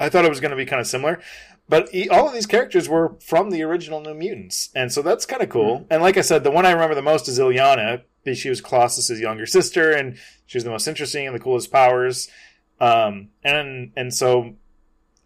I 0.00 0.08
thought 0.08 0.24
it 0.24 0.30
was 0.30 0.40
going 0.40 0.50
to 0.50 0.56
be 0.56 0.66
kind 0.66 0.80
of 0.80 0.86
similar, 0.86 1.20
but 1.68 1.94
e- 1.94 2.08
all 2.08 2.26
of 2.26 2.34
these 2.34 2.46
characters 2.46 2.88
were 2.88 3.16
from 3.20 3.50
the 3.50 3.62
original 3.62 4.00
New 4.00 4.14
Mutants, 4.14 4.70
and 4.74 4.90
so 4.90 5.02
that's 5.02 5.26
kind 5.26 5.42
of 5.42 5.48
cool. 5.50 5.86
And 5.90 6.02
like 6.02 6.16
I 6.16 6.22
said, 6.22 6.42
the 6.42 6.50
one 6.50 6.66
I 6.66 6.72
remember 6.72 6.94
the 6.96 7.02
most 7.02 7.28
is 7.28 7.38
Illyana. 7.38 8.02
because 8.24 8.38
She 8.38 8.48
was 8.48 8.60
Colossus's 8.60 9.20
younger 9.20 9.46
sister, 9.46 9.92
and 9.92 10.16
she 10.46 10.56
was 10.58 10.64
the 10.64 10.70
most 10.70 10.88
interesting 10.88 11.26
and 11.26 11.36
the 11.36 11.40
coolest 11.40 11.70
powers. 11.70 12.28
Um, 12.80 13.28
and 13.44 13.92
and 13.94 14.12
so 14.12 14.54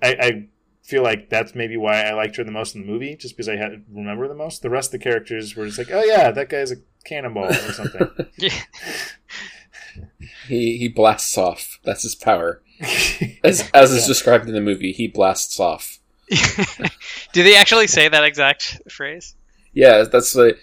I, 0.02 0.08
I 0.20 0.48
feel 0.82 1.02
like 1.02 1.30
that's 1.30 1.54
maybe 1.54 1.76
why 1.76 2.02
I 2.02 2.12
liked 2.12 2.36
her 2.36 2.44
the 2.44 2.50
most 2.50 2.74
in 2.74 2.82
the 2.82 2.86
movie, 2.86 3.16
just 3.16 3.36
because 3.36 3.48
I 3.48 3.56
had 3.56 3.84
remember 3.90 4.26
the 4.28 4.34
most. 4.34 4.60
The 4.60 4.70
rest 4.70 4.88
of 4.92 5.00
the 5.00 5.04
characters 5.04 5.54
were 5.56 5.66
just 5.66 5.78
like, 5.78 5.90
oh 5.92 6.02
yeah, 6.02 6.30
that 6.32 6.48
guy's 6.48 6.72
a 6.72 6.76
cannonball 7.04 7.46
or 7.46 7.52
something. 7.72 8.08
Yeah. 8.38 8.52
he 10.48 10.76
he 10.78 10.88
blasts 10.88 11.38
off. 11.38 11.78
That's 11.84 12.02
his 12.02 12.14
power, 12.14 12.62
as 13.44 13.70
as 13.72 13.92
is 13.92 14.06
described 14.06 14.48
in 14.48 14.54
the 14.54 14.60
movie. 14.60 14.92
He 14.92 15.08
blasts 15.08 15.58
off. 15.60 15.98
Do 17.32 17.42
they 17.42 17.56
actually 17.56 17.86
say 17.86 18.08
that 18.08 18.24
exact 18.24 18.80
phrase? 18.90 19.34
Yeah, 19.72 20.04
that's 20.04 20.32
the 20.32 20.56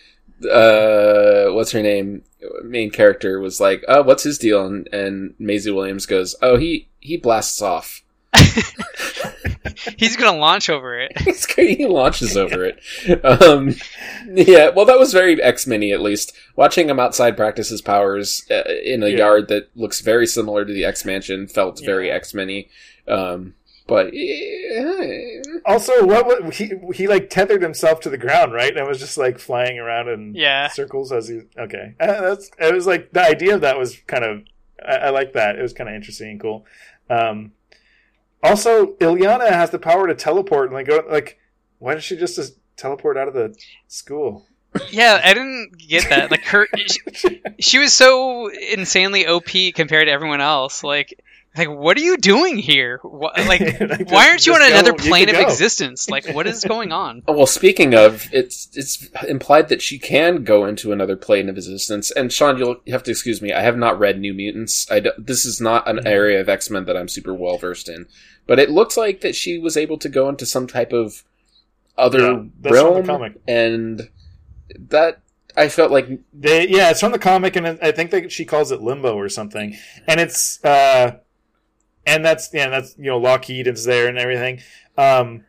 uh, 0.50 1.54
what's 1.54 1.72
her 1.72 1.82
name? 1.82 2.24
Main 2.64 2.90
character 2.90 3.40
was 3.40 3.60
like, 3.60 3.84
"Oh, 3.88 4.02
what's 4.02 4.24
his 4.24 4.38
deal?" 4.38 4.66
And, 4.66 4.88
and 4.92 5.36
Maisie 5.38 5.72
Williams 5.72 6.06
goes, 6.06 6.36
"Oh, 6.42 6.58
he 6.58 6.90
he 7.00 7.18
blasts 7.18 7.62
off. 7.62 8.01
He's 9.98 10.16
gonna 10.16 10.38
launch 10.38 10.70
over 10.70 11.00
it. 11.00 11.18
He's 11.22 11.46
he 11.54 11.86
launches 11.86 12.36
over 12.38 12.64
it." 12.66 12.80
Um, 13.26 13.76
yeah, 14.32 14.70
well, 14.70 14.86
that 14.86 15.00
was 15.00 15.14
very 15.14 15.42
X 15.42 15.66
Mini 15.68 15.92
at 15.92 16.02
least. 16.02 16.34
Watching 16.56 16.90
him 16.90 17.00
outside 17.00 17.38
practice 17.38 17.70
his 17.70 17.82
powers 17.82 18.46
uh, 18.52 18.64
in 18.84 19.04
a 19.04 19.08
Yeah. 19.10 19.18
yard 19.18 19.48
that 19.50 19.70
looks 19.76 20.02
very 20.02 20.28
similar 20.28 20.66
to 20.66 20.74
the 20.74 20.86
X 20.86 21.06
Mansion 21.06 21.48
felt 21.48 21.82
very 21.84 22.12
X 22.12 22.34
Mini. 22.34 22.70
Um, 23.08 23.56
but 23.88 24.14
eh, 24.14 25.42
Also, 25.66 26.06
what, 26.06 26.26
what 26.26 26.54
he 26.56 26.72
he 26.94 27.08
like 27.08 27.30
tethered 27.30 27.62
himself 27.62 28.00
to 28.02 28.10
the 28.10 28.18
ground, 28.18 28.54
right? 28.54 28.76
And 28.76 28.88
was 28.88 29.00
just 29.00 29.18
like 29.18 29.40
flying 29.40 29.80
around 29.80 30.10
in 30.10 30.34
Yeah. 30.36 30.68
circles 30.70 31.12
as 31.12 31.28
he. 31.28 31.42
Okay, 31.58 31.96
uh, 32.00 32.22
that's 32.22 32.52
it 32.60 32.74
was 32.74 32.88
like 32.88 33.12
the 33.12 33.22
idea 33.24 33.56
of 33.56 33.62
that 33.62 33.78
was 33.78 33.98
kind 34.08 34.24
of 34.24 34.44
I, 34.86 34.96
I 34.96 35.10
like 35.10 35.34
that. 35.34 35.58
It 35.58 35.62
was 35.62 35.74
kind 35.74 35.90
of 35.90 35.96
interesting 35.96 36.32
and 36.32 36.40
cool. 36.40 36.66
Um, 37.10 37.52
also, 38.44 38.94
Illyana 38.94 39.50
has 39.50 39.70
the 39.70 39.80
power 39.80 40.08
to 40.08 40.16
teleport 40.16 40.68
and 40.68 40.74
like 40.74 40.88
go 40.88 41.04
like. 41.10 41.38
Why 41.80 41.96
did 41.96 42.04
she 42.04 42.16
just, 42.16 42.36
just 42.36 42.58
teleport 42.78 43.18
out 43.18 43.28
of 43.28 43.34
the 43.34 43.58
school? 43.88 44.46
Yeah, 44.92 45.20
I 45.24 45.34
didn't 45.34 45.78
get 45.78 46.10
that. 46.10 46.30
Like 46.32 46.46
her, 46.46 46.68
she, 47.16 47.42
she 47.60 47.80
was 47.80 47.92
so 47.92 48.50
insanely 48.50 49.26
OP 49.26 49.50
compared 49.74 50.06
to 50.06 50.12
everyone 50.12 50.42
else. 50.42 50.84
Like, 50.84 51.20
like 51.58 51.70
what 51.70 51.98
are 51.98 52.02
you 52.02 52.18
doing 52.18 52.58
here? 52.58 53.00
Wh- 53.04 53.36
Like, 53.48 53.80
Like, 53.80 54.10
why 54.12 54.30
aren't 54.30 54.46
you 54.46 54.54
on 54.54 54.60
just 54.60 54.72
go- 54.72 54.80
another 54.80 54.94
plane 54.94 55.30
of 55.30 55.36
go. 55.36 55.42
existence? 55.42 56.10
Like, 56.10 56.28
what 56.34 56.48
is 56.48 56.64
going 56.64 56.92
on? 57.06 57.24
Oh, 57.28 57.34
Well, 57.34 57.46
speaking 57.46 57.94
of, 57.94 58.28
it's 58.32 58.70
it's 58.74 59.10
implied 59.28 59.68
that 59.70 59.82
she 59.82 60.00
can 60.00 60.44
go 60.44 60.66
into 60.66 60.92
another 60.92 61.16
plane 61.18 61.50
of 61.50 61.58
existence. 61.58 62.10
And 62.12 62.32
Sean, 62.32 62.58
you'll 62.58 62.78
have 62.88 63.04
to 63.04 63.12
excuse 63.12 63.42
me. 63.42 63.52
I 63.52 63.62
have 63.62 63.78
not 63.78 64.00
read 64.00 64.20
New 64.20 64.34
Mutants. 64.34 64.90
I 64.90 65.00
d- 65.02 65.12
this 65.18 65.46
is 65.46 65.60
not 65.60 65.86
Mm-hmm. 65.86 65.98
an 66.00 66.08
area 66.08 66.40
of 66.40 66.48
X 66.50 66.70
Men 66.70 66.86
that 66.86 66.96
I'm 66.96 67.08
super 67.10 67.34
well 67.34 67.58
versed 67.58 67.90
in. 67.90 68.08
But 68.48 68.60
it 68.60 68.70
looks 68.70 68.96
like 68.98 69.22
that 69.22 69.36
she 69.36 69.58
was 69.60 69.76
able 69.78 69.98
to 70.00 70.10
go 70.10 70.30
into 70.30 70.46
some 70.46 70.68
type 70.68 70.94
of 70.94 71.24
other 71.98 72.20
Yeah, 72.20 72.26
that's 72.28 72.34
from 72.34 72.62
the 72.62 72.70
realm, 72.72 73.06
comic. 73.06 73.34
and 73.48 74.10
that 74.90 75.22
I 75.58 75.68
felt 75.68 75.92
like 75.92 76.08
They 76.34 76.68
yeah, 76.70 76.92
it's 76.92 77.02
from 77.02 77.12
the 77.12 77.20
comic, 77.20 77.56
and 77.58 77.68
I 77.82 77.92
think 77.92 78.12
that 78.12 78.32
she 78.32 78.46
calls 78.46 78.72
it 78.72 78.82
limbo 78.82 79.16
or 79.16 79.28
something. 79.30 79.76
And 80.08 80.20
it's 80.20 80.64
uh, 80.64 81.18
and 82.06 82.26
that's 82.26 82.50
yeah, 82.54 82.70
that's 82.70 82.98
you 82.98 83.06
know 83.06 83.18
Lockheed 83.18 83.68
is 83.68 83.86
there 83.86 84.08
and 84.08 84.18
everything. 84.18 84.60
Um, 84.98 85.46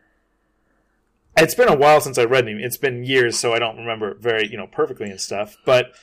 it's 1.35 1.55
been 1.55 1.69
a 1.69 1.75
while 1.75 1.99
since 1.99 2.17
I 2.17 2.25
read 2.25 2.45
New. 2.45 2.57
It's 2.59 2.77
been 2.77 3.03
years, 3.03 3.39
so 3.39 3.53
I 3.53 3.59
don't 3.59 3.77
remember 3.77 4.15
very 4.15 4.47
you 4.47 4.57
know 4.57 4.67
perfectly 4.67 5.09
and 5.09 5.19
stuff. 5.19 5.57
But 5.65 5.93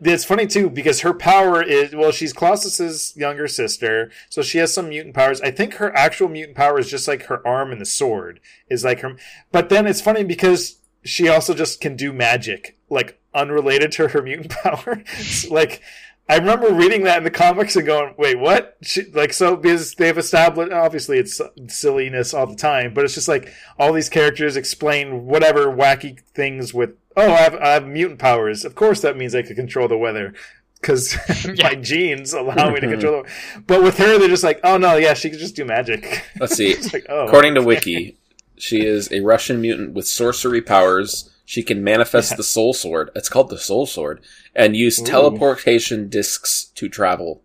it's 0.00 0.24
funny 0.24 0.46
too 0.46 0.70
because 0.70 1.00
her 1.00 1.12
power 1.12 1.62
is 1.62 1.94
well, 1.94 2.12
she's 2.12 2.32
Colossus's 2.32 3.14
younger 3.16 3.48
sister, 3.48 4.10
so 4.28 4.42
she 4.42 4.58
has 4.58 4.72
some 4.72 4.88
mutant 4.88 5.14
powers. 5.14 5.40
I 5.40 5.50
think 5.50 5.74
her 5.74 5.94
actual 5.94 6.28
mutant 6.28 6.56
power 6.56 6.78
is 6.78 6.90
just 6.90 7.08
like 7.08 7.24
her 7.24 7.46
arm 7.46 7.72
and 7.72 7.80
the 7.80 7.86
sword 7.86 8.40
is 8.70 8.84
like 8.84 9.00
her. 9.00 9.16
But 9.52 9.68
then 9.68 9.86
it's 9.86 10.00
funny 10.00 10.24
because 10.24 10.78
she 11.04 11.28
also 11.28 11.54
just 11.54 11.80
can 11.80 11.96
do 11.96 12.12
magic, 12.12 12.78
like 12.88 13.20
unrelated 13.34 13.92
to 13.92 14.08
her 14.08 14.22
mutant 14.22 14.50
power. 14.62 15.02
like 15.50 15.82
I 16.28 16.36
remember 16.36 16.72
reading 16.74 17.04
that 17.04 17.18
in 17.18 17.24
the 17.24 17.30
comics 17.30 17.74
and 17.74 17.86
going, 17.86 18.14
"Wait, 18.18 18.38
what?" 18.38 18.76
She, 18.82 19.10
like 19.12 19.32
so 19.32 19.56
because 19.56 19.94
they've 19.94 20.18
established 20.18 20.72
obviously 20.72 21.18
it's 21.18 21.40
silliness 21.68 22.34
all 22.34 22.46
the 22.46 22.54
time, 22.54 22.92
but 22.92 23.04
it's 23.04 23.14
just 23.14 23.28
like 23.28 23.52
all 23.78 23.92
these 23.92 24.10
characters 24.10 24.56
explain 24.56 25.24
whatever 25.24 25.66
wacky 25.66 26.20
things 26.34 26.74
with, 26.74 26.90
"Oh, 27.16 27.30
I 27.32 27.36
have, 27.36 27.54
I 27.54 27.68
have 27.70 27.86
mutant 27.86 28.18
powers. 28.18 28.64
Of 28.64 28.74
course, 28.74 29.00
that 29.00 29.16
means 29.16 29.34
I 29.34 29.42
could 29.42 29.56
control 29.56 29.88
the 29.88 29.96
weather." 29.96 30.34
Because 30.80 31.16
my 31.62 31.74
genes 31.74 32.32
allow 32.34 32.70
me 32.70 32.76
to 32.76 32.82
mm-hmm. 32.82 32.90
control 32.90 33.22
the 33.22 33.60
But 33.66 33.82
with 33.82 33.98
her, 33.98 34.18
they're 34.18 34.28
just 34.28 34.44
like, 34.44 34.60
oh 34.62 34.76
no, 34.76 34.96
yeah, 34.96 35.14
she 35.14 35.28
can 35.28 35.38
just 35.38 35.56
do 35.56 35.64
magic. 35.64 36.24
let's 36.38 36.54
see. 36.56 36.76
Like, 36.92 37.06
oh, 37.08 37.26
According 37.26 37.56
to 37.56 37.62
Wiki, 37.62 38.16
she 38.56 38.84
is 38.84 39.10
a 39.10 39.20
Russian 39.20 39.60
mutant 39.60 39.94
with 39.94 40.06
sorcery 40.06 40.60
powers. 40.60 41.30
She 41.48 41.62
can 41.62 41.82
manifest 41.82 42.36
the 42.36 42.42
Soul 42.42 42.74
Sword. 42.74 43.08
It's 43.16 43.30
called 43.30 43.48
the 43.48 43.56
Soul 43.56 43.86
Sword, 43.86 44.20
and 44.54 44.76
use 44.76 45.00
Ooh. 45.00 45.04
teleportation 45.06 46.10
discs 46.10 46.64
to 46.74 46.90
travel. 46.90 47.40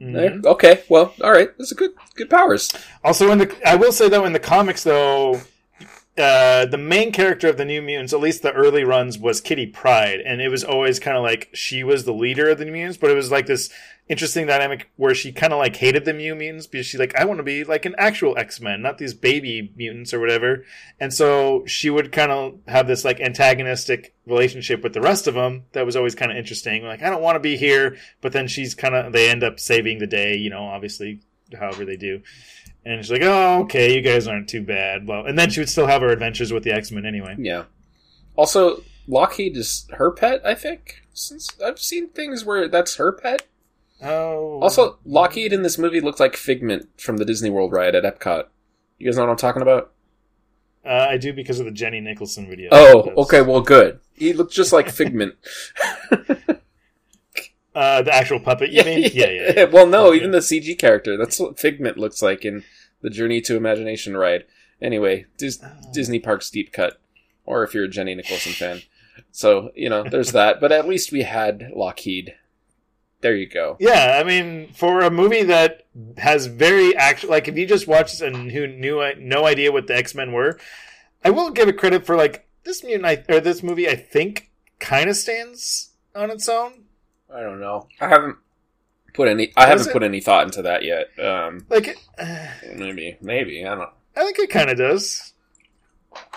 Mhm. 0.00 0.46
Eh, 0.46 0.48
Okay, 0.48 0.82
well, 0.88 1.12
all 1.22 1.30
right. 1.30 1.50
That's 1.58 1.72
a 1.72 1.74
good 1.74 1.90
good 2.14 2.30
powers. 2.30 2.72
Also, 3.04 3.30
in 3.32 3.36
the 3.36 3.54
I 3.68 3.76
will 3.76 3.92
say 3.92 4.08
though, 4.08 4.24
in 4.24 4.32
the 4.32 4.38
comics 4.38 4.82
though, 4.82 5.42
uh, 6.18 6.64
the 6.64 6.78
main 6.78 7.12
character 7.12 7.48
of 7.48 7.58
the 7.58 7.64
New 7.64 7.82
Mutants, 7.82 8.12
at 8.12 8.20
least 8.20 8.42
the 8.42 8.52
early 8.52 8.84
runs, 8.84 9.18
was 9.18 9.40
Kitty 9.40 9.66
Pryde, 9.66 10.20
and 10.20 10.40
it 10.40 10.48
was 10.48 10.64
always 10.64 10.98
kind 10.98 11.16
of 11.16 11.22
like 11.22 11.50
she 11.52 11.84
was 11.84 12.04
the 12.04 12.14
leader 12.14 12.48
of 12.48 12.58
the 12.58 12.64
New 12.64 12.72
Mutants, 12.72 12.96
but 12.96 13.10
it 13.10 13.14
was 13.14 13.30
like 13.30 13.46
this 13.46 13.70
interesting 14.08 14.46
dynamic 14.46 14.88
where 14.96 15.14
she 15.14 15.30
kind 15.32 15.52
of 15.52 15.58
like 15.58 15.76
hated 15.76 16.04
the 16.04 16.12
New 16.14 16.34
Mutants 16.34 16.66
because 16.66 16.86
she's 16.86 17.00
like, 17.00 17.14
I 17.16 17.24
want 17.26 17.38
to 17.38 17.44
be 17.44 17.64
like 17.64 17.84
an 17.84 17.94
actual 17.98 18.38
X 18.38 18.60
Men, 18.60 18.80
not 18.80 18.96
these 18.96 19.12
baby 19.12 19.72
mutants 19.76 20.14
or 20.14 20.20
whatever, 20.20 20.64
and 20.98 21.12
so 21.12 21.64
she 21.66 21.90
would 21.90 22.12
kind 22.12 22.32
of 22.32 22.60
have 22.66 22.86
this 22.86 23.04
like 23.04 23.20
antagonistic 23.20 24.14
relationship 24.26 24.82
with 24.82 24.94
the 24.94 25.02
rest 25.02 25.26
of 25.26 25.34
them 25.34 25.64
that 25.72 25.84
was 25.84 25.96
always 25.96 26.14
kind 26.14 26.32
of 26.32 26.38
interesting. 26.38 26.82
Like, 26.82 27.02
I 27.02 27.10
don't 27.10 27.22
want 27.22 27.36
to 27.36 27.40
be 27.40 27.58
here, 27.58 27.98
but 28.22 28.32
then 28.32 28.48
she's 28.48 28.74
kind 28.74 28.94
of 28.94 29.12
they 29.12 29.28
end 29.28 29.44
up 29.44 29.60
saving 29.60 29.98
the 29.98 30.06
day, 30.06 30.36
you 30.36 30.48
know, 30.48 30.64
obviously, 30.64 31.20
however 31.52 31.84
they 31.84 31.96
do. 31.96 32.22
And 32.88 33.04
she's 33.04 33.10
like, 33.10 33.22
"Oh, 33.22 33.62
okay, 33.62 33.94
you 33.96 34.00
guys 34.00 34.28
aren't 34.28 34.48
too 34.48 34.62
bad." 34.62 35.08
Well, 35.08 35.26
and 35.26 35.36
then 35.36 35.50
she 35.50 35.60
would 35.60 35.68
still 35.68 35.88
have 35.88 36.02
her 36.02 36.08
adventures 36.10 36.52
with 36.52 36.62
the 36.62 36.70
X 36.70 36.92
Men 36.92 37.04
anyway. 37.04 37.34
Yeah. 37.36 37.64
Also, 38.36 38.82
Lockheed 39.08 39.56
is 39.56 39.88
her 39.94 40.12
pet. 40.12 40.40
I 40.46 40.54
think 40.54 41.02
since 41.12 41.50
I've 41.64 41.80
seen 41.80 42.10
things 42.10 42.44
where 42.44 42.68
that's 42.68 42.94
her 42.96 43.10
pet. 43.10 43.42
Oh, 44.02 44.60
Also, 44.60 44.98
Lockheed 45.04 45.52
in 45.52 45.62
this 45.62 45.78
movie 45.78 46.00
looked 46.00 46.20
like 46.20 46.36
Figment 46.36 46.88
from 47.00 47.16
the 47.16 47.24
Disney 47.24 47.50
World 47.50 47.72
ride 47.72 47.94
at 47.96 48.04
Epcot. 48.04 48.44
You 48.98 49.06
guys 49.06 49.16
know 49.16 49.24
what 49.24 49.30
I'm 49.30 49.36
talking 49.36 49.62
about? 49.62 49.90
uh, 50.84 51.06
I 51.10 51.16
do 51.16 51.32
because 51.32 51.58
of 51.58 51.64
the 51.66 51.72
Jenny 51.72 52.00
Nicholson 52.00 52.46
video. 52.48 52.68
Oh, 52.70 53.10
okay. 53.22 53.42
Well, 53.42 53.62
good. 53.62 53.98
He 54.14 54.32
looked 54.32 54.52
just 54.52 54.72
like 54.72 54.88
Figment. 54.90 55.34
Uh, 57.74 58.00
the 58.00 58.14
actual 58.14 58.40
puppet, 58.40 58.70
you 58.70 58.82
mean? 58.86 59.10
Yeah, 59.12 59.28
yeah. 59.28 59.52
yeah. 59.54 59.64
well, 59.70 59.86
no, 59.86 60.14
even 60.14 60.30
the 60.30 60.38
CG 60.38 60.78
character. 60.78 61.18
That's 61.18 61.38
what 61.38 61.60
Figment 61.60 61.98
looks 61.98 62.22
like 62.22 62.42
in 62.46 62.64
the 63.02 63.10
Journey 63.10 63.40
to 63.42 63.56
Imagination 63.56 64.16
ride. 64.16 64.44
Anyway, 64.80 65.26
Dis- 65.38 65.60
Oh. 65.62 65.70
Disney 65.92 66.18
Parks 66.18 66.50
deep 66.50 66.72
cut, 66.72 67.00
or 67.44 67.62
if 67.64 67.72
you're 67.74 67.84
a 67.84 67.88
Jenny 67.88 68.14
Nicholson 68.14 68.52
fan. 68.52 68.82
So 69.32 69.70
you 69.74 69.88
know, 69.88 70.02
there's 70.04 70.32
that. 70.32 70.60
But 70.60 70.72
at 70.72 70.86
least 70.88 71.12
we 71.12 71.22
had 71.22 71.70
Lockheed. 71.74 72.34
there 73.22 73.34
you 73.34 73.46
go. 73.48 73.76
Yeah, 73.80 74.18
I 74.20 74.24
mean, 74.24 74.72
for 74.74 75.00
a 75.00 75.10
movie 75.10 75.42
that 75.44 75.86
has 76.18 76.46
very 76.46 76.94
actual, 76.96 77.30
like 77.30 77.48
if 77.48 77.56
you 77.56 77.66
just 77.66 77.86
watch 77.88 78.12
this 78.12 78.20
and 78.20 78.52
who 78.52 78.66
knew 78.66 79.02
no 79.18 79.46
idea 79.46 79.72
what 79.72 79.86
the 79.86 79.96
X 79.96 80.14
Men 80.14 80.32
were, 80.32 80.58
I 81.24 81.30
will 81.30 81.50
give 81.50 81.68
it 81.68 81.78
credit 81.78 82.04
for 82.06 82.14
like 82.16 82.46
this 82.64 82.84
mutant 82.84 83.06
I, 83.06 83.24
or 83.34 83.40
this 83.40 83.62
movie. 83.62 83.88
I 83.88 83.96
think 83.96 84.50
kind 84.78 85.08
of 85.08 85.16
stands 85.16 85.90
on 86.14 86.30
its 86.30 86.48
own. 86.48 86.84
I 87.34 87.40
don't 87.40 87.60
know. 87.60 87.88
I 88.00 88.08
haven't 88.08 88.36
put 89.16 89.28
any. 89.28 89.52
I 89.56 89.66
haven't 89.66 89.88
it? 89.88 89.92
put 89.92 90.02
any 90.02 90.20
thought 90.20 90.44
into 90.44 90.62
that 90.62 90.84
yet. 90.84 91.08
Um, 91.18 91.66
Like, 91.68 91.88
it, 91.88 91.96
uh, 92.18 92.46
maybe, 92.76 93.16
maybe 93.20 93.64
I 93.64 93.70
don't. 93.70 93.78
know. 93.78 93.90
I 94.16 94.20
think 94.24 94.38
it 94.38 94.50
kind 94.50 94.70
of 94.70 94.78
does. 94.78 95.32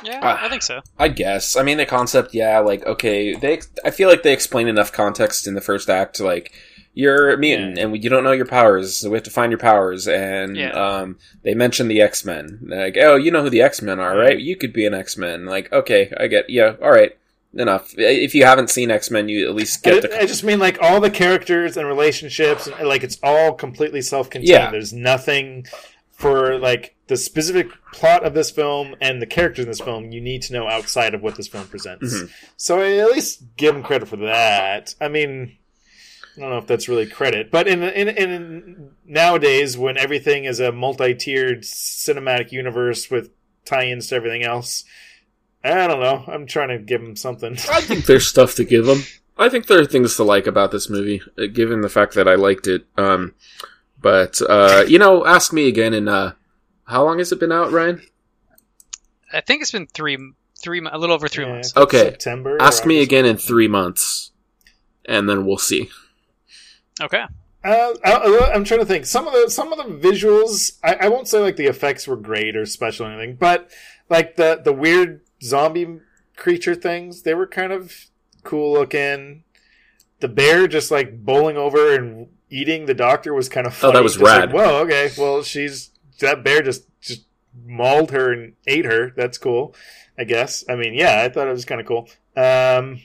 Yeah, 0.04 0.20
Ah. 0.22 0.46
I 0.46 0.50
think 0.50 0.62
so. 0.62 0.82
I 0.98 1.08
guess. 1.08 1.56
I 1.56 1.64
mean, 1.64 1.78
the 1.78 1.86
concept, 1.86 2.34
yeah. 2.34 2.60
Like, 2.60 2.86
okay, 2.86 3.36
they. 3.36 3.62
I 3.86 3.92
feel 3.92 4.10
like 4.10 4.24
they 4.24 4.34
explain 4.34 4.68
enough 4.68 4.92
context 4.92 5.48
in 5.48 5.54
the 5.54 5.62
first 5.62 5.90
act. 5.90 6.20
Like, 6.20 6.52
you're 6.94 7.30
a 7.32 7.38
mutant 7.38 7.78
and 7.78 8.04
you 8.04 8.10
don't 8.10 8.26
know 8.26 8.34
your 8.34 8.46
powers, 8.48 8.98
so 8.98 9.10
we 9.10 9.16
have 9.16 9.24
to 9.24 9.30
find 9.30 9.52
your 9.54 9.60
powers. 9.60 10.06
And 10.08 10.58
Yeah. 10.58 10.72
um, 10.72 11.18
they 11.44 11.54
mention 11.54 11.88
the 11.88 12.02
X 12.02 12.26
Men. 12.26 12.60
Like, 12.64 12.98
oh, 13.00 13.16
you 13.16 13.32
know 13.32 13.42
who 13.44 13.50
the 13.50 13.62
X 13.62 13.82
Men 13.82 14.00
are, 14.02 14.18
right? 14.18 14.38
You 14.38 14.58
could 14.58 14.74
be 14.74 14.86
an 14.86 14.94
X 14.94 15.16
Men. 15.16 15.46
Like, 15.46 15.72
okay, 15.72 16.12
I 16.18 16.28
get. 16.28 16.50
Yeah, 16.50 16.76
all 16.82 16.92
right, 16.92 17.18
enough. 17.54 17.94
If 17.98 18.36
you 18.36 18.46
haven't 18.46 18.70
seen 18.70 18.92
X 18.92 19.10
Men, 19.10 19.30
you 19.30 19.48
at 19.48 19.56
least 19.56 19.86
I, 19.86 19.92
get 19.92 20.02
the. 20.04 20.18
I 20.22 20.26
just 20.26 20.44
mean 20.44 20.60
like 20.60 20.78
all 20.82 21.00
the 21.00 21.10
characters 21.10 21.78
and 21.78 21.88
relationships, 21.88 22.68
and 22.68 22.88
like 22.88 23.04
it's 23.04 23.18
all 23.24 23.54
completely 23.54 24.02
self-contained. 24.02 24.50
Yeah. 24.50 24.72
There's 24.72 24.94
nothing 24.94 25.66
for 26.12 26.58
like 26.58 26.96
the 27.08 27.16
specific 27.16 27.70
plot 27.94 28.26
of 28.26 28.34
this 28.34 28.52
film 28.52 28.94
and 29.00 29.22
the 29.22 29.26
characters 29.26 29.64
in 29.64 29.72
this 29.72 29.80
film 29.80 30.12
you 30.12 30.20
need 30.20 30.42
to 30.44 30.54
know 30.54 30.68
outside 30.68 31.14
of 31.14 31.22
what 31.22 31.36
this 31.36 31.48
film 31.48 31.66
presents. 31.68 32.14
Mhm. 32.14 32.30
So 32.58 32.82
I 32.82 32.98
at 32.98 33.12
least 33.12 33.44
give 33.56 33.74
them 33.74 33.84
credit 33.84 34.10
for 34.10 34.18
that. 34.18 34.94
I 35.00 35.08
mean, 35.08 35.58
I 36.36 36.42
don't 36.42 36.50
know 36.50 36.58
if 36.58 36.68
that's 36.68 36.90
really 36.90 37.08
credit, 37.08 37.50
but 37.50 37.68
in 37.68 37.82
in, 37.84 38.10
in 38.10 38.92
nowadays 39.06 39.78
when 39.78 39.98
everything 39.98 40.44
is 40.44 40.60
a 40.60 40.72
multi-tiered 40.72 41.64
cinematic 41.64 42.52
universe 42.52 43.10
with 43.10 43.32
tie-ins 43.66 44.08
to 44.08 44.16
everything 44.16 44.44
else, 44.44 44.84
I 45.64 45.88
don't 45.88 46.00
know. 46.00 46.24
I'm 46.28 46.46
trying 46.46 46.70
to 46.70 46.80
give 46.80 47.02
them 47.02 47.16
something. 47.16 47.54
I 47.70 47.82
think 47.82 48.06
there's 48.06 48.28
stuff 48.28 48.56
to 48.56 48.64
give 48.64 48.86
them. 48.86 49.04
I 49.38 49.50
think 49.50 49.68
there 49.68 49.80
are 49.80 49.86
things 49.86 50.16
to 50.18 50.24
like 50.24 50.48
about 50.48 50.72
this 50.72 50.90
movie, 50.90 51.22
uh, 51.38 51.46
given 51.52 51.82
the 51.82 51.90
fact 51.90 52.14
that 52.16 52.28
I 52.28 52.36
liked 52.36 52.68
it. 52.68 52.86
Um, 52.98 53.36
but 54.02 54.42
uh, 54.48 54.86
you 54.88 55.00
know, 55.00 55.26
ask 55.26 55.54
me 55.54 55.68
again 55.68 55.94
in 55.94 56.08
uh, 56.08 56.34
how 56.86 57.04
long 57.06 57.20
has 57.20 57.32
it 57.32 57.40
been 57.40 57.52
out, 57.52 57.72
Ryan? 57.72 58.02
I 59.32 59.42
think 59.42 59.62
it's 59.62 59.72
been 59.72 59.88
three, 59.88 60.18
three, 60.62 60.82
a 60.92 60.98
little 60.98 61.16
over 61.16 61.28
three 61.28 61.46
Yeah, 61.46 61.54
months. 61.54 61.76
Okay. 61.76 62.00
September. 62.06 62.58
Ask 62.62 62.86
me 62.86 63.02
again 63.02 63.26
in 63.26 63.38
three 63.38 63.68
months, 63.68 64.32
and 65.06 65.30
then 65.30 65.46
we'll 65.46 65.58
see. 65.58 65.90
Okay. 67.02 67.24
Uh, 67.64 67.94
I, 68.06 68.52
I'm 68.54 68.64
trying 68.64 68.80
to 68.80 68.86
think. 68.86 69.06
Some 69.06 69.28
of 69.28 69.34
the 69.34 69.50
some 69.50 69.72
of 69.74 69.78
the 69.78 70.08
visuals, 70.10 70.78
I, 70.84 70.96
I 71.02 71.08
won't 71.10 71.28
say 71.28 71.40
like 71.40 71.58
the 71.58 71.68
effects 71.68 72.08
were 72.08 72.16
great 72.16 72.56
or 72.56 72.66
special 72.66 73.06
or 73.06 73.12
anything, 73.12 73.36
but 73.36 73.70
like 74.10 74.36
the 74.38 74.62
the 74.64 74.74
weird 74.74 75.22
zombie 75.42 76.00
creature 76.36 76.76
things, 76.76 77.24
they 77.24 77.34
were 77.34 77.48
kind 77.48 77.72
of 77.72 77.94
cool 78.44 78.74
looking. 78.74 79.44
The 80.20 80.28
bear 80.28 80.68
just 80.68 80.92
like 80.92 81.24
bowling 81.24 81.58
over 81.58 81.96
and 81.96 82.28
eating 82.50 82.86
the 82.86 82.94
doctor 82.94 83.34
was 83.34 83.48
kind 83.50 83.68
of 83.68 83.82
Oh, 83.84 83.92
that 83.92 84.04
was 84.04 84.14
Just 84.14 84.24
like, 84.24 84.40
rad. 84.40 84.54
Whoa, 84.54 84.80
okay. 84.84 85.12
Well, 85.18 85.44
she's 85.44 85.92
that 86.20 86.44
bear 86.44 86.62
just 86.62 86.86
just 87.02 87.26
mauled 87.66 88.12
her 88.12 88.32
and 88.34 88.54
ate 88.68 88.86
her. 88.86 89.12
That's 89.16 89.38
cool. 89.38 89.76
I 90.18 90.26
guess. 90.26 90.66
I 90.68 90.76
mean, 90.76 90.94
yeah, 90.94 91.22
I 91.24 91.30
thought 91.30 91.48
it 91.48 91.52
was 91.52 91.64
kind 91.66 91.80
of 91.80 91.88
cool. 91.88 92.10
Um, 92.36 93.00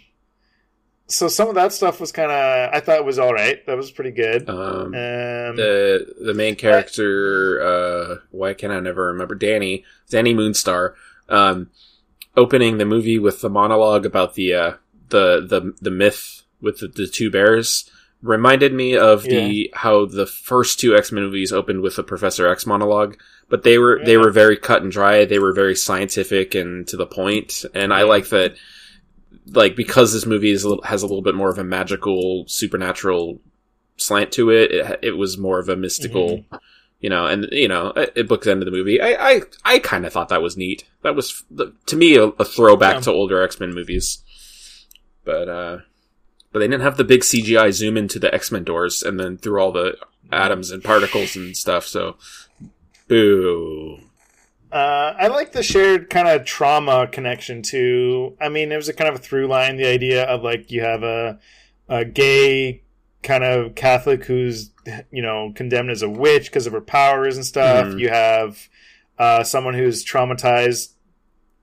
so 1.06 1.28
some 1.28 1.48
of 1.48 1.54
that 1.54 1.72
stuff 1.72 2.00
was 2.00 2.10
kind 2.10 2.32
of 2.32 2.74
I 2.74 2.80
thought 2.80 2.98
it 2.98 3.04
was 3.04 3.18
all 3.18 3.32
right. 3.32 3.64
That 3.66 3.76
was 3.76 3.90
pretty 3.92 4.10
good. 4.10 4.48
Um, 4.48 4.56
Um, 4.86 4.92
the 5.56 6.14
the 6.20 6.34
main 6.34 6.56
character, 6.56 7.60
uh, 7.62 8.16
why 8.30 8.54
can 8.54 8.70
I 8.72 8.80
never 8.80 9.06
remember? 9.06 9.34
Danny, 9.36 9.84
Danny 10.10 10.34
Moonstar, 10.34 10.94
um, 11.28 11.70
opening 12.36 12.78
the 12.78 12.84
movie 12.84 13.18
with 13.18 13.40
the 13.40 13.50
monologue 13.50 14.06
about 14.06 14.34
the 14.34 14.54
uh, 14.54 14.72
the 15.08 15.40
the 15.46 15.74
the 15.80 15.90
myth 15.90 16.42
with 16.60 16.80
the, 16.80 16.88
the 16.88 17.06
two 17.06 17.30
bears 17.30 17.90
reminded 18.24 18.72
me 18.72 18.96
of 18.96 19.22
the 19.22 19.70
how 19.74 20.06
the 20.06 20.26
first 20.26 20.80
two 20.80 20.96
X 20.96 21.12
Men 21.12 21.24
movies 21.24 21.52
opened 21.52 21.82
with 21.82 21.96
the 21.96 22.02
Professor 22.02 22.48
X 22.48 22.66
monologue, 22.66 23.18
but 23.48 23.62
they 23.62 23.78
were 23.78 24.00
they 24.04 24.16
were 24.16 24.30
very 24.30 24.56
cut 24.56 24.82
and 24.82 24.90
dry. 24.90 25.24
They 25.24 25.38
were 25.38 25.52
very 25.52 25.76
scientific 25.76 26.54
and 26.54 26.88
to 26.88 26.96
the 26.96 27.06
point, 27.06 27.64
and 27.74 27.92
I 27.92 28.02
like 28.02 28.28
that. 28.30 28.56
Like 29.46 29.76
because 29.76 30.14
this 30.14 30.24
movie 30.24 30.50
is 30.50 30.64
a 30.64 30.70
little, 30.70 30.84
has 30.84 31.02
a 31.02 31.06
little 31.06 31.22
bit 31.22 31.34
more 31.34 31.50
of 31.50 31.58
a 31.58 31.64
magical, 31.64 32.46
supernatural 32.48 33.40
slant 33.98 34.32
to 34.32 34.48
it. 34.50 34.70
It, 34.72 34.98
it 35.02 35.10
was 35.18 35.36
more 35.36 35.58
of 35.58 35.68
a 35.68 35.76
mystical, 35.76 36.46
you 37.04 37.10
know, 37.10 37.26
and 37.26 37.46
you 37.52 37.68
know, 37.68 37.88
it, 37.96 38.26
books 38.26 38.46
end 38.46 38.62
of 38.62 38.64
the 38.64 38.70
movie. 38.72 38.98
I 38.98 39.10
I, 39.32 39.40
I 39.62 39.78
kind 39.78 40.06
of 40.06 40.12
thought 40.14 40.30
that 40.30 40.40
was 40.40 40.56
neat. 40.56 40.84
That 41.02 41.14
was 41.14 41.44
to 41.84 41.96
me 41.96 42.16
a, 42.16 42.24
a 42.28 42.44
throwback 42.46 42.94
Yeah. 42.94 43.00
to 43.02 43.10
older 43.12 43.42
X 43.42 43.60
Men 43.60 43.74
movies. 43.74 44.22
But 45.22 45.48
uh, 45.50 45.78
but 46.50 46.60
they 46.60 46.66
didn't 46.68 46.80
have 46.80 46.96
the 46.96 47.04
big 47.04 47.20
CGI 47.20 47.72
zoom 47.72 47.98
into 47.98 48.18
the 48.18 48.34
X 48.34 48.50
Men 48.50 48.64
doors 48.64 49.02
and 49.02 49.20
then 49.20 49.36
through 49.36 49.60
all 49.60 49.70
the 49.70 49.98
atoms 50.32 50.70
and 50.70 50.82
particles 50.82 51.36
and 51.36 51.54
stuff. 51.54 51.86
So, 51.86 52.16
boo. 53.06 53.98
Uh, 54.72 55.14
I 55.18 55.28
like 55.28 55.52
the 55.52 55.62
shared 55.62 56.08
kind 56.10 56.26
of 56.26 56.44
trauma 56.46 57.06
connection 57.06 57.60
too. 57.62 58.36
I 58.40 58.48
mean, 58.48 58.72
it 58.72 58.76
was 58.76 58.88
a 58.88 58.92
kind 58.94 59.08
of 59.08 59.14
a 59.16 59.18
through 59.22 59.46
line. 59.46 59.76
The 59.76 59.86
idea 59.86 60.24
of 60.24 60.42
like 60.42 60.70
you 60.70 60.80
have 60.80 61.02
a 61.02 61.38
a 61.88 62.04
gay 62.06 62.82
kind 63.22 63.44
of 63.44 63.74
Catholic 63.74 64.24
who's 64.24 64.70
you 65.10 65.22
know 65.22 65.52
condemned 65.54 65.90
as 65.90 66.02
a 66.02 66.08
witch 66.08 66.46
because 66.46 66.66
of 66.66 66.72
her 66.72 66.80
powers 66.80 67.36
and 67.36 67.44
stuff. 67.44 67.86
Mhm. 67.86 68.00
You 68.00 68.08
have 68.08 68.68
uh, 69.18 69.44
someone 69.44 69.74
who's 69.74 70.04
traumatized, 70.04 70.92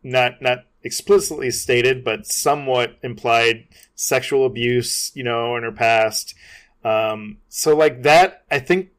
not 0.04 0.42
not 0.42 0.66
explicitly 0.84 1.52
stated, 1.52 2.04
but 2.04 2.26
somewhat 2.26 2.98
implied 3.04 3.68
sexual 3.96 4.46
abuse, 4.46 5.12
you 5.14 5.24
know, 5.24 5.56
in 5.56 5.64
her 5.64 5.72
past. 5.72 6.34
Um, 6.84 7.38
so 7.50 7.76
like 7.76 8.04
that, 8.04 8.44
I 8.50 8.60
think 8.60 8.90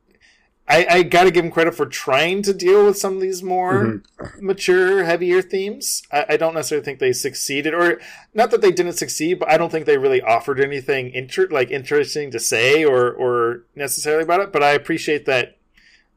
I, 0.73 0.87
I 0.89 1.03
got 1.03 1.25
to 1.25 1.31
give 1.31 1.45
him 1.45 1.51
credit 1.51 1.75
for 1.75 1.85
trying 1.85 2.41
to 2.43 2.55
deal 2.55 2.87
with 2.87 2.97
some 2.97 3.17
of 3.17 3.21
these 3.21 3.43
more 3.43 3.75
mm-hmm. 3.85 4.47
mature, 4.47 5.05
heavier 5.05 5.43
themes. 5.43 6.03
I, 6.11 6.25
I 6.31 6.37
don't 6.39 6.55
necessarily 6.55 6.83
think 6.83 6.99
they 6.99 7.13
succeeded, 7.13 7.75
or 7.75 8.01
not 8.33 8.51
that 8.51 8.63
they 8.63 8.73
didn't 8.73 8.95
succeed, 8.95 9.39
but 9.39 9.51
I 9.51 9.59
don't 9.59 9.71
think 9.71 9.85
they 9.85 9.99
really 9.99 10.23
offered 10.23 10.59
anything 10.59 11.11
inter- 11.11 11.49
like 11.51 11.71
interesting 11.71 12.31
to 12.31 12.41
say 12.41 12.85
or 12.85 13.13
or 13.13 13.65
necessarily 13.75 14.23
about 14.23 14.41
it. 14.41 14.51
But 14.51 14.63
I 14.63 14.71
appreciate 14.71 15.27
that. 15.27 15.59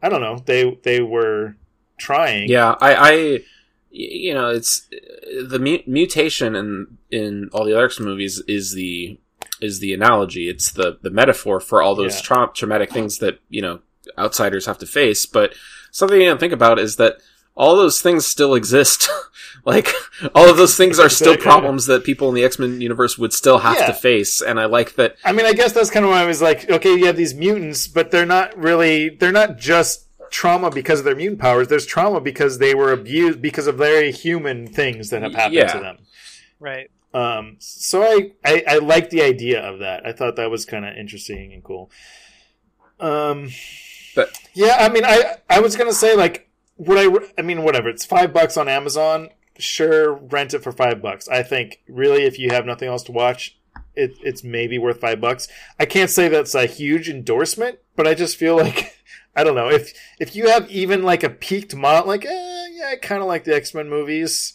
I 0.02 0.08
don't 0.08 0.22
know. 0.22 0.42
They 0.46 0.80
they 0.84 1.02
were 1.02 1.58
trying. 1.98 2.48
Yeah, 2.48 2.76
I, 2.80 3.44
you 3.92 4.34
know, 4.34 4.50
it's 4.52 4.88
the 5.50 5.60
mu- 5.60 5.84
mutation 5.86 6.56
in 6.56 6.98
in 7.12 7.50
all 7.52 7.66
the 7.66 7.74
other 7.74 7.88
X 7.88 8.00
movies 8.00 8.42
is 8.48 8.74
the 8.74 9.20
is 9.60 9.80
the 9.80 9.94
analogy. 9.94 10.48
It's 10.48 10.72
the 10.72 10.98
the 11.02 11.10
metaphor 11.10 11.60
for 11.60 11.82
all 11.82 11.94
those 11.94 12.16
Yeah. 12.16 12.22
tra- 12.22 12.52
traumatic 12.54 12.92
things 12.92 13.18
that 13.18 13.40
you 13.50 13.62
know 13.62 13.80
outsiders 14.18 14.66
have 14.66 14.78
to 14.80 14.86
face. 14.86 15.26
But 15.26 15.54
something 15.92 16.20
you 16.20 16.28
don't 16.28 16.40
think 16.40 16.54
about 16.54 16.80
is 16.80 16.96
that 16.98 17.18
all 17.56 17.76
those 17.76 18.02
things 18.02 18.26
still 18.26 18.54
exist. 18.54 19.10
like 19.66 19.90
all 20.36 20.50
of 20.50 20.58
those 20.58 20.76
things 20.76 21.00
are 21.00 21.10
still 21.10 21.38
problems 21.38 21.86
that 21.86 22.04
people 22.04 22.28
in 22.30 22.36
the 22.36 22.44
X 22.44 22.60
Men 22.60 22.82
universe 22.82 23.18
would 23.18 23.32
still 23.34 23.60
have 23.60 23.78
Yeah. 23.80 23.88
to 23.88 23.94
face. 23.94 24.42
And 24.42 24.60
I 24.60 24.66
like 24.66 24.96
that. 24.96 25.16
I 25.24 25.32
mean, 25.32 25.46
I 25.46 25.54
guess 25.54 25.72
that's 25.72 25.90
kind 25.90 26.06
of 26.06 26.12
why 26.12 26.22
I 26.22 26.26
was 26.26 26.42
like, 26.42 26.70
okay, 26.70 26.96
you 26.96 27.06
have 27.06 27.16
these 27.18 27.34
mutants, 27.34 27.88
but 27.88 28.12
they're 28.12 28.26
not 28.26 28.58
really, 28.58 29.10
they're 29.10 29.32
not 29.32 29.58
just 29.58 30.02
trauma 30.32 30.70
because 30.70 31.00
of 31.00 31.06
their 31.06 31.16
mutant 31.16 31.40
powers. 31.40 31.70
There's 31.70 31.86
trauma 31.86 32.20
because 32.20 32.58
they 32.58 32.76
were 32.76 32.92
abused 32.92 33.42
because 33.42 33.68
of 33.68 33.76
very 33.78 34.12
human 34.12 34.68
things 34.68 35.10
that 35.12 35.22
have 35.22 35.34
happened 35.34 35.54
Yeah. 35.54 35.72
to 35.72 35.80
them. 35.80 35.98
Right. 36.60 36.92
Um, 37.14 37.56
so 37.60 38.04
I, 38.04 38.32
I, 38.44 38.64
I 38.68 38.78
like 38.80 39.10
the 39.12 39.22
idea 39.22 39.62
of 39.62 39.80
that. 39.80 40.06
I 40.06 40.12
thought 40.12 40.36
that 40.36 40.52
was 40.52 40.66
kind 40.66 40.84
of 40.84 40.98
interesting 40.98 41.54
and 41.54 41.64
cool. 41.64 41.90
Um, 43.00 43.50
But- 44.16 44.38
yeah, 44.54 44.78
I 44.80 44.90
mean, 44.90 45.06
I, 45.06 45.38
I 45.50 45.60
was 45.60 45.76
gonna 45.76 45.94
say 45.94 46.16
like, 46.16 46.50
would 46.78 46.98
I? 46.98 47.26
I 47.38 47.42
mean, 47.42 47.64
whatever. 47.64 47.90
It's 47.90 48.06
five 48.06 48.34
bucks 48.34 48.58
on 48.58 48.68
Amazon. 48.68 49.30
Sure, 49.58 50.14
rent 50.14 50.54
it 50.54 50.64
for 50.64 50.72
five 50.72 51.02
bucks. 51.02 51.28
I 51.30 51.44
think 51.44 51.82
really, 51.88 52.24
if 52.24 52.38
you 52.38 52.50
have 52.52 52.66
nothing 52.66 52.90
else 52.90 53.04
to 53.04 53.12
watch, 53.14 53.58
it, 53.96 54.18
it's 54.22 54.44
maybe 54.44 54.78
worth 54.78 55.00
five 55.00 55.22
bucks. 55.22 55.48
I 55.80 55.86
can't 55.86 56.10
say 56.10 56.28
that's 56.28 56.56
a 56.56 56.66
huge 56.66 57.08
endorsement, 57.10 57.80
but 57.96 58.06
I 58.08 58.14
just 58.14 58.36
feel 58.36 58.58
like 58.58 58.94
I 59.36 59.44
don't 59.46 59.56
know 59.56 59.70
if 59.70 59.94
if 60.20 60.36
you 60.36 60.50
have 60.50 60.70
even 60.70 61.04
like 61.04 61.24
a 61.24 61.30
peaked 61.30 61.76
mod, 61.76 62.06
like 62.08 62.26
eh, 62.26 62.68
yeah, 62.72 62.90
I 62.92 62.96
kind 62.98 63.22
of 63.22 63.28
like 63.28 63.46
the 63.46 63.56
X 63.56 63.74
Men 63.74 63.90
movies. 63.90 64.54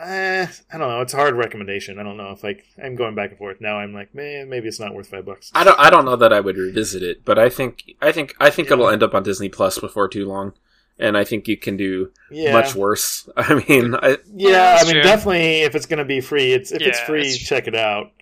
Eh, 0.00 0.46
I 0.72 0.78
don't 0.78 0.88
know. 0.88 1.02
It's 1.02 1.12
a 1.12 1.18
hard 1.18 1.34
recommendation. 1.34 1.98
I 1.98 2.02
don't 2.02 2.16
know 2.16 2.30
if 2.30 2.42
like 2.42 2.64
I'm 2.82 2.96
going 2.96 3.14
back 3.14 3.30
and 3.30 3.38
forth. 3.38 3.60
Now 3.60 3.76
I'm 3.78 3.92
like, 3.92 4.14
man, 4.14 4.48
maybe 4.48 4.66
it's 4.66 4.80
not 4.80 4.94
worth 4.94 5.08
five 5.08 5.26
bucks. 5.26 5.50
I 5.54 5.62
don't. 5.62 5.78
I 5.78 5.90
don't 5.90 6.06
know 6.06 6.16
that 6.16 6.32
I 6.32 6.40
would 6.40 6.56
revisit 6.56 7.02
it, 7.02 7.24
but 7.24 7.38
I 7.38 7.50
think. 7.50 7.84
I 8.00 8.10
think. 8.10 8.34
I 8.40 8.48
think 8.48 8.70
it'll 8.70 8.88
end 8.88 9.02
up 9.02 9.14
on 9.14 9.22
Disney 9.22 9.50
Plus 9.50 9.78
before 9.78 10.08
too 10.08 10.26
long, 10.26 10.54
and 10.98 11.18
I 11.18 11.24
think 11.24 11.46
you 11.48 11.58
can 11.58 11.76
do 11.76 12.12
Yeah, 12.30 12.52
much 12.54 12.74
worse. 12.74 13.28
I 13.36 13.62
mean, 13.68 13.94
I, 13.94 14.16
yeah. 14.34 14.78
I 14.80 14.84
mean, 14.84 14.94
true. 14.94 15.02
definitely 15.02 15.62
if 15.62 15.74
it's 15.74 15.86
gonna 15.86 16.06
be 16.06 16.22
free, 16.22 16.52
it's 16.54 16.72
if 16.72 16.80
it's 16.80 17.00
free, 17.00 17.24
that's 17.24 17.38
check 17.38 17.68
it 17.68 17.74
out. 17.74 18.12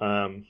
Um, 0.00 0.46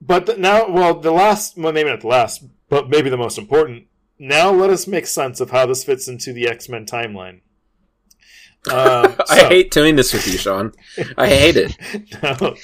But 0.00 0.26
the, 0.26 0.36
now, 0.36 0.68
well, 0.70 1.00
the 1.00 1.10
last, 1.10 1.56
well, 1.56 1.72
maybe 1.72 1.88
not 1.88 2.02
the 2.02 2.06
last, 2.06 2.44
but 2.68 2.90
maybe 2.90 3.08
the 3.08 3.16
most 3.16 3.38
important. 3.38 3.86
Now, 4.18 4.50
let 4.52 4.68
us 4.70 4.86
make 4.86 5.06
sense 5.06 5.40
of 5.40 5.50
how 5.50 5.64
this 5.66 5.84
fits 5.84 6.06
into 6.06 6.34
the 6.34 6.46
X 6.48 6.68
Men 6.68 6.84
timeline. 6.84 7.40
Um, 8.70 9.14
I 9.28 9.38
so- 9.38 9.48
hate 9.48 9.70
doing 9.70 9.96
this 9.96 10.12
with 10.12 10.26
you, 10.26 10.38
Sean. 10.38 10.72
I 11.16 11.28
hate 11.28 11.56
it 11.56 11.76
No, 12.22 12.54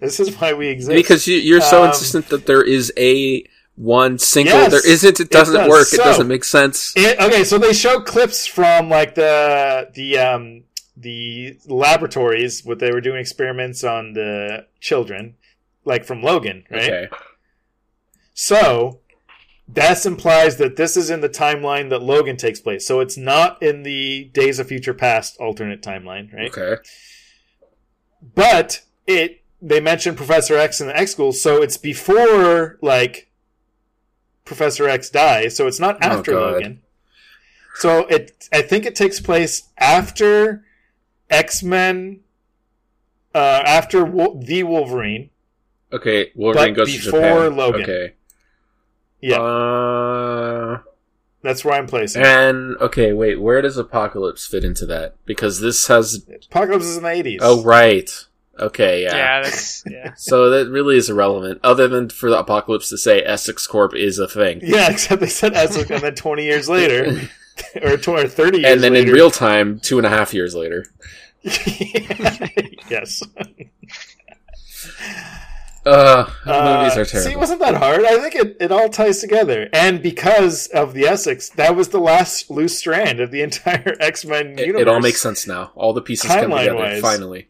this 0.00 0.18
is 0.20 0.34
why 0.40 0.52
we 0.54 0.68
exist. 0.68 0.94
because 0.94 1.26
you, 1.28 1.36
you're 1.36 1.60
so 1.60 1.82
Um, 1.82 1.88
insistent 1.88 2.28
that 2.30 2.46
there 2.46 2.62
is 2.62 2.92
a 2.96 3.44
one 3.76 4.18
single. 4.18 4.54
Yes, 4.54 4.70
there 4.72 4.86
isn't. 4.90 5.20
It 5.20 5.24
it 5.26 5.30
doesn't 5.30 5.54
does. 5.54 5.68
work. 5.68 5.88
it 5.92 5.98
doesn't 5.98 6.28
make 6.28 6.44
sense. 6.44 6.92
It, 6.96 7.18
okay, 7.18 7.42
so 7.44 7.58
they 7.58 7.72
show 7.72 8.00
clips 8.00 8.46
from 8.46 8.88
like 8.90 9.14
the 9.14 9.88
the 9.94 10.18
um 10.18 10.64
the 10.96 11.56
laboratories 11.66 12.64
what 12.64 12.78
they 12.80 12.92
were 12.92 13.00
doing 13.00 13.18
experiments 13.18 13.82
on 13.82 14.12
the 14.12 14.66
children, 14.80 15.36
like 15.84 16.04
from 16.04 16.22
Logan, 16.22 16.64
right? 16.70 16.82
Okay. 16.82 17.08
So 18.34 19.00
that 19.74 20.04
implies 20.06 20.56
that 20.56 20.76
this 20.76 20.96
is 20.96 21.10
in 21.10 21.20
the 21.20 21.28
timeline 21.28 21.90
that 21.90 22.02
Logan 22.02 22.36
takes 22.36 22.60
place. 22.60 22.86
So 22.86 23.00
it's 23.00 23.16
not 23.16 23.62
in 23.62 23.82
the 23.82 24.24
Days 24.32 24.58
of 24.58 24.68
Future 24.68 24.94
Past 24.94 25.36
alternate 25.38 25.82
timeline, 25.82 26.32
right? 26.32 26.50
Okay. 26.56 26.82
But 28.34 28.82
it 29.06 29.42
they 29.60 29.80
mentioned 29.80 30.16
Professor 30.16 30.56
X 30.56 30.80
in 30.80 30.88
the 30.88 30.96
X 30.96 31.12
school, 31.12 31.32
so 31.32 31.62
it's 31.62 31.76
before 31.76 32.78
like 32.82 33.30
Professor 34.44 34.88
X 34.88 35.08
dies, 35.10 35.56
so 35.56 35.66
it's 35.66 35.80
not 35.80 35.96
Oh, 36.02 36.06
after 36.08 36.32
God. 36.32 36.52
Logan. 36.54 36.82
So 37.76 38.06
it 38.08 38.48
I 38.52 38.62
think 38.62 38.84
it 38.84 38.94
takes 38.94 39.20
place 39.20 39.68
after 39.78 40.64
X 41.30 41.62
Men, 41.62 42.20
uh, 43.34 43.62
after 43.64 44.04
Wol- 44.04 44.40
the 44.40 44.62
Wolverine. 44.64 45.30
Okay. 45.92 46.32
Wolverine 46.34 46.74
goes 46.74 46.92
to 47.04 47.10
before. 47.12 47.48
Logan. 47.50 47.82
Okay. 47.82 48.12
Yeah, 49.22 49.40
Uh, 49.40 50.78
that's 51.42 51.64
where 51.64 51.74
I'm 51.74 51.86
placing. 51.86 52.22
and 52.22 52.76
okay, 52.78 53.12
wait. 53.12 53.40
Where 53.40 53.62
does 53.62 53.76
Apocalypse 53.78 54.46
fit 54.46 54.64
into 54.64 54.84
that? 54.86 55.14
Because 55.24 55.60
this 55.60 55.86
has. 55.86 56.24
Apocalypse 56.50 56.84
is 56.86 56.96
in 56.98 57.02
the 57.04 57.08
80s. 57.08 57.38
Oh 57.40 57.62
right. 57.62 58.10
Okay. 58.58 59.04
Yeah, 59.04 59.16
Yeah. 59.16 59.42
that's 59.42 59.82
yeah. 59.90 60.12
So 60.16 60.50
that 60.50 60.68
really 60.68 60.96
is 60.98 61.08
irrelevant, 61.08 61.60
other 61.64 61.88
than 61.88 62.10
for 62.10 62.28
the 62.30 62.38
Apocalypse 62.38 62.90
to 62.90 62.98
say 62.98 63.22
Essex 63.22 63.66
Corp 63.66 63.94
is 63.94 64.18
a 64.18 64.28
thing. 64.28 64.60
Yeah, 64.62 64.90
except 64.90 65.20
they 65.20 65.28
said 65.28 65.54
Essex, 65.54 65.88
and 65.90 66.02
then 66.02 66.14
20 66.14 66.44
years 66.44 66.68
later, 66.68 67.28
or, 67.82 67.96
20, 67.96 68.24
or 68.24 68.28
30 68.28 68.58
years 68.58 68.70
and 68.72 68.82
then 68.82 68.92
later. 68.92 69.08
in 69.08 69.14
real 69.14 69.30
time, 69.30 69.80
two 69.80 69.96
and 69.98 70.06
a 70.06 70.10
half 70.10 70.34
years 70.34 70.54
later. 70.54 70.84
yes. 72.90 73.22
Uh, 75.84 76.30
movies 76.46 76.96
are 76.96 77.04
See, 77.04 77.12
terrible. 77.12 77.32
it 77.32 77.38
wasn't 77.38 77.60
that 77.60 77.74
hard. 77.74 78.04
I 78.04 78.18
think 78.20 78.34
it, 78.36 78.56
it 78.60 78.70
all 78.70 78.88
ties 78.88 79.18
together. 79.20 79.68
And 79.72 80.00
because 80.00 80.68
of 80.68 80.94
the 80.94 81.04
Essex, 81.06 81.48
that 81.50 81.74
was 81.74 81.88
the 81.88 81.98
last 81.98 82.50
loose 82.50 82.78
strand 82.78 83.18
of 83.20 83.30
the 83.32 83.42
entire 83.48 83.96
X 83.98 84.24
Men 84.24 84.56
universe. 84.58 84.82
it 84.82 84.88
all 84.88 85.00
makes 85.00 85.20
sense 85.20 85.46
now. 85.46 85.72
All 85.74 85.92
the 85.92 86.00
pieces 86.02 86.30
come 86.30 86.50
together 86.50 86.70
Timeline-wise. 86.72 87.00
finally. 87.00 87.48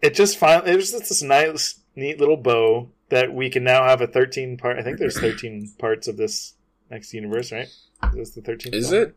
It 0.00 0.14
just 0.14 0.38
finally, 0.38 0.70
it 0.72 0.76
was 0.76 0.92
just 0.92 1.08
this 1.08 1.22
nice, 1.22 1.80
neat 1.96 2.20
little 2.20 2.36
bow 2.36 2.90
that 3.08 3.32
we 3.34 3.50
can 3.50 3.64
now 3.64 3.82
have 3.84 4.00
a 4.00 4.06
13 4.06 4.56
part. 4.56 4.78
I 4.78 4.82
think 4.82 4.98
there's 4.98 5.18
13 5.18 5.72
parts 5.78 6.06
of 6.06 6.16
this 6.16 6.54
next 6.90 7.12
universe, 7.14 7.50
right? 7.50 7.68
Is 8.14 8.14
this 8.14 8.30
the 8.30 8.42
13th? 8.42 8.74
Is 8.74 8.92
it? 8.92 9.16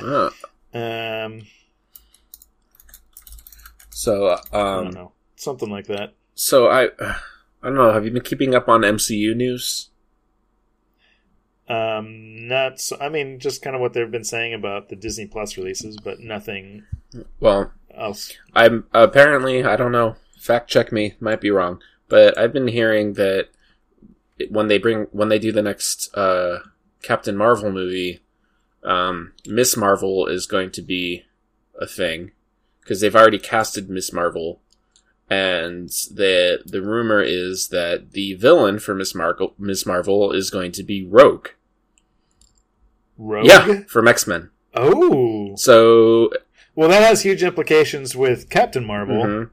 Uh, 0.00 0.30
Um, 0.74 1.42
so, 3.90 4.28
I 4.52 4.56
don't 4.56 4.86
um, 4.88 4.90
know. 4.92 5.12
Something 5.36 5.70
like 5.70 5.86
that. 5.86 6.14
So 6.38 6.68
I, 6.68 6.84
I 7.00 7.16
don't 7.64 7.74
know. 7.74 7.92
Have 7.92 8.04
you 8.04 8.10
been 8.10 8.22
keeping 8.22 8.54
up 8.54 8.68
on 8.68 8.82
MCU 8.82 9.34
news? 9.34 9.90
Um, 11.68 12.48
not. 12.48 12.80
So, 12.80 12.96
I 13.00 13.08
mean, 13.08 13.40
just 13.40 13.62
kind 13.62 13.76
of 13.76 13.82
what 13.82 13.92
they've 13.92 14.10
been 14.10 14.24
saying 14.24 14.54
about 14.54 14.88
the 14.88 14.96
Disney 14.96 15.26
Plus 15.26 15.56
releases, 15.56 15.98
but 15.98 16.20
nothing 16.20 16.84
Well, 17.40 17.72
else. 17.94 18.32
I'm 18.54 18.86
apparently 18.94 19.64
I 19.64 19.76
don't 19.76 19.92
know. 19.92 20.16
Fact 20.38 20.70
check 20.70 20.92
me, 20.92 21.14
might 21.20 21.40
be 21.40 21.50
wrong, 21.50 21.82
but 22.08 22.38
I've 22.38 22.52
been 22.52 22.68
hearing 22.68 23.14
that 23.14 23.48
when 24.50 24.68
they 24.68 24.78
bring 24.78 25.08
when 25.10 25.28
they 25.28 25.38
do 25.38 25.52
the 25.52 25.62
next 25.62 26.16
uh, 26.16 26.60
Captain 27.02 27.36
Marvel 27.36 27.70
movie, 27.70 28.20
um, 28.84 29.32
Miss 29.46 29.76
Marvel 29.76 30.26
is 30.26 30.46
going 30.46 30.70
to 30.70 30.82
be 30.82 31.24
a 31.78 31.86
thing 31.86 32.30
because 32.80 33.00
they've 33.00 33.16
already 33.16 33.38
casted 33.38 33.90
Miss 33.90 34.12
Marvel, 34.12 34.60
and 35.30 35.88
the 36.12 36.60
the 36.64 36.80
rumor 36.82 37.20
is 37.22 37.68
that 37.68 38.12
the 38.12 38.34
villain 38.34 38.78
for 38.78 38.94
Miss 38.94 39.14
Marvel 39.14 39.54
Miss 39.58 39.84
Marvel 39.86 40.32
is 40.32 40.50
going 40.50 40.72
to 40.72 40.82
be 40.82 41.06
Rogue. 41.06 41.48
Rogue. 43.16 43.46
Yeah, 43.46 43.80
from 43.88 44.08
X 44.08 44.26
Men. 44.26 44.50
Oh. 44.74 45.54
So 45.56 46.30
Well, 46.74 46.88
that 46.88 47.02
has 47.02 47.22
huge 47.22 47.42
implications 47.42 48.14
with 48.14 48.48
Captain 48.48 48.84
Marvel. 48.86 49.24
Mhm. 49.24 49.50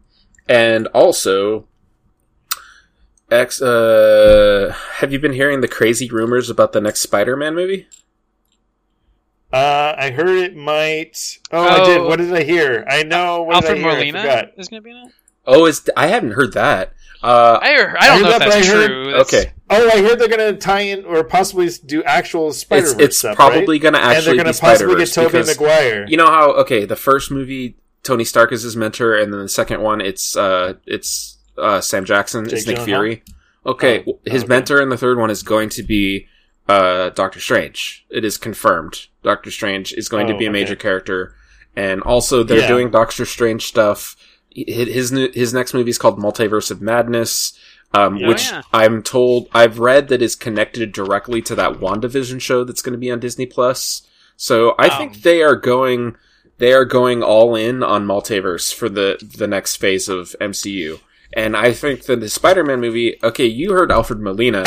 And 0.47 0.85
also, 0.87 1.67
X. 3.31 3.59
Uh, 3.61 4.75
have 4.97 5.11
you 5.11 5.17
been 5.19 5.33
hearing 5.33 5.61
the 5.61 5.67
crazy 5.67 6.07
rumors 6.09 6.49
about 6.51 6.71
the 6.73 6.79
next 6.81 6.99
Spider-Man 7.01 7.55
movie? 7.55 7.87
Uh, 9.51 9.95
I 9.97 10.11
heard 10.11 10.37
it 10.37 10.55
might. 10.55 11.39
Oh, 11.51 11.63
I 11.63 11.79
Oh. 11.81 11.85
did. 11.85 12.01
What 12.03 12.17
did 12.19 12.33
I 12.33 12.43
hear? 12.43 12.85
I 12.87 13.03
know. 13.03 13.41
What 13.43 13.55
Alfred 13.55 13.77
did 13.77 13.85
I 13.85 13.89
hear? 13.89 13.97
Molina 13.97 14.21
forgot. 14.21 14.51
is 14.57 14.67
going 14.67 14.81
to 14.81 14.83
be 14.83 14.91
in 14.91 14.97
it. 14.97 15.11
Oh, 15.47 15.65
is 15.65 15.89
I 15.95 16.07
haven't 16.07 16.31
heard 16.31 16.53
that. 16.53 16.93
Uh, 17.23 17.57
I, 17.61 17.73
heard, 17.73 17.95
I 17.99 18.07
don't 18.07 18.17
heard 18.17 18.23
know 18.23 18.29
if 18.31 18.39
that, 18.39 18.39
but 18.39 18.49
that's 18.53 18.67
I 18.67 18.71
heard- 18.71 18.87
true. 18.87 19.05
That's- 19.11 19.33
okay, 19.33 19.51
Oh, 19.67 19.89
I 19.89 20.01
heard 20.03 20.19
they're 20.19 20.27
going 20.27 20.53
to 20.53 20.59
tie 20.59 20.81
in 20.81 21.05
or 21.05 21.23
possibly 21.23 21.69
do 21.87 22.03
actual 22.03 22.53
Spider 22.53 22.83
it's 22.83 22.93
Verse 22.93 23.01
it's 23.03 23.17
stuff. 23.17 23.35
probably 23.35 23.59
right? 23.61 23.81
going 23.81 23.93
to 23.95 23.99
and 23.99 24.11
they're 24.11 24.17
actually 24.17 24.37
going 24.37 24.45
be 24.45 24.59
possibly 24.59 24.75
Spider 24.75 24.87
get 24.89 24.97
Verse 24.99 25.13
Tobey 25.15 25.27
because 25.31 25.47
Maguire. 25.59 26.05
you 26.07 26.17
know 26.17 26.27
how 26.27 26.51
okay 26.51 26.85
the 26.85 26.95
first 26.95 27.31
movie 27.31 27.75
Tony 28.03 28.23
Stark 28.25 28.51
is 28.51 28.61
his 28.61 28.75
mentor, 28.75 29.15
and 29.15 29.33
then 29.33 29.41
the 29.41 29.49
second 29.49 29.81
one 29.81 30.01
it's 30.01 30.37
uh 30.37 30.73
it's 30.85 31.37
uh 31.57 31.81
Sam 31.81 32.05
Jackson, 32.05 32.45
it's 32.45 32.67
Nick 32.67 32.77
Gyllenhaal? 32.77 32.85
Fury. 32.85 33.23
Okay, 33.65 34.03
Oh, 34.07 34.19
his 34.25 34.43
okay. 34.43 34.49
mentor 34.49 34.79
in 34.81 34.89
the 34.89 34.97
third 34.97 35.17
one 35.17 35.31
is 35.31 35.41
going 35.41 35.69
to 35.69 35.81
be 35.81 36.27
uh 36.69 37.09
Doctor 37.09 37.39
Strange. 37.39 38.05
It 38.11 38.23
is 38.23 38.37
confirmed. 38.37 39.07
Doctor 39.23 39.49
Strange 39.49 39.93
is 39.93 40.09
going 40.09 40.27
to 40.27 40.35
Oh, 40.35 40.37
be 40.37 40.45
a 40.45 40.51
major 40.51 40.73
okay. 40.73 40.81
character, 40.83 41.33
and 41.75 42.03
also 42.03 42.43
they're 42.43 42.59
Yeah. 42.59 42.67
doing 42.67 42.91
Doctor 42.91 43.25
Strange 43.25 43.65
stuff. 43.65 44.15
His 44.55 45.11
his, 45.33 45.53
next 45.53 45.73
movie 45.73 45.89
is 45.89 45.97
called 45.97 46.17
Multiverse 46.17 46.71
of 46.71 46.81
Madness. 46.81 47.53
Um, 47.93 48.17
Yeah. 48.17 48.27
which 48.27 48.51
Oh, 48.51 48.55
yeah. 48.55 48.61
I'm 48.73 49.03
told 49.03 49.47
I've 49.53 49.79
read 49.79 50.07
that 50.09 50.21
is 50.21 50.35
connected 50.35 50.91
directly 50.91 51.41
to 51.43 51.55
that 51.55 51.73
WandaVision 51.79 52.41
show 52.41 52.63
that's 52.63 52.81
going 52.81 52.93
to 52.93 52.97
be 52.99 53.11
on 53.11 53.19
Disney 53.19 53.45
Plus. 53.45 54.01
So 54.37 54.75
I 54.77 54.87
Wow. 54.87 54.97
think 54.97 55.21
they 55.21 55.41
are 55.43 55.55
going 55.55 56.15
they 56.57 56.73
are 56.73 56.85
going 56.85 57.21
all 57.21 57.55
in 57.55 57.83
on 57.83 58.05
multiverse 58.07 58.73
for 58.73 58.89
the 58.89 59.17
the 59.37 59.47
next 59.47 59.75
phase 59.77 60.09
of 60.09 60.35
MCU. 60.41 60.99
And 61.33 61.55
I 61.57 61.73
think 61.73 62.03
that 62.03 62.21
the 62.21 62.29
Spider-Man 62.29 62.79
movie, 62.79 63.17
okay, 63.21 63.45
you 63.45 63.73
heard 63.73 63.91
Alfred 63.91 64.19
Molina. 64.21 64.63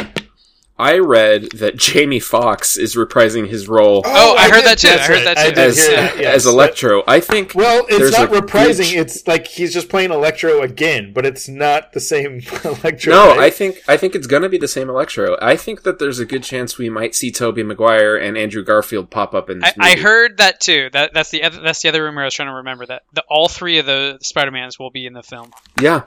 I 0.78 0.98
read 0.98 1.50
that 1.52 1.76
Jamie 1.76 2.20
Foxx 2.20 2.76
is 2.76 2.94
reprising 2.94 3.48
his 3.48 3.66
role 3.68 4.02
Oh, 4.04 4.36
I 4.36 4.48
heard 4.48 4.62
did- 4.62 4.64
that 4.66 4.78
too. 4.78 4.88
I 4.88 4.98
heard 4.98 5.10
right. 5.10 5.24
that 5.24 5.38
I 5.38 5.48
too. 5.48 5.54
did 5.54 5.58
as 5.58 5.86
hear 5.86 5.96
that, 5.96 6.18
yes. 6.20 6.34
as 6.36 6.46
Electro. 6.46 7.02
I 7.06 7.20
think 7.20 7.52
Well, 7.54 7.84
it's 7.88 8.16
not 8.16 8.30
reprising. 8.30 8.92
good- 8.92 9.00
It's 9.00 9.26
like 9.26 9.46
he's 9.48 9.72
just 9.74 9.88
playing 9.88 10.12
Electro 10.12 10.62
again, 10.62 11.12
but 11.12 11.26
it's 11.26 11.48
not 11.48 11.92
the 11.94 12.00
same 12.00 12.40
Electro. 12.64 13.12
No, 13.12 13.28
right? 13.30 13.40
I 13.40 13.50
think 13.50 13.82
I 13.88 13.96
think 13.96 14.14
it's 14.14 14.26
gonna 14.28 14.48
be 14.48 14.58
the 14.58 14.68
same 14.68 14.88
Electro. 14.88 15.36
I 15.42 15.56
think 15.56 15.82
that 15.82 15.98
there's 15.98 16.18
a 16.20 16.24
good 16.24 16.44
chance 16.44 16.78
we 16.78 16.88
might 16.88 17.14
see 17.14 17.30
Tobey 17.32 17.62
Maguire 17.62 18.16
and 18.16 18.38
Andrew 18.38 18.62
Garfield 18.64 19.10
pop 19.10 19.34
up 19.34 19.50
in 19.50 19.58
this 19.58 19.72
I, 19.78 19.92
I 19.92 19.96
heard 19.96 20.36
that 20.38 20.60
too. 20.60 20.90
That 20.92 21.12
that's 21.12 21.30
the 21.30 21.42
other, 21.42 21.60
that's 21.60 21.82
the 21.82 21.88
other 21.88 22.04
rumor 22.04 22.22
I 22.22 22.26
was 22.26 22.34
trying 22.34 22.48
to 22.48 22.54
remember. 22.54 22.86
That 22.86 23.02
the, 23.12 23.24
all 23.28 23.48
three 23.48 23.78
of 23.78 23.86
the 23.86 24.18
Spider 24.22 24.50
Mans 24.52 24.78
will 24.78 24.90
be 24.90 25.06
in 25.06 25.12
the 25.12 25.22
film. 25.22 25.50
Yeah, 25.80 26.02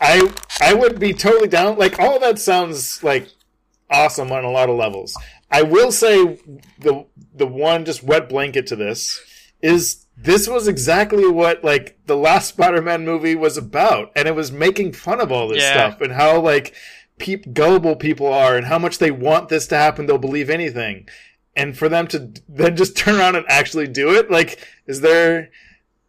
I 0.00 0.28
I 0.60 0.74
would 0.74 0.98
be 0.98 1.12
totally 1.12 1.48
down. 1.48 1.78
Like 1.78 1.98
all 2.00 2.18
that 2.20 2.38
sounds 2.38 3.02
like 3.04 3.28
awesome 3.90 4.30
on 4.32 4.44
a 4.44 4.50
lot 4.50 4.68
of 4.70 4.76
levels. 4.76 5.16
I 5.50 5.62
will 5.62 5.92
say 5.92 6.38
the 6.78 7.06
the 7.34 7.46
one 7.46 7.84
just 7.84 8.02
wet 8.02 8.28
blanket 8.28 8.66
to 8.68 8.76
this 8.76 9.20
is 9.62 10.06
this 10.16 10.48
was 10.48 10.68
exactly 10.68 11.28
what 11.28 11.62
like 11.64 11.98
the 12.06 12.16
last 12.16 12.48
Spider-Man 12.54 13.04
movie 13.04 13.34
was 13.34 13.56
about, 13.56 14.10
and 14.16 14.28
it 14.28 14.34
was 14.34 14.52
making 14.52 14.92
fun 14.92 15.20
of 15.20 15.32
all 15.32 15.48
this 15.48 15.62
Yeah. 15.62 15.72
stuff 15.90 16.00
and 16.00 16.12
how 16.12 16.40
like 16.40 16.74
peop- 17.18 17.52
gullible 17.54 17.96
people 17.96 18.26
are 18.32 18.56
and 18.56 18.66
how 18.66 18.78
much 18.78 18.98
they 18.98 19.10
want 19.10 19.48
this 19.48 19.66
to 19.68 19.76
happen. 19.76 20.06
They'll 20.06 20.18
believe 20.18 20.50
anything, 20.50 21.08
and 21.56 21.76
for 21.76 21.88
them 21.88 22.06
to 22.08 22.32
then 22.48 22.76
just 22.76 22.96
turn 23.02 23.16
around 23.16 23.36
and 23.36 23.46
actually 23.48 23.86
do 23.88 24.10
it, 24.14 24.30
like, 24.30 24.58
is 24.86 25.00
there? 25.00 25.50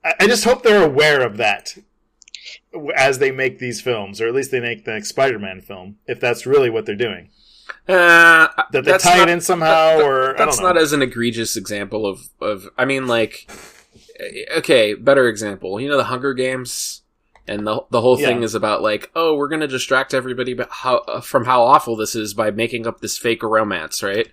I 0.03 0.13
I 0.21 0.27
just 0.27 0.43
hope 0.43 0.63
they're 0.63 0.83
aware 0.85 1.21
of 1.25 1.37
that 1.37 1.77
as 2.95 3.17
they 3.19 3.31
make 3.31 3.59
these 3.59 3.81
films, 3.81 4.21
or 4.21 4.27
at 4.27 4.33
least 4.35 4.51
they 4.51 4.59
make 4.59 4.85
the 4.85 4.91
next 4.93 5.09
Spider-Man 5.09 5.61
film, 5.61 5.97
if 6.07 6.19
that's 6.19 6.45
really 6.45 6.69
what 6.69 6.85
they're 6.85 6.95
doing. 6.95 7.29
Uh, 7.87 8.47
That 8.71 8.71
they 8.71 8.81
that's 8.81 9.03
tie 9.03 9.17
not- 9.17 9.29
it 9.29 9.31
in 9.31 9.41
somehow, 9.41 9.97
that- 9.97 10.01
or 10.03 10.35
I 10.35 10.37
that's 10.45 10.57
don't 10.57 10.63
know. 10.65 10.73
not 10.73 10.81
as 10.81 10.93
an 10.93 11.01
egregious 11.01 11.55
example 11.55 12.05
of 12.05 12.21
of. 12.41 12.69
I 12.77 12.85
mean, 12.85 13.07
like, 13.07 13.49
okay, 14.57 14.93
better 14.93 15.27
example. 15.27 15.79
You 15.79 15.89
know, 15.89 15.97
the 15.97 16.05
Hunger 16.05 16.33
Games. 16.33 17.01
and 17.47 17.65
the 17.65 17.81
the 17.89 18.01
whole 18.01 18.15
thing 18.15 18.43
is 18.43 18.53
about 18.53 18.83
like, 18.83 19.09
oh, 19.15 19.33
we're 19.35 19.47
gonna 19.47 19.65
distract 19.67 20.13
everybody 20.13 20.55
how 20.69 20.97
uh, 21.07 21.19
from 21.19 21.45
how 21.45 21.63
awful 21.63 21.95
this 21.95 22.13
is 22.13 22.35
by 22.35 22.51
making 22.51 22.85
up 22.85 23.01
this 23.01 23.17
fake 23.17 23.41
romance, 23.41 24.03
right? 24.03 24.27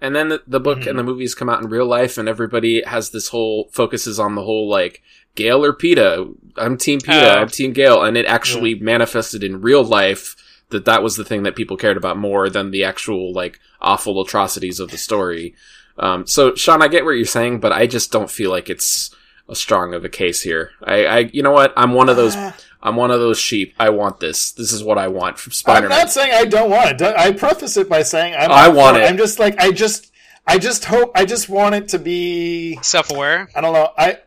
And 0.00 0.16
then 0.16 0.30
the, 0.30 0.42
the 0.46 0.58
book 0.58 0.78
Mhm. 0.80 0.86
and 0.88 0.98
the 0.98 1.02
movies 1.04 1.34
come 1.34 1.50
out 1.50 1.60
in 1.62 1.68
real 1.68 1.84
life, 1.86 2.16
and 2.16 2.28
everybody 2.30 2.82
has 2.86 3.10
this 3.10 3.28
whole 3.28 3.68
focuses 3.72 4.18
on 4.18 4.36
the 4.36 4.42
whole 4.42 4.70
like 4.70 5.02
Gale 5.34 5.62
or 5.62 5.74
Peeta. 5.74 6.34
I'm 6.56 6.78
Team 6.78 6.98
Peeta. 7.00 7.36
Oh. 7.36 7.40
I'm 7.42 7.48
Team 7.48 7.72
Gale, 7.74 8.02
and 8.02 8.16
it 8.16 8.24
actually 8.24 8.74
manifested 8.76 9.44
in 9.44 9.60
real 9.60 9.84
life 9.84 10.34
that 10.72 10.84
that 10.84 11.02
was 11.02 11.16
the 11.16 11.24
thing 11.24 11.44
that 11.44 11.56
people 11.56 11.76
cared 11.76 11.96
about 11.96 12.18
more 12.18 12.50
than 12.50 12.70
the 12.70 12.84
actual 12.84 13.32
like 13.32 13.60
awful 13.80 14.20
atrocities 14.20 14.80
of 14.80 14.90
the 14.90 14.98
story. 14.98 15.54
Um, 15.98 16.26
so 16.26 16.54
Sean, 16.54 16.82
I 16.82 16.88
get 16.88 17.04
what 17.04 17.12
you're 17.12 17.24
saying, 17.24 17.60
but 17.60 17.72
I 17.72 17.86
just 17.86 18.10
don't 18.10 18.30
feel 18.30 18.50
like 18.50 18.68
it's 18.68 19.14
a 19.48 19.54
strong 19.54 19.94
of 19.94 20.04
a 20.04 20.08
case 20.08 20.42
here. 20.42 20.72
I, 20.82 21.06
I 21.06 21.18
you 21.32 21.42
know 21.42 21.52
what? 21.52 21.72
I'm 21.76 21.92
one 21.92 22.08
of 22.08 22.16
those. 22.16 22.36
I'm 22.84 22.96
one 22.96 23.12
of 23.12 23.20
those 23.20 23.38
sheep. 23.38 23.74
I 23.78 23.90
want 23.90 24.18
this. 24.18 24.50
This 24.50 24.72
is 24.72 24.82
what 24.82 24.98
I 24.98 25.06
want 25.06 25.38
from 25.38 25.52
Spider-Man. 25.52 25.92
I'm 25.92 25.98
not 25.98 26.10
saying 26.10 26.32
I 26.34 26.44
don't 26.44 26.68
want 26.68 27.00
it. 27.00 27.02
I 27.16 27.30
preface 27.30 27.76
it 27.76 27.88
by 27.88 28.02
saying 28.02 28.34
I'm 28.34 28.50
I 28.50 28.68
want 28.70 28.96
it. 28.96 29.04
I'm 29.04 29.16
just 29.16 29.38
like 29.38 29.56
I 29.60 29.70
just 29.70 30.10
I 30.48 30.58
just 30.58 30.84
hope 30.84 31.12
I 31.14 31.24
just 31.24 31.48
want 31.48 31.76
it 31.76 31.88
to 31.90 32.00
be 32.00 32.80
Self-aware. 32.82 33.50
I 33.54 33.60
don't 33.60 33.72
know. 33.72 33.92
I 33.96 34.18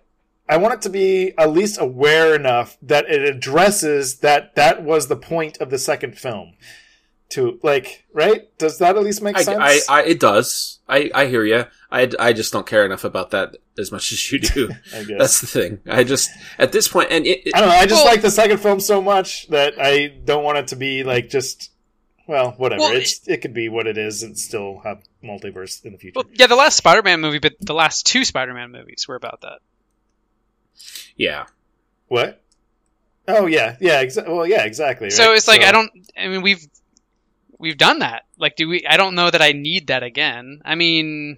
I 0.47 0.57
want 0.57 0.75
it 0.75 0.81
to 0.83 0.89
be 0.89 1.33
at 1.37 1.51
least 1.51 1.79
aware 1.79 2.35
enough 2.35 2.77
that 2.81 3.05
it 3.09 3.21
addresses 3.21 4.19
that 4.19 4.55
that 4.55 4.83
was 4.83 5.07
the 5.07 5.15
point 5.15 5.57
of 5.59 5.69
the 5.69 5.79
second 5.79 6.17
film. 6.17 6.53
To 7.29 7.59
like, 7.63 8.05
right? 8.13 8.55
Does 8.59 8.77
that 8.77 8.95
at 8.95 9.03
least 9.03 9.23
make 9.23 9.35
I, 9.35 9.41
sense? 9.41 9.89
I, 9.89 10.01
I, 10.01 10.03
it 10.03 10.19
does. 10.19 10.79
I, 10.87 11.09
I 11.13 11.25
hear 11.25 11.43
you. 11.43 11.65
I, 11.91 12.07
I 12.19 12.33
just 12.33 12.53
don't 12.53 12.67
care 12.67 12.85
enough 12.85 13.03
about 13.03 13.31
that 13.31 13.57
as 13.79 13.91
much 13.91 14.11
as 14.11 14.31
you 14.31 14.37
do. 14.37 14.69
I 14.93 15.03
guess. 15.03 15.17
That's 15.17 15.41
the 15.41 15.47
thing. 15.47 15.79
I 15.87 16.03
just 16.03 16.29
at 16.59 16.71
this 16.71 16.87
point, 16.87 17.07
and 17.09 17.25
it, 17.25 17.47
it- 17.47 17.55
I 17.55 17.61
don't 17.61 17.69
know. 17.69 17.75
I 17.75 17.87
just 17.87 18.03
Well- 18.03 18.13
like 18.13 18.21
the 18.21 18.29
second 18.29 18.59
film 18.59 18.79
so 18.79 19.01
much 19.01 19.47
that 19.47 19.73
I 19.79 20.07
don't 20.23 20.43
want 20.43 20.59
it 20.59 20.67
to 20.67 20.75
be 20.75 21.03
like 21.03 21.29
just 21.29 21.71
well, 22.27 22.51
whatever. 22.57 22.81
Well, 22.81 22.95
it's 22.95 23.27
it 23.27 23.41
could 23.41 23.53
be 23.53 23.69
what 23.69 23.87
it 23.87 23.97
is 23.97 24.21
and 24.23 24.37
still 24.37 24.81
have 24.83 25.03
multiverse 25.23 25.83
in 25.83 25.93
the 25.93 25.97
future. 25.97 26.13
Well, 26.17 26.25
yeah, 26.33 26.47
the 26.47 26.55
last 26.55 26.77
Spider-Man 26.77 27.21
movie, 27.21 27.39
but 27.39 27.53
the 27.59 27.73
last 27.73 28.05
two 28.05 28.23
Spider-Man 28.23 28.71
movies 28.71 29.07
were 29.07 29.15
about 29.15 29.41
that. 29.41 29.59
Yeah. 31.15 31.45
what? 32.07 32.41
Oh 33.27 33.47
yeah, 33.47 33.75
yeah. 33.79 34.03
Exa- 34.03 34.27
well, 34.27 34.45
yeah, 34.45 34.65
exactly. 34.65 35.09
So 35.09 35.33
it's 35.33 35.47
like 35.47 35.63
I 35.63 35.71
don't. 35.71 35.91
I 36.17 36.27
mean, 36.27 36.41
we've 36.43 36.65
we've 37.57 37.77
done 37.77 37.99
that. 37.99 38.25
Like, 38.37 38.55
do 38.55 38.67
we? 38.67 38.85
I 38.87 38.97
don't 38.97 39.15
know 39.15 39.29
that 39.29 39.41
I 39.41 39.51
need 39.51 39.87
that 39.87 40.03
again. 40.03 40.61
I 40.63 40.75
mean, 40.75 41.37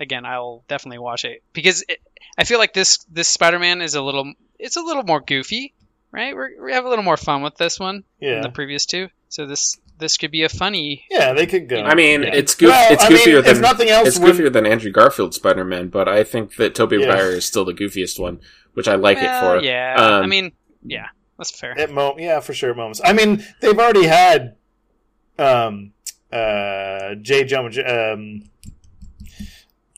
again, 0.00 0.24
I'll 0.24 0.64
definitely 0.66 0.98
watch 0.98 1.24
it 1.24 1.42
because 1.52 1.84
it, 1.88 2.00
I 2.36 2.44
feel 2.44 2.58
like 2.58 2.72
this 2.72 2.98
this 3.10 3.28
Spider-Man 3.28 3.80
is 3.80 3.94
a 3.94 4.02
little. 4.02 4.32
It's 4.58 4.76
a 4.76 4.82
little 4.82 5.04
more 5.04 5.20
goofy, 5.20 5.72
right? 6.10 6.34
We're, 6.34 6.62
we 6.62 6.72
have 6.72 6.84
a 6.84 6.88
little 6.88 7.04
more 7.04 7.16
fun 7.16 7.42
with 7.42 7.56
this 7.56 7.78
one 7.78 8.04
than 8.34 8.42
the 8.42 8.50
previous 8.50 8.86
two. 8.86 9.08
So 9.28 9.46
this 9.46 9.78
this 10.00 10.16
could 10.16 10.30
be 10.30 10.42
a 10.42 10.48
funny. 10.48 11.04
yeah. 11.10 11.32
They 11.32 11.46
could 11.46 11.68
go. 11.68 11.82
I 11.82 11.94
mean, 11.94 12.22
yeah. 12.22 12.34
it's 12.34 12.54
goof, 12.54 12.70
Well, 12.70 12.92
it's 12.92 13.04
I 13.04 13.08
mean, 13.10 13.18
goofier 13.18 13.38
if 13.38 13.44
than 13.44 13.60
nothing 13.60 13.88
else. 13.88 14.08
it's 14.08 14.18
when- 14.18 14.32
goofier 14.32 14.52
than 14.52 14.66
Andrew 14.66 14.90
Garfield's 14.90 15.36
Spider-Man, 15.36 15.88
but 15.88 16.08
I 16.08 16.24
think 16.24 16.56
that 16.56 16.74
Tobey 16.74 16.96
Yeah. 16.96 17.06
Maguire 17.08 17.30
is 17.30 17.44
still 17.44 17.64
the 17.64 17.74
goofiest 17.74 18.18
one, 18.18 18.40
which 18.74 18.88
I 18.88 18.96
like 18.96 19.18
Well, 19.18 19.54
it 19.56 19.60
for. 19.60 19.64
Yeah, 19.64 19.94
Um, 19.96 20.22
I 20.24 20.26
mean, 20.26 20.52
yeah, 20.84 21.06
that's 21.38 21.50
fair. 21.56 21.78
At 21.78 21.90
mo- 21.92 22.16
yeah, 22.18 22.40
for 22.40 22.52
sure. 22.54 22.74
Moments. 22.74 23.00
I 23.04 23.12
mean, 23.12 23.44
they've 23.60 23.78
already 23.78 24.04
had 24.06 24.56
um 25.38 25.92
uh 26.32 27.14
J. 27.22 27.44
Jonah 27.44 28.12
um 28.12 28.49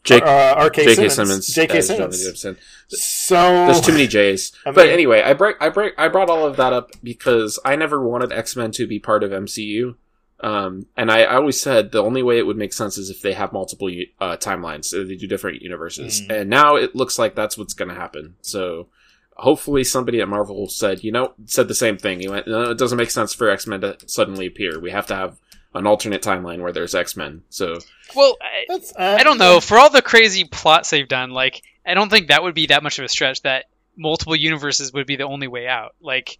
Jake, 0.04 0.24
uh, 0.24 0.54
R.K. 0.58 0.84
J.K. 0.84 1.08
Simmons, 1.10 1.46
J.K. 1.46 1.80
Simmons. 1.80 2.24
Jameson. 2.24 2.56
So 2.88 3.36
There's 3.66 3.80
too 3.80 3.92
many 3.92 4.08
J's. 4.08 4.52
I 4.66 4.72
but 4.72 4.88
anyway, 4.88 5.22
I 5.22 5.32
break, 5.32 5.56
I 5.60 5.68
break, 5.68 5.94
I 5.96 6.08
brought 6.08 6.28
all 6.28 6.44
of 6.44 6.56
that 6.56 6.72
up 6.72 6.90
because 7.02 7.60
I 7.64 7.76
never 7.76 8.04
wanted 8.04 8.32
X 8.32 8.56
Men 8.56 8.72
to 8.72 8.86
be 8.86 8.98
part 8.98 9.22
of 9.22 9.30
MCU. 9.30 9.94
Um, 10.40 10.86
and 10.96 11.10
I, 11.10 11.22
I 11.22 11.36
always 11.36 11.60
said 11.60 11.92
the 11.92 12.02
only 12.02 12.22
way 12.22 12.38
it 12.38 12.46
would 12.46 12.56
make 12.56 12.72
sense 12.72 12.98
is 12.98 13.10
if 13.10 13.22
they 13.22 13.32
have 13.32 13.52
multiple 13.52 13.88
uh, 14.20 14.36
timelines, 14.38 14.86
so 14.86 15.04
they 15.04 15.14
do 15.14 15.28
different 15.28 15.62
universes. 15.62 16.20
Mm. 16.22 16.40
And 16.40 16.50
now 16.50 16.74
it 16.74 16.96
looks 16.96 17.16
like 17.16 17.36
that's 17.36 17.56
what's 17.56 17.74
going 17.74 17.90
to 17.90 17.94
happen. 17.94 18.34
So 18.42 18.88
hopefully 19.36 19.84
somebody 19.84 20.20
at 20.20 20.28
Marvel 20.28 20.68
said, 20.68 21.04
you 21.04 21.12
know, 21.12 21.34
said 21.46 21.68
the 21.68 21.76
same 21.76 21.96
thing. 21.96 22.18
He 22.18 22.28
went, 22.28 22.48
no, 22.48 22.70
it 22.70 22.78
doesn't 22.78 22.98
make 22.98 23.12
sense 23.12 23.32
for 23.32 23.48
X 23.48 23.68
Men 23.68 23.82
to 23.82 23.96
suddenly 24.06 24.46
appear. 24.46 24.80
We 24.80 24.90
have 24.90 25.06
to 25.06 25.14
have 25.14 25.38
an 25.74 25.86
alternate 25.86 26.22
timeline 26.22 26.60
where 26.60 26.72
there's 26.72 26.94
X 26.94 27.16
Men. 27.16 27.42
So 27.48 27.78
Well, 28.14 28.36
I, 28.40 28.64
That's, 28.68 28.92
uh, 28.94 29.16
I 29.18 29.22
don't 29.24 29.38
know. 29.38 29.60
For 29.60 29.78
all 29.78 29.90
the 29.90 30.02
crazy 30.02 30.44
plots 30.44 30.90
they've 30.90 31.08
done, 31.08 31.30
like 31.30 31.62
I 31.86 31.94
don't 31.94 32.10
think 32.10 32.28
that 32.28 32.42
would 32.42 32.54
be 32.54 32.66
that 32.66 32.82
much 32.82 32.98
of 32.98 33.04
a 33.04 33.08
stretch. 33.08 33.42
That 33.42 33.64
multiple 33.96 34.36
universes 34.36 34.92
would 34.92 35.06
be 35.06 35.16
the 35.16 35.24
only 35.24 35.48
way 35.48 35.66
out. 35.68 35.94
Like, 36.00 36.38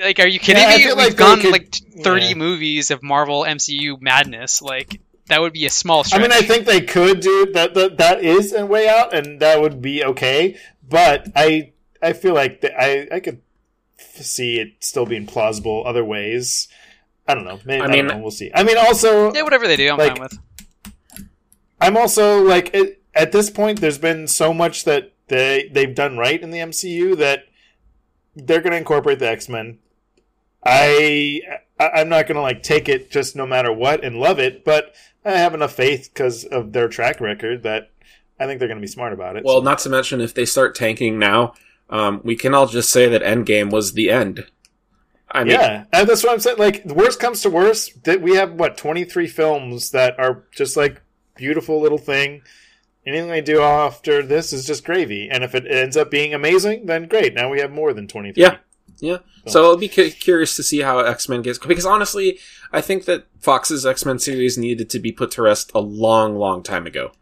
like 0.00 0.18
are 0.18 0.26
you 0.26 0.38
kidding 0.38 0.62
Yeah, 0.62 0.68
I 0.68 0.76
me? 0.78 0.82
feel 0.84 0.96
We've 0.96 1.06
like 1.06 1.16
gone 1.16 1.40
could- 1.40 1.52
like 1.52 1.74
thirty 2.02 2.26
yeah. 2.28 2.34
movies 2.34 2.90
of 2.90 3.02
Marvel 3.02 3.42
MCU 3.44 4.00
madness. 4.00 4.60
Like 4.62 5.00
that 5.28 5.40
would 5.40 5.52
be 5.52 5.66
a 5.66 5.70
small 5.70 6.04
stretch. 6.04 6.18
I 6.20 6.22
mean, 6.22 6.32
I 6.32 6.40
think 6.42 6.66
they 6.66 6.80
could 6.82 7.20
do 7.20 7.46
that. 7.52 7.74
That 7.74 7.98
that 7.98 8.22
is 8.24 8.52
a 8.52 8.66
way 8.66 8.88
out, 8.88 9.14
and 9.14 9.40
that 9.40 9.60
would 9.60 9.80
be 9.80 10.04
okay. 10.04 10.56
But 10.88 11.28
I 11.36 11.72
I 12.02 12.12
feel 12.12 12.34
like 12.34 12.60
that 12.62 12.78
I 12.80 13.08
I 13.14 13.20
could 13.20 13.40
see 13.98 14.58
it 14.58 14.72
still 14.80 15.06
being 15.06 15.26
plausible 15.26 15.82
other 15.86 16.04
ways. 16.04 16.68
I 17.26 17.34
don't 17.34 17.44
know. 17.44 17.58
Maybe, 17.64 17.80
I 17.80 17.84
I, 17.84 17.88
mean- 17.88 18.06
don't 18.06 18.16
know. 18.18 18.22
We'll 18.22 18.30
see. 18.30 18.50
I 18.54 18.62
mean, 18.64 18.76
also 18.76 19.32
yeah, 19.32 19.42
whatever 19.42 19.66
they 19.66 19.76
do, 19.76 19.90
I'm 19.90 19.98
like- 19.98 20.12
fine 20.16 20.20
with. 20.22 20.38
I'm 21.80 21.96
also 21.96 22.42
like 22.42 22.70
it, 22.74 23.02
at 23.14 23.32
this 23.32 23.50
point. 23.50 23.80
There's 23.80 23.98
been 23.98 24.26
so 24.26 24.54
much 24.54 24.84
that 24.84 25.12
they 25.28 25.70
they've 25.72 25.94
done 25.94 26.16
right 26.16 26.40
in 26.40 26.50
the 26.50 26.58
MCU 26.58 27.16
that 27.18 27.44
they're 28.34 28.60
going 28.60 28.72
to 28.72 28.78
incorporate 28.78 29.18
the 29.18 29.28
X 29.28 29.48
Men. 29.48 29.78
I, 30.64 31.40
I 31.78 31.88
I'm 31.96 32.08
not 32.08 32.26
going 32.26 32.36
to 32.36 32.42
like 32.42 32.62
take 32.62 32.88
it 32.88 33.10
just 33.10 33.36
no 33.36 33.46
matter 33.46 33.72
what 33.72 34.02
and 34.02 34.16
love 34.16 34.38
it, 34.38 34.64
but 34.64 34.94
I 35.24 35.32
have 35.32 35.54
enough 35.54 35.72
faith 35.72 36.10
because 36.12 36.44
of 36.44 36.72
their 36.72 36.88
track 36.88 37.20
record 37.20 37.62
that 37.64 37.90
I 38.38 38.46
think 38.46 38.58
they're 38.58 38.68
going 38.68 38.78
to 38.78 38.82
be 38.82 38.86
smart 38.86 39.12
about 39.12 39.36
it. 39.36 39.44
Well, 39.44 39.58
so. 39.60 39.64
not 39.64 39.78
to 39.80 39.88
mention 39.88 40.20
if 40.20 40.34
they 40.34 40.44
start 40.44 40.74
tanking 40.74 41.18
now, 41.18 41.54
um, 41.90 42.20
we 42.24 42.36
can 42.36 42.54
all 42.54 42.66
just 42.66 42.90
say 42.90 43.08
that 43.08 43.22
Endgame 43.22 43.70
was 43.70 43.92
the 43.92 44.10
end. 44.10 44.46
I 45.34 45.44
mean, 45.44 45.54
yeah, 45.54 45.84
and 45.92 46.08
that's 46.08 46.22
what 46.22 46.32
I'm 46.32 46.40
saying. 46.40 46.58
Like, 46.58 46.84
the 46.84 46.94
worst 46.94 47.18
comes 47.18 47.42
to 47.42 47.50
worst, 47.50 48.04
that 48.04 48.22
we 48.22 48.36
have 48.36 48.52
what 48.52 48.76
23 48.76 49.26
films 49.26 49.90
that 49.90 50.18
are 50.18 50.44
just 50.52 50.76
like 50.76 51.02
beautiful 51.34 51.80
little 51.80 51.98
thing. 51.98 52.42
Anything 53.06 53.28
they 53.28 53.42
do 53.42 53.60
after 53.60 54.22
this 54.22 54.52
is 54.52 54.64
just 54.66 54.84
gravy, 54.84 55.28
and 55.30 55.44
if 55.44 55.54
it 55.54 55.66
ends 55.66 55.96
up 55.96 56.10
being 56.10 56.32
amazing, 56.32 56.86
then 56.86 57.06
great. 57.08 57.34
Now 57.34 57.50
we 57.50 57.60
have 57.60 57.70
more 57.70 57.92
than 57.92 58.06
23. 58.08 58.40
Yeah. 58.42 58.56
yeah. 59.00 59.18
So 59.46 59.64
I'll 59.64 59.76
be 59.76 59.88
cu- 59.88 60.10
curious 60.10 60.56
to 60.56 60.62
see 60.62 60.80
how 60.80 61.00
X 61.00 61.28
Men 61.28 61.42
gets 61.42 61.58
because 61.58 61.84
honestly, 61.84 62.38
I 62.72 62.80
think 62.80 63.04
that 63.04 63.26
Fox's 63.40 63.84
X 63.84 64.06
Men 64.06 64.18
series 64.18 64.56
needed 64.56 64.88
to 64.90 64.98
be 65.00 65.12
put 65.12 65.32
to 65.32 65.42
rest 65.42 65.70
a 65.74 65.80
long, 65.80 66.36
long 66.36 66.62
time 66.62 66.86
ago. 66.86 67.12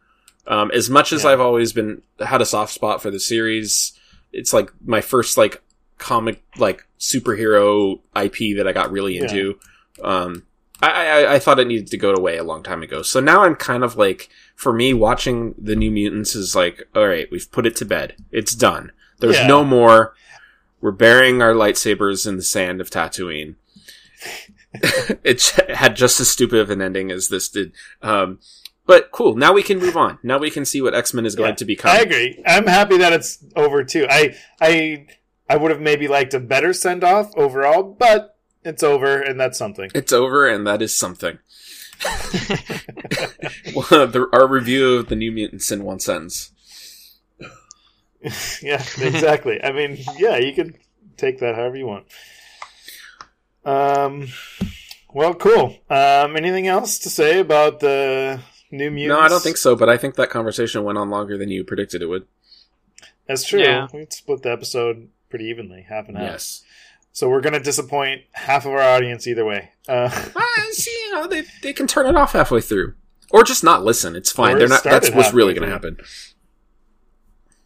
Um, 0.46 0.70
as 0.72 0.88
much 0.90 1.12
as 1.12 1.24
Yeah. 1.24 1.30
I've 1.30 1.40
always 1.40 1.72
been 1.72 2.02
had 2.20 2.40
a 2.42 2.46
soft 2.46 2.72
spot 2.74 3.00
for 3.02 3.10
the 3.10 3.18
series, 3.20 3.92
it's 4.32 4.52
like 4.52 4.70
my 4.84 5.00
first 5.00 5.36
like 5.36 5.62
comic 6.02 6.42
like 6.58 6.86
superhero 6.98 8.00
IP 8.20 8.56
that 8.56 8.66
I 8.68 8.72
got 8.72 8.90
really 8.90 9.16
Yeah. 9.16 9.22
into. 9.22 9.58
Um, 10.02 10.44
I, 10.82 10.88
I 10.90 11.34
I 11.34 11.38
thought 11.38 11.60
it 11.60 11.66
needed 11.68 11.86
to 11.88 11.96
go 11.96 12.12
away 12.12 12.36
a 12.38 12.44
long 12.44 12.62
time 12.62 12.82
ago. 12.82 13.02
So 13.02 13.20
now 13.20 13.44
I'm 13.44 13.54
kind 13.54 13.84
of 13.84 13.96
like, 13.96 14.28
for 14.56 14.72
me, 14.72 14.92
watching 14.92 15.54
the 15.56 15.76
New 15.76 15.90
Mutants 15.92 16.34
is 16.34 16.56
like, 16.56 16.82
all 16.94 17.06
right, 17.06 17.28
we've 17.30 17.50
put 17.52 17.66
it 17.66 17.76
to 17.76 17.84
bed. 17.84 18.16
It's 18.32 18.54
done. 18.54 18.90
There's 19.20 19.36
Yeah. 19.36 19.46
no 19.46 19.64
more. 19.64 20.14
We're 20.80 20.90
burying 20.90 21.40
our 21.40 21.54
lightsabers 21.54 22.26
in 22.26 22.36
the 22.36 22.42
sand 22.42 22.80
of 22.80 22.90
Tatooine. 22.90 23.54
it 24.74 25.42
had 25.68 25.94
just 25.96 26.18
as 26.20 26.28
stupid 26.30 26.58
of 26.58 26.70
an 26.70 26.80
ending 26.82 27.10
as 27.12 27.28
this 27.28 27.48
did. 27.48 27.72
Um, 28.02 28.40
but 28.86 29.10
cool. 29.12 29.36
Now 29.36 29.52
we 29.52 29.62
can 29.62 29.78
move 29.78 29.96
on. 29.96 30.18
Now 30.24 30.38
we 30.38 30.50
can 30.50 30.64
see 30.64 30.80
what 30.82 30.94
X 30.94 31.14
Men 31.14 31.24
is 31.26 31.36
going 31.36 31.50
Yeah. 31.50 31.54
to 31.56 31.64
become. 31.64 31.90
I 31.96 32.00
agree. 32.00 32.42
I'm 32.46 32.66
happy 32.66 32.96
that 32.98 33.12
it's 33.12 33.38
over 33.54 33.84
too. 33.84 34.06
I 34.10 34.34
I 34.60 35.06
I 35.48 35.56
would 35.56 35.70
have 35.70 35.80
maybe 35.80 36.08
liked 36.08 36.34
a 36.34 36.40
better 36.40 36.72
send 36.72 37.04
off 37.04 37.36
overall, 37.36 37.82
but 37.82 38.36
it's 38.64 38.82
over, 38.82 39.20
and 39.20 39.38
that's 39.38 39.58
something. 39.58 39.90
It's 39.94 40.12
over, 40.12 40.48
and 40.48 40.66
that 40.66 40.82
is 40.82 40.96
something. 40.96 41.38
well, 43.74 44.06
the, 44.06 44.28
our 44.32 44.46
review 44.46 44.96
of 44.96 45.08
the 45.08 45.16
New 45.16 45.32
Mutants 45.32 45.70
in 45.70 45.84
one 45.84 46.00
sentence. 46.00 46.52
yeah, 48.62 48.82
exactly. 49.00 49.62
I 49.62 49.72
mean, 49.72 49.98
yeah, 50.16 50.36
you 50.36 50.52
can 50.52 50.74
take 51.16 51.38
that 51.40 51.54
however 51.56 51.76
you 51.76 51.86
want. 51.86 52.06
Um, 53.64 54.28
well, 55.12 55.34
cool. 55.34 55.76
Um, 55.90 56.36
anything 56.36 56.68
else 56.68 56.98
to 57.00 57.10
say 57.10 57.40
about 57.40 57.80
the 57.80 58.40
new 58.70 58.90
mutants? 58.90 59.18
No, 59.18 59.24
I 59.24 59.28
don't 59.28 59.42
think 59.42 59.56
so. 59.56 59.76
But 59.76 59.88
I 59.88 59.96
think 59.96 60.14
that 60.16 60.30
conversation 60.30 60.84
went 60.84 60.98
on 60.98 61.10
longer 61.10 61.36
than 61.36 61.48
you 61.48 61.64
predicted 61.64 62.02
it 62.02 62.06
would. 62.06 62.26
That's 63.26 63.44
true. 63.44 63.60
Yeah. 63.60 63.88
We 63.92 64.06
split 64.10 64.42
the 64.42 64.52
episode 64.52 65.08
pretty 65.32 65.46
evenly, 65.46 65.86
half 65.88 66.08
and 66.08 66.18
half. 66.18 66.30
Yes. 66.32 66.62
So 67.12 67.26
we're 67.30 67.40
gonna 67.40 67.58
disappoint 67.58 68.20
half 68.32 68.66
of 68.66 68.72
our 68.72 68.82
audience 68.82 69.26
either 69.26 69.46
way. 69.46 69.70
Uh, 69.88 70.10
Ah, 70.36 70.66
see, 70.72 70.90
you 70.90 71.12
know, 71.14 71.26
they 71.26 71.44
they 71.62 71.72
can 71.72 71.86
turn 71.86 72.04
it 72.06 72.16
off 72.16 72.32
halfway 72.34 72.60
through, 72.60 72.92
or 73.30 73.42
just 73.42 73.64
not 73.64 73.82
listen. 73.82 74.14
It's 74.14 74.30
fine. 74.30 74.58
They're 74.58 74.68
not. 74.68 74.84
That's 74.84 75.10
what's 75.10 75.32
really 75.32 75.54
going 75.54 75.66
to 75.66 75.72
happen. 75.72 75.96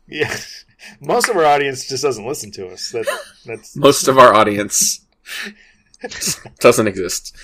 yeah. 0.07 0.37
Most 1.01 1.29
of 1.29 1.37
our 1.37 1.45
audience 1.45 1.89
just 1.89 2.05
doesn't 2.05 2.25
listen 2.25 2.53
to 2.53 2.69
us. 2.69 2.91
That, 2.91 3.07
that's 3.45 3.75
Most 3.89 4.07
of 4.07 4.19
our 4.19 4.33
audience 4.33 5.05
doesn't 6.61 6.87
exist. 6.87 7.35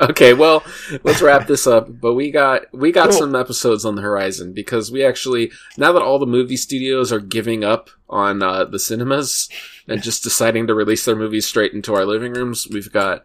okay, 0.10 0.32
well, 0.34 0.64
let's 1.02 1.22
wrap 1.22 1.46
this 1.46 1.66
up. 1.66 1.88
But 2.00 2.14
we 2.14 2.30
got 2.30 2.62
we 2.72 2.92
got 2.92 3.10
Cool. 3.10 3.18
some 3.18 3.34
episodes 3.36 3.84
on 3.84 3.96
the 3.96 4.02
horizon 4.02 4.52
because 4.52 4.90
we 4.90 5.04
actually 5.04 5.50
now 5.76 5.92
that 5.92 6.02
all 6.02 6.18
the 6.18 6.26
movie 6.26 6.56
studios 6.56 7.12
are 7.12 7.20
giving 7.20 7.64
up 7.64 7.90
on 8.08 8.42
uh, 8.42 8.64
the 8.64 8.78
cinemas 8.78 9.48
and 9.86 10.02
just 10.02 10.22
deciding 10.22 10.66
to 10.66 10.74
release 10.74 11.04
their 11.04 11.16
movies 11.16 11.46
straight 11.46 11.72
into 11.72 11.94
our 11.94 12.04
living 12.04 12.32
rooms, 12.32 12.66
we've 12.70 12.92
got 12.92 13.24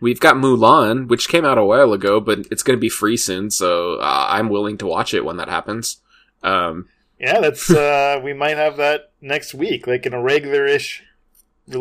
we've 0.00 0.20
got 0.20 0.36
Mulan, 0.36 1.08
which 1.08 1.28
came 1.28 1.44
out 1.44 1.58
a 1.58 1.64
while 1.64 1.92
ago, 1.92 2.20
but 2.20 2.40
it's 2.50 2.62
going 2.62 2.76
to 2.76 2.80
be 2.80 2.88
free 2.88 3.16
soon, 3.16 3.50
so 3.50 3.94
uh, 3.96 4.26
I'm 4.28 4.48
willing 4.48 4.78
to 4.78 4.86
watch 4.86 5.14
it 5.14 5.24
when 5.24 5.36
that 5.38 5.48
happens. 5.48 6.00
Um, 6.42 6.88
yeah. 7.18 7.40
That's 7.40 7.70
uh, 7.70 8.20
we 8.22 8.32
might 8.34 8.56
have 8.56 8.76
that 8.76 9.12
next 9.20 9.54
week, 9.54 9.86
like 9.86 10.04
in 10.06 10.12
a 10.14 10.20
regular-ish. 10.20 11.00
release 11.00 11.15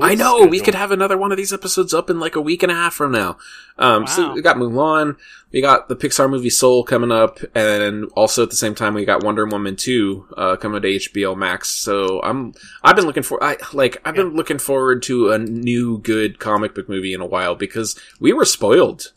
I 0.02 0.16
know 0.16 0.48
we 0.48 0.60
could 0.60 0.74
have 0.74 0.91
another 0.91 1.16
one 1.18 1.32
of 1.32 1.38
these 1.38 1.53
episodes 1.53 1.94
up 1.94 2.10
in 2.10 2.20
like 2.20 2.36
a 2.36 2.41
week 2.41 2.64
and 2.64 2.72
a 2.72 2.76
half 2.76 2.95
from 2.95 3.12
now. 3.12 3.38
Um, 3.78 4.07
So 4.07 4.34
we 4.34 4.41
got 4.41 4.57
Mulan, 4.57 5.16
we 5.52 5.62
got 5.62 5.90
the 5.90 5.95
Pixar 5.95 6.28
movie 6.30 6.49
Soul 6.49 6.84
coming 6.84 7.12
up, 7.12 7.40
and 7.53 8.06
also 8.16 8.41
at 8.44 8.49
the 8.49 8.56
same 8.56 8.74
time 8.74 8.95
we 8.95 9.06
got 9.06 9.24
Wonder 9.24 9.45
Woman 9.45 9.76
two 9.76 10.26
uh, 10.36 10.56
coming 10.56 10.82
to 10.82 10.88
HBO 10.88 11.38
Max. 11.38 11.70
So 11.70 12.20
I'm 12.24 12.53
I've 12.84 12.95
been 12.95 13.06
looking 13.06 13.22
for 13.24 13.44
I 13.44 13.57
like 13.74 14.02
I've 14.06 14.16
been 14.16 14.36
looking 14.36 14.57
forward 14.57 15.03
to 15.03 15.32
a 15.32 15.38
new 15.38 15.99
good 15.99 16.40
comic 16.40 16.74
book 16.74 16.90
movie 16.90 17.14
in 17.14 17.22
a 17.22 17.26
while 17.28 17.53
because 17.56 17.95
we 18.20 18.34
were 18.34 18.45
spoiled. 18.45 19.12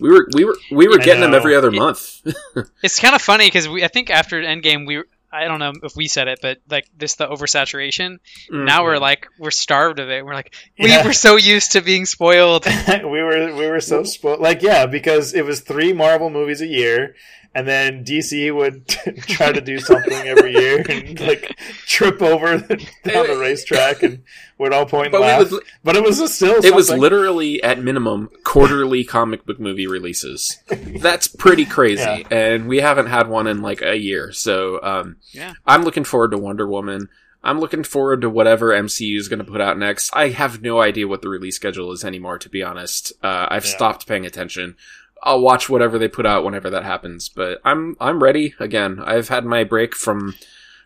We 0.00 0.10
were 0.10 0.26
we 0.34 0.44
were 0.44 0.56
we 0.72 0.88
were 0.88 1.00
I 1.00 1.04
getting 1.04 1.20
them 1.20 1.34
every 1.34 1.54
other 1.54 1.70
month. 1.70 2.22
It's 2.82 2.98
kind 2.98 3.14
of 3.14 3.20
funny 3.22 3.46
because 3.46 3.68
we 3.68 3.84
I 3.84 3.88
think 3.88 4.08
after 4.10 4.40
Endgame 4.40 4.86
we 4.86 4.96
were- 4.96 5.08
I 5.34 5.44
don't 5.46 5.58
know 5.58 5.72
if 5.82 5.96
we 5.96 6.06
said 6.08 6.28
it, 6.28 6.38
but 6.40 6.58
like 6.70 6.86
this 6.96 7.16
the 7.16 7.26
oversaturation. 7.26 8.18
Mm-hmm. 8.52 8.64
Now 8.64 8.84
we're 8.84 8.98
like 8.98 9.26
we're 9.38 9.50
starved 9.50 9.98
of 9.98 10.08
it. 10.10 10.24
We're 10.24 10.34
like 10.34 10.54
we 10.78 10.90
Yeah. 10.90 11.04
were 11.04 11.12
so 11.12 11.36
used 11.36 11.72
to 11.72 11.80
being 11.82 12.06
spoiled. 12.06 12.66
we 12.88 13.22
were 13.22 13.54
we 13.54 13.66
were 13.68 13.80
so 13.80 14.04
spoiled. 14.04 14.40
Like 14.40 14.62
yeah, 14.62 14.86
because 14.86 15.34
it 15.34 15.44
was 15.44 15.60
three 15.60 15.92
Marvel 15.92 16.30
movies 16.30 16.60
a 16.60 16.66
year, 16.66 17.14
and 17.54 17.66
then 17.68 18.04
DC 18.04 18.54
would 18.54 18.88
try 19.28 19.52
to 19.52 19.60
do 19.60 19.78
something 19.78 20.26
every 20.26 20.52
year 20.54 20.84
and 20.88 21.18
like 21.20 21.56
trip 21.86 22.20
over 22.20 22.58
down 22.58 22.78
the 23.26 23.36
racetrack 23.40 24.02
and 24.02 24.22
would 24.58 24.72
all 24.72 24.86
point 24.86 25.06
and 25.06 25.12
But 25.12 25.20
we 25.20 25.26
laugh. 25.26 25.50
would- 25.52 25.62
but 25.84 25.96
it 25.96 26.02
was 26.02 26.20
a 26.20 26.28
still 26.28 26.64
It 26.64 26.74
was 26.74 26.90
literally 26.90 27.62
at 27.62 27.82
minimum 27.82 28.30
quarterly 28.44 29.04
comic 29.04 29.44
book 29.46 29.60
movie 29.60 29.86
releases. 29.86 30.58
That's 30.68 31.26
pretty 31.28 31.64
crazy, 31.64 32.02
Yeah. 32.02 32.22
and 32.30 32.66
we 32.68 32.78
haven't 32.80 33.06
had 33.06 33.28
one 33.28 33.46
in 33.46 33.62
like 33.62 33.82
a 33.82 33.96
year. 33.96 34.32
So, 34.32 34.80
um, 34.82 35.16
Yeah. 35.32 35.52
I'm 35.66 35.82
looking 35.82 36.04
forward 36.04 36.30
to 36.32 36.38
Wonder 36.38 36.66
Woman. 36.66 37.08
I'm 37.46 37.60
looking 37.60 37.84
forward 37.84 38.22
to 38.22 38.30
whatever 38.30 38.70
MCU 38.70 39.18
is 39.18 39.28
going 39.28 39.38
to 39.38 39.44
put 39.44 39.60
out 39.60 39.78
next. 39.78 40.08
I 40.14 40.30
have 40.30 40.62
no 40.62 40.80
idea 40.80 41.06
what 41.06 41.20
the 41.20 41.28
release 41.28 41.56
schedule 41.56 41.92
is 41.92 42.02
anymore, 42.02 42.38
to 42.38 42.48
be 42.48 42.62
honest. 42.62 43.12
Uh, 43.22 43.46
I've 43.50 43.66
Yeah. 43.66 43.70
stopped 43.72 44.06
paying 44.08 44.24
attention. 44.24 44.76
I'll 45.24 45.40
watch 45.40 45.68
whatever 45.68 45.98
they 45.98 46.08
put 46.08 46.26
out 46.26 46.44
whenever 46.44 46.70
that 46.70 46.84
happens. 46.84 47.28
But 47.28 47.60
I'm 47.64 47.96
I'm 48.00 48.22
ready 48.22 48.54
again. 48.60 49.00
I've 49.04 49.28
had 49.28 49.44
my 49.44 49.64
break 49.64 49.94
from 49.94 50.34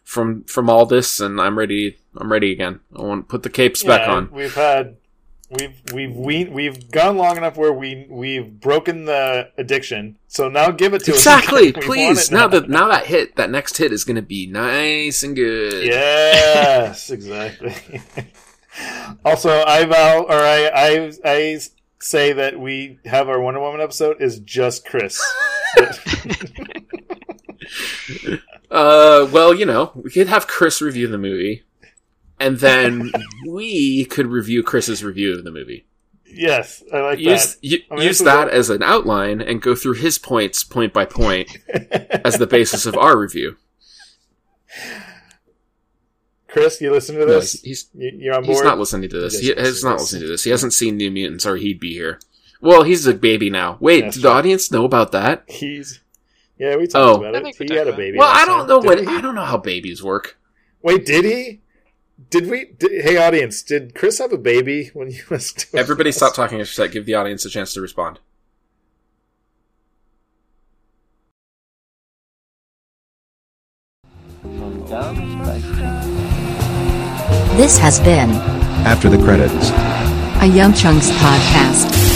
from 0.05 0.45
from 0.45 0.71
all 0.71 0.87
this, 0.87 1.21
and 1.21 1.41
I'm 1.41 1.59
ready. 1.59 1.99
I'm 2.17 2.33
ready 2.33 2.53
again. 2.53 2.81
I 2.97 3.03
want 3.03 3.29
to 3.29 3.31
put 3.31 3.43
the 3.43 3.51
capes 3.51 3.85
back 3.85 4.09
on. 4.09 4.31
We've 4.33 4.55
had 4.55 4.97
we've 5.51 5.81
we've 5.93 6.15
we, 6.15 6.45
we've 6.45 6.91
gone 6.91 7.17
long 7.17 7.37
enough 7.37 7.57
where 7.57 7.73
we 7.73 8.07
we've 8.09 8.61
broken 8.61 9.05
the 9.07 9.51
addiction. 9.59 10.19
So 10.29 10.49
now 10.49 10.71
give 10.71 10.95
it 10.95 11.05
to 11.05 11.13
Exactly, 11.15 11.69
us. 11.75 11.75
Want 11.75 11.85
please. 11.87 12.29
it 12.29 12.33
Now 12.35 12.49
that 12.49 12.69
now 12.69 12.89
that 12.89 13.07
hit, 13.07 13.37
that 13.37 13.51
next 13.51 13.77
hit 13.79 13.93
is 13.93 14.05
going 14.05 14.17
to 14.17 14.23
be 14.23 14.47
nice 14.47 15.23
and 15.23 15.35
good. 15.37 15.85
yes, 15.85 17.11
exactly. 17.11 17.75
also, 19.25 19.63
I 19.67 19.85
vow, 19.85 20.21
uh, 20.21 20.33
or 20.33 20.35
I, 20.37 20.71
I, 20.75 21.13
I 21.25 21.61
say 22.01 22.33
that 22.33 22.59
we 22.59 22.99
have 23.05 23.29
our 23.29 23.41
Wonder 23.41 23.61
Woman 23.61 23.81
episode 23.81 24.21
is 24.21 24.39
just 24.41 24.87
Chris. 24.87 25.21
Uh, 28.71 29.27
well, 29.33 29.55
you 29.55 29.65
know, 29.65 29.93
we 29.95 30.11
could 30.11 30.29
have 30.29 30.47
Chris 30.47 30.83
review 30.83 31.07
the 31.09 31.17
movie, 31.19 31.65
and 32.39 32.59
then 32.59 33.11
we 33.49 34.05
could 34.05 34.27
review 34.27 34.63
Chris's 34.63 35.03
review 35.03 35.35
of 35.35 35.43
the 35.45 35.51
movie. 35.51 35.87
yes, 36.27 36.83
I 36.93 37.01
like 37.01 37.19
Use 37.19 37.57
u- 37.63 37.81
I 37.91 37.95
mean, 37.95 38.05
use 38.05 38.19
that 38.19 38.49
as 38.51 38.69
an 38.69 38.83
outline 38.83 39.41
and 39.41 39.63
go 39.63 39.75
through 39.75 39.95
his 39.95 40.19
points 40.19 40.65
point 40.65 40.93
by 40.93 41.07
point 41.07 41.57
as 42.25 42.37
the 42.39 42.47
basis 42.47 42.85
of 42.85 42.97
our 42.97 43.19
review. 43.19 43.57
Chris, 46.49 46.81
you 46.81 46.91
listen 46.91 47.15
to 47.17 47.27
No, 47.27 47.41
this? 47.41 47.61
he's 47.61 47.89
You- 47.95 48.11
You're 48.17 48.35
on 48.37 48.45
he's 48.45 48.63
not 48.63 48.79
listening 48.79 49.09
to 49.11 49.19
this. 49.21 49.39
He 49.39 49.49
He 49.49 49.55
doesn't 49.55 49.65
has 49.65 49.75
listen 49.75 49.83
to 49.83 49.89
not 49.91 49.95
this. 49.99 50.03
listened 50.03 50.21
to 50.23 50.27
this. 50.29 50.45
He 50.45 50.51
hasn't 50.51 50.73
seen 50.73 50.97
New 50.97 51.11
Mutants, 51.11 51.47
or 51.47 51.57
he'd 51.57 51.79
be 51.79 51.93
here. 51.93 52.21
Well, 52.61 52.83
he's 52.83 53.07
a 53.07 53.15
baby 53.15 53.51
now. 53.51 53.77
Wait, 53.81 54.01
That's 54.01 54.17
did 54.17 54.23
the 54.25 54.29
true. 54.31 54.37
audience 54.39 54.71
know 54.73 54.85
about 54.85 55.13
that? 55.13 55.45
He's. 55.47 56.01
Yeah, 56.59 56.77
we 56.77 56.87
talked 56.89 56.97
Oh. 57.19 57.21
about 57.23 57.37
I 57.37 57.49
it. 57.51 57.57
He 57.71 57.75
had 57.75 57.87
a 57.87 57.93
baby. 57.97 58.19
Well, 58.19 58.31
I 58.35 58.45
don't 58.45 58.61
time. 58.61 58.69
know 58.69 58.81
Did 58.81 58.89
when. 58.89 58.99
he? 59.09 59.17
I 59.17 59.21
don't 59.21 59.35
know 59.37 59.45
how 59.45 59.59
babies 59.59 60.03
work. 60.03 60.39
Wait, 60.83 61.07
did 61.07 61.25
he? 61.25 61.61
Did 62.31 62.49
we? 62.51 62.65
Did, 62.77 63.03
hey, 63.05 63.17
audience, 63.17 63.63
did 63.63 63.95
Chris 63.95 64.19
have 64.19 64.33
a 64.33 64.39
baby 64.39 64.91
when 64.95 65.11
you 65.11 65.23
was? 65.31 65.53
Doing 65.53 65.81
Everybody, 65.81 66.09
this? 66.09 66.17
stop 66.17 66.35
talking 66.35 66.59
for 66.59 66.65
a. 66.65 66.91
Give 66.93 67.07
the 67.07 67.15
audience 67.15 67.45
a 67.45 67.51
chance 67.51 67.73
to 67.75 67.81
respond. 67.81 68.19
This 77.59 77.77
has 77.79 77.99
been 77.99 78.31
After 78.87 79.09
the 79.09 79.19
credits. 79.19 79.71
a 80.41 80.47
Yum 80.47 80.73
Chunks 80.73 81.11
podcast. 81.11 82.08